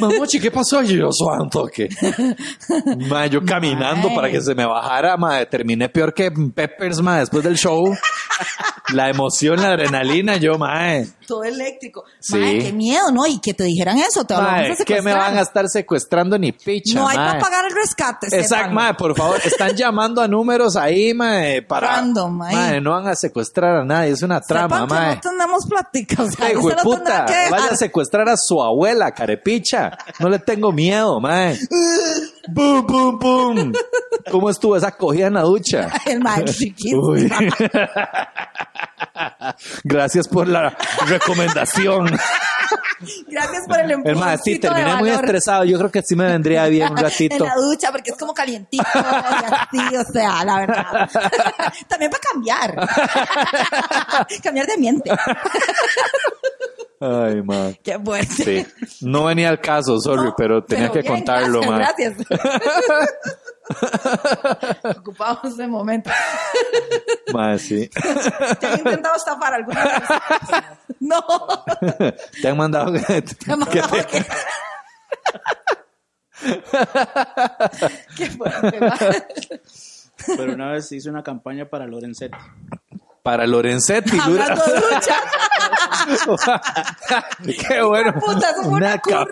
mamochi, 0.00 0.40
¿qué 0.40 0.50
pasó? 0.50 0.82
Y 0.82 0.98
yo, 0.98 1.10
suave 1.12 1.42
un 1.42 1.50
toque. 1.50 1.88
Mae, 3.08 3.30
yo 3.30 3.44
caminando 3.44 4.08
Mae. 4.08 4.16
para 4.16 4.30
que 4.30 4.40
se 4.40 4.54
me 4.54 4.66
bajara, 4.66 5.16
mae, 5.16 5.46
terminé 5.46 5.88
peor 5.88 6.12
que 6.12 6.30
Peppers, 6.30 7.00
mae, 7.00 7.20
después 7.20 7.42
del 7.44 7.56
show. 7.56 7.94
La 8.92 9.08
emoción, 9.08 9.62
la 9.62 9.68
adrenalina, 9.68 10.36
yo, 10.36 10.58
mae. 10.58 11.06
Todo 11.26 11.44
eléctrico. 11.44 12.04
Sí. 12.20 12.36
Mae, 12.36 12.58
qué 12.58 12.72
miedo, 12.74 13.10
¿no? 13.10 13.26
Y 13.26 13.40
que 13.40 13.54
te 13.54 13.64
dijeran 13.64 13.96
eso, 13.98 14.24
te 14.24 14.34
a 14.34 14.40
Mae, 14.40 14.66
¿qué 14.68 14.76
secuestrar. 14.76 15.02
me 15.04 15.14
van 15.14 15.38
a 15.38 15.42
estar 15.42 15.66
secuestrando 15.68 16.38
ni 16.38 16.52
picha, 16.52 16.98
No 16.98 17.08
hay 17.08 17.16
mae? 17.16 17.26
para 17.28 17.40
pagar 17.40 17.64
el 17.70 17.74
rescate. 17.74 18.26
Exacto, 18.36 18.74
mae, 18.74 18.92
por 18.94 19.16
favor, 19.16 19.40
están 19.42 19.74
llamando 19.76 20.20
a 20.20 20.28
números 20.28 20.76
ahí, 20.76 21.14
mae, 21.14 21.21
para... 21.68 21.86
Random. 21.96 22.36
Mae, 22.38 22.80
no 22.80 22.90
van 22.92 23.08
a 23.08 23.14
secuestrar 23.14 23.76
a 23.76 23.84
nadie, 23.84 24.10
es 24.12 24.22
una 24.22 24.40
trama, 24.40 24.80
Sepan 24.80 24.88
que 24.88 24.94
mae. 24.94 25.14
no 25.16 25.20
tenemos 25.20 25.66
plática. 25.66 26.22
O 26.22 26.30
sea, 26.30 26.50
Hijo 26.52 26.60
lo 26.70 26.74
tendrá 26.76 26.82
puta, 26.82 27.24
que 27.26 27.32
dejar. 27.34 27.50
vaya 27.50 27.70
a 27.72 27.76
secuestrar 27.76 28.28
a 28.28 28.36
su 28.36 28.62
abuela, 28.62 29.12
carepicha. 29.12 29.96
No 30.18 30.28
le 30.28 30.38
tengo 30.38 30.72
miedo, 30.72 31.20
mae. 31.20 31.58
¡Bum, 32.48 32.86
bum, 32.86 33.18
bum! 33.18 33.72
¿Cómo 34.30 34.50
estuvo 34.50 34.76
esa 34.76 34.92
cogida 34.92 35.26
en 35.26 35.34
la 35.34 35.42
ducha? 35.42 35.88
El 36.06 36.20
mae 36.20 36.44
chiquito. 36.44 36.98
Uy. 37.00 37.30
Gracias 39.84 40.28
por 40.28 40.48
la 40.48 40.76
recomendación. 41.06 42.06
Gracias 43.26 43.66
por 43.66 43.80
el 43.80 43.90
empujón. 43.90 44.18
mae, 44.18 44.38
sí, 44.38 44.58
terminé 44.58 44.96
muy 44.96 45.10
estresado. 45.10 45.64
Yo 45.64 45.78
creo 45.78 45.90
que 45.90 46.02
sí 46.02 46.14
me 46.16 46.26
vendría 46.26 46.66
bien 46.66 46.92
un 46.92 46.98
En 47.02 47.04
ratito. 47.04 47.44
la 47.44 47.54
ducha, 47.56 47.90
porque 47.92 48.10
es 48.10 48.16
como 48.16 48.32
calientito 48.34 48.82
y 48.94 48.98
así, 48.98 49.96
o 49.96 50.04
sea, 50.12 50.44
la 50.44 50.60
verdad. 50.60 51.10
También 51.88 52.10
para 52.10 52.22
cambiar. 52.32 52.88
cambiar 54.42 54.66
de 54.66 54.72
ambiente. 54.74 55.10
Ay, 57.00 57.42
mae. 57.42 57.80
Qué 57.82 57.98
fuerte. 57.98 58.26
Sí. 58.44 58.66
No 59.00 59.24
venía 59.24 59.48
al 59.48 59.60
caso, 59.60 59.98
sorry, 60.00 60.26
No, 60.26 60.34
pero 60.36 60.62
tenía 60.64 60.90
que 60.90 61.00
bien, 61.00 61.14
contarlo, 61.14 61.60
gracias, 61.62 62.14
Gracias. 62.28 63.10
Ocupamos 64.98 65.56
de 65.56 65.66
momento. 65.66 66.10
Mae, 67.32 67.58
sí. 67.58 67.88
¿Te 68.60 68.66
han 68.66 68.78
intentado 68.78 69.16
estafar 69.16 69.54
alguna 69.54 69.84
vez? 69.84 69.94
No. 71.00 71.20
Te 72.40 72.48
han 72.48 72.56
mandado 72.56 72.92
que, 72.92 73.00
Te 73.22 73.52
han 73.52 73.58
que 73.64 73.80
mandado 73.80 73.88
te- 73.96 74.06
que- 74.06 74.24
Qué 78.16 78.26
fuerte. 78.30 78.78
va. 78.80 78.96
Pero 80.36 80.52
una 80.54 80.70
vez 80.72 80.90
hice 80.92 81.10
una 81.10 81.22
campaña 81.22 81.64
para 81.68 81.86
Lorenzetti. 81.86 82.36
Para 83.22 83.46
Lorenzetti. 83.46 84.16
dura- 84.18 84.44
Hablando 84.44 84.64
de 84.64 84.80
ducha. 84.80 85.16
Qué 87.68 87.82
bueno. 87.82 88.14
Puta, 88.14 88.50
eso 88.50 88.62
fue 88.64 88.72
una, 88.72 88.98
curva. 88.98 89.24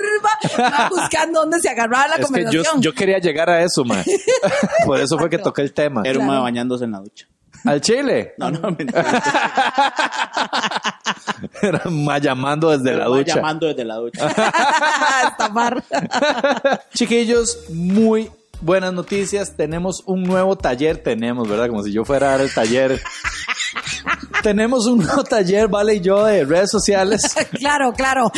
Va 0.59 0.89
buscando 0.89 1.41
dónde 1.41 1.61
se 1.61 1.69
agarraba 1.69 2.07
la 2.09 2.15
Es 2.15 2.17
que 2.17 2.23
yo, 2.23 2.27
conversación. 2.27 2.83
yo 2.83 2.95
quería 2.95 3.19
llegar 3.19 3.51
a 3.51 3.63
eso, 3.63 3.85
man. 3.85 4.05
Por 4.87 5.01
eso 5.01 5.19
fue 5.19 5.29
que 5.29 5.39
toqué 5.39 5.63
el 5.63 5.73
tema. 5.73 6.03
Era 6.05 6.19
un 6.19 6.27
Claro. 6.27 6.41
mae 6.41 6.43
bañándose 6.43 6.85
en 6.85 6.93
la 6.93 6.99
ducha. 7.01 7.27
¿Al 7.65 7.81
Chile? 7.81 8.35
No, 8.39 8.51
no, 8.51 8.61
mentira. 8.79 9.23
Era 11.61 11.83
llamando 12.19 12.71
desde 12.71 12.97
la 12.97 13.05
ducha. 13.07 13.35
Llamando 13.37 13.67
desde 13.67 13.85
la 13.85 13.97
ducha. 13.97 14.29
Estafar. 15.29 15.83
Chiquillos, 16.95 17.59
muy 17.71 18.31
buenas 18.63 18.93
noticias. 18.95 19.57
Tenemos 19.57 20.03
un 20.07 20.23
nuevo 20.23 20.57
taller. 20.57 20.99
Tenemos, 21.03 21.49
¿verdad? 21.49 21.69
Como 21.69 21.83
si 21.83 21.93
yo 21.93 22.05
fuera 22.05 22.29
a 22.29 22.31
dar 22.33 22.41
el 22.43 22.55
taller. 22.55 23.01
Tenemos 24.43 24.87
un 24.87 24.99
nuevo 24.99 25.25
taller, 25.25 25.69
Vale 25.69 25.97
y 25.97 26.01
yo, 26.01 26.25
de 26.25 26.45
redes 26.45 26.71
sociales. 26.71 27.23
claro, 27.59 27.93
claro. 27.93 28.31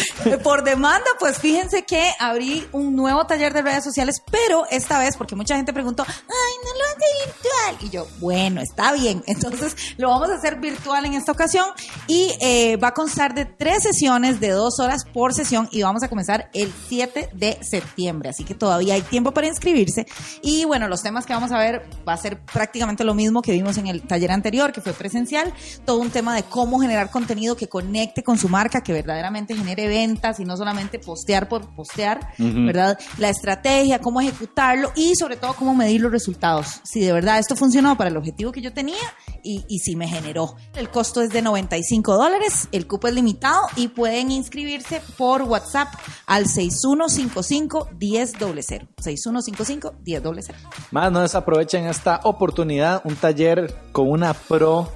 Por 0.42 0.64
demanda, 0.64 1.06
pues 1.18 1.38
fíjense 1.38 1.84
que 1.84 2.10
abrí 2.18 2.66
un 2.72 2.94
nuevo 2.94 3.24
taller 3.26 3.52
de 3.52 3.62
redes 3.62 3.84
sociales, 3.84 4.22
pero 4.30 4.64
esta 4.70 4.98
vez, 4.98 5.16
porque 5.16 5.36
mucha 5.36 5.56
gente 5.56 5.72
preguntó, 5.72 6.04
ay, 6.08 6.54
no 6.64 6.70
lo 6.78 6.84
hace 6.90 7.26
virtual. 7.26 7.86
Y 7.86 7.90
yo, 7.90 8.06
bueno, 8.20 8.60
está 8.60 8.92
bien. 8.92 9.22
Entonces 9.26 9.76
lo 9.96 10.08
vamos 10.08 10.30
a 10.30 10.34
hacer 10.34 10.60
virtual 10.60 11.04
en 11.06 11.14
esta 11.14 11.32
ocasión 11.32 11.66
y 12.06 12.32
eh, 12.40 12.76
va 12.76 12.88
a 12.88 12.94
constar 12.94 13.34
de 13.34 13.44
tres 13.44 13.82
sesiones 13.82 14.40
de 14.40 14.50
dos 14.50 14.78
horas 14.80 15.04
por 15.12 15.34
sesión 15.34 15.68
y 15.70 15.82
vamos 15.82 16.02
a 16.02 16.08
comenzar 16.08 16.50
el 16.52 16.72
7 16.88 17.30
de 17.32 17.58
septiembre. 17.62 18.30
Así 18.30 18.44
que 18.44 18.54
todavía 18.54 18.94
hay 18.94 19.02
tiempo 19.02 19.32
para 19.32 19.46
inscribirse. 19.46 20.06
Y 20.42 20.64
bueno, 20.64 20.88
los 20.88 21.02
temas 21.02 21.26
que 21.26 21.32
vamos 21.32 21.52
a 21.52 21.58
ver 21.58 21.84
va 22.06 22.14
a 22.14 22.16
ser 22.16 22.40
prácticamente 22.40 23.04
lo 23.04 23.14
mismo 23.14 23.42
que 23.42 23.52
vimos 23.52 23.78
en 23.78 23.86
el 23.86 24.02
taller 24.02 24.32
anterior, 24.32 24.72
que 24.72 24.80
fue 24.80 24.92
presencial. 24.92 25.52
Un 25.96 26.10
tema 26.10 26.34
de 26.34 26.44
cómo 26.44 26.80
generar 26.80 27.10
contenido 27.10 27.56
que 27.56 27.68
conecte 27.68 28.22
con 28.22 28.38
su 28.38 28.48
marca, 28.48 28.82
que 28.82 28.92
verdaderamente 28.92 29.54
genere 29.54 29.88
ventas 29.88 30.40
y 30.40 30.44
no 30.44 30.56
solamente 30.56 30.98
postear 30.98 31.48
por 31.48 31.74
postear, 31.74 32.34
¿verdad? 32.38 32.98
La 33.18 33.28
estrategia, 33.28 34.00
cómo 34.00 34.20
ejecutarlo 34.20 34.92
y 34.94 35.14
sobre 35.16 35.36
todo 35.36 35.54
cómo 35.54 35.74
medir 35.74 36.00
los 36.00 36.12
resultados. 36.12 36.80
Si 36.84 37.00
de 37.00 37.12
verdad 37.12 37.38
esto 37.38 37.56
funcionó 37.56 37.96
para 37.96 38.10
el 38.10 38.16
objetivo 38.16 38.52
que 38.52 38.60
yo 38.60 38.72
tenía 38.72 38.96
y, 39.42 39.64
y 39.68 39.80
si 39.80 39.96
me 39.96 40.08
generó. 40.08 40.54
El 40.74 40.90
costo 40.90 41.22
es 41.22 41.30
de 41.30 41.42
95 41.42 42.16
dólares, 42.16 42.68
el 42.72 42.86
cupo 42.86 43.08
es 43.08 43.14
limitado 43.14 43.62
y 43.76 43.88
pueden 43.88 44.30
inscribirse 44.30 45.00
por 45.16 45.42
WhatsApp 45.42 45.88
al 46.26 46.46
6155-1000. 46.46 48.88
6155-1000. 48.96 50.54
Más 50.90 51.12
no 51.12 51.20
desaprovechen 51.20 51.86
esta 51.86 52.20
oportunidad, 52.24 53.02
un 53.04 53.16
taller 53.16 53.74
con 53.92 54.08
una 54.08 54.34
pro 54.34 54.90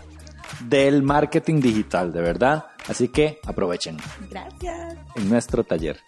del 0.61 1.03
marketing 1.03 1.61
digital, 1.61 2.13
de 2.13 2.21
verdad. 2.21 2.67
Así 2.89 3.09
que 3.09 3.41
aprovechen 3.45 3.97
Gracias. 4.31 4.97
en 5.15 5.29
nuestro 5.29 5.65
taller. 5.65 6.01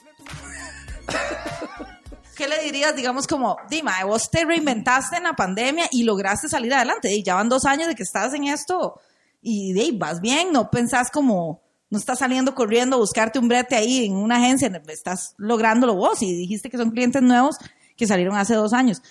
¿Qué 2.36 2.46
le 2.46 2.62
dirías, 2.62 2.94
digamos, 2.94 3.26
como, 3.26 3.56
Dima, 3.68 4.04
vos 4.04 4.30
te 4.30 4.44
reinventaste 4.44 5.16
en 5.16 5.24
la 5.24 5.32
pandemia 5.32 5.86
y 5.90 6.04
lograste 6.04 6.48
salir 6.48 6.72
adelante? 6.72 7.12
Y 7.12 7.24
ya 7.24 7.34
van 7.34 7.48
dos 7.48 7.64
años 7.64 7.88
de 7.88 7.96
que 7.96 8.04
estás 8.04 8.32
en 8.32 8.44
esto 8.44 9.00
y 9.42 9.72
de 9.72 9.90
vas 9.96 10.20
bien, 10.20 10.52
no 10.52 10.70
pensás 10.70 11.10
como, 11.10 11.62
no 11.90 11.98
estás 11.98 12.20
saliendo 12.20 12.54
corriendo 12.54 12.94
a 12.94 12.98
buscarte 13.00 13.40
un 13.40 13.48
brete 13.48 13.74
ahí 13.74 14.06
en 14.06 14.14
una 14.14 14.36
agencia, 14.36 14.70
estás 14.86 15.34
lográndolo 15.36 15.96
vos 15.96 16.22
y 16.22 16.32
dijiste 16.32 16.70
que 16.70 16.76
son 16.76 16.90
clientes 16.90 17.22
nuevos 17.22 17.56
que 17.96 18.06
salieron 18.06 18.36
hace 18.36 18.54
dos 18.54 18.72
años. 18.72 19.02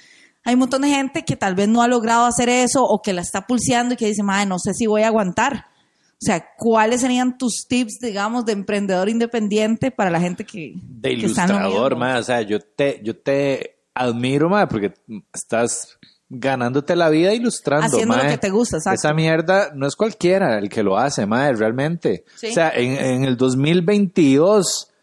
Hay 0.48 0.54
un 0.54 0.62
montón 0.62 0.84
de 0.84 0.88
gente 0.88 1.26
que 1.26 1.36
tal 1.36 1.56
vez 1.56 1.68
no 1.68 1.82
ha 1.82 1.90
logrado 1.90 2.26
hacer 2.26 2.48
eso 2.48 2.82
o 2.82 3.02
que 3.02 3.12
la 3.12 3.20
está 3.20 3.46
pulseando 3.46 3.96
y 3.96 3.98
que 3.98 4.06
dice, 4.06 4.24
madre, 4.24 4.46
no 4.46 4.60
sé 4.60 4.74
si 4.74 4.88
voy 4.88 5.02
a 5.02 5.08
aguantar. 5.08 5.66
O 6.14 6.22
sea, 6.22 6.54
¿cuáles 6.56 7.02
serían 7.02 7.38
tus 7.38 7.66
tips, 7.68 8.00
digamos, 8.02 8.46
de 8.46 8.54
emprendedor 8.54 9.10
independiente 9.10 9.92
para 9.92 10.10
la 10.10 10.22
gente 10.22 10.46
que, 10.46 10.72
De 10.82 11.10
que 11.10 11.16
ilustrador, 11.16 11.98
ma, 11.98 12.18
o 12.18 12.24
sea, 12.24 12.44
yo 12.44 12.62
te, 12.62 13.02
yo 13.04 13.18
te 13.18 13.82
admiro, 13.94 14.48
ma, 14.48 14.70
porque 14.70 14.94
estás 15.34 15.98
ganándote 16.30 16.96
la 16.96 17.10
vida 17.10 17.34
ilustrando, 17.34 17.86
Haciendo 17.86 18.16
lo 18.16 18.24
que 18.30 18.38
te 18.38 18.50
gusta, 18.50 18.78
exacto. 18.78 18.96
Esa 18.96 19.14
mierda 19.14 19.72
no 19.76 19.86
es 19.86 19.98
cualquiera 19.98 20.60
el 20.60 20.70
que 20.70 20.82
lo 20.82 20.98
hace, 20.98 21.26
ma, 21.26 21.52
realmente. 21.52 22.24
Sí. 22.38 22.48
O 22.48 22.54
sea, 22.54 22.72
en, 22.74 22.94
en 22.94 23.26
el 23.26 23.36
2022, 23.36 24.94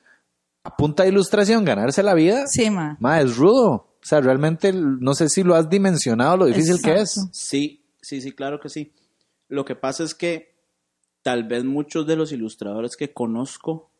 a 0.64 0.74
punta 0.74 1.02
de 1.02 1.10
ilustración, 1.10 1.66
ganarse 1.66 2.02
la 2.02 2.14
vida, 2.14 2.46
Sí, 2.46 2.70
ma. 2.70 2.96
ma, 2.98 3.20
es 3.20 3.36
rudo. 3.36 3.90
O 4.04 4.06
sea, 4.06 4.20
realmente 4.20 4.72
no 4.72 5.14
sé 5.14 5.28
si 5.30 5.42
lo 5.42 5.54
has 5.54 5.70
dimensionado 5.70 6.36
lo 6.36 6.44
difícil 6.46 6.80
que 6.82 7.00
es. 7.00 7.26
Sí, 7.32 7.82
sí, 8.02 8.20
sí, 8.20 8.32
claro 8.32 8.60
que 8.60 8.68
sí. 8.68 8.92
Lo 9.48 9.64
que 9.64 9.74
pasa 9.76 10.04
es 10.04 10.14
que 10.14 10.54
tal 11.22 11.44
vez 11.44 11.64
muchos 11.64 12.06
de 12.06 12.16
los 12.16 12.30
ilustradores 12.32 12.96
que 12.96 13.12
conozco 13.14 13.90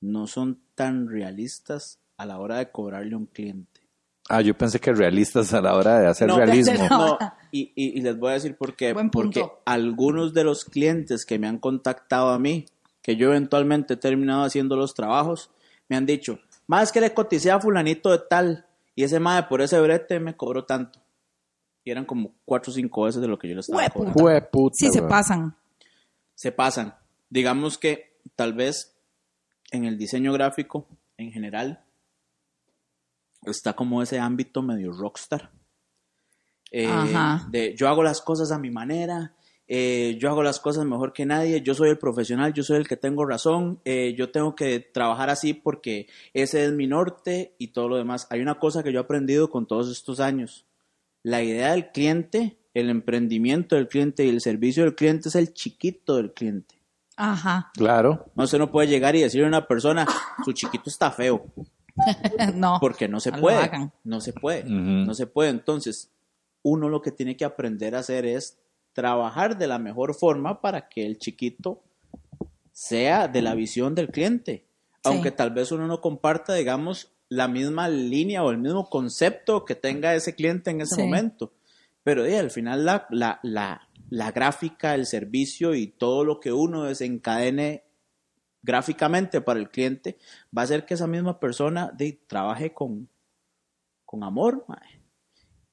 no 0.00 0.26
son 0.28 0.60
tan 0.74 1.08
realistas 1.08 1.98
a 2.16 2.26
la 2.26 2.38
hora 2.38 2.58
de 2.58 2.70
cobrarle 2.70 3.14
a 3.14 3.18
un 3.18 3.26
cliente. 3.26 3.80
Ah, 4.28 4.40
yo 4.40 4.56
pensé 4.56 4.78
que 4.78 4.92
realistas 4.92 5.52
a 5.52 5.60
la 5.60 5.74
hora 5.74 5.98
de 5.98 6.06
hacer 6.06 6.28
No, 6.28 6.36
realismo. 6.36 6.86
no. 6.88 6.98
No, 6.98 7.18
y, 7.52 7.72
y- 7.74 7.98
y 7.98 8.00
les 8.02 8.16
voy 8.18 8.30
a 8.30 8.34
decir 8.34 8.56
por 8.56 8.76
qué. 8.76 8.92
Buen 8.92 9.10
punto. 9.10 9.40
Porque 9.40 9.54
algunos 9.66 10.32
de 10.32 10.44
los 10.44 10.64
clientes 10.64 11.26
que 11.26 11.38
me 11.38 11.48
han 11.48 11.58
contactado 11.58 12.28
a 12.30 12.38
mí, 12.38 12.66
que 13.02 13.16
yo 13.16 13.28
eventualmente 13.30 13.94
he 13.94 13.96
terminado 13.96 14.44
haciendo 14.44 14.76
los 14.76 14.94
trabajos, 14.94 15.50
me 15.88 15.96
han 15.96 16.06
dicho, 16.06 16.38
más 16.68 16.92
que 16.92 17.00
le 17.00 17.12
coticé 17.12 17.50
a 17.50 17.60
fulanito 17.60 18.10
de 18.12 18.20
tal, 18.30 18.66
y 18.94 19.04
ese 19.04 19.20
madre 19.20 19.46
por 19.48 19.60
ese 19.62 19.80
brete 19.80 20.20
me 20.20 20.36
cobró 20.36 20.64
tanto. 20.64 21.00
Y 21.84 21.90
eran 21.90 22.04
como 22.06 22.34
cuatro 22.44 22.70
o 22.70 22.74
cinco 22.74 23.02
veces 23.02 23.20
de 23.20 23.28
lo 23.28 23.38
que 23.38 23.48
yo 23.48 23.54
le 23.54 23.60
estaba 23.60 23.82
Hueputa. 23.82 24.12
cobrando. 24.12 24.70
Sí, 24.72 24.88
se 24.90 25.02
pasan. 25.02 25.54
Se 26.34 26.50
pasan. 26.52 26.94
Digamos 27.28 27.76
que 27.78 28.16
tal 28.36 28.54
vez 28.54 28.96
en 29.70 29.84
el 29.84 29.98
diseño 29.98 30.32
gráfico 30.32 30.86
en 31.16 31.30
general 31.32 31.84
está 33.42 33.74
como 33.74 34.02
ese 34.02 34.18
ámbito 34.18 34.62
medio 34.62 34.92
rockstar. 34.92 35.50
Eh, 36.70 36.86
Ajá. 36.88 37.46
de 37.50 37.74
yo 37.76 37.88
hago 37.88 38.02
las 38.02 38.20
cosas 38.20 38.50
a 38.50 38.58
mi 38.58 38.70
manera, 38.70 39.34
eh, 39.66 40.18
yo 40.20 40.28
hago 40.28 40.42
las 40.42 40.60
cosas 40.60 40.84
mejor 40.84 41.12
que 41.12 41.24
nadie, 41.24 41.62
yo 41.62 41.74
soy 41.74 41.88
el 41.88 41.98
profesional, 41.98 42.52
yo 42.52 42.62
soy 42.62 42.76
el 42.76 42.88
que 42.88 42.96
tengo 42.96 43.24
razón, 43.24 43.80
eh, 43.84 44.14
yo 44.16 44.30
tengo 44.30 44.54
que 44.54 44.80
trabajar 44.80 45.30
así 45.30 45.54
porque 45.54 46.06
ese 46.34 46.64
es 46.64 46.72
mi 46.72 46.86
norte 46.86 47.54
y 47.58 47.68
todo 47.68 47.88
lo 47.88 47.96
demás. 47.96 48.26
Hay 48.30 48.40
una 48.40 48.58
cosa 48.58 48.82
que 48.82 48.92
yo 48.92 49.00
he 49.00 49.02
aprendido 49.02 49.50
con 49.50 49.66
todos 49.66 49.90
estos 49.90 50.20
años. 50.20 50.66
La 51.22 51.42
idea 51.42 51.72
del 51.72 51.90
cliente, 51.92 52.58
el 52.74 52.90
emprendimiento 52.90 53.76
del 53.76 53.88
cliente 53.88 54.26
y 54.26 54.28
el 54.28 54.42
servicio 54.42 54.84
del 54.84 54.94
cliente 54.94 55.30
es 55.30 55.34
el 55.34 55.54
chiquito 55.54 56.16
del 56.16 56.34
cliente. 56.34 56.74
Ajá. 57.16 57.70
Claro. 57.74 58.26
No, 58.34 58.44
usted 58.44 58.58
no 58.58 58.70
puede 58.70 58.88
llegar 58.88 59.16
y 59.16 59.22
decirle 59.22 59.46
a 59.46 59.48
una 59.48 59.66
persona, 59.66 60.06
su 60.44 60.52
chiquito 60.52 60.90
está 60.90 61.10
feo, 61.10 61.46
no. 62.54 62.78
porque 62.80 63.08
no 63.08 63.20
se 63.20 63.30
No 63.30 63.40
puede. 63.40 63.70
No 64.02 64.20
se 64.20 64.32
puede. 64.34 64.64
No 64.64 65.14
se 65.14 65.26
puede. 65.26 65.50
Entonces, 65.50 66.10
uno 66.62 66.88
lo 66.88 67.00
que 67.00 67.12
tiene 67.12 67.36
que 67.36 67.44
aprender 67.44 67.94
a 67.94 68.00
hacer 68.00 68.26
es 68.26 68.58
trabajar 68.94 69.58
de 69.58 69.66
la 69.66 69.78
mejor 69.78 70.14
forma 70.14 70.60
para 70.62 70.88
que 70.88 71.04
el 71.04 71.18
chiquito 71.18 71.82
sea 72.72 73.28
de 73.28 73.42
la 73.42 73.54
visión 73.54 73.94
del 73.94 74.08
cliente. 74.08 74.64
Aunque 75.04 75.30
tal 75.30 75.50
vez 75.50 75.70
uno 75.70 75.86
no 75.86 76.00
comparta, 76.00 76.54
digamos, 76.54 77.12
la 77.28 77.46
misma 77.46 77.88
línea 77.88 78.42
o 78.42 78.50
el 78.50 78.58
mismo 78.58 78.88
concepto 78.88 79.64
que 79.66 79.74
tenga 79.74 80.14
ese 80.14 80.34
cliente 80.34 80.70
en 80.70 80.80
ese 80.80 80.94
Sí. 80.94 81.02
momento. 81.02 81.52
Pero 82.02 82.24
eh, 82.24 82.38
al 82.38 82.50
final 82.50 82.84
la, 82.86 83.06
la, 83.10 83.40
la, 83.42 83.88
la 84.10 84.32
gráfica, 84.32 84.94
el 84.94 85.04
servicio 85.06 85.74
y 85.74 85.88
todo 85.88 86.24
lo 86.24 86.40
que 86.40 86.52
uno 86.52 86.84
desencadene 86.84 87.84
gráficamente 88.62 89.40
para 89.42 89.60
el 89.60 89.68
cliente 89.70 90.16
va 90.56 90.62
a 90.62 90.64
hacer 90.64 90.86
que 90.86 90.94
esa 90.94 91.06
misma 91.06 91.38
persona 91.38 91.90
de, 91.94 92.18
trabaje 92.26 92.72
con, 92.72 93.08
con 94.06 94.22
amor 94.24 94.64
mae, 94.68 95.00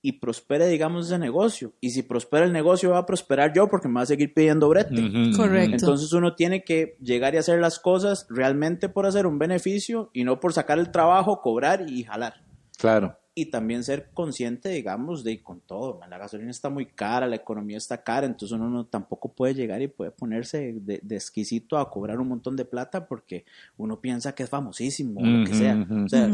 y 0.01 0.13
prospere, 0.13 0.67
digamos, 0.67 1.07
ese 1.07 1.19
negocio. 1.19 1.73
Y 1.79 1.91
si 1.91 2.03
prospera 2.03 2.45
el 2.45 2.51
negocio, 2.51 2.91
va 2.91 2.99
a 2.99 3.05
prosperar 3.05 3.53
yo 3.53 3.67
porque 3.67 3.87
me 3.87 3.95
va 3.95 4.01
a 4.01 4.07
seguir 4.07 4.33
pidiendo 4.33 4.67
brete. 4.67 4.95
Correcto. 5.35 5.75
Entonces 5.75 6.11
uno 6.13 6.35
tiene 6.35 6.63
que 6.63 6.97
llegar 6.99 7.35
y 7.35 7.37
hacer 7.37 7.59
las 7.59 7.79
cosas 7.79 8.25
realmente 8.29 8.89
por 8.89 9.05
hacer 9.05 9.27
un 9.27 9.37
beneficio 9.37 10.09
y 10.13 10.23
no 10.23 10.39
por 10.39 10.53
sacar 10.53 10.79
el 10.79 10.91
trabajo, 10.91 11.41
cobrar 11.41 11.85
y 11.87 12.03
jalar. 12.03 12.43
Claro. 12.77 13.20
Y 13.41 13.45
también 13.47 13.83
ser 13.83 14.09
consciente, 14.13 14.69
digamos, 14.69 15.23
de 15.23 15.41
con 15.41 15.61
todo. 15.61 15.97
man, 15.99 16.09
La 16.09 16.17
gasolina 16.17 16.51
está 16.51 16.69
muy 16.69 16.85
cara, 16.85 17.25
la 17.27 17.35
economía 17.37 17.77
está 17.77 18.03
cara, 18.03 18.27
entonces 18.27 18.55
uno 18.55 18.69
no, 18.69 18.85
tampoco 18.85 19.29
puede 19.33 19.53
llegar 19.55 19.81
y 19.81 19.87
puede 19.87 20.11
ponerse 20.11 20.73
de, 20.81 20.99
de 21.01 21.15
exquisito 21.15 21.77
a 21.77 21.89
cobrar 21.89 22.19
un 22.19 22.27
montón 22.27 22.55
de 22.55 22.65
plata 22.65 23.05
porque 23.07 23.45
uno 23.77 23.99
piensa 23.99 24.33
que 24.35 24.43
es 24.43 24.49
famosísimo 24.49 25.21
o 25.21 25.25
lo 25.25 25.45
que 25.45 25.53
sea. 25.55 25.87
O 26.05 26.07
sea, 26.09 26.29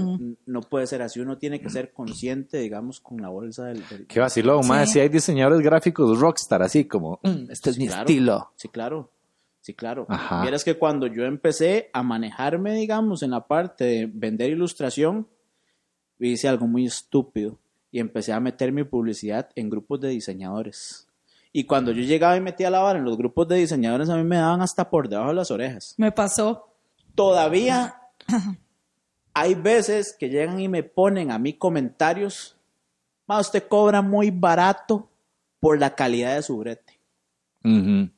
no 0.46 0.62
puede 0.62 0.88
ser 0.88 1.02
así. 1.02 1.20
Uno 1.20 1.38
tiene 1.38 1.62
que 1.62 1.70
ser 1.70 1.94
consciente, 1.94 2.58
digamos, 2.58 3.00
con 3.00 3.22
la 3.22 3.30
bolsa 3.30 3.66
del... 3.66 3.84
del- 3.88 4.08
Qué 4.08 4.20
vacilón, 4.20 4.64
Sí. 4.64 4.70
más 4.70 4.92
si 4.92 5.00
hay 5.00 5.10
diseñadores 5.10 5.62
gráficos 5.62 6.20
rockstar, 6.20 6.62
así 6.62 6.86
como, 6.86 7.20
"Mm, 7.24 7.52
este 7.52 7.70
es 7.70 7.78
mi 7.78 7.88
Claro. 7.88 8.02
estilo. 8.02 8.52
Sí, 8.56 8.68
claro. 8.70 9.12
Sí, 9.62 9.74
claro. 9.74 10.06
Ajá. 10.10 10.42
Vieras 10.44 10.64
que 10.64 10.76
cuando 10.78 11.08
yo 11.08 11.24
empecé 11.26 11.90
a 11.92 12.02
manejarme, 12.02 12.74
digamos, 12.76 13.22
en 13.24 13.32
la 13.32 13.48
parte 13.48 13.84
de 13.84 14.06
vender 14.12 14.50
ilustración, 14.52 15.28
hice 16.20 16.48
algo 16.48 16.68
muy 16.68 16.86
estúpido 16.86 17.58
y 17.92 18.00
empecé 18.00 18.34
a 18.34 18.40
meter 18.40 18.72
mi 18.72 18.84
publicidad 18.84 19.50
en 19.56 19.70
grupos 19.70 20.02
de 20.02 20.10
diseñadores. 20.10 21.08
Y 21.54 21.64
cuando 21.64 21.92
yo 21.92 22.04
llegaba 22.04 22.36
y 22.38 22.42
metía 22.42 22.70
la 22.70 22.80
vara 22.80 23.00
en 23.00 23.06
los 23.06 23.18
grupos 23.18 23.48
de 23.48 23.58
diseñadores, 23.58 24.10
a 24.10 24.18
mí 24.18 24.24
me 24.24 24.38
daban 24.38 24.62
hasta 24.62 24.90
por 24.90 25.10
debajo 25.10 25.30
de 25.30 25.36
las 25.36 25.52
orejas. 25.52 25.96
Me 25.98 26.12
pasó. 26.12 26.68
Todavía 27.16 28.02
hay 29.34 29.56
veces 29.56 30.16
que 30.18 30.30
llegan 30.30 30.60
y 30.60 30.68
me 30.68 30.84
ponen 30.84 31.32
a 31.32 31.40
mí 31.40 31.54
comentarios, 31.54 32.56
"Ma, 33.26 33.40
usted 33.40 33.68
cobra 33.68 34.02
muy 34.02 34.30
barato 34.32 35.10
por 35.60 35.80
la 35.80 35.96
calidad 35.96 36.36
de 36.36 36.44
su 36.44 36.58
brete. 36.58 37.00
Ujú. 37.64 38.10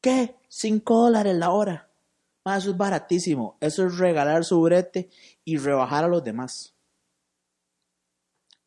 ¿Qué? 0.00 0.36
5 0.48 1.02
dólares 1.02 1.34
la 1.36 1.50
hora. 1.50 1.88
Ma, 2.44 2.56
eso 2.58 2.70
es 2.70 2.76
baratísimo. 2.76 3.56
Eso 3.60 3.86
es 3.86 3.98
regalar 3.98 4.44
su 4.44 4.60
brete 4.60 5.08
y 5.44 5.56
rebajar 5.56 6.04
a 6.04 6.08
los 6.08 6.22
demás. 6.22 6.74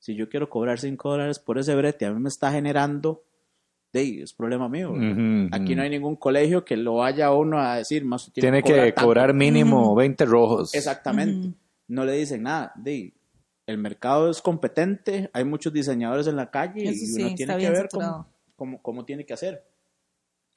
Si 0.09 0.15
yo 0.15 0.27
quiero 0.27 0.49
cobrar 0.49 0.79
5 0.79 1.07
dólares 1.07 1.37
por 1.37 1.59
ese 1.59 1.75
brete, 1.75 2.07
a 2.07 2.11
mí 2.11 2.19
me 2.19 2.29
está 2.29 2.51
generando 2.51 3.21
de 3.93 4.23
es 4.23 4.33
problema 4.33 4.67
mío. 4.67 4.95
Aquí 5.51 5.75
no 5.75 5.83
hay 5.83 5.89
ningún 5.91 6.15
colegio 6.15 6.65
que 6.65 6.77
lo 6.77 6.95
vaya 6.95 7.31
uno 7.31 7.59
a 7.59 7.75
decir, 7.75 8.03
más 8.05 8.27
usted 8.27 8.41
Tiene 8.41 8.63
que 8.63 8.73
tanto". 8.73 9.03
cobrar 9.03 9.35
mínimo 9.35 9.93
20 9.93 10.25
rojos. 10.25 10.73
Exactamente. 10.73 11.55
No 11.87 12.05
le 12.05 12.13
dicen 12.13 12.41
nada. 12.41 12.71
De, 12.75 13.13
el 13.67 13.77
mercado 13.77 14.31
es 14.31 14.41
competente, 14.41 15.29
hay 15.31 15.43
muchos 15.43 15.71
diseñadores 15.71 16.25
en 16.25 16.37
la 16.37 16.49
calle 16.49 16.85
Eso 16.85 16.91
y 16.91 16.95
sí, 17.05 17.23
uno 17.23 17.35
tiene 17.35 17.57
que 17.59 17.69
ver 17.69 17.87
cómo, 17.91 18.27
cómo, 18.55 18.81
cómo 18.81 19.05
tiene 19.05 19.27
que 19.27 19.33
hacer. 19.33 19.63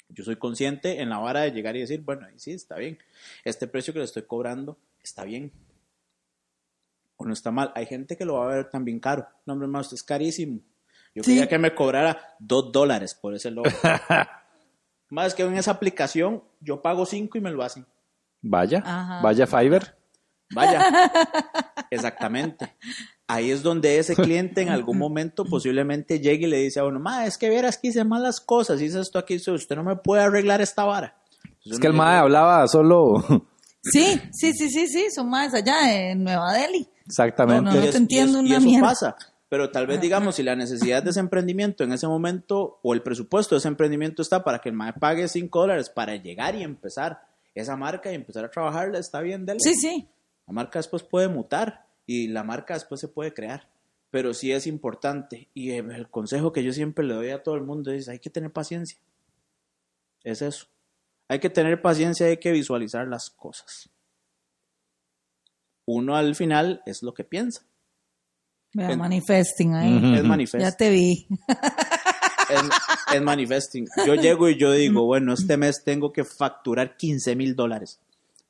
Yo 0.08 0.24
soy 0.24 0.36
consciente 0.36 1.02
en 1.02 1.10
la 1.10 1.18
vara 1.18 1.42
de 1.42 1.52
llegar 1.52 1.76
y 1.76 1.80
decir, 1.80 2.00
bueno, 2.00 2.24
ahí 2.24 2.38
sí, 2.38 2.52
está 2.52 2.78
bien. 2.78 2.96
Este 3.44 3.66
precio 3.66 3.92
que 3.92 3.98
le 3.98 4.06
estoy 4.06 4.22
cobrando 4.22 4.78
está 5.02 5.24
bien. 5.24 5.52
O 7.22 7.26
no 7.26 7.32
está 7.32 7.50
mal. 7.50 7.72
Hay 7.74 7.86
gente 7.86 8.16
que 8.16 8.24
lo 8.24 8.34
va 8.34 8.44
a 8.44 8.54
ver 8.56 8.70
también 8.70 8.98
caro. 9.00 9.26
No, 9.46 9.52
hombre, 9.54 9.68
más, 9.68 9.92
es 9.92 10.02
carísimo. 10.02 10.60
Yo 11.14 11.22
Sí. 11.22 11.32
quería 11.32 11.48
que 11.48 11.58
me 11.58 11.74
cobrara 11.74 12.18
dos 12.38 12.72
dólares 12.72 13.14
por 13.14 13.34
ese 13.34 13.50
logo. 13.50 13.68
más 15.10 15.34
que 15.34 15.42
en 15.42 15.54
esa 15.56 15.70
aplicación, 15.72 16.42
yo 16.60 16.80
pago 16.82 17.04
cinco 17.06 17.38
y 17.38 17.40
me 17.40 17.50
lo 17.50 17.62
hacen. 17.62 17.86
Vaya, 18.40 18.82
Ajá. 18.84 19.20
vaya 19.22 19.46
Fiverr. 19.46 19.96
Vaya, 20.54 20.82
exactamente. 21.90 22.76
Ahí 23.26 23.50
es 23.50 23.62
donde 23.62 23.98
ese 23.98 24.14
cliente 24.14 24.60
en 24.60 24.68
algún 24.68 24.98
momento 24.98 25.44
posiblemente 25.44 26.20
llegue 26.20 26.46
y 26.46 26.50
le 26.50 26.58
dice 26.58 26.80
a 26.80 26.84
uno, 26.84 27.00
ma, 27.00 27.24
es 27.26 27.38
que 27.38 27.48
vieras 27.48 27.78
que 27.78 27.88
hice 27.88 28.04
malas 28.04 28.40
cosas, 28.40 28.80
hice 28.82 29.00
esto 29.00 29.18
aquí, 29.18 29.36
usted 29.36 29.76
no 29.76 29.82
me 29.84 29.96
puede 29.96 30.22
arreglar 30.22 30.60
esta 30.60 30.84
vara. 30.84 31.16
Entonces 31.44 31.72
Es 31.72 31.78
que 31.80 31.86
el 31.86 31.92
mae 31.94 32.18
hablaba 32.18 32.66
solo. 32.68 33.24
Sí, 33.82 34.20
sí, 34.32 34.52
sí, 34.52 34.68
sí, 34.70 34.86
sí, 34.88 35.06
son 35.14 35.30
más 35.30 35.54
allá 35.54 36.10
en 36.10 36.22
Nueva 36.24 36.52
Delhi. 36.52 36.86
Exactamente. 37.06 37.70
No, 37.70 37.80
no, 37.80 37.86
y 37.86 37.90
te 37.90 37.96
entiendo 37.96 38.38
y 38.42 38.46
una 38.46 38.56
eso 38.56 38.66
mierda. 38.66 38.88
pasa. 38.88 39.16
Pero 39.48 39.70
tal 39.70 39.86
vez, 39.86 40.00
digamos, 40.00 40.36
si 40.36 40.42
la 40.42 40.56
necesidad 40.56 41.02
de 41.02 41.10
ese 41.10 41.20
emprendimiento 41.20 41.84
en 41.84 41.92
ese 41.92 42.06
momento 42.06 42.78
o 42.82 42.94
el 42.94 43.02
presupuesto 43.02 43.54
de 43.54 43.58
ese 43.58 43.68
emprendimiento 43.68 44.22
está 44.22 44.42
para 44.42 44.60
que 44.60 44.70
el 44.70 44.74
MAE 44.74 44.94
pague 44.94 45.28
5 45.28 45.60
dólares 45.60 45.90
para 45.90 46.16
llegar 46.16 46.54
y 46.54 46.62
empezar 46.62 47.20
esa 47.54 47.76
marca 47.76 48.10
y 48.10 48.14
empezar 48.14 48.46
a 48.46 48.50
trabajarla, 48.50 48.98
está 48.98 49.20
bien, 49.20 49.44
dele. 49.44 49.60
Sí, 49.60 49.74
sí. 49.74 50.08
La 50.46 50.54
marca 50.54 50.78
después 50.78 51.02
puede 51.02 51.28
mutar 51.28 51.84
y 52.06 52.28
la 52.28 52.44
marca 52.44 52.72
después 52.74 52.98
se 52.98 53.08
puede 53.08 53.34
crear. 53.34 53.68
Pero 54.10 54.32
sí 54.32 54.52
es 54.52 54.66
importante. 54.66 55.48
Y 55.52 55.72
el 55.72 55.90
el 55.90 56.08
consejo 56.08 56.52
que 56.52 56.64
yo 56.64 56.72
siempre 56.72 57.04
le 57.04 57.12
doy 57.12 57.30
a 57.30 57.42
todo 57.42 57.54
el 57.54 57.62
mundo 57.62 57.90
es, 57.92 58.08
hay 58.08 58.18
que 58.20 58.30
tener 58.30 58.50
paciencia. 58.52 58.98
Es 60.24 60.40
eso. 60.40 60.66
Hay 61.28 61.40
que 61.40 61.50
tener 61.50 61.80
paciencia, 61.82 62.26
hay 62.26 62.38
que 62.38 62.52
visualizar 62.52 63.06
las 63.06 63.30
cosas. 63.30 63.88
Uno 65.86 66.16
al 66.16 66.34
final 66.34 66.82
es 66.86 67.02
lo 67.02 67.12
que 67.14 67.24
piensa. 67.24 67.62
Vea, 68.74 68.92
En- 68.92 68.98
manifesting 68.98 69.74
ahí. 69.74 70.16
Es 70.16 70.24
manifest. 70.24 70.62
Ya 70.64 70.72
te 70.72 70.90
vi. 70.90 71.26
Es, 72.48 72.62
es 73.14 73.22
manifesting. 73.22 73.86
Yo 74.06 74.14
llego 74.14 74.48
y 74.48 74.58
yo 74.58 74.72
digo, 74.72 75.04
bueno, 75.04 75.32
este 75.34 75.56
mes 75.56 75.82
tengo 75.84 76.12
que 76.12 76.24
facturar 76.24 76.96
15 76.96 77.34
mil 77.36 77.54
dólares. 77.56 77.98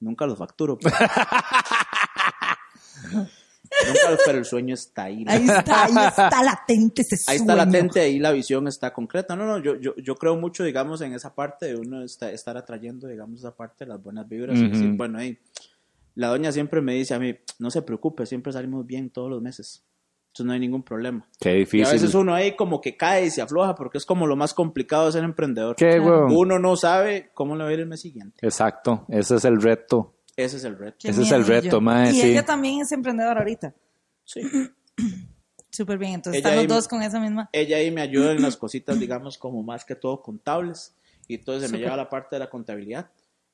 Nunca 0.01 0.27
los 0.27 0.39
facturo. 0.39 0.79
pero- 0.79 0.97
Nunca 3.87 4.11
los- 4.11 4.21
pero 4.25 4.39
el 4.39 4.45
sueño 4.45 4.75
está 4.75 5.05
ahí. 5.05 5.25
Ahí 5.27 5.45
está, 5.49 5.85
ahí 5.85 6.07
está 6.09 6.43
latente 6.43 7.03
ese 7.03 7.17
Ahí 7.31 7.37
está 7.39 7.55
sueño. 7.55 7.67
latente, 7.67 8.01
ahí 8.01 8.19
la 8.19 8.31
visión 8.33 8.69
está 8.69 8.93
concreta. 8.93 9.35
No, 9.35 9.45
no, 9.47 9.59
yo, 9.59 9.77
yo, 9.81 9.95
yo 9.97 10.15
creo 10.17 10.37
mucho, 10.37 10.63
digamos, 10.63 11.01
en 11.01 11.15
esa 11.15 11.35
parte 11.35 11.67
de 11.67 11.77
uno 11.77 12.03
está- 12.05 12.31
estar 12.31 12.57
atrayendo, 12.57 13.09
digamos, 13.09 13.41
esa 13.41 13.55
parte 13.57 13.85
de 13.85 13.89
las 13.91 14.03
buenas 14.03 14.29
vibras. 14.29 14.59
y 14.59 14.65
Ujú. 14.67 14.73
decir, 14.73 14.93
bueno, 14.93 15.19
ahí, 15.19 15.39
la 16.15 16.29
doña 16.29 16.53
siempre 16.53 16.81
me 16.81 16.95
dice 16.95 17.15
a 17.15 17.19
mí, 17.19 17.35
no 17.59 17.71
se 17.71 17.83
preocupe, 17.83 18.27
siempre 18.27 18.53
salimos 18.53 18.87
bien 18.87 19.11
todos 19.11 19.31
los 19.31 19.41
meses. 19.43 19.85
Entonces 20.29 20.47
no 20.47 20.53
hay 20.55 20.61
ningún 20.61 20.83
problema. 20.83 21.29
Qué 21.39 21.51
Y 21.51 21.53
a 21.53 21.59
difícil. 21.59 21.93
veces 21.93 22.15
uno 22.15 22.35
ahí 22.35 22.57
como 22.57 22.81
que 22.81 22.97
cae 22.97 23.27
y 23.27 23.31
se 23.31 23.43
afloja 23.43 23.75
porque 23.75 23.99
es 23.99 24.07
como 24.07 24.27
lo 24.27 24.35
más 24.35 24.55
complicado 24.55 25.07
de 25.07 25.13
ser 25.13 25.25
emprendedor. 25.25 25.77
Qué 25.77 26.01
huevón. 26.01 26.33
Uno 26.35 26.59
no 26.59 26.75
sabe 26.77 27.31
cómo 27.35 27.55
le 27.55 27.65
va 27.65 27.71
a 27.71 27.73
ir 27.75 27.81
el 27.81 27.87
mes 27.87 28.01
siguiente. 28.01 28.39
Exacto, 28.47 29.05
ese 29.09 29.37
es 29.37 29.45
el 29.45 29.61
reto. 29.61 30.17
Ese 30.35 30.57
es 30.57 30.65
el 30.65 30.79
reto. 30.79 30.97
Qué 31.01 31.09
Ese 31.11 31.23
es 31.23 31.33
el 31.33 31.45
reto, 31.45 31.83
mae, 31.83 32.11
Y 32.13 32.15
sí. 32.15 32.31
ella 32.31 32.45
también 32.47 32.81
es 32.81 32.91
emprendedora 32.93 33.41
ahorita. 33.41 33.75
Sí. 34.25 34.41
Súper 35.71 35.99
bien. 35.99 36.15
Entonces 36.15 36.41
Ella 36.41 36.51
están 36.51 36.67
los 36.67 36.77
dos 36.77 36.89
con 36.89 37.03
esa 37.03 37.21
misma. 37.21 37.49
Ella 37.53 37.77
ahí 37.79 37.91
me 37.91 38.01
ayuda 38.01 38.33
en 38.33 38.41
las 38.43 38.57
cositas, 38.59 38.99
digamos, 38.99 39.37
como 39.37 39.63
más 39.63 39.85
que 39.85 39.95
todo 39.97 40.23
contables. 40.23 40.95
Y 41.29 41.35
entonces 41.37 41.71
se 41.71 41.77
me 41.77 41.83
lleva 41.83 41.97
la 41.97 42.09
parte 42.09 42.37
de 42.37 42.41
la 42.41 42.51
contabilidad, 42.51 43.11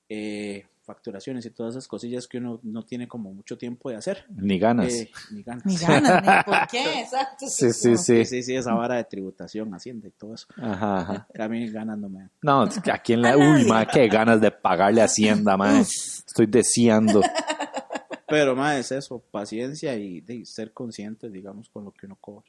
eh, 0.09 0.67
facturaciones 0.89 1.45
y 1.45 1.51
todas 1.51 1.75
esas 1.75 1.87
cosillas 1.87 2.27
que 2.27 2.39
uno 2.39 2.61
no 2.63 2.83
tiene 2.83 3.07
como 3.07 3.31
mucho 3.35 3.59
tiempo 3.59 3.91
de 3.91 3.97
hacer. 3.97 4.25
Ni 4.31 4.59
ganas. 4.59 4.91
Eh, 4.95 5.11
ni 5.31 5.43
ganas. 5.43 5.67
Ni 5.67 5.77
ganas, 5.77 6.23
ni 6.23 6.43
por 6.53 6.67
qué, 6.69 7.01
exacto. 7.03 7.47
sí, 7.47 7.73
sí, 7.75 7.97
sí. 7.99 8.17
Sí, 8.17 8.25
sí, 8.25 8.43
sí, 8.43 8.57
esa 8.57 8.73
vara 8.73 8.95
de 8.97 9.05
tributación, 9.05 9.75
hacienda 9.75 10.09
y 10.09 10.13
todo 10.13 10.35
eso. 10.35 10.47
Ajá, 10.57 11.01
ajá. 11.01 11.29
A 11.39 11.49
mí 11.49 11.69
ganas 11.71 11.99
no 11.99 12.09
me 12.09 12.21
dan. 12.21 12.31
No, 12.41 12.63
a 12.63 12.99
quién 13.05 13.21
le... 13.21 13.37
Uy, 13.37 13.67
mae, 13.67 13.87
qué 13.87 14.09
ganas 14.09 14.41
de 14.41 14.51
pagarle 14.51 15.03
Hacienda, 15.03 15.59
mae. 15.59 15.83
Estoy 15.83 16.47
deseando. 16.47 17.21
Pero 18.27 18.57
más 18.57 18.77
es 18.79 18.93
eso, 18.93 19.19
paciencia 19.31 19.95
y 19.95 20.23
de 20.23 20.47
ser 20.47 20.73
consciente, 20.73 21.29
digamos, 21.29 21.69
con 21.69 21.85
lo 21.85 21.93
que 21.93 22.07
uno 22.07 22.17
cobra. 22.19 22.47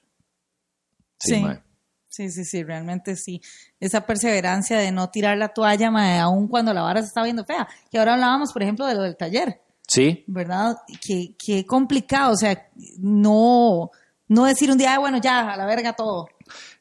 Sí, 1.19 1.35
Sí. 1.35 1.41
mae. 1.41 1.61
Sí, 2.09 2.29
sí, 2.31 2.43
sí, 2.43 2.63
realmente 2.63 3.15
sí. 3.15 3.41
Esa 3.79 4.05
perseverancia 4.05 4.77
de 4.79 4.91
no 4.91 5.09
tirar 5.09 5.37
la 5.37 5.49
toalla, 5.49 5.91
mae, 5.91 6.19
aun 6.19 6.47
cuando 6.47 6.73
la 6.73 6.81
vara 6.81 7.01
se 7.01 7.07
está 7.07 7.23
viendo 7.23 7.45
fea. 7.45 7.67
Que 7.91 7.99
ahora 7.99 8.15
hablábamos, 8.15 8.51
por 8.51 8.63
ejemplo, 8.63 8.85
de 8.85 8.95
lo 8.95 9.03
del 9.03 9.15
taller, 9.15 9.61
Sí, 9.87 10.23
¿verdad? 10.27 10.77
Que, 11.01 11.33
que 11.35 11.65
complicado, 11.65 12.33
o 12.33 12.35
sea, 12.35 12.69
no, 12.99 13.89
no 14.29 14.45
decir 14.45 14.71
un 14.71 14.77
día, 14.77 14.95
"Ah, 14.95 14.99
bueno, 14.99 15.17
ya, 15.21 15.51
a 15.51 15.57
la 15.57 15.65
verga 15.65 15.93
todo. 15.93 16.29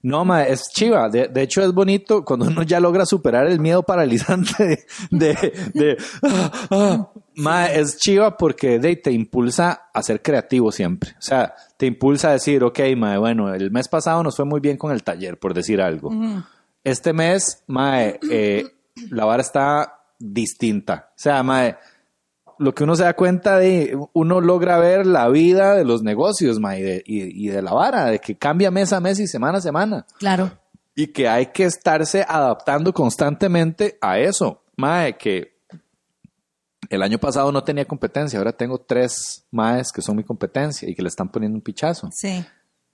No, 0.01 0.25
ma, 0.25 0.45
es 0.45 0.69
chiva. 0.73 1.09
De, 1.11 1.29
de 1.29 1.43
hecho, 1.43 1.61
es 1.63 1.73
bonito 1.75 2.25
cuando 2.25 2.47
uno 2.47 2.63
ya 2.63 2.79
logra 2.81 3.05
superar 3.05 3.47
el 3.49 3.59
miedo 3.61 3.83
paralizante 3.83 4.87
de... 5.11 5.35
de, 5.35 5.71
de- 5.75 5.97
ah, 6.23 6.51
ah. 6.71 7.09
Ma, 7.35 7.67
es 7.67 7.99
chiva 7.99 8.37
porque 8.37 8.79
de, 8.79 8.97
te 8.97 9.13
impulsa 9.13 9.89
a 9.93 10.03
ser 10.03 10.23
creativo 10.23 10.73
siempre. 10.73 11.11
O 11.19 11.23
sea, 11.23 11.55
te 11.77 11.87
impulsa 11.87 12.31
a 12.31 12.33
decir, 12.33 12.63
ok, 12.65 12.81
ma, 12.97 13.19
bueno, 13.19 13.53
el 13.55 13.71
mes 13.71 13.89
pasado 13.89 14.23
nos 14.23 14.37
fue 14.37 14.45
muy 14.45 14.61
bien 14.61 14.77
con 14.77 14.91
el 14.93 15.03
taller, 15.05 15.39
por 15.39 15.53
decir 15.55 15.81
algo. 15.81 16.11
Este 16.85 17.13
mes, 17.13 17.63
ma, 17.67 18.03
eh, 18.03 18.65
la 19.11 19.25
vara 19.25 19.43
está 19.43 20.01
distinta. 20.19 21.11
O 21.11 21.19
sea, 21.19 21.43
ma, 21.43 21.77
lo 22.59 22.75
que 22.75 22.85
uno 22.85 22.97
se 22.97 23.05
da 23.05 23.15
cuenta 23.15 23.59
de, 23.59 23.97
uno 24.13 24.41
logra 24.41 24.79
ver 24.79 25.07
la 25.07 25.29
vida 25.29 25.75
de 25.75 25.85
los 25.85 26.03
negocios, 26.03 26.59
ma, 26.61 26.77
y 26.77 26.83
de, 26.83 27.03
y- 27.07 27.47
y 27.47 27.49
de 27.49 27.63
la 27.63 27.73
vara, 27.73 28.07
de 28.07 28.19
que 28.19 28.37
cambia 28.37 28.71
mes 28.71 28.93
a 28.93 29.01
mes 29.01 29.19
y 29.21 29.27
semana 29.27 29.59
a 29.59 29.61
semana. 29.61 30.07
Claro. 30.19 30.51
Y 30.95 31.09
que 31.09 31.29
hay 31.29 31.47
que 31.47 31.65
estarse 31.65 32.25
adaptando 32.29 32.93
constantemente 32.93 33.99
a 34.01 34.19
eso. 34.19 34.63
Mae, 34.77 35.17
que 35.17 35.59
el 36.91 37.03
año 37.03 37.19
pasado 37.19 37.53
no 37.53 37.63
tenía 37.63 37.85
competencia, 37.85 38.39
ahora 38.39 38.53
tengo 38.53 38.79
tres 38.81 39.47
maes 39.51 39.93
que 39.93 40.03
son 40.03 40.17
mi 40.17 40.25
competencia 40.25 40.89
y 40.89 40.95
que 40.95 41.03
le 41.03 41.09
están 41.09 41.29
poniendo 41.31 41.57
un 41.57 41.63
pichazo. 41.63 42.09
Sí. 42.13 42.45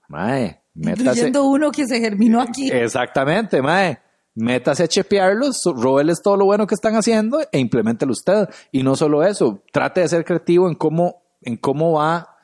Mae, 0.08 0.60
métase. 0.74 1.02
Incluyendo 1.02 1.44
uno 1.44 1.70
que 1.70 1.86
se 1.86 1.98
germinó 2.00 2.40
aquí. 2.40 2.70
Exactamente, 2.70 3.62
mae. 3.62 3.98
Métase 4.36 4.82
a 4.82 4.88
chepearlos, 4.88 5.62
róbeles 5.64 6.20
todo 6.20 6.36
lo 6.36 6.46
bueno 6.46 6.66
que 6.66 6.74
están 6.74 6.96
haciendo 6.96 7.40
e 7.52 7.58
implementelo 7.58 8.12
usted. 8.12 8.48
Y 8.72 8.82
no 8.82 8.96
solo 8.96 9.22
eso, 9.22 9.62
trate 9.72 10.00
de 10.00 10.08
ser 10.08 10.24
creativo 10.24 10.68
en 10.68 10.74
cómo, 10.74 11.22
en 11.40 11.56
cómo 11.56 11.92
va 11.92 12.36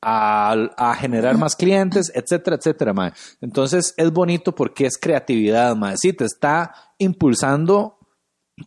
a, 0.00 0.52
a 0.76 0.94
generar 0.94 1.36
más 1.36 1.54
clientes, 1.54 2.10
etcétera, 2.14 2.56
etcétera, 2.56 2.92
mae. 2.94 3.12
Entonces 3.40 3.92
es 3.96 4.10
bonito 4.10 4.54
porque 4.54 4.86
es 4.86 4.96
creatividad, 4.98 5.76
mae. 5.76 5.96
Sí, 5.98 6.12
te 6.12 6.24
está 6.24 6.74
impulsando 6.98 7.98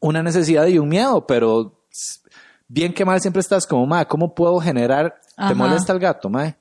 una 0.02 0.22
necesidad 0.22 0.68
y 0.68 0.78
un 0.78 0.90
miedo, 0.90 1.26
pero 1.26 1.84
bien 2.68 2.94
que 2.94 3.06
mal 3.06 3.22
siempre 3.22 3.40
estás 3.40 3.66
como, 3.66 3.86
mae, 3.86 4.06
¿cómo 4.06 4.36
puedo 4.36 4.60
generar? 4.60 5.20
Ajá. 5.36 5.50
¿Te 5.50 5.56
molesta 5.56 5.94
el 5.94 6.00
gato, 6.00 6.30
mae? 6.30 6.56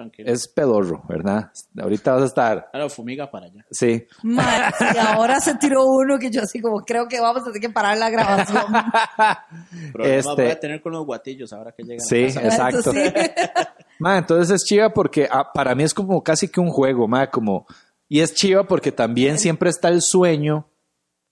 Tranquilo. 0.00 0.32
Es 0.32 0.48
pedorro, 0.48 1.02
¿verdad? 1.08 1.50
Ahorita 1.78 2.12
vas 2.14 2.22
a 2.22 2.26
estar, 2.26 2.70
Ahora 2.72 2.88
fumiga 2.88 3.30
para 3.30 3.46
allá. 3.46 3.66
sí. 3.70 4.06
Mae, 4.22 4.70
y 4.94 4.98
ahora 4.98 5.40
se 5.40 5.56
tiró 5.56 5.84
uno 5.86 6.18
que 6.18 6.30
yo 6.30 6.40
así 6.42 6.60
como 6.60 6.80
creo 6.86 7.06
que 7.06 7.20
vamos 7.20 7.42
a 7.42 7.46
tener 7.46 7.60
que 7.60 7.68
parar 7.68 7.98
la 7.98 8.08
grabación. 8.08 8.62
Problemas 9.92 10.26
Este- 10.26 10.42
voy 10.42 10.50
a 10.52 10.58
tener 10.60 10.80
con 10.80 10.92
los 10.92 11.04
guatillos 11.04 11.52
ahora 11.52 11.72
que 11.72 11.82
llegan 11.82 12.00
Sí, 12.00 12.24
a 12.24 12.26
casa. 12.42 12.44
exacto. 12.70 12.92
Sí. 12.92 12.98
Ma, 13.98 14.16
entonces 14.16 14.54
es 14.54 14.64
chiva 14.64 14.88
porque 14.94 15.28
ah, 15.30 15.52
para 15.52 15.74
mí 15.74 15.82
es 15.82 15.92
como 15.92 16.22
casi 16.22 16.48
que 16.48 16.60
un 16.60 16.70
juego, 16.70 17.06
ma, 17.06 17.28
como 17.28 17.66
y 18.08 18.20
es 18.20 18.34
chiva 18.34 18.64
porque 18.64 18.90
también 18.92 19.38
siempre 19.38 19.68
está 19.68 19.88
el 19.88 20.00
sueño, 20.00 20.66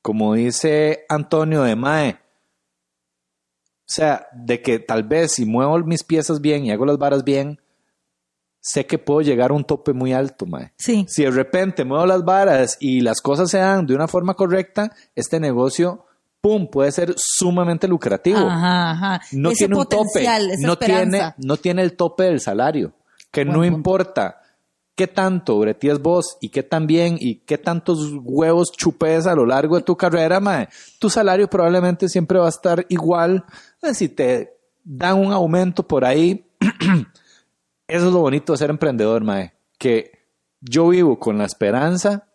como 0.02 0.34
dice 0.34 1.06
Antonio 1.08 1.62
de 1.62 1.74
Mae. 1.76 2.18
O 3.80 3.90
sea, 3.90 4.28
de 4.34 4.60
que 4.60 4.78
tal 4.78 5.02
vez 5.04 5.32
si 5.32 5.46
muevo 5.46 5.78
mis 5.78 6.04
piezas 6.04 6.42
bien 6.42 6.66
y 6.66 6.70
hago 6.70 6.84
las 6.84 6.98
varas 6.98 7.24
bien, 7.24 7.58
sé 8.68 8.84
que 8.84 8.98
puedo 8.98 9.22
llegar 9.22 9.50
a 9.50 9.54
un 9.54 9.64
tope 9.64 9.94
muy 9.94 10.12
alto, 10.12 10.44
mae. 10.44 10.72
Sí. 10.76 11.06
Si 11.08 11.24
de 11.24 11.30
repente 11.30 11.84
muevo 11.84 12.04
las 12.04 12.22
varas 12.22 12.76
y 12.80 13.00
las 13.00 13.22
cosas 13.22 13.50
se 13.50 13.58
dan 13.58 13.86
de 13.86 13.94
una 13.94 14.08
forma 14.08 14.34
correcta, 14.34 14.92
este 15.14 15.40
negocio, 15.40 16.04
pum, 16.42 16.68
puede 16.68 16.92
ser 16.92 17.14
sumamente 17.16 17.88
lucrativo 17.88 18.38
Ajá, 18.38 18.90
ajá. 18.90 19.20
no 19.32 19.50
Ese 19.50 19.66
tiene 19.66 19.76
un 19.76 19.86
tope, 19.86 20.26
no 20.58 20.76
tiene, 20.76 21.34
no 21.38 21.56
tiene 21.56 21.82
el 21.82 21.96
tope 21.96 22.24
del 22.24 22.40
salario, 22.40 22.92
que 23.30 23.46
no 23.46 23.64
importa 23.64 24.42
qué 24.94 25.06
tanto 25.06 25.58
bretías 25.58 26.02
vos 26.02 26.36
y 26.42 26.50
qué 26.50 26.62
tan 26.62 26.86
bien 26.86 27.16
y 27.18 27.36
qué 27.36 27.56
tantos 27.56 28.12
huevos 28.22 28.70
chupes 28.72 29.26
a 29.26 29.34
lo 29.34 29.46
largo 29.46 29.76
de 29.76 29.82
tu 29.82 29.96
carrera, 29.96 30.40
mae, 30.40 30.68
tu 30.98 31.08
salario 31.08 31.48
probablemente 31.48 32.08
siempre 32.08 32.38
va 32.38 32.46
a 32.46 32.50
estar 32.50 32.84
igual. 32.90 33.44
Si 33.94 34.10
te 34.10 34.58
dan 34.84 35.18
un 35.18 35.32
aumento 35.32 35.86
por 35.86 36.04
ahí, 36.04 36.44
eso 37.89 38.06
es 38.06 38.12
lo 38.12 38.20
bonito 38.20 38.52
de 38.52 38.59
ser 38.59 38.70
emprendedor, 38.70 39.24
mae, 39.24 39.52
que 39.78 40.12
yo 40.60 40.89
vivo 40.89 41.19
con 41.19 41.39
la 41.39 41.44
esperanza 41.44 42.28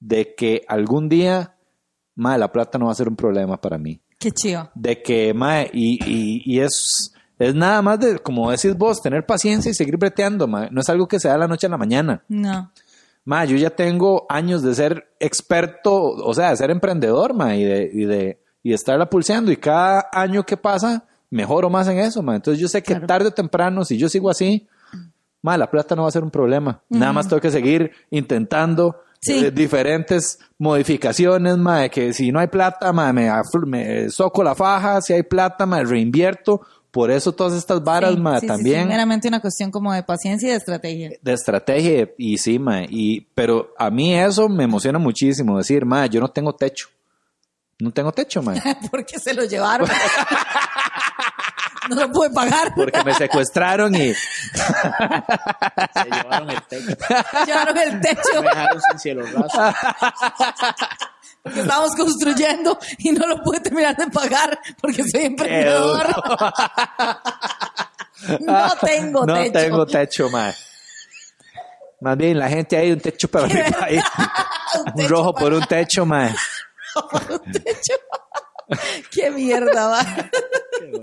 de 0.00 0.34
que 0.34 0.64
algún 0.68 1.08
día, 1.08 1.56
mae, 2.14 2.38
la 2.38 2.50
plata 2.52 2.78
no 2.78 2.86
va 2.86 2.92
a 2.92 2.96
ser 2.96 3.08
un 3.08 3.16
problema 3.16 3.60
para 3.60 3.78
mí 3.78 4.00
Qué 4.18 4.30
chido. 4.32 4.70
de 4.74 5.02
que, 5.02 5.34
mae, 5.34 5.70
y, 5.72 5.98
y, 6.04 6.42
y 6.44 6.60
es, 6.60 7.12
es 7.38 7.54
nada 7.54 7.82
más 7.82 8.00
de, 8.00 8.18
como 8.18 8.50
decís 8.50 8.76
vos, 8.76 9.00
tener 9.02 9.26
paciencia 9.26 9.70
y 9.70 9.74
seguir 9.74 9.96
breteando, 9.96 10.46
mae. 10.48 10.68
No 10.70 10.80
es 10.80 10.88
algo 10.88 11.06
que 11.06 11.20
se 11.20 11.28
da 11.28 11.34
de 11.34 11.40
la 11.40 11.48
noche 11.48 11.66
a 11.66 11.70
la 11.70 11.78
mañana. 11.78 12.24
No. 12.28 12.72
Mae, 13.24 13.46
yo 13.46 13.56
ya 13.56 13.70
tengo 13.70 14.24
años 14.28 14.62
de 14.62 14.74
ser 14.74 15.14
experto, 15.20 15.92
o 15.94 16.32
sea, 16.34 16.50
de 16.50 16.56
ser 16.56 16.70
emprendedor, 16.70 17.34
mae, 17.34 17.58
y 17.58 17.64
de, 17.64 17.90
y 17.92 18.04
de, 18.06 18.42
y 18.62 18.68
de 18.70 18.74
estarla 18.74 19.10
pulseando. 19.10 19.52
Y 19.52 19.56
cada 19.58 20.08
año 20.12 20.44
que 20.44 20.56
pasa, 20.56 21.04
mejoro 21.30 21.68
más 21.70 21.86
en 21.88 21.98
eso, 21.98 22.22
mae. 22.22 22.36
Entonces 22.36 22.60
yo 22.60 22.68
sé 22.68 22.82
que 22.82 22.94
Claro. 22.94 23.06
tarde 23.06 23.28
o 23.28 23.32
temprano, 23.32 23.84
si 23.84 23.98
yo 23.98 24.08
sigo 24.08 24.30
así, 24.30 24.66
mae, 25.42 25.58
la 25.58 25.70
plata 25.70 25.94
no 25.96 26.02
va 26.02 26.08
a 26.08 26.12
ser 26.12 26.22
un 26.24 26.30
problema. 26.30 26.82
Nada 26.88 27.12
más 27.12 27.28
tengo 27.28 27.40
que 27.40 27.50
seguir 27.50 27.92
intentando 28.10 29.00
Sí. 29.20 29.44
eh, 29.46 29.50
diferentes 29.50 30.38
modificaciones, 30.58 31.56
mae, 31.58 31.90
que 31.90 32.12
si 32.12 32.30
no 32.30 32.38
hay 32.38 32.46
plata, 32.46 32.92
mae, 32.92 33.12
me, 33.12 33.28
me 33.66 34.10
soco 34.10 34.44
la 34.44 34.54
faja, 34.54 35.00
si 35.02 35.12
hay 35.12 35.24
plata, 35.24 35.66
me 35.66 35.82
reinvierto. 35.84 36.60
Por 36.90 37.10
eso 37.10 37.32
todas 37.32 37.52
estas 37.54 37.82
varas, 37.84 38.12
Sí, 38.14 38.16
mae, 38.20 38.40
sí, 38.40 38.46
también 38.46 38.88
meramente 38.88 39.26
una 39.28 39.40
cuestión 39.40 39.70
como 39.72 39.92
de 39.92 40.02
paciencia 40.04 40.46
y 40.48 40.50
de 40.52 40.56
estrategia. 40.56 41.10
de 41.20 41.32
estrategia 41.32 42.08
y 42.16 42.38
sí, 42.38 42.58
mae, 42.60 42.86
y 42.88 43.20
pero 43.34 43.74
a 43.76 43.90
mí 43.90 44.14
eso 44.14 44.48
me 44.48 44.64
emociona 44.64 44.98
muchísimo 45.00 45.58
decir, 45.58 45.84
mae, 45.84 46.08
yo 46.08 46.20
no 46.20 46.28
tengo 46.28 46.54
techo. 46.54 46.88
No 47.80 47.90
tengo 47.92 48.12
techo, 48.12 48.40
mae, 48.42 48.60
Porque 48.90 49.18
se 49.18 49.34
lo 49.34 49.44
llevaron. 49.44 49.88
no 51.88 51.96
lo 51.96 52.10
pude 52.12 52.30
pagar. 52.30 52.72
porque 52.74 53.02
me 53.04 53.14
secuestraron 53.14 53.94
y 53.94 54.14
Se 54.14 56.04
llevaron 56.10 56.50
el 56.50 56.62
techo. 56.62 56.96
Llevaron 57.46 57.78
el 57.78 58.00
techo 58.00 58.42
Me 58.42 58.48
dejaron 58.48 58.80
sin 58.90 58.98
cielo 58.98 59.22
raso. 59.26 59.74
que 61.52 61.60
estábamos 61.60 61.94
construyendo 61.96 62.78
y 62.98 63.10
no 63.12 63.26
lo 63.26 63.42
pude 63.42 63.60
terminar 63.60 63.96
de 63.96 64.06
pagar 64.08 64.58
porque 64.80 65.02
soy 65.08 65.24
emprendedor. 65.26 66.06
no 68.40 68.68
tengo 68.82 69.24
no 69.26 69.34
techo. 69.34 69.52
tengo 69.52 69.86
techo, 69.86 70.28
mae. 70.30 70.54
Más 72.00 72.16
bien 72.16 72.38
la 72.38 72.48
gente 72.48 72.76
hay 72.76 72.92
un 72.92 73.00
techo 73.00 73.28
para 73.28 73.46
mi 73.48 73.54
país. 73.62 74.04
Un 74.74 74.80
un 74.88 74.94
techo 74.94 75.08
rojo 75.08 75.32
para- 75.32 75.44
por 75.44 75.52
un 75.54 75.66
techo, 75.66 76.06
mae. 76.06 76.34
un 77.30 77.52
techo. 77.52 77.94
Qué 79.10 79.30
mierda, 79.30 79.88
va. 79.88 80.30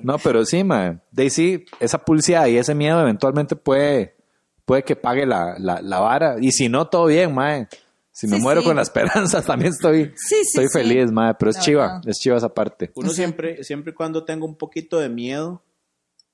No, 0.03 0.17
pero 0.19 0.45
sí, 0.45 0.63
mae. 0.63 0.99
De 1.11 1.29
sí, 1.29 1.65
esa 1.79 1.97
pulseada 1.99 2.47
y 2.49 2.57
ese 2.57 2.75
miedo 2.75 2.99
eventualmente 3.01 3.55
puede, 3.55 4.15
puede 4.65 4.83
que 4.83 4.95
pague 4.95 5.25
la, 5.25 5.55
la, 5.59 5.81
la 5.81 5.99
vara. 5.99 6.35
Y 6.39 6.51
si 6.51 6.69
no, 6.69 6.87
todo 6.87 7.07
bien, 7.07 7.33
mae. 7.33 7.67
Si 8.11 8.27
me 8.27 8.37
Sí, 8.37 8.41
muero 8.41 8.61
sí. 8.61 8.67
con 8.67 8.77
la 8.77 8.81
esperanza, 8.81 9.41
también 9.45 9.73
estoy, 9.73 10.05
Sí, 10.15 10.35
sí, 10.35 10.35
estoy 10.41 10.67
sí. 10.67 10.73
feliz, 10.79 11.11
mae. 11.11 11.33
Pero 11.37 11.51
es 11.51 11.59
chiva, 11.59 12.01
es 12.05 12.17
chiva 12.19 12.37
esa 12.37 12.53
parte. 12.53 12.91
Uno 12.95 13.09
siempre, 13.09 13.63
siempre 13.63 13.91
y 13.91 13.95
cuando 13.95 14.23
tenga 14.23 14.45
un 14.45 14.55
poquito 14.55 14.99
de 14.99 15.09
miedo 15.09 15.61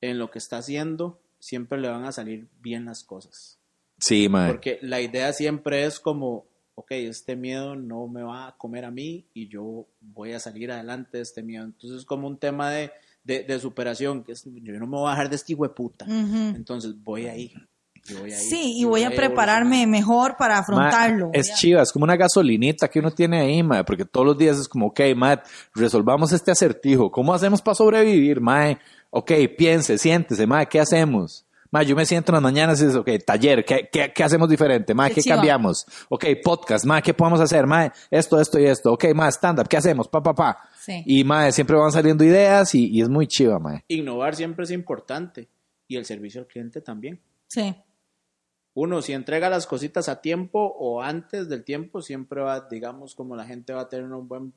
en 0.01 0.19
lo 0.19 0.29
que 0.29 0.37
está 0.39 0.57
haciendo, 0.57 1.19
siempre 1.39 1.79
le 1.79 1.89
van 1.89 2.05
a 2.05 2.11
salir 2.11 2.47
bien 2.61 2.85
las 2.85 3.03
cosas. 3.03 3.57
Sí, 3.99 4.29
mae. 4.29 4.51
Porque 4.51 4.77
la 4.81 5.01
idea 5.01 5.33
siempre 5.33 5.85
es 5.85 5.99
como, 5.99 6.45
ok, 6.81 6.91
este 6.91 7.35
miedo 7.35 7.75
no 7.75 8.07
me 8.07 8.23
va 8.23 8.47
a 8.47 8.57
comer 8.57 8.85
a 8.85 8.91
mí 8.91 9.25
y 9.33 9.47
yo 9.47 9.85
voy 9.99 10.33
a 10.33 10.39
salir 10.39 10.71
adelante 10.71 11.17
de 11.17 11.23
este 11.23 11.43
miedo. 11.43 11.63
Entonces 11.63 11.99
es 11.99 12.05
como 12.05 12.27
un 12.27 12.37
tema 12.37 12.71
de, 12.71 12.91
de, 13.23 13.43
de 13.43 13.59
superación, 13.59 14.23
que 14.23 14.31
es, 14.31 14.43
yo 14.45 14.73
no 14.79 14.87
me 14.87 14.97
voy 14.97 15.07
a 15.07 15.11
dejar 15.11 15.29
de 15.29 15.35
este 15.35 15.53
hijo 15.53 15.63
de 15.63 15.69
puta. 15.69 16.05
Entonces 16.07 16.93
voy 17.03 17.27
ahí. 17.27 17.53
yo 18.05 18.19
voy 18.19 18.33
ahí, 18.33 18.39
Sí, 18.39 18.79
y 18.79 18.85
voy 18.85 19.03
a 19.03 19.11
prepararme 19.11 19.85
mejor 19.85 20.35
para 20.37 20.57
afrontarlo. 20.57 21.27
Ma, 21.27 21.31
es 21.33 21.53
chiva, 21.55 21.83
es 21.83 21.91
como 21.91 22.03
una 22.03 22.15
gasolinita 22.17 22.87
que 22.87 22.99
uno 22.99 23.11
tiene 23.11 23.39
ahí, 23.41 23.61
mae, 23.61 23.83
porque 23.83 24.05
todos 24.05 24.25
los 24.25 24.37
días 24.37 24.57
es 24.57 24.67
como, 24.67 24.87
ok, 24.87 25.01
Matt, 25.15 25.45
resolvamos 25.75 26.31
este 26.31 26.49
acertijo. 26.51 27.11
¿Cómo 27.11 27.33
hacemos 27.33 27.61
para 27.61 27.75
sobrevivir, 27.75 28.41
mae? 28.41 28.79
Ok, 29.11 29.31
piense, 29.55 29.97
siéntese, 29.99 30.47
mae, 30.47 30.65
¿qué 30.67 30.79
hacemos? 30.79 31.45
Mae, 31.71 31.85
yo 31.85 31.95
me 31.95 32.05
siento 32.05 32.31
en 32.31 32.35
las 32.35 32.43
mañanas 32.43 32.81
y 32.81 32.85
dices, 32.85 32.99
ok, 32.99 33.09
taller, 33.25 33.63
¿qué, 33.63 33.87
qué, 33.89 34.11
qué 34.13 34.23
hacemos 34.25 34.49
diferente? 34.49 34.93
Mae, 34.93 35.09
Qué 35.09 35.15
¿qué 35.15 35.21
chiva. 35.21 35.35
cambiamos? 35.37 35.85
Ok, 36.09 36.25
podcast, 36.43 36.85
mae, 36.85 37.01
¿qué 37.01 37.13
podemos 37.13 37.39
hacer? 37.39 37.65
Mae, 37.65 37.91
esto, 38.09 38.41
esto 38.41 38.59
y 38.59 38.65
esto. 38.65 38.91
Ok, 38.91 39.05
mae, 39.15 39.31
stand-up, 39.31 39.69
¿qué 39.69 39.77
hacemos? 39.77 40.09
Pa, 40.09 40.21
pa, 40.21 40.35
pa. 40.35 40.57
Sí. 40.77 41.01
Y 41.05 41.23
mae, 41.23 41.51
siempre 41.53 41.77
van 41.77 41.91
saliendo 41.93 42.25
ideas 42.25 42.75
y, 42.75 42.87
y 42.89 43.01
es 43.01 43.07
muy 43.07 43.25
chiva, 43.25 43.57
mae. 43.57 43.85
Innovar 43.87 44.35
siempre 44.35 44.65
es 44.65 44.71
importante 44.71 45.47
y 45.87 45.95
el 45.95 46.03
servicio 46.05 46.41
al 46.41 46.47
cliente 46.47 46.81
también. 46.81 47.21
Sí. 47.47 47.73
Uno, 48.73 49.01
si 49.01 49.13
entrega 49.13 49.49
las 49.49 49.65
cositas 49.65 50.09
a 50.09 50.21
tiempo 50.21 50.59
o 50.77 51.01
antes 51.01 51.47
del 51.49 51.63
tiempo, 51.63 52.01
siempre 52.01 52.41
va, 52.41 52.67
digamos, 52.69 53.15
como 53.15 53.35
la 53.35 53.45
gente 53.45 53.73
va 53.73 53.81
a 53.81 53.89
tener 53.89 54.11
un 54.11 54.27
buen, 54.27 54.53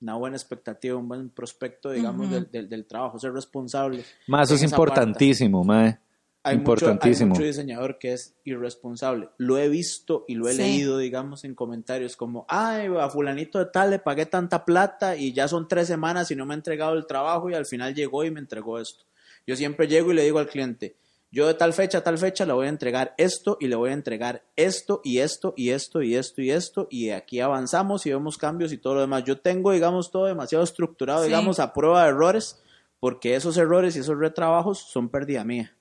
una 0.00 0.16
buena 0.16 0.36
expectativa, 0.36 0.96
un 0.96 1.08
buen 1.08 1.28
prospecto, 1.30 1.90
digamos, 1.90 2.30
del, 2.30 2.50
del, 2.50 2.68
del 2.70 2.86
trabajo, 2.86 3.18
ser 3.18 3.32
responsable. 3.34 4.02
Mae, 4.28 4.44
eso 4.44 4.54
es 4.54 4.62
importantísimo, 4.62 5.62
mae. 5.62 5.98
Hay 6.46 6.58
mucho, 6.58 6.70
hay 6.72 6.92
Importantísimo. 6.92 7.30
mucho 7.34 7.42
diseñador 7.42 7.98
que 7.98 8.12
es 8.12 8.34
irresponsable. 8.44 9.30
Lo 9.38 9.56
he 9.58 9.68
visto 9.68 10.24
y 10.28 10.34
lo 10.34 10.46
he 10.48 10.52
Sí. 10.52 10.58
leído, 10.58 10.98
digamos, 10.98 11.44
en 11.44 11.54
comentarios 11.54 12.16
como, 12.16 12.44
ay, 12.48 12.88
a 13.00 13.08
fulanito 13.08 13.58
de 13.58 13.66
tal 13.66 13.90
le 13.90 13.98
pagué 13.98 14.26
tanta 14.26 14.64
plata 14.64 15.16
y 15.16 15.32
ya 15.32 15.48
son 15.48 15.66
tres 15.68 15.88
semanas 15.88 16.30
y 16.30 16.36
no 16.36 16.44
me 16.46 16.54
ha 16.54 16.56
entregado 16.56 16.94
el 16.94 17.06
trabajo 17.06 17.48
y 17.50 17.54
al 17.54 17.64
final 17.66 17.94
llegó 17.94 18.24
y 18.24 18.30
me 18.30 18.40
entregó 18.40 18.78
esto. 18.78 19.04
Yo 19.46 19.56
siempre 19.56 19.88
llego 19.88 20.12
y 20.12 20.14
le 20.14 20.22
digo 20.24 20.38
al 20.38 20.48
cliente, 20.48 20.96
yo 21.30 21.46
de 21.46 21.54
tal 21.54 21.72
fecha 21.72 21.98
a 21.98 22.04
tal 22.04 22.16
fecha 22.18 22.44
le 22.46 22.52
voy 22.52 22.66
a 22.66 22.68
entregar 22.70 23.14
esto 23.18 23.56
y 23.58 23.66
le 23.68 23.74
voy 23.76 23.90
a 23.90 23.94
entregar 23.94 24.44
esto 24.54 25.00
y 25.02 25.18
esto 25.18 25.52
y 25.56 25.70
esto 25.70 26.02
y 26.02 26.14
esto 26.14 26.42
y 26.42 26.50
esto 26.50 26.86
y 26.90 27.06
de 27.06 27.14
aquí 27.14 27.40
avanzamos 27.40 28.04
y 28.06 28.10
vemos 28.10 28.38
cambios 28.38 28.72
y 28.72 28.78
todo 28.78 28.94
lo 28.96 29.00
demás. 29.00 29.24
Yo 29.24 29.40
tengo, 29.40 29.72
digamos, 29.72 30.10
todo 30.10 30.26
demasiado 30.26 30.62
estructurado, 30.62 31.22
Sí. 31.22 31.26
digamos, 31.28 31.58
a 31.58 31.72
prueba 31.72 32.04
de 32.04 32.10
errores, 32.10 32.60
porque 33.00 33.34
esos 33.34 33.56
errores 33.56 33.96
y 33.96 34.00
esos 34.00 34.16
retrabajos 34.18 34.78
son 34.78 35.08
pérdida 35.08 35.42
mía. 35.44 35.74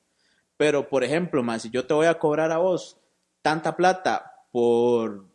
Pero, 0.63 0.87
por 0.87 1.03
ejemplo, 1.03 1.43
más 1.43 1.63
si 1.63 1.69
yo 1.69 1.85
te 1.85 1.93
voy 1.93 2.05
a 2.05 2.17
cobrar 2.17 2.49
a 2.53 2.57
vos 2.57 2.97
tanta 3.41 3.75
plata 3.75 4.45
por 4.49 5.25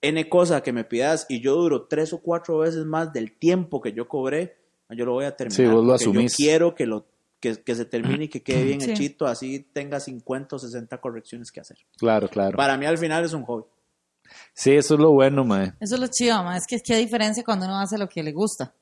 N 0.00 0.28
cosa 0.28 0.62
que 0.62 0.72
me 0.72 0.84
pidas 0.84 1.26
y 1.28 1.40
yo 1.40 1.56
duro 1.56 1.88
tres 1.88 2.12
o 2.12 2.20
cuatro 2.22 2.58
veces 2.58 2.84
más 2.84 3.12
del 3.12 3.36
tiempo 3.36 3.80
que 3.80 3.92
yo 3.92 4.06
cobré, 4.06 4.56
yo 4.90 5.04
lo 5.04 5.14
voy 5.14 5.24
a 5.24 5.34
terminar. 5.34 5.56
Sí, 5.56 5.66
vos 5.66 5.84
lo 5.84 5.94
asumís. 5.94 6.36
Yo 6.38 6.44
quiero 6.44 6.74
que, 6.76 6.86
lo, 6.86 7.04
que, 7.40 7.60
que 7.64 7.74
se 7.74 7.84
termine 7.84 8.26
y 8.26 8.28
que 8.28 8.44
quede 8.44 8.62
bien 8.62 8.80
Sí. 8.80 8.92
hechito, 8.92 9.26
así 9.26 9.58
tenga 9.72 9.98
50 9.98 10.54
o 10.54 10.58
60 10.60 11.00
correcciones 11.00 11.50
que 11.50 11.58
hacer. 11.58 11.78
Claro, 11.98 12.28
claro. 12.28 12.56
Para 12.56 12.76
mí 12.78 12.86
al 12.86 12.96
final 12.96 13.24
es 13.24 13.32
un 13.32 13.42
hobby. 13.42 13.64
Sí, 14.54 14.70
eso 14.70 14.94
es 14.94 15.00
lo 15.00 15.10
bueno, 15.10 15.44
mae. 15.44 15.72
Eso 15.80 15.96
es 15.96 16.00
lo 16.00 16.06
chido, 16.06 16.44
ma. 16.44 16.56
Es 16.56 16.66
que 16.68 16.78
qué 16.80 16.94
diferencia 16.96 17.42
cuando 17.42 17.66
uno 17.66 17.80
hace 17.80 17.98
lo 17.98 18.08
que 18.08 18.22
le 18.22 18.30
gusta. 18.30 18.72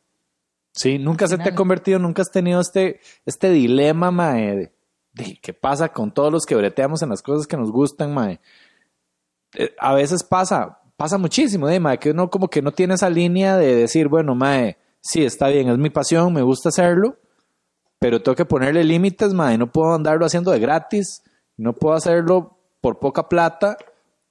Sí, 0.72 0.98
nunca 0.98 1.28
se 1.28 1.38
te 1.38 1.48
ha 1.48 1.54
convertido, 1.54 1.98
nunca 1.98 2.20
has 2.20 2.30
tenido 2.30 2.60
este, 2.60 3.00
este 3.24 3.48
dilema, 3.48 4.10
mae, 4.10 4.56
de, 4.56 4.72
de 5.14 5.38
qué 5.40 5.54
pasa 5.54 5.88
con 5.90 6.12
todos 6.12 6.32
los 6.32 6.44
que 6.44 6.56
breteamos 6.56 7.02
en 7.02 7.08
las 7.08 7.22
cosas 7.22 7.46
que 7.46 7.56
nos 7.56 7.70
gustan, 7.70 8.12
mae. 8.12 8.40
Eh, 9.54 9.74
a 9.78 9.94
veces 9.94 10.24
pasa, 10.24 10.80
pasa 10.96 11.16
muchísimo, 11.18 11.68
de, 11.68 11.80
mae, 11.80 11.98
que 11.98 12.10
uno 12.10 12.28
como 12.28 12.48
que 12.48 12.60
no 12.60 12.72
tiene 12.72 12.94
esa 12.94 13.08
línea 13.08 13.56
de 13.56 13.76
decir, 13.76 14.08
bueno, 14.08 14.34
mae, 14.34 14.76
sí, 15.00 15.24
está 15.24 15.48
bien, 15.48 15.68
es 15.68 15.78
mi 15.78 15.90
pasión, 15.90 16.32
me 16.32 16.42
gusta 16.42 16.68
hacerlo, 16.70 17.16
pero 18.00 18.20
tengo 18.20 18.34
que 18.34 18.44
ponerle 18.44 18.82
límites, 18.82 19.32
mae, 19.32 19.56
no 19.56 19.70
puedo 19.70 19.94
andarlo 19.94 20.26
haciendo 20.26 20.50
de 20.50 20.58
gratis, 20.58 21.22
no 21.56 21.72
puedo 21.72 21.94
hacerlo 21.94 22.58
por 22.80 22.98
poca 22.98 23.28
plata, 23.28 23.76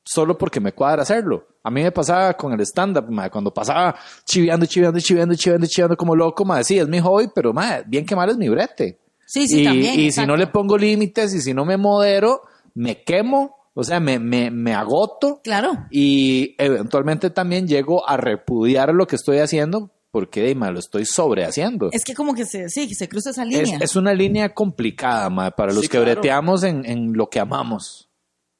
solo 0.03 0.37
porque 0.37 0.59
me 0.59 0.73
cuadra 0.73 1.03
hacerlo. 1.03 1.47
A 1.63 1.71
mí 1.71 1.81
me 1.81 1.93
pasaba 1.93 2.33
con 2.33 2.51
el 2.51 2.59
stand-up, 2.59 3.05
cuando 3.31 3.53
pasaba 3.53 3.95
chiveando, 4.25 4.65
chiveando, 4.65 4.99
chiveando, 4.99 5.33
chiveando, 5.33 5.65
chiveando 5.65 5.95
como 5.95 6.13
loco, 6.13 6.43
mae, 6.43 6.65
sí, 6.65 6.77
es 6.77 6.89
mi 6.89 6.99
hobby, 6.99 7.29
pero 7.33 7.53
mae, 7.53 7.83
bien 7.87 8.05
que 8.05 8.17
mal 8.17 8.29
es 8.29 8.35
mi 8.35 8.49
brete. 8.49 8.99
Sí, 9.33 9.47
sí, 9.47 9.61
y 9.61 9.63
también. 9.63 9.99
y 9.99 10.11
si 10.11 10.25
no 10.27 10.35
le 10.37 10.45
pongo 10.47 10.77
límites 10.77 11.33
y 11.33 11.41
si 11.41 11.53
no 11.55 11.65
me 11.65 11.75
modero, 11.77 12.41
me 12.75 13.01
quemo, 13.03 13.55
o 13.73 13.83
sea, 13.83 13.99
me, 13.99 14.19
me, 14.19 14.51
me 14.51 14.73
agoto 14.75 15.41
Claro. 15.43 15.87
y 15.89 16.53
eventualmente 16.59 17.31
también 17.31 17.67
llego 17.67 18.07
a 18.07 18.15
repudiar 18.17 18.93
lo 18.93 19.07
que 19.07 19.15
estoy 19.15 19.39
haciendo 19.39 19.89
porque 20.11 20.53
lo 20.53 20.77
estoy 20.77 21.05
sobrehaciendo. 21.07 21.89
Es 21.91 22.03
que 22.03 22.13
como 22.13 22.35
que 22.35 22.45
se, 22.45 22.69
sí, 22.69 22.87
que 22.87 22.93
se 22.93 23.09
cruza 23.09 23.31
esa 23.31 23.41
Es, 23.41 23.49
línea. 23.49 23.79
es 23.81 23.95
una 23.95 24.13
línea 24.13 24.53
complicada, 24.53 25.27
mae, 25.31 25.49
para 25.49 25.73
los 25.73 25.81
Sí, 25.81 25.87
que 25.87 25.97
claro. 25.97 26.11
breteamos 26.11 26.61
en, 26.63 26.85
en 26.85 27.13
lo 27.13 27.31
que 27.31 27.39
amamos. 27.39 28.11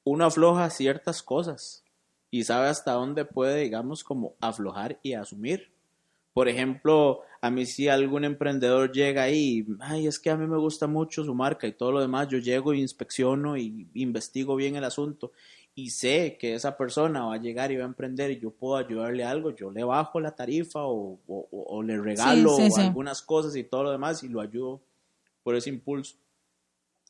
Uno 0.03 0.25
afloja 0.25 0.71
ciertas 0.71 1.21
cosas 1.21 1.83
y 2.31 2.45
sabe 2.45 2.69
hasta 2.69 2.93
dónde 2.93 3.25
puede, 3.25 3.61
digamos, 3.61 4.03
como 4.03 4.33
aflojar 4.41 4.99
y 5.03 5.13
asumir. 5.13 5.72
Por 6.33 6.47
ejemplo, 6.49 7.21
a 7.41 7.51
mí 7.51 7.65
si 7.65 7.87
algún 7.89 8.23
emprendedor 8.25 8.91
llega 8.91 9.23
ahí, 9.23 9.65
ay, 9.79 10.07
es 10.07 10.19
que 10.19 10.29
a 10.31 10.37
mí 10.37 10.47
me 10.47 10.57
gusta 10.57 10.87
mucho 10.87 11.23
su 11.23 11.35
marca 11.35 11.67
y 11.67 11.73
todo 11.73 11.91
lo 11.91 12.01
demás, 12.01 12.27
yo 12.29 12.39
llego 12.39 12.73
e 12.73 12.77
inspecciono 12.79 13.55
y 13.57 13.87
investigo 13.93 14.55
bien 14.55 14.75
el 14.75 14.83
asunto 14.83 15.31
y 15.75 15.89
sé 15.91 16.37
que 16.39 16.53
esa 16.55 16.75
persona 16.77 17.25
va 17.25 17.35
a 17.35 17.41
llegar 17.41 17.71
y 17.71 17.77
va 17.77 17.83
a 17.83 17.87
emprender 17.87 18.31
y 18.31 18.39
yo 18.39 18.51
puedo 18.51 18.77
ayudarle 18.77 19.23
a 19.23 19.29
algo, 19.31 19.55
yo 19.55 19.69
le 19.71 19.83
bajo 19.83 20.19
la 20.19 20.35
tarifa 20.35 20.81
o, 20.83 21.19
o- 21.27 21.47
o 21.51 21.83
le 21.83 21.99
regalo 21.99 22.55
sí, 22.55 22.69
sí. 22.71 22.81
algunas 22.81 23.21
cosas 23.21 23.55
y 23.55 23.63
todo 23.63 23.83
lo 23.83 23.91
demás 23.91 24.23
y 24.23 24.29
lo 24.29 24.41
ayudo 24.41 24.81
por 25.43 25.55
ese 25.55 25.69
impulso 25.69 26.15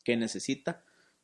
que 0.04 0.18
necesita, 0.18 0.84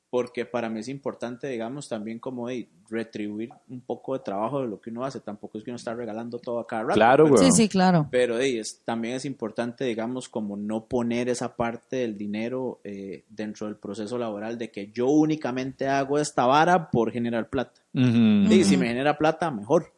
porque 0.09 0.45
para 0.45 0.69
mí 0.69 0.79
es 0.79 0.87
importante, 0.87 1.47
digamos, 1.47 1.87
también 1.87 2.17
como 2.17 2.47
de 2.47 2.67
retribuir 2.89 3.49
un 3.69 3.81
poco 3.81 4.13
de 4.13 4.19
trabajo 4.19 4.61
de 4.61 4.67
lo 4.67 4.81
que 4.81 4.89
uno 4.89 5.05
hace, 5.05 5.19
tampoco 5.19 5.57
es 5.57 5.63
que 5.63 5.69
uno 5.69 5.75
está 5.75 5.93
regalando 5.93 6.39
todo 6.39 6.59
a 6.59 6.65
cada 6.65 6.81
rato. 6.83 6.93
Claro, 6.95 7.25
pero- 7.25 7.35
güey. 7.37 7.51
Sí, 7.51 7.55
sí, 7.63 7.69
claro. 7.69 8.07
pero 8.09 8.37
de, 8.37 8.59
es, 8.59 8.81
también 8.83 9.15
es 9.15 9.25
importante, 9.25 9.85
digamos, 9.85 10.27
como 10.27 10.57
no 10.57 10.85
poner 10.85 11.29
esa 11.29 11.55
parte 11.55 11.97
del 11.97 12.17
dinero 12.17 12.79
eh, 12.83 13.23
dentro 13.29 13.67
del 13.67 13.75
proceso 13.75 14.17
laboral 14.17 14.57
de 14.57 14.71
que 14.71 14.89
yo 14.91 15.07
únicamente 15.07 15.87
hago 15.87 16.17
esta 16.17 16.45
vara 16.47 16.89
por 16.89 17.11
generar 17.11 17.49
plata. 17.49 17.81
Y 17.93 18.63
si 18.63 18.77
me 18.77 18.87
genera 18.87 19.17
plata, 19.17 19.51
mejor. 19.51 19.93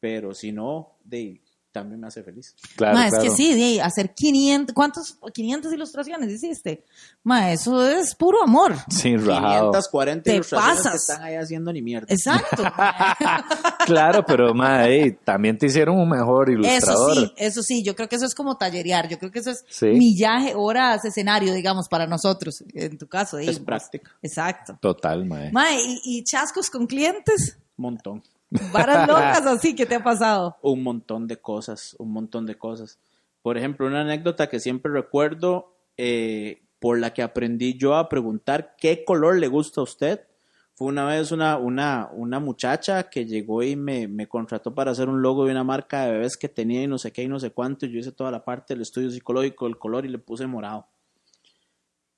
Pero 0.00 0.34
si 0.34 0.52
no, 0.52 0.90
de, 1.04 1.40
también 1.74 2.00
me 2.00 2.06
hace 2.06 2.22
feliz. 2.22 2.54
Claro, 2.76 2.96
Ma, 2.96 3.06
es 3.06 3.10
claro. 3.10 3.24
que 3.24 3.30
sí, 3.36 3.52
de 3.52 3.82
hacer 3.82 4.14
500, 4.14 4.72
¿cuántos? 4.74 5.18
500 5.34 5.72
ilustraciones 5.72 6.30
hiciste. 6.30 6.84
Ma, 7.24 7.50
eso 7.52 7.84
es 7.86 8.14
puro 8.14 8.42
amor. 8.42 8.74
Sí, 8.88 9.16
rajado. 9.16 9.72
540 9.72 10.22
Te 10.22 10.34
ilustraciones 10.36 10.78
que 10.78 10.84
pasas. 10.84 11.00
están 11.10 11.22
ahí 11.22 11.34
haciendo 11.34 11.72
ni 11.72 11.82
mierda. 11.82 12.06
Exacto. 12.08 12.62
Claro, 13.86 14.24
pero 14.24 14.54
madre, 14.54 15.18
también 15.24 15.58
te 15.58 15.66
hicieron 15.66 15.98
un 15.98 16.08
mejor 16.08 16.48
Eso 16.48 16.58
ilustrador. 16.58 17.14
sí, 17.16 17.32
eso 17.36 17.62
sí, 17.62 17.82
yo 17.84 17.94
creo 17.94 18.08
que 18.08 18.16
eso 18.16 18.24
es 18.24 18.34
como 18.34 18.56
tallerear, 18.56 19.08
yo 19.08 19.18
creo 19.18 19.30
que 19.30 19.40
eso 19.40 19.50
es 19.50 19.62
Sí. 19.68 19.86
millaje, 19.88 20.54
horas, 20.54 21.04
escenario, 21.04 21.52
digamos, 21.52 21.88
para 21.88 22.06
nosotros, 22.06 22.64
en 22.72 22.96
tu 22.96 23.06
caso. 23.08 23.36
Es 23.38 23.46
pues, 23.46 23.58
práctica. 23.60 24.10
Exacto. 24.22 24.78
Total, 24.80 25.26
mae. 25.26 25.52
Ma, 25.52 25.72
y, 25.74 26.00
y 26.04 26.24
chascos 26.24 26.70
con 26.70 26.86
clientes, 26.86 27.58
montón. 27.76 28.22
Varas 28.72 29.06
locas 29.08 29.46
así, 29.46 29.74
¿qué 29.74 29.86
te 29.86 29.96
ha 29.96 30.02
pasado? 30.02 30.56
un 30.62 30.82
montón 30.82 31.26
de 31.26 31.36
cosas, 31.38 31.96
un 31.98 32.12
montón 32.12 32.46
de 32.46 32.56
cosas. 32.56 32.98
Por 33.42 33.58
ejemplo, 33.58 33.86
una 33.86 34.00
anécdota 34.00 34.48
que 34.48 34.60
siempre 34.60 34.90
recuerdo, 34.92 35.76
eh, 35.96 36.62
por 36.78 36.98
la 36.98 37.12
que 37.12 37.22
aprendí 37.22 37.76
yo 37.76 37.94
a 37.94 38.08
preguntar 38.08 38.74
qué 38.78 39.04
color 39.04 39.38
le 39.38 39.48
gusta 39.48 39.80
a 39.80 39.84
usted, 39.84 40.20
fue 40.74 40.88
una 40.88 41.06
vez 41.06 41.30
una, 41.30 41.56
una, 41.56 42.10
una 42.12 42.40
muchacha 42.40 43.04
que 43.04 43.26
llegó 43.26 43.62
y 43.62 43.76
me, 43.76 44.08
me 44.08 44.26
contrató 44.26 44.74
para 44.74 44.90
hacer 44.90 45.08
un 45.08 45.22
logo 45.22 45.44
de 45.44 45.52
una 45.52 45.62
marca 45.62 46.04
de 46.04 46.12
bebés 46.12 46.36
que 46.36 46.48
tenía 46.48 46.82
y 46.82 46.88
no 46.88 46.98
sé 46.98 47.12
qué 47.12 47.22
y 47.22 47.28
no 47.28 47.38
sé 47.38 47.50
cuánto. 47.50 47.86
y 47.86 47.92
Yo 47.92 48.00
hice 48.00 48.12
toda 48.12 48.32
la 48.32 48.44
parte 48.44 48.74
del 48.74 48.82
estudio 48.82 49.10
psicológico 49.10 49.66
del 49.66 49.78
color 49.78 50.04
y 50.04 50.08
le 50.08 50.18
puse 50.18 50.46
morado. 50.46 50.86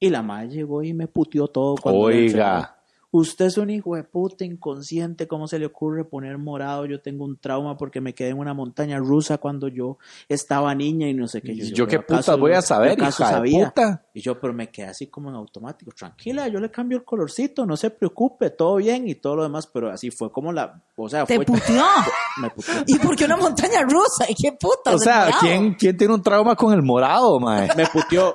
Y 0.01 0.11
la 0.11 0.23
madre 0.23 0.49
llegó 0.49 0.83
y 0.83 0.95
me 0.95 1.07
puteó 1.07 1.49
todo. 1.49 1.75
cuando 1.77 2.01
Oiga. 2.01 2.76
Usted 3.19 3.47
es 3.47 3.57
un 3.57 3.71
hijo 3.71 3.97
de 3.97 4.05
puta 4.05 4.45
inconsciente, 4.45 5.27
¿cómo 5.27 5.49
se 5.49 5.59
le 5.59 5.65
ocurre 5.65 6.05
poner 6.05 6.37
morado? 6.37 6.85
Yo 6.85 7.01
tengo 7.01 7.25
un 7.25 7.39
trauma 7.39 7.79
porque 7.79 8.03
me 8.03 8.15
quedé 8.15 8.29
en 8.31 8.39
una 8.39 8.53
montaña 8.53 8.99
rusa 8.99 9.39
cuando 9.39 9.69
yo 9.69 9.97
estaba 10.29 10.75
niña 10.75 11.09
y 11.09 11.15
no 11.15 11.27
sé 11.27 11.41
qué. 11.41 11.53
¿Y 11.53 11.73
yo 11.73 11.87
qué 11.87 11.99
¿pero 12.01 12.17
acaso- 12.19 12.33
putas 12.33 12.39
voy 12.41 12.53
a 12.53 12.61
saber, 12.61 12.91
yo 12.99 13.05
hija 13.09 13.25
de 13.29 13.33
sabía? 13.35 13.69
puta? 13.71 14.05
Y 14.13 14.21
yo, 14.21 14.39
pero 14.39 14.53
me 14.53 14.71
quedé 14.71 14.89
así 14.89 15.07
como 15.07 15.31
en 15.31 15.37
automático. 15.37 15.93
Tranquila, 15.93 16.49
yo 16.49 16.61
le 16.61 16.71
cambio 16.71 16.99
el 16.99 17.05
colorcito, 17.05 17.65
no 17.65 17.77
se 17.79 17.89
preocupe, 17.89 18.51
todo 18.51 18.77
bien 18.77 19.09
y 19.09 19.15
todo 19.15 19.37
lo 19.37 19.45
demás, 19.45 19.67
pero 19.67 19.91
así 19.91 20.11
fue 20.11 20.31
como 20.31 20.53
la, 20.53 20.83
o 20.97 21.09
sea, 21.09 21.25
Te 21.25 21.37
fue... 21.37 21.47
puteó. 21.47 21.83
Me 22.43 22.51
puteó. 22.51 22.75
¿Y 22.87 22.99
por 22.99 23.17
qué 23.17 23.25
una 23.25 23.39
montaña 23.39 23.81
rusa? 23.81 24.27
¿Y 24.29 24.35
qué 24.35 24.53
puta? 24.53 24.95
O 24.95 24.99
sea, 24.99 25.31
¿quién, 25.41 25.73
¿quién 25.73 25.97
tiene 25.97 26.13
un 26.13 26.23
trauma 26.23 26.55
con 26.55 26.75
el 26.75 26.83
morado, 26.83 27.41
mae? 27.41 27.71
Me 27.75 27.87
puteó. 27.87 28.35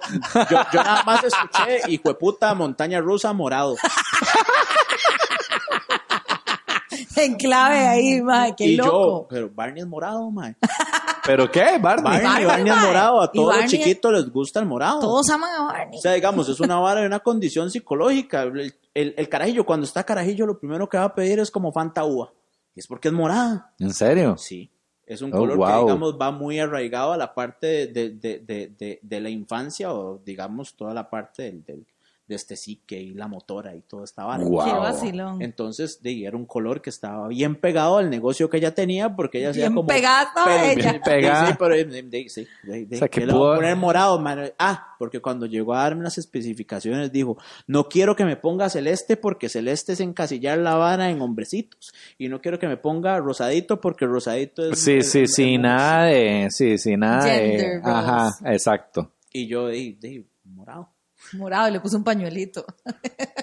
Yo, 0.49 0.57
yo 0.73 0.83
nada 0.83 1.03
más 1.03 1.23
escuché, 1.23 1.81
hijo 1.87 2.09
de 2.09 2.15
puta, 2.15 2.55
montaña 2.55 2.99
rusa, 2.99 3.31
morado. 3.31 3.75
En 7.17 7.35
clave 7.35 7.77
ahí, 7.87 8.21
ma, 8.21 8.55
qué 8.55 8.65
y 8.65 8.75
loco. 8.75 8.89
yo, 9.21 9.27
pero 9.29 9.49
Barney 9.53 9.81
es 9.81 9.87
morado, 9.87 10.29
man. 10.31 10.55
¿Pero 11.25 11.51
qué, 11.51 11.77
Barney? 11.79 12.03
Barney, 12.03 12.23
Barney, 12.25 12.45
Barney, 12.45 12.69
es 12.69 12.75
mae. 12.77 12.87
morado. 12.87 13.21
A 13.21 13.31
todos 13.31 13.55
los 13.55 13.65
chiquitos 13.67 14.11
les 14.11 14.29
gusta 14.31 14.59
el 14.59 14.65
morado. 14.65 14.99
Todos 14.99 15.29
aman 15.29 15.49
a 15.55 15.63
Barney. 15.65 15.97
O 15.99 16.01
sea, 16.01 16.13
digamos, 16.13 16.49
es 16.49 16.59
una 16.59 16.79
vara 16.79 17.01
de 17.01 17.07
una 17.07 17.19
condición 17.19 17.69
psicológica. 17.69 18.43
El, 18.43 18.73
el- 18.93 19.13
el 19.17 19.29
carajillo, 19.29 19.65
cuando 19.65 19.85
está 19.85 20.03
carajillo, 20.03 20.45
lo 20.45 20.57
primero 20.59 20.89
que 20.89 20.97
va 20.97 21.05
a 21.05 21.15
pedir 21.15 21.39
es 21.39 21.51
como 21.51 21.71
Fanta 21.71 22.03
uva. 22.05 22.31
Y 22.75 22.79
es 22.79 22.87
porque 22.87 23.09
es 23.09 23.13
morada. 23.13 23.73
¿En 23.79 23.93
serio? 23.93 24.35
Sí. 24.37 24.69
Es 25.05 25.21
un 25.21 25.33
Oh, 25.33 25.39
color 25.39 25.59
que, 25.67 25.79
digamos, 25.81 26.17
va 26.19 26.31
muy 26.31 26.57
arraigado 26.59 27.11
a 27.11 27.17
la 27.17 27.33
parte 27.33 27.87
de, 27.87 28.11
de, 28.11 28.39
de, 28.39 28.67
de, 28.77 28.99
de 29.01 29.19
la 29.21 29.29
infancia 29.29 29.93
o, 29.93 30.19
digamos, 30.25 30.73
toda 30.75 30.93
la 30.93 31.09
parte 31.09 31.43
del, 31.43 31.63
del- 31.65 31.85
de 32.31 32.35
este 32.37 32.55
psique 32.55 32.99
y 32.99 33.13
la 33.13 33.27
motora 33.27 33.75
y 33.75 33.81
toda 33.81 34.05
esta 34.05 34.23
vara. 34.25 34.43
Wow. 34.43 34.65
Qué 34.65 34.71
vacilón. 34.71 35.41
Entonces, 35.41 36.01
de, 36.01 36.25
era 36.25 36.35
un 36.37 36.45
color 36.45 36.81
que 36.81 36.89
estaba 36.89 37.27
bien 37.27 37.55
pegado 37.55 37.97
al 37.97 38.09
negocio 38.09 38.49
que 38.49 38.57
ella 38.57 38.73
tenía 38.73 39.15
porque 39.15 39.39
ella 39.39 39.51
hacía 39.51 39.63
Bien 39.65 39.75
como... 39.75 39.87
pegada 39.87 40.31
pero- 40.45 40.63
ella. 40.79 40.93
sí, 40.93 40.99
Pegada. 41.03 41.47
Sí, 41.47 41.53
pero, 41.59 41.75
de- 41.75 41.85
de- 42.03 42.29
sí, 42.29 42.47
de- 42.63 42.85
de- 42.85 42.95
O 42.95 42.99
sea, 42.99 43.07
que 43.09 43.19
¿qué 43.21 43.25
le 43.27 43.33
voy 43.33 43.41
pudo- 43.41 43.51
a 43.53 43.55
poner 43.57 43.75
morado, 43.75 44.19
man? 44.19 44.51
Ah, 44.57 44.95
porque 44.97 45.19
cuando 45.19 45.45
llegó 45.45 45.73
a 45.73 45.83
darme 45.83 46.03
las 46.03 46.17
especificaciones 46.17 47.11
dijo, 47.11 47.37
no 47.67 47.89
quiero 47.89 48.15
que 48.15 48.23
me 48.25 48.35
ponga 48.37 48.69
celeste 48.69 49.17
porque 49.17 49.49
celeste 49.49 49.93
es 49.93 49.99
encasillar 49.99 50.57
la 50.59 50.75
vara 50.75 51.09
en 51.09 51.21
hombrecitos. 51.21 51.93
Y 52.17 52.29
no 52.29 52.39
quiero 52.41 52.57
que 52.59 52.67
me 52.67 52.77
ponga 52.77 53.17
rosadito 53.19 53.81
porque 53.81 54.05
rosadito 54.05 54.71
es... 54.71 54.79
Sí, 54.79 54.93
es- 54.97 55.11
sí, 55.11 55.27
sí, 55.27 55.57
nada 55.57 56.05
de... 56.05 56.47
Sí, 56.51 56.77
sí, 56.77 56.95
nada 56.97 57.25
de... 57.25 57.79
Roles. 57.79 57.81
Ajá, 57.83 58.29
exacto. 58.45 59.11
Y 59.33 59.47
yo, 59.47 59.67
de, 59.67 59.97
de 59.99 60.25
morado. 60.43 60.89
Morado, 61.33 61.69
y 61.69 61.71
le 61.71 61.79
puse 61.79 61.95
un 61.95 62.03
pañuelito. 62.03 62.65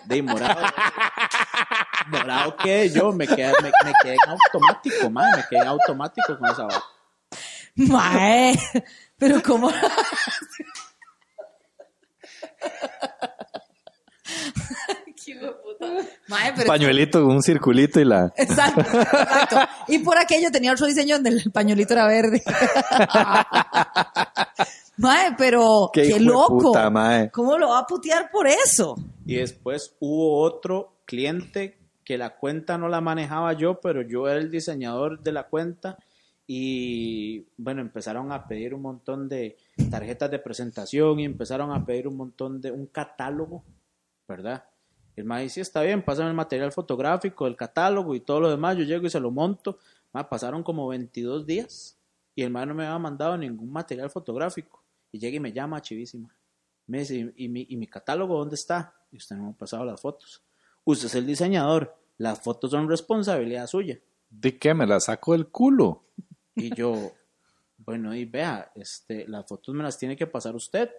De 0.05 0.23
morado. 0.23 0.67
morado 2.09 2.57
que 2.57 2.91
yo 2.91 3.13
me 3.13 3.27
quedé, 3.27 3.53
me, 3.63 3.71
me 3.85 3.93
quedé 4.03 4.15
en 4.15 4.31
automático, 4.31 5.11
man, 5.11 5.31
me 5.37 5.45
quedé 5.49 5.61
en 5.61 5.69
automático 5.69 6.39
con 6.39 6.51
esa 6.51 6.65
vara. 6.65 6.83
Mae, 7.77 8.59
pero 9.17 9.43
cómo... 9.43 9.71
Qué 15.25 15.35
puta. 15.35 15.87
Mae, 16.27 16.53
pero... 16.55 16.67
Pañuelito 16.67 17.23
con 17.23 17.37
un 17.37 17.43
circulito 17.43 18.01
y 18.01 18.05
la... 18.05 18.33
Exacto, 18.37 18.81
exacto. 18.81 19.59
Y 19.89 19.99
por 20.01 20.19
aquello 20.19 20.51
tenía 20.51 20.73
otro 20.73 20.87
diseño 20.87 21.15
donde 21.17 21.31
el 21.31 21.53
pañuelito 21.53 21.95
era 21.95 22.07
verde. 22.07 22.43
Mae, 24.99 25.35
pero 25.39 25.91
Qué 25.93 26.19
loco. 26.19 26.59
puta, 26.59 26.91
mae. 26.91 27.31
¿Cómo 27.31 27.57
lo 27.57 27.69
va 27.69 27.81
a 27.81 27.87
putear 27.87 28.31
por 28.31 28.47
eso? 28.47 28.97
Y 29.25 29.37
después 29.37 29.97
hubo 30.01 30.41
otro 30.41 30.99
cliente 31.05 31.79
que 32.05 32.19
la 32.19 32.37
cuenta 32.37 32.79
no 32.79 32.89
la 32.89 33.01
manejaba 33.01 33.53
yo, 33.53 33.81
pero 33.81 34.03
yo 34.03 34.29
era 34.29 34.39
el 34.39 34.51
diseñador 34.51 35.21
de 35.21 35.33
la 35.33 35.45
cuenta 35.45 35.99
y 36.47 37.45
bueno, 37.59 37.83
empezaron 37.83 38.33
a 38.33 38.49
pedir 38.49 38.73
un 38.75 38.81
montón 38.81 39.29
de 39.29 39.57
tarjetas 39.91 40.31
de 40.31 40.39
presentación 40.39 41.21
y 41.21 41.27
empezaron 41.27 41.71
a 41.71 41.85
pedir 41.85 42.09
un 42.09 42.17
montón 42.17 42.61
de 42.61 42.73
un 42.73 42.87
catálogo, 42.87 43.63
¿verdad? 44.27 44.65
El 45.15 45.25
maíz 45.25 45.49
dice, 45.49 45.55
sí, 45.57 45.61
está 45.61 45.83
bien, 45.83 46.03
pásame 46.03 46.31
el 46.31 46.35
material 46.35 46.73
fotográfico, 46.73 47.47
el 47.47 47.57
catálogo 47.57 48.15
y 48.15 48.21
todo 48.21 48.41
lo 48.41 48.51
demás, 48.51 48.77
yo 48.79 48.85
llego 48.85 49.07
y 49.07 49.11
se 49.11 49.21
lo 49.21 49.31
monto. 49.31 49.79
Ma, 50.13 50.29
pasaron 50.29 50.63
como 50.63 50.89
22 50.89 51.45
días 51.45 51.99
y 52.35 52.43
el 52.43 52.51
maíz 52.51 52.69
no 52.69 52.75
me 52.75 52.87
había 52.87 52.99
mandado 52.99 53.37
ningún 53.37 53.71
material 53.71 54.09
fotográfico. 54.09 54.83
Y 55.13 55.19
llega 55.19 55.37
y 55.37 55.41
me 55.41 55.53
llama 55.53 55.81
chivísima. 55.81 56.35
Me 56.87 57.01
dice, 57.01 57.33
¿y 57.37 57.49
mi, 57.49 57.67
y 57.69 57.77
mi 57.77 57.87
catálogo 57.87 58.39
dónde 58.39 58.55
está? 58.55 58.95
Y 59.11 59.17
usted 59.17 59.37
no 59.37 59.45
me 59.45 59.51
ha 59.51 59.57
pasado 59.57 59.85
las 59.85 60.01
fotos. 60.01 60.43
Usted 60.85 61.07
es 61.07 61.15
el 61.15 61.27
diseñador, 61.27 61.95
las 62.17 62.41
fotos 62.41 62.71
son 62.71 62.89
responsabilidad 62.89 63.67
suya. 63.67 63.99
¿De 64.31 64.59
qué? 64.59 64.75
Me 64.75 64.87
la 64.87 65.01
saco 65.01 65.33
del 65.33 65.49
culo. 65.49 66.05
Y 66.55 66.75
yo, 66.75 67.13
bueno, 67.79 68.15
y 68.15 68.25
vea, 68.25 68.73
este, 68.75 69.27
las 69.29 69.47
fotos 69.47 69.75
me 69.75 69.83
las 69.83 69.99
tiene 69.99 70.17
que 70.17 70.27
pasar 70.27 70.55
usted. 70.57 70.91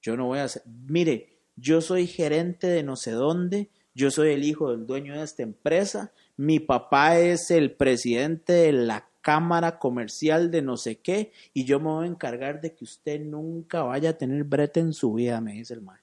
Yo 0.00 0.16
no 0.16 0.26
voy 0.26 0.38
a 0.38 0.44
hacer, 0.44 0.62
mire, 0.66 1.40
yo 1.56 1.80
soy 1.80 2.06
gerente 2.06 2.66
de 2.66 2.82
no 2.82 2.96
sé 2.96 3.10
dónde, 3.10 3.70
yo 3.94 4.10
soy 4.10 4.30
el 4.30 4.44
hijo 4.44 4.70
del 4.70 4.86
dueño 4.86 5.14
de 5.14 5.24
esta 5.24 5.42
empresa, 5.42 6.12
mi 6.36 6.58
papá 6.58 7.18
es 7.18 7.50
el 7.50 7.76
presidente 7.76 8.54
de 8.54 8.72
la 8.72 9.09
cámara 9.20 9.78
comercial 9.78 10.50
de 10.50 10.62
no 10.62 10.76
sé 10.76 11.00
qué, 11.00 11.32
y 11.54 11.64
yo 11.64 11.78
me 11.80 11.86
voy 11.86 12.04
a 12.06 12.10
encargar 12.10 12.60
de 12.60 12.74
que 12.74 12.84
usted 12.84 13.20
nunca 13.20 13.82
vaya 13.82 14.10
a 14.10 14.12
tener 14.14 14.44
brete 14.44 14.80
en 14.80 14.92
su 14.92 15.12
vida, 15.14 15.40
me 15.40 15.52
dice 15.52 15.74
el 15.74 15.82
mae. 15.82 15.98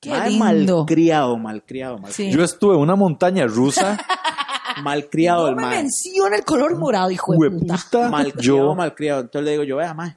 Qué 0.00 0.10
Mae 0.10 0.30
lindo. 0.30 0.78
malcriado, 0.78 1.36
malcriado, 1.38 1.98
mal, 1.98 2.12
Sí. 2.12 2.30
Yo 2.32 2.42
estuve 2.42 2.74
en 2.74 2.80
una 2.80 2.96
montaña 2.96 3.46
rusa. 3.46 3.96
malcriado 4.82 5.42
No 5.42 5.48
el 5.50 5.56
me 5.56 5.62
mae. 5.62 5.76
menciona 5.82 6.36
el 6.36 6.44
color 6.44 6.76
morado, 6.76 7.10
hijo 7.10 7.32
de 7.32 7.50
puta. 7.50 7.74
Hueputa. 7.74 8.10
malcriado, 8.10 8.40
Yo... 8.70 8.74
malcriado. 8.74 9.20
Entonces 9.20 9.44
le 9.44 9.50
digo 9.52 9.62
yo, 9.64 9.76
vea, 9.76 9.94
mae, 9.94 10.16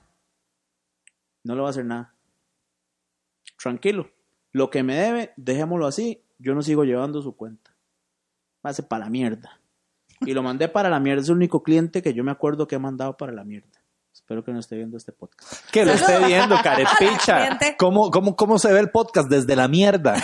no 1.43 1.53
le 1.55 1.61
va 1.61 1.67
a 1.67 1.69
hacer 1.69 1.85
nada. 1.85 2.13
Tranquilo. 3.61 4.09
Lo 4.51 4.69
que 4.69 4.83
me 4.83 4.95
debe, 4.95 5.33
dejémoslo 5.37 5.85
así. 5.87 6.21
Yo 6.39 6.53
no 6.55 6.61
sigo 6.61 6.83
llevando 6.83 7.21
su 7.21 7.35
cuenta. 7.35 7.71
Pase 8.61 8.83
para 8.83 9.05
la 9.05 9.09
mierda. 9.11 9.59
Y 10.21 10.33
lo 10.33 10.43
mandé 10.43 10.67
para 10.69 10.89
la 10.89 10.99
mierda. 10.99 11.21
Es 11.21 11.29
el 11.29 11.35
único 11.35 11.63
cliente 11.63 12.01
que 12.01 12.13
yo 12.13 12.23
me 12.23 12.31
acuerdo 12.31 12.67
que 12.67 12.75
he 12.75 12.79
mandado 12.79 13.17
para 13.17 13.31
la 13.31 13.43
mierda. 13.43 13.67
Espero 14.13 14.43
que 14.43 14.51
no 14.53 14.59
esté 14.59 14.77
viendo 14.77 14.97
este 14.97 15.11
podcast. 15.11 15.69
Que 15.71 15.85
lo 15.85 15.91
esté 15.91 16.17
viendo, 16.25 16.55
carepicha. 16.63 17.59
¿Cómo, 17.77 18.09
cómo, 18.09 18.35
¿Cómo 18.35 18.57
se 18.57 18.71
ve 18.71 18.79
el 18.79 18.89
podcast 18.89 19.29
desde 19.29 19.55
la 19.55 19.67
mierda? 19.67 20.15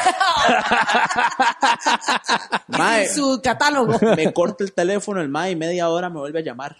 Mae, 2.67 3.07
Su 3.09 3.41
catálogo. 3.43 3.97
me 4.15 4.31
corta 4.33 4.63
el 4.63 4.73
teléfono 4.73 5.21
el 5.21 5.29
mae 5.29 5.51
y 5.51 5.55
media 5.55 5.89
hora 5.89 6.09
me 6.09 6.19
vuelve 6.19 6.39
a 6.39 6.43
llamar. 6.43 6.77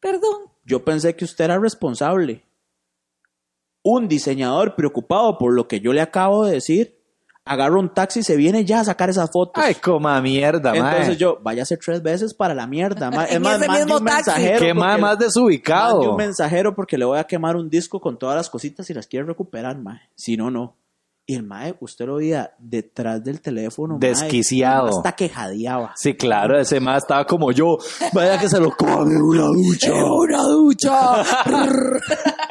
Perdón. 0.00 0.50
Yo 0.64 0.84
pensé 0.84 1.14
que 1.14 1.24
usted 1.24 1.44
era 1.44 1.58
responsable. 1.58 2.44
Un 3.82 4.08
diseñador 4.08 4.74
preocupado 4.74 5.36
por 5.36 5.52
lo 5.52 5.68
que 5.68 5.80
yo 5.80 5.92
le 5.92 6.00
acabo 6.00 6.46
de 6.46 6.54
decir, 6.54 6.93
agarra 7.46 7.78
un 7.78 7.92
taxi 7.92 8.20
y 8.20 8.22
se 8.22 8.36
viene 8.36 8.64
ya 8.64 8.80
a 8.80 8.84
sacar 8.84 9.10
esas 9.10 9.30
fotos. 9.30 9.62
Ay, 9.62 9.74
coma 9.74 10.20
mierda, 10.22 10.72
mae. 10.74 10.92
Entonces 10.92 11.18
yo, 11.18 11.38
váyase 11.42 11.76
tres 11.76 12.02
veces 12.02 12.32
para 12.34 12.54
la 12.54 12.66
mierda. 12.66 13.10
mae. 13.10 13.26
Es 13.34 13.40
más, 13.40 13.58
mande 13.60 13.68
mismo 13.84 13.98
un 13.98 14.04
taxi. 14.04 14.30
mensajero. 14.30 14.58
Qué 14.60 14.74
mae 14.74 14.88
porque- 14.92 15.02
más 15.02 15.18
desubicado. 15.18 15.96
mande 15.98 16.08
un 16.10 16.16
mensajero 16.16 16.74
porque 16.74 16.96
le 16.98 17.04
voy 17.04 17.18
a 17.18 17.24
quemar 17.24 17.56
un 17.56 17.68
disco 17.68 18.00
con 18.00 18.18
todas 18.18 18.36
las 18.36 18.48
cositas 18.50 18.88
y 18.90 18.94
las 18.94 19.06
quiere 19.06 19.26
recuperar, 19.26 19.76
mae. 19.78 20.00
Si 20.14 20.36
no, 20.36 20.50
no. 20.50 20.76
Y 21.26 21.34
el 21.36 21.42
mae, 21.42 21.74
usted 21.80 22.04
lo 22.04 22.16
veía 22.16 22.52
detrás 22.58 23.24
del 23.24 23.40
teléfono. 23.40 23.94
mae, 23.98 24.10
Desquiciado. 24.10 24.88
Hasta 24.98 25.12
que 25.12 25.30
jadeaba. 25.30 25.92
Sí, 25.96 26.12
claro, 26.14 26.58
ese 26.58 26.80
más 26.80 27.02
estaba 27.04 27.24
como 27.26 27.50
yo. 27.50 27.78
Vaya 28.12 28.38
que 28.38 28.46
se 28.48 28.60
lo 28.60 28.70
come 28.72 29.16
una 29.22 29.44
ducha. 29.46 29.90
Una 29.94 30.42
ducha. 30.42 31.22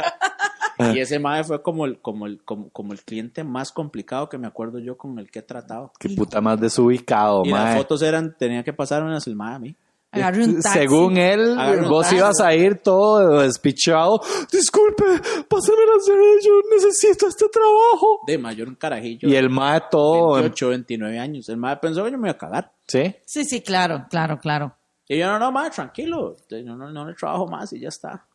Y 0.94 1.00
ese 1.00 1.20
mae 1.20 1.44
fue 1.44 1.62
como 1.62 1.86
el, 1.86 2.00
como, 2.00 2.26
el, 2.26 2.42
como, 2.44 2.70
como 2.70 2.94
el 2.94 3.02
cliente 3.02 3.44
más 3.44 3.72
complicado 3.72 4.30
que 4.30 4.38
me 4.38 4.48
acuerdo 4.48 4.80
yo 4.80 4.98
con 4.98 5.20
el 5.20 5.30
que 5.30 5.40
he 5.40 5.44
tratado. 5.44 5.92
Qué 6.00 6.10
puta 6.10 6.42
más 6.42 6.60
desubicado, 6.60 7.44
Y 7.46 7.52
las 7.52 7.78
fotos 7.78 8.02
eran, 8.02 8.36
tenía 8.38 8.64
que 8.64 8.74
pasar 8.74 9.04
unas 9.04 9.26
el 9.28 9.36
mae 9.36 9.56
a 9.56 9.60
mí. 9.60 9.76
Un 10.16 10.22
taxi. 10.62 10.80
Según 10.80 11.18
él, 11.18 11.56
vos 11.90 12.04
taxi. 12.04 12.18
ibas 12.18 12.40
a 12.40 12.54
ir 12.54 12.78
todo 12.78 13.40
despichado. 13.40 14.22
Disculpe, 14.52 15.04
pásame 15.48 15.86
la 15.88 16.00
cena, 16.04 16.22
yo 16.44 16.52
necesito 16.72 17.28
este 17.28 17.48
trabajo. 17.50 18.20
De 18.28 18.38
mayor 18.38 18.68
un 18.68 18.76
carajillo. 18.76 19.28
Y 19.28 19.36
el 19.36 19.50
mae 19.50 19.82
todo... 19.90 20.34
28, 20.34 20.70
29 20.70 21.20
años. 21.20 21.50
El 21.50 21.58
mae 21.58 21.78
pensó 21.78 22.04
que 22.04 22.12
yo 22.12 22.18
me 22.20 22.28
iba 22.28 22.34
a 22.34 22.38
cagar. 22.38 22.72
¿Sí? 22.88 23.16
Sí, 23.26 23.44
sí, 23.44 23.62
claro, 23.62 24.06
claro, 24.10 24.38
claro. 24.40 24.76
Y 25.08 25.18
yo, 25.18 25.28
no, 25.28 25.40
no, 25.40 25.52
mae, 25.52 25.70
tranquilo. 25.70 26.36
No, 26.50 26.76
no, 26.76 26.92
no 26.92 27.08
le 27.08 27.14
trabajo 27.16 27.48
más 27.48 27.74
y 27.74 27.80
ya 27.80 27.90
está. 27.90 28.26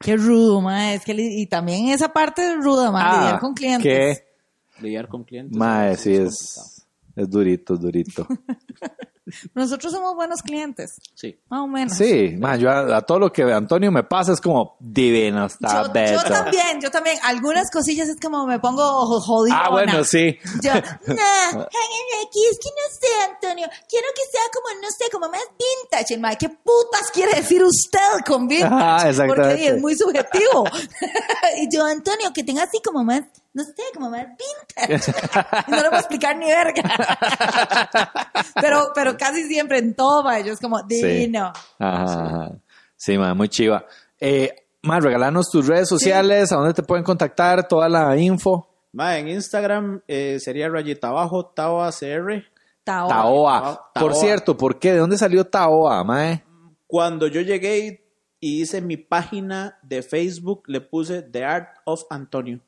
Qué 0.00 0.16
rudo, 0.16 0.60
ma. 0.62 0.94
Es 0.94 1.04
que 1.04 1.12
y 1.12 1.46
también 1.46 1.88
esa 1.88 2.12
parte 2.12 2.52
es 2.54 2.56
ruda, 2.64 2.90
ma, 2.90 3.00
Ah, 3.10 3.16
lidiar 3.20 3.40
con 3.40 3.54
clientes. 3.54 4.18
¿Qué? 4.18 4.82
Lidiar 4.82 5.08
con 5.08 5.24
clientes. 5.24 5.60
Es- 5.60 6.00
sí, 6.00 6.14
es 6.14 6.86
es, 7.16 7.28
durito, 7.28 7.74
es 7.74 7.80
durito. 7.80 8.26
Nosotros 9.54 9.92
somos 9.92 10.14
buenos 10.14 10.42
clientes, 10.42 11.00
Sí. 11.14 11.38
más 11.48 11.60
o 11.60 11.66
menos. 11.66 11.96
Sí, 11.96 12.36
man, 12.38 12.58
yo 12.60 12.70
a, 12.70 12.96
a 12.96 13.00
todo 13.02 13.18
lo 13.18 13.32
que 13.32 13.42
Antonio 13.42 13.90
me 13.92 14.02
pasa 14.04 14.32
es 14.32 14.40
como 14.40 14.76
divino, 14.80 15.46
está 15.46 15.82
Yo, 15.84 16.12
yo 16.12 16.22
también, 16.22 16.80
yo 16.80 16.90
también. 16.90 17.16
Algunas 17.22 17.70
cosillas 17.70 18.08
es 18.08 18.16
como 18.20 18.46
me 18.46 18.58
pongo 18.58 18.82
jo- 19.06 19.20
jodidona. 19.20 19.64
Ah, 19.66 19.70
bueno, 19.70 20.04
sí. 20.04 20.38
Yo, 20.62 20.72
nah, 21.06 21.62
aquí 21.62 22.40
es 22.50 22.58
que 22.58 22.70
no 22.70 22.86
sé, 22.90 23.32
Antonio. 23.32 23.68
Quiero 23.88 24.06
que 24.14 24.22
sea 24.30 24.42
como, 24.52 24.80
no 24.80 24.88
sé, 24.90 25.04
como 25.12 25.28
más 25.28 25.42
vintage. 25.58 26.14
El 26.14 26.20
mae, 26.20 26.36
¿qué 26.36 26.48
putas 26.48 27.10
quiere 27.12 27.34
decir 27.34 27.62
usted 27.64 28.24
con 28.26 28.46
vintage? 28.48 28.72
Ajá, 28.74 29.08
exactamente. 29.08 29.48
Porque 29.50 29.66
es 29.68 29.80
muy 29.80 29.94
subjetivo. 29.96 30.64
y 31.58 31.74
yo, 31.74 31.84
Antonio, 31.84 32.32
que 32.34 32.44
tenga 32.44 32.62
así 32.64 32.78
como 32.84 33.04
más, 33.04 33.22
no 33.52 33.64
sé, 33.64 33.72
como 33.94 34.10
vintage. 34.10 35.12
Y 35.68 35.70
no 35.70 35.76
le 35.82 35.88
voy 35.88 35.96
a 35.96 36.00
explicar 36.00 36.36
ni 36.36 36.46
verga. 36.46 36.82
pero, 38.60 38.92
pero 38.94 39.16
casi 39.16 39.44
siempre 39.44 39.78
en 39.78 39.94
todo, 39.94 40.24
yo 40.38 40.52
es 40.52 40.60
como, 40.60 40.78
Sí. 40.88 41.02
divino. 41.04 41.52
Ajá, 41.78 42.02
ajá. 42.04 42.52
Sí, 42.96 43.18
man, 43.18 43.36
muy 43.36 43.48
chiva. 43.48 43.84
Eh, 44.20 44.54
man, 44.82 45.02
regalanos 45.02 45.50
tus 45.50 45.66
redes 45.66 45.88
sociales, 45.88 46.52
a 46.52 46.56
dónde 46.56 46.74
te 46.74 46.82
pueden 46.82 47.04
contactar, 47.04 47.66
toda 47.66 47.88
la 47.88 48.16
info. 48.16 48.68
Mae, 48.92 49.20
en 49.20 49.28
Instagram 49.28 50.02
eh, 50.06 50.38
sería 50.40 50.68
rayita 50.68 51.08
abajo, 51.08 51.46
Taoa 51.46 51.90
CR. 51.92 52.44
Taoa. 52.84 53.08
Taoa. 53.08 53.90
Por 53.94 54.14
cierto, 54.14 54.56
¿por 54.56 54.78
qué? 54.78 54.92
¿De 54.92 54.98
dónde 54.98 55.16
salió 55.18 55.44
Taoa, 55.46 56.02
mae? 56.04 56.42
Cuando 56.86 57.26
yo 57.28 57.40
llegué 57.40 58.04
y 58.40 58.62
hice 58.62 58.80
mi 58.80 58.96
página 58.96 59.78
de 59.82 60.02
Facebook, 60.02 60.64
le 60.66 60.80
puse 60.80 61.22
The 61.22 61.44
Art 61.44 61.68
of 61.84 62.02
Antonio. 62.10 62.60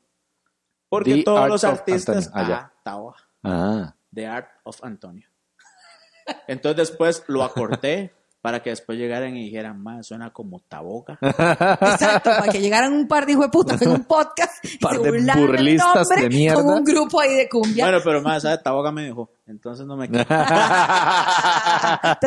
Porque 0.93 1.15
The 1.15 1.23
todos 1.23 1.39
Art 1.39 1.49
los 1.49 1.63
artistas. 1.63 2.29
Ah, 2.35 2.71
Taoa. 2.83 3.15
Ah. 3.43 3.95
The 4.13 4.27
Art 4.27 4.47
of 4.63 4.77
Antonio. 4.83 5.27
Entonces 6.47 6.89
después 6.89 7.23
lo 7.25 7.43
acorté 7.43 8.13
para 8.43 8.61
que 8.61 8.71
después 8.71 8.97
llegaran 8.99 9.37
y 9.37 9.45
dijeran, 9.45 9.81
más 9.81 10.05
suena 10.05 10.33
como 10.33 10.59
Taboga. 10.67 11.17
Exacto, 11.21 12.29
para 12.29 12.51
que 12.51 12.59
llegaran 12.59 12.91
un 12.91 13.07
par 13.07 13.25
de 13.25 13.31
hijos 13.31 13.45
de 13.45 13.49
putas 13.49 13.81
en 13.81 13.91
un 13.91 14.03
podcast 14.03 14.65
y 14.65 14.67
se 14.67 14.99
de 14.99 15.33
burlistas 15.33 16.09
de 16.09 16.27
mierda. 16.27 16.61
con 16.61 16.73
un 16.73 16.83
grupo 16.83 17.21
ahí 17.21 17.35
de 17.35 17.47
cumbia. 17.47 17.85
bueno, 17.85 17.99
pero 18.03 18.21
más, 18.21 18.43
¿sabes? 18.43 18.61
Taboga 18.61 18.91
me 18.91 19.03
dejó. 19.03 19.31
Entonces 19.47 19.85
no 19.85 19.95
me 19.95 20.09
quedé. 20.11 20.25
te 20.25 20.33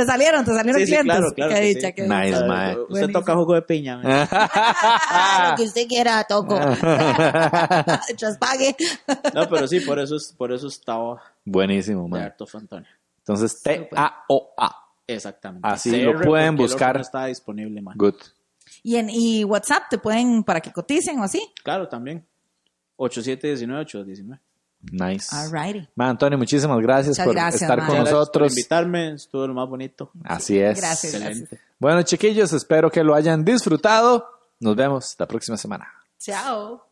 salieron, 0.07 0.43
te 0.43 0.55
salieron 0.55 0.87
Sí, 0.87 0.97
claro, 1.03 1.31
claro 1.35 1.55
que 1.55 1.61
dicha, 1.61 1.89
sí. 1.89 1.93
qué 1.93 2.03
Nice. 2.05 2.33
Usted 2.33 2.47
Buenísimo. 2.89 3.21
toca 3.21 3.35
jugo 3.35 3.53
de 3.53 3.63
piña. 3.63 3.97
lo 5.51 5.57
que 5.57 5.65
usted 5.65 5.87
quiera, 5.87 6.25
toco. 6.25 6.59
Traspague. 8.17 8.75
No, 9.35 9.47
pero 9.51 9.69
sí, 9.69 9.81
por 9.81 9.99
eso 9.99 10.17
es, 10.17 10.33
por 10.33 10.51
eso 10.51 10.69
es 10.69 10.81
Taoa. 10.81 11.21
Buenísimo, 11.45 12.09
man. 12.09 12.33
Antonio. 12.55 12.89
Entonces, 13.19 13.61
T-A-O-A. 13.63 14.86
Exactamente. 15.07 15.67
Así 15.69 16.03
lo 16.03 16.13
CR, 16.13 16.25
pueden 16.27 16.47
el 16.49 16.55
otro 16.55 16.65
buscar. 16.65 16.97
No 16.97 17.03
está 17.03 17.27
disponible, 17.27 17.81
man. 17.81 17.97
Good. 17.97 18.17
Y 18.83 18.97
en 18.97 19.09
y 19.11 19.45
WhatsApp 19.45 19.85
te 19.91 19.99
pueden 19.99 20.43
para 20.45 20.61
que 20.61 20.73
coticen 20.73 21.19
o 21.21 21.25
así. 21.25 21.53
Claro, 21.63 21.89
también. 21.89 22.27
8719-819. 22.99 24.41
Nice. 24.93 25.35
Alrighty. 25.35 25.89
Man, 25.97 26.11
Antonio, 26.11 26.39
muchísimas 26.39 26.79
gracias 26.81 27.11
Muchas 27.19 27.25
por 27.25 27.35
gracias, 27.35 27.63
estar 27.63 27.79
man. 27.79 27.87
con 27.87 27.97
Muchas 27.99 28.13
gracias 28.13 28.13
por 28.13 28.21
nosotros. 28.43 28.53
invitarme, 28.53 29.13
estuvo 29.15 29.47
lo 29.47 29.55
más 29.55 29.69
bonito. 29.69 30.11
Así 30.25 30.59
es. 30.59 30.79
Gracias. 30.79 31.15
Excelente. 31.15 31.61
Bueno, 31.79 32.03
chiquillos, 32.03 32.53
espero 32.53 32.91
que 32.91 33.03
lo 33.03 33.15
hayan 33.15 33.45
disfrutado. 33.45 34.27
Nos 34.61 34.77
vemos 34.77 35.17
la 35.19 35.27
próxima 35.27 35.57
semana. 35.57 35.93
Chao. 36.19 36.86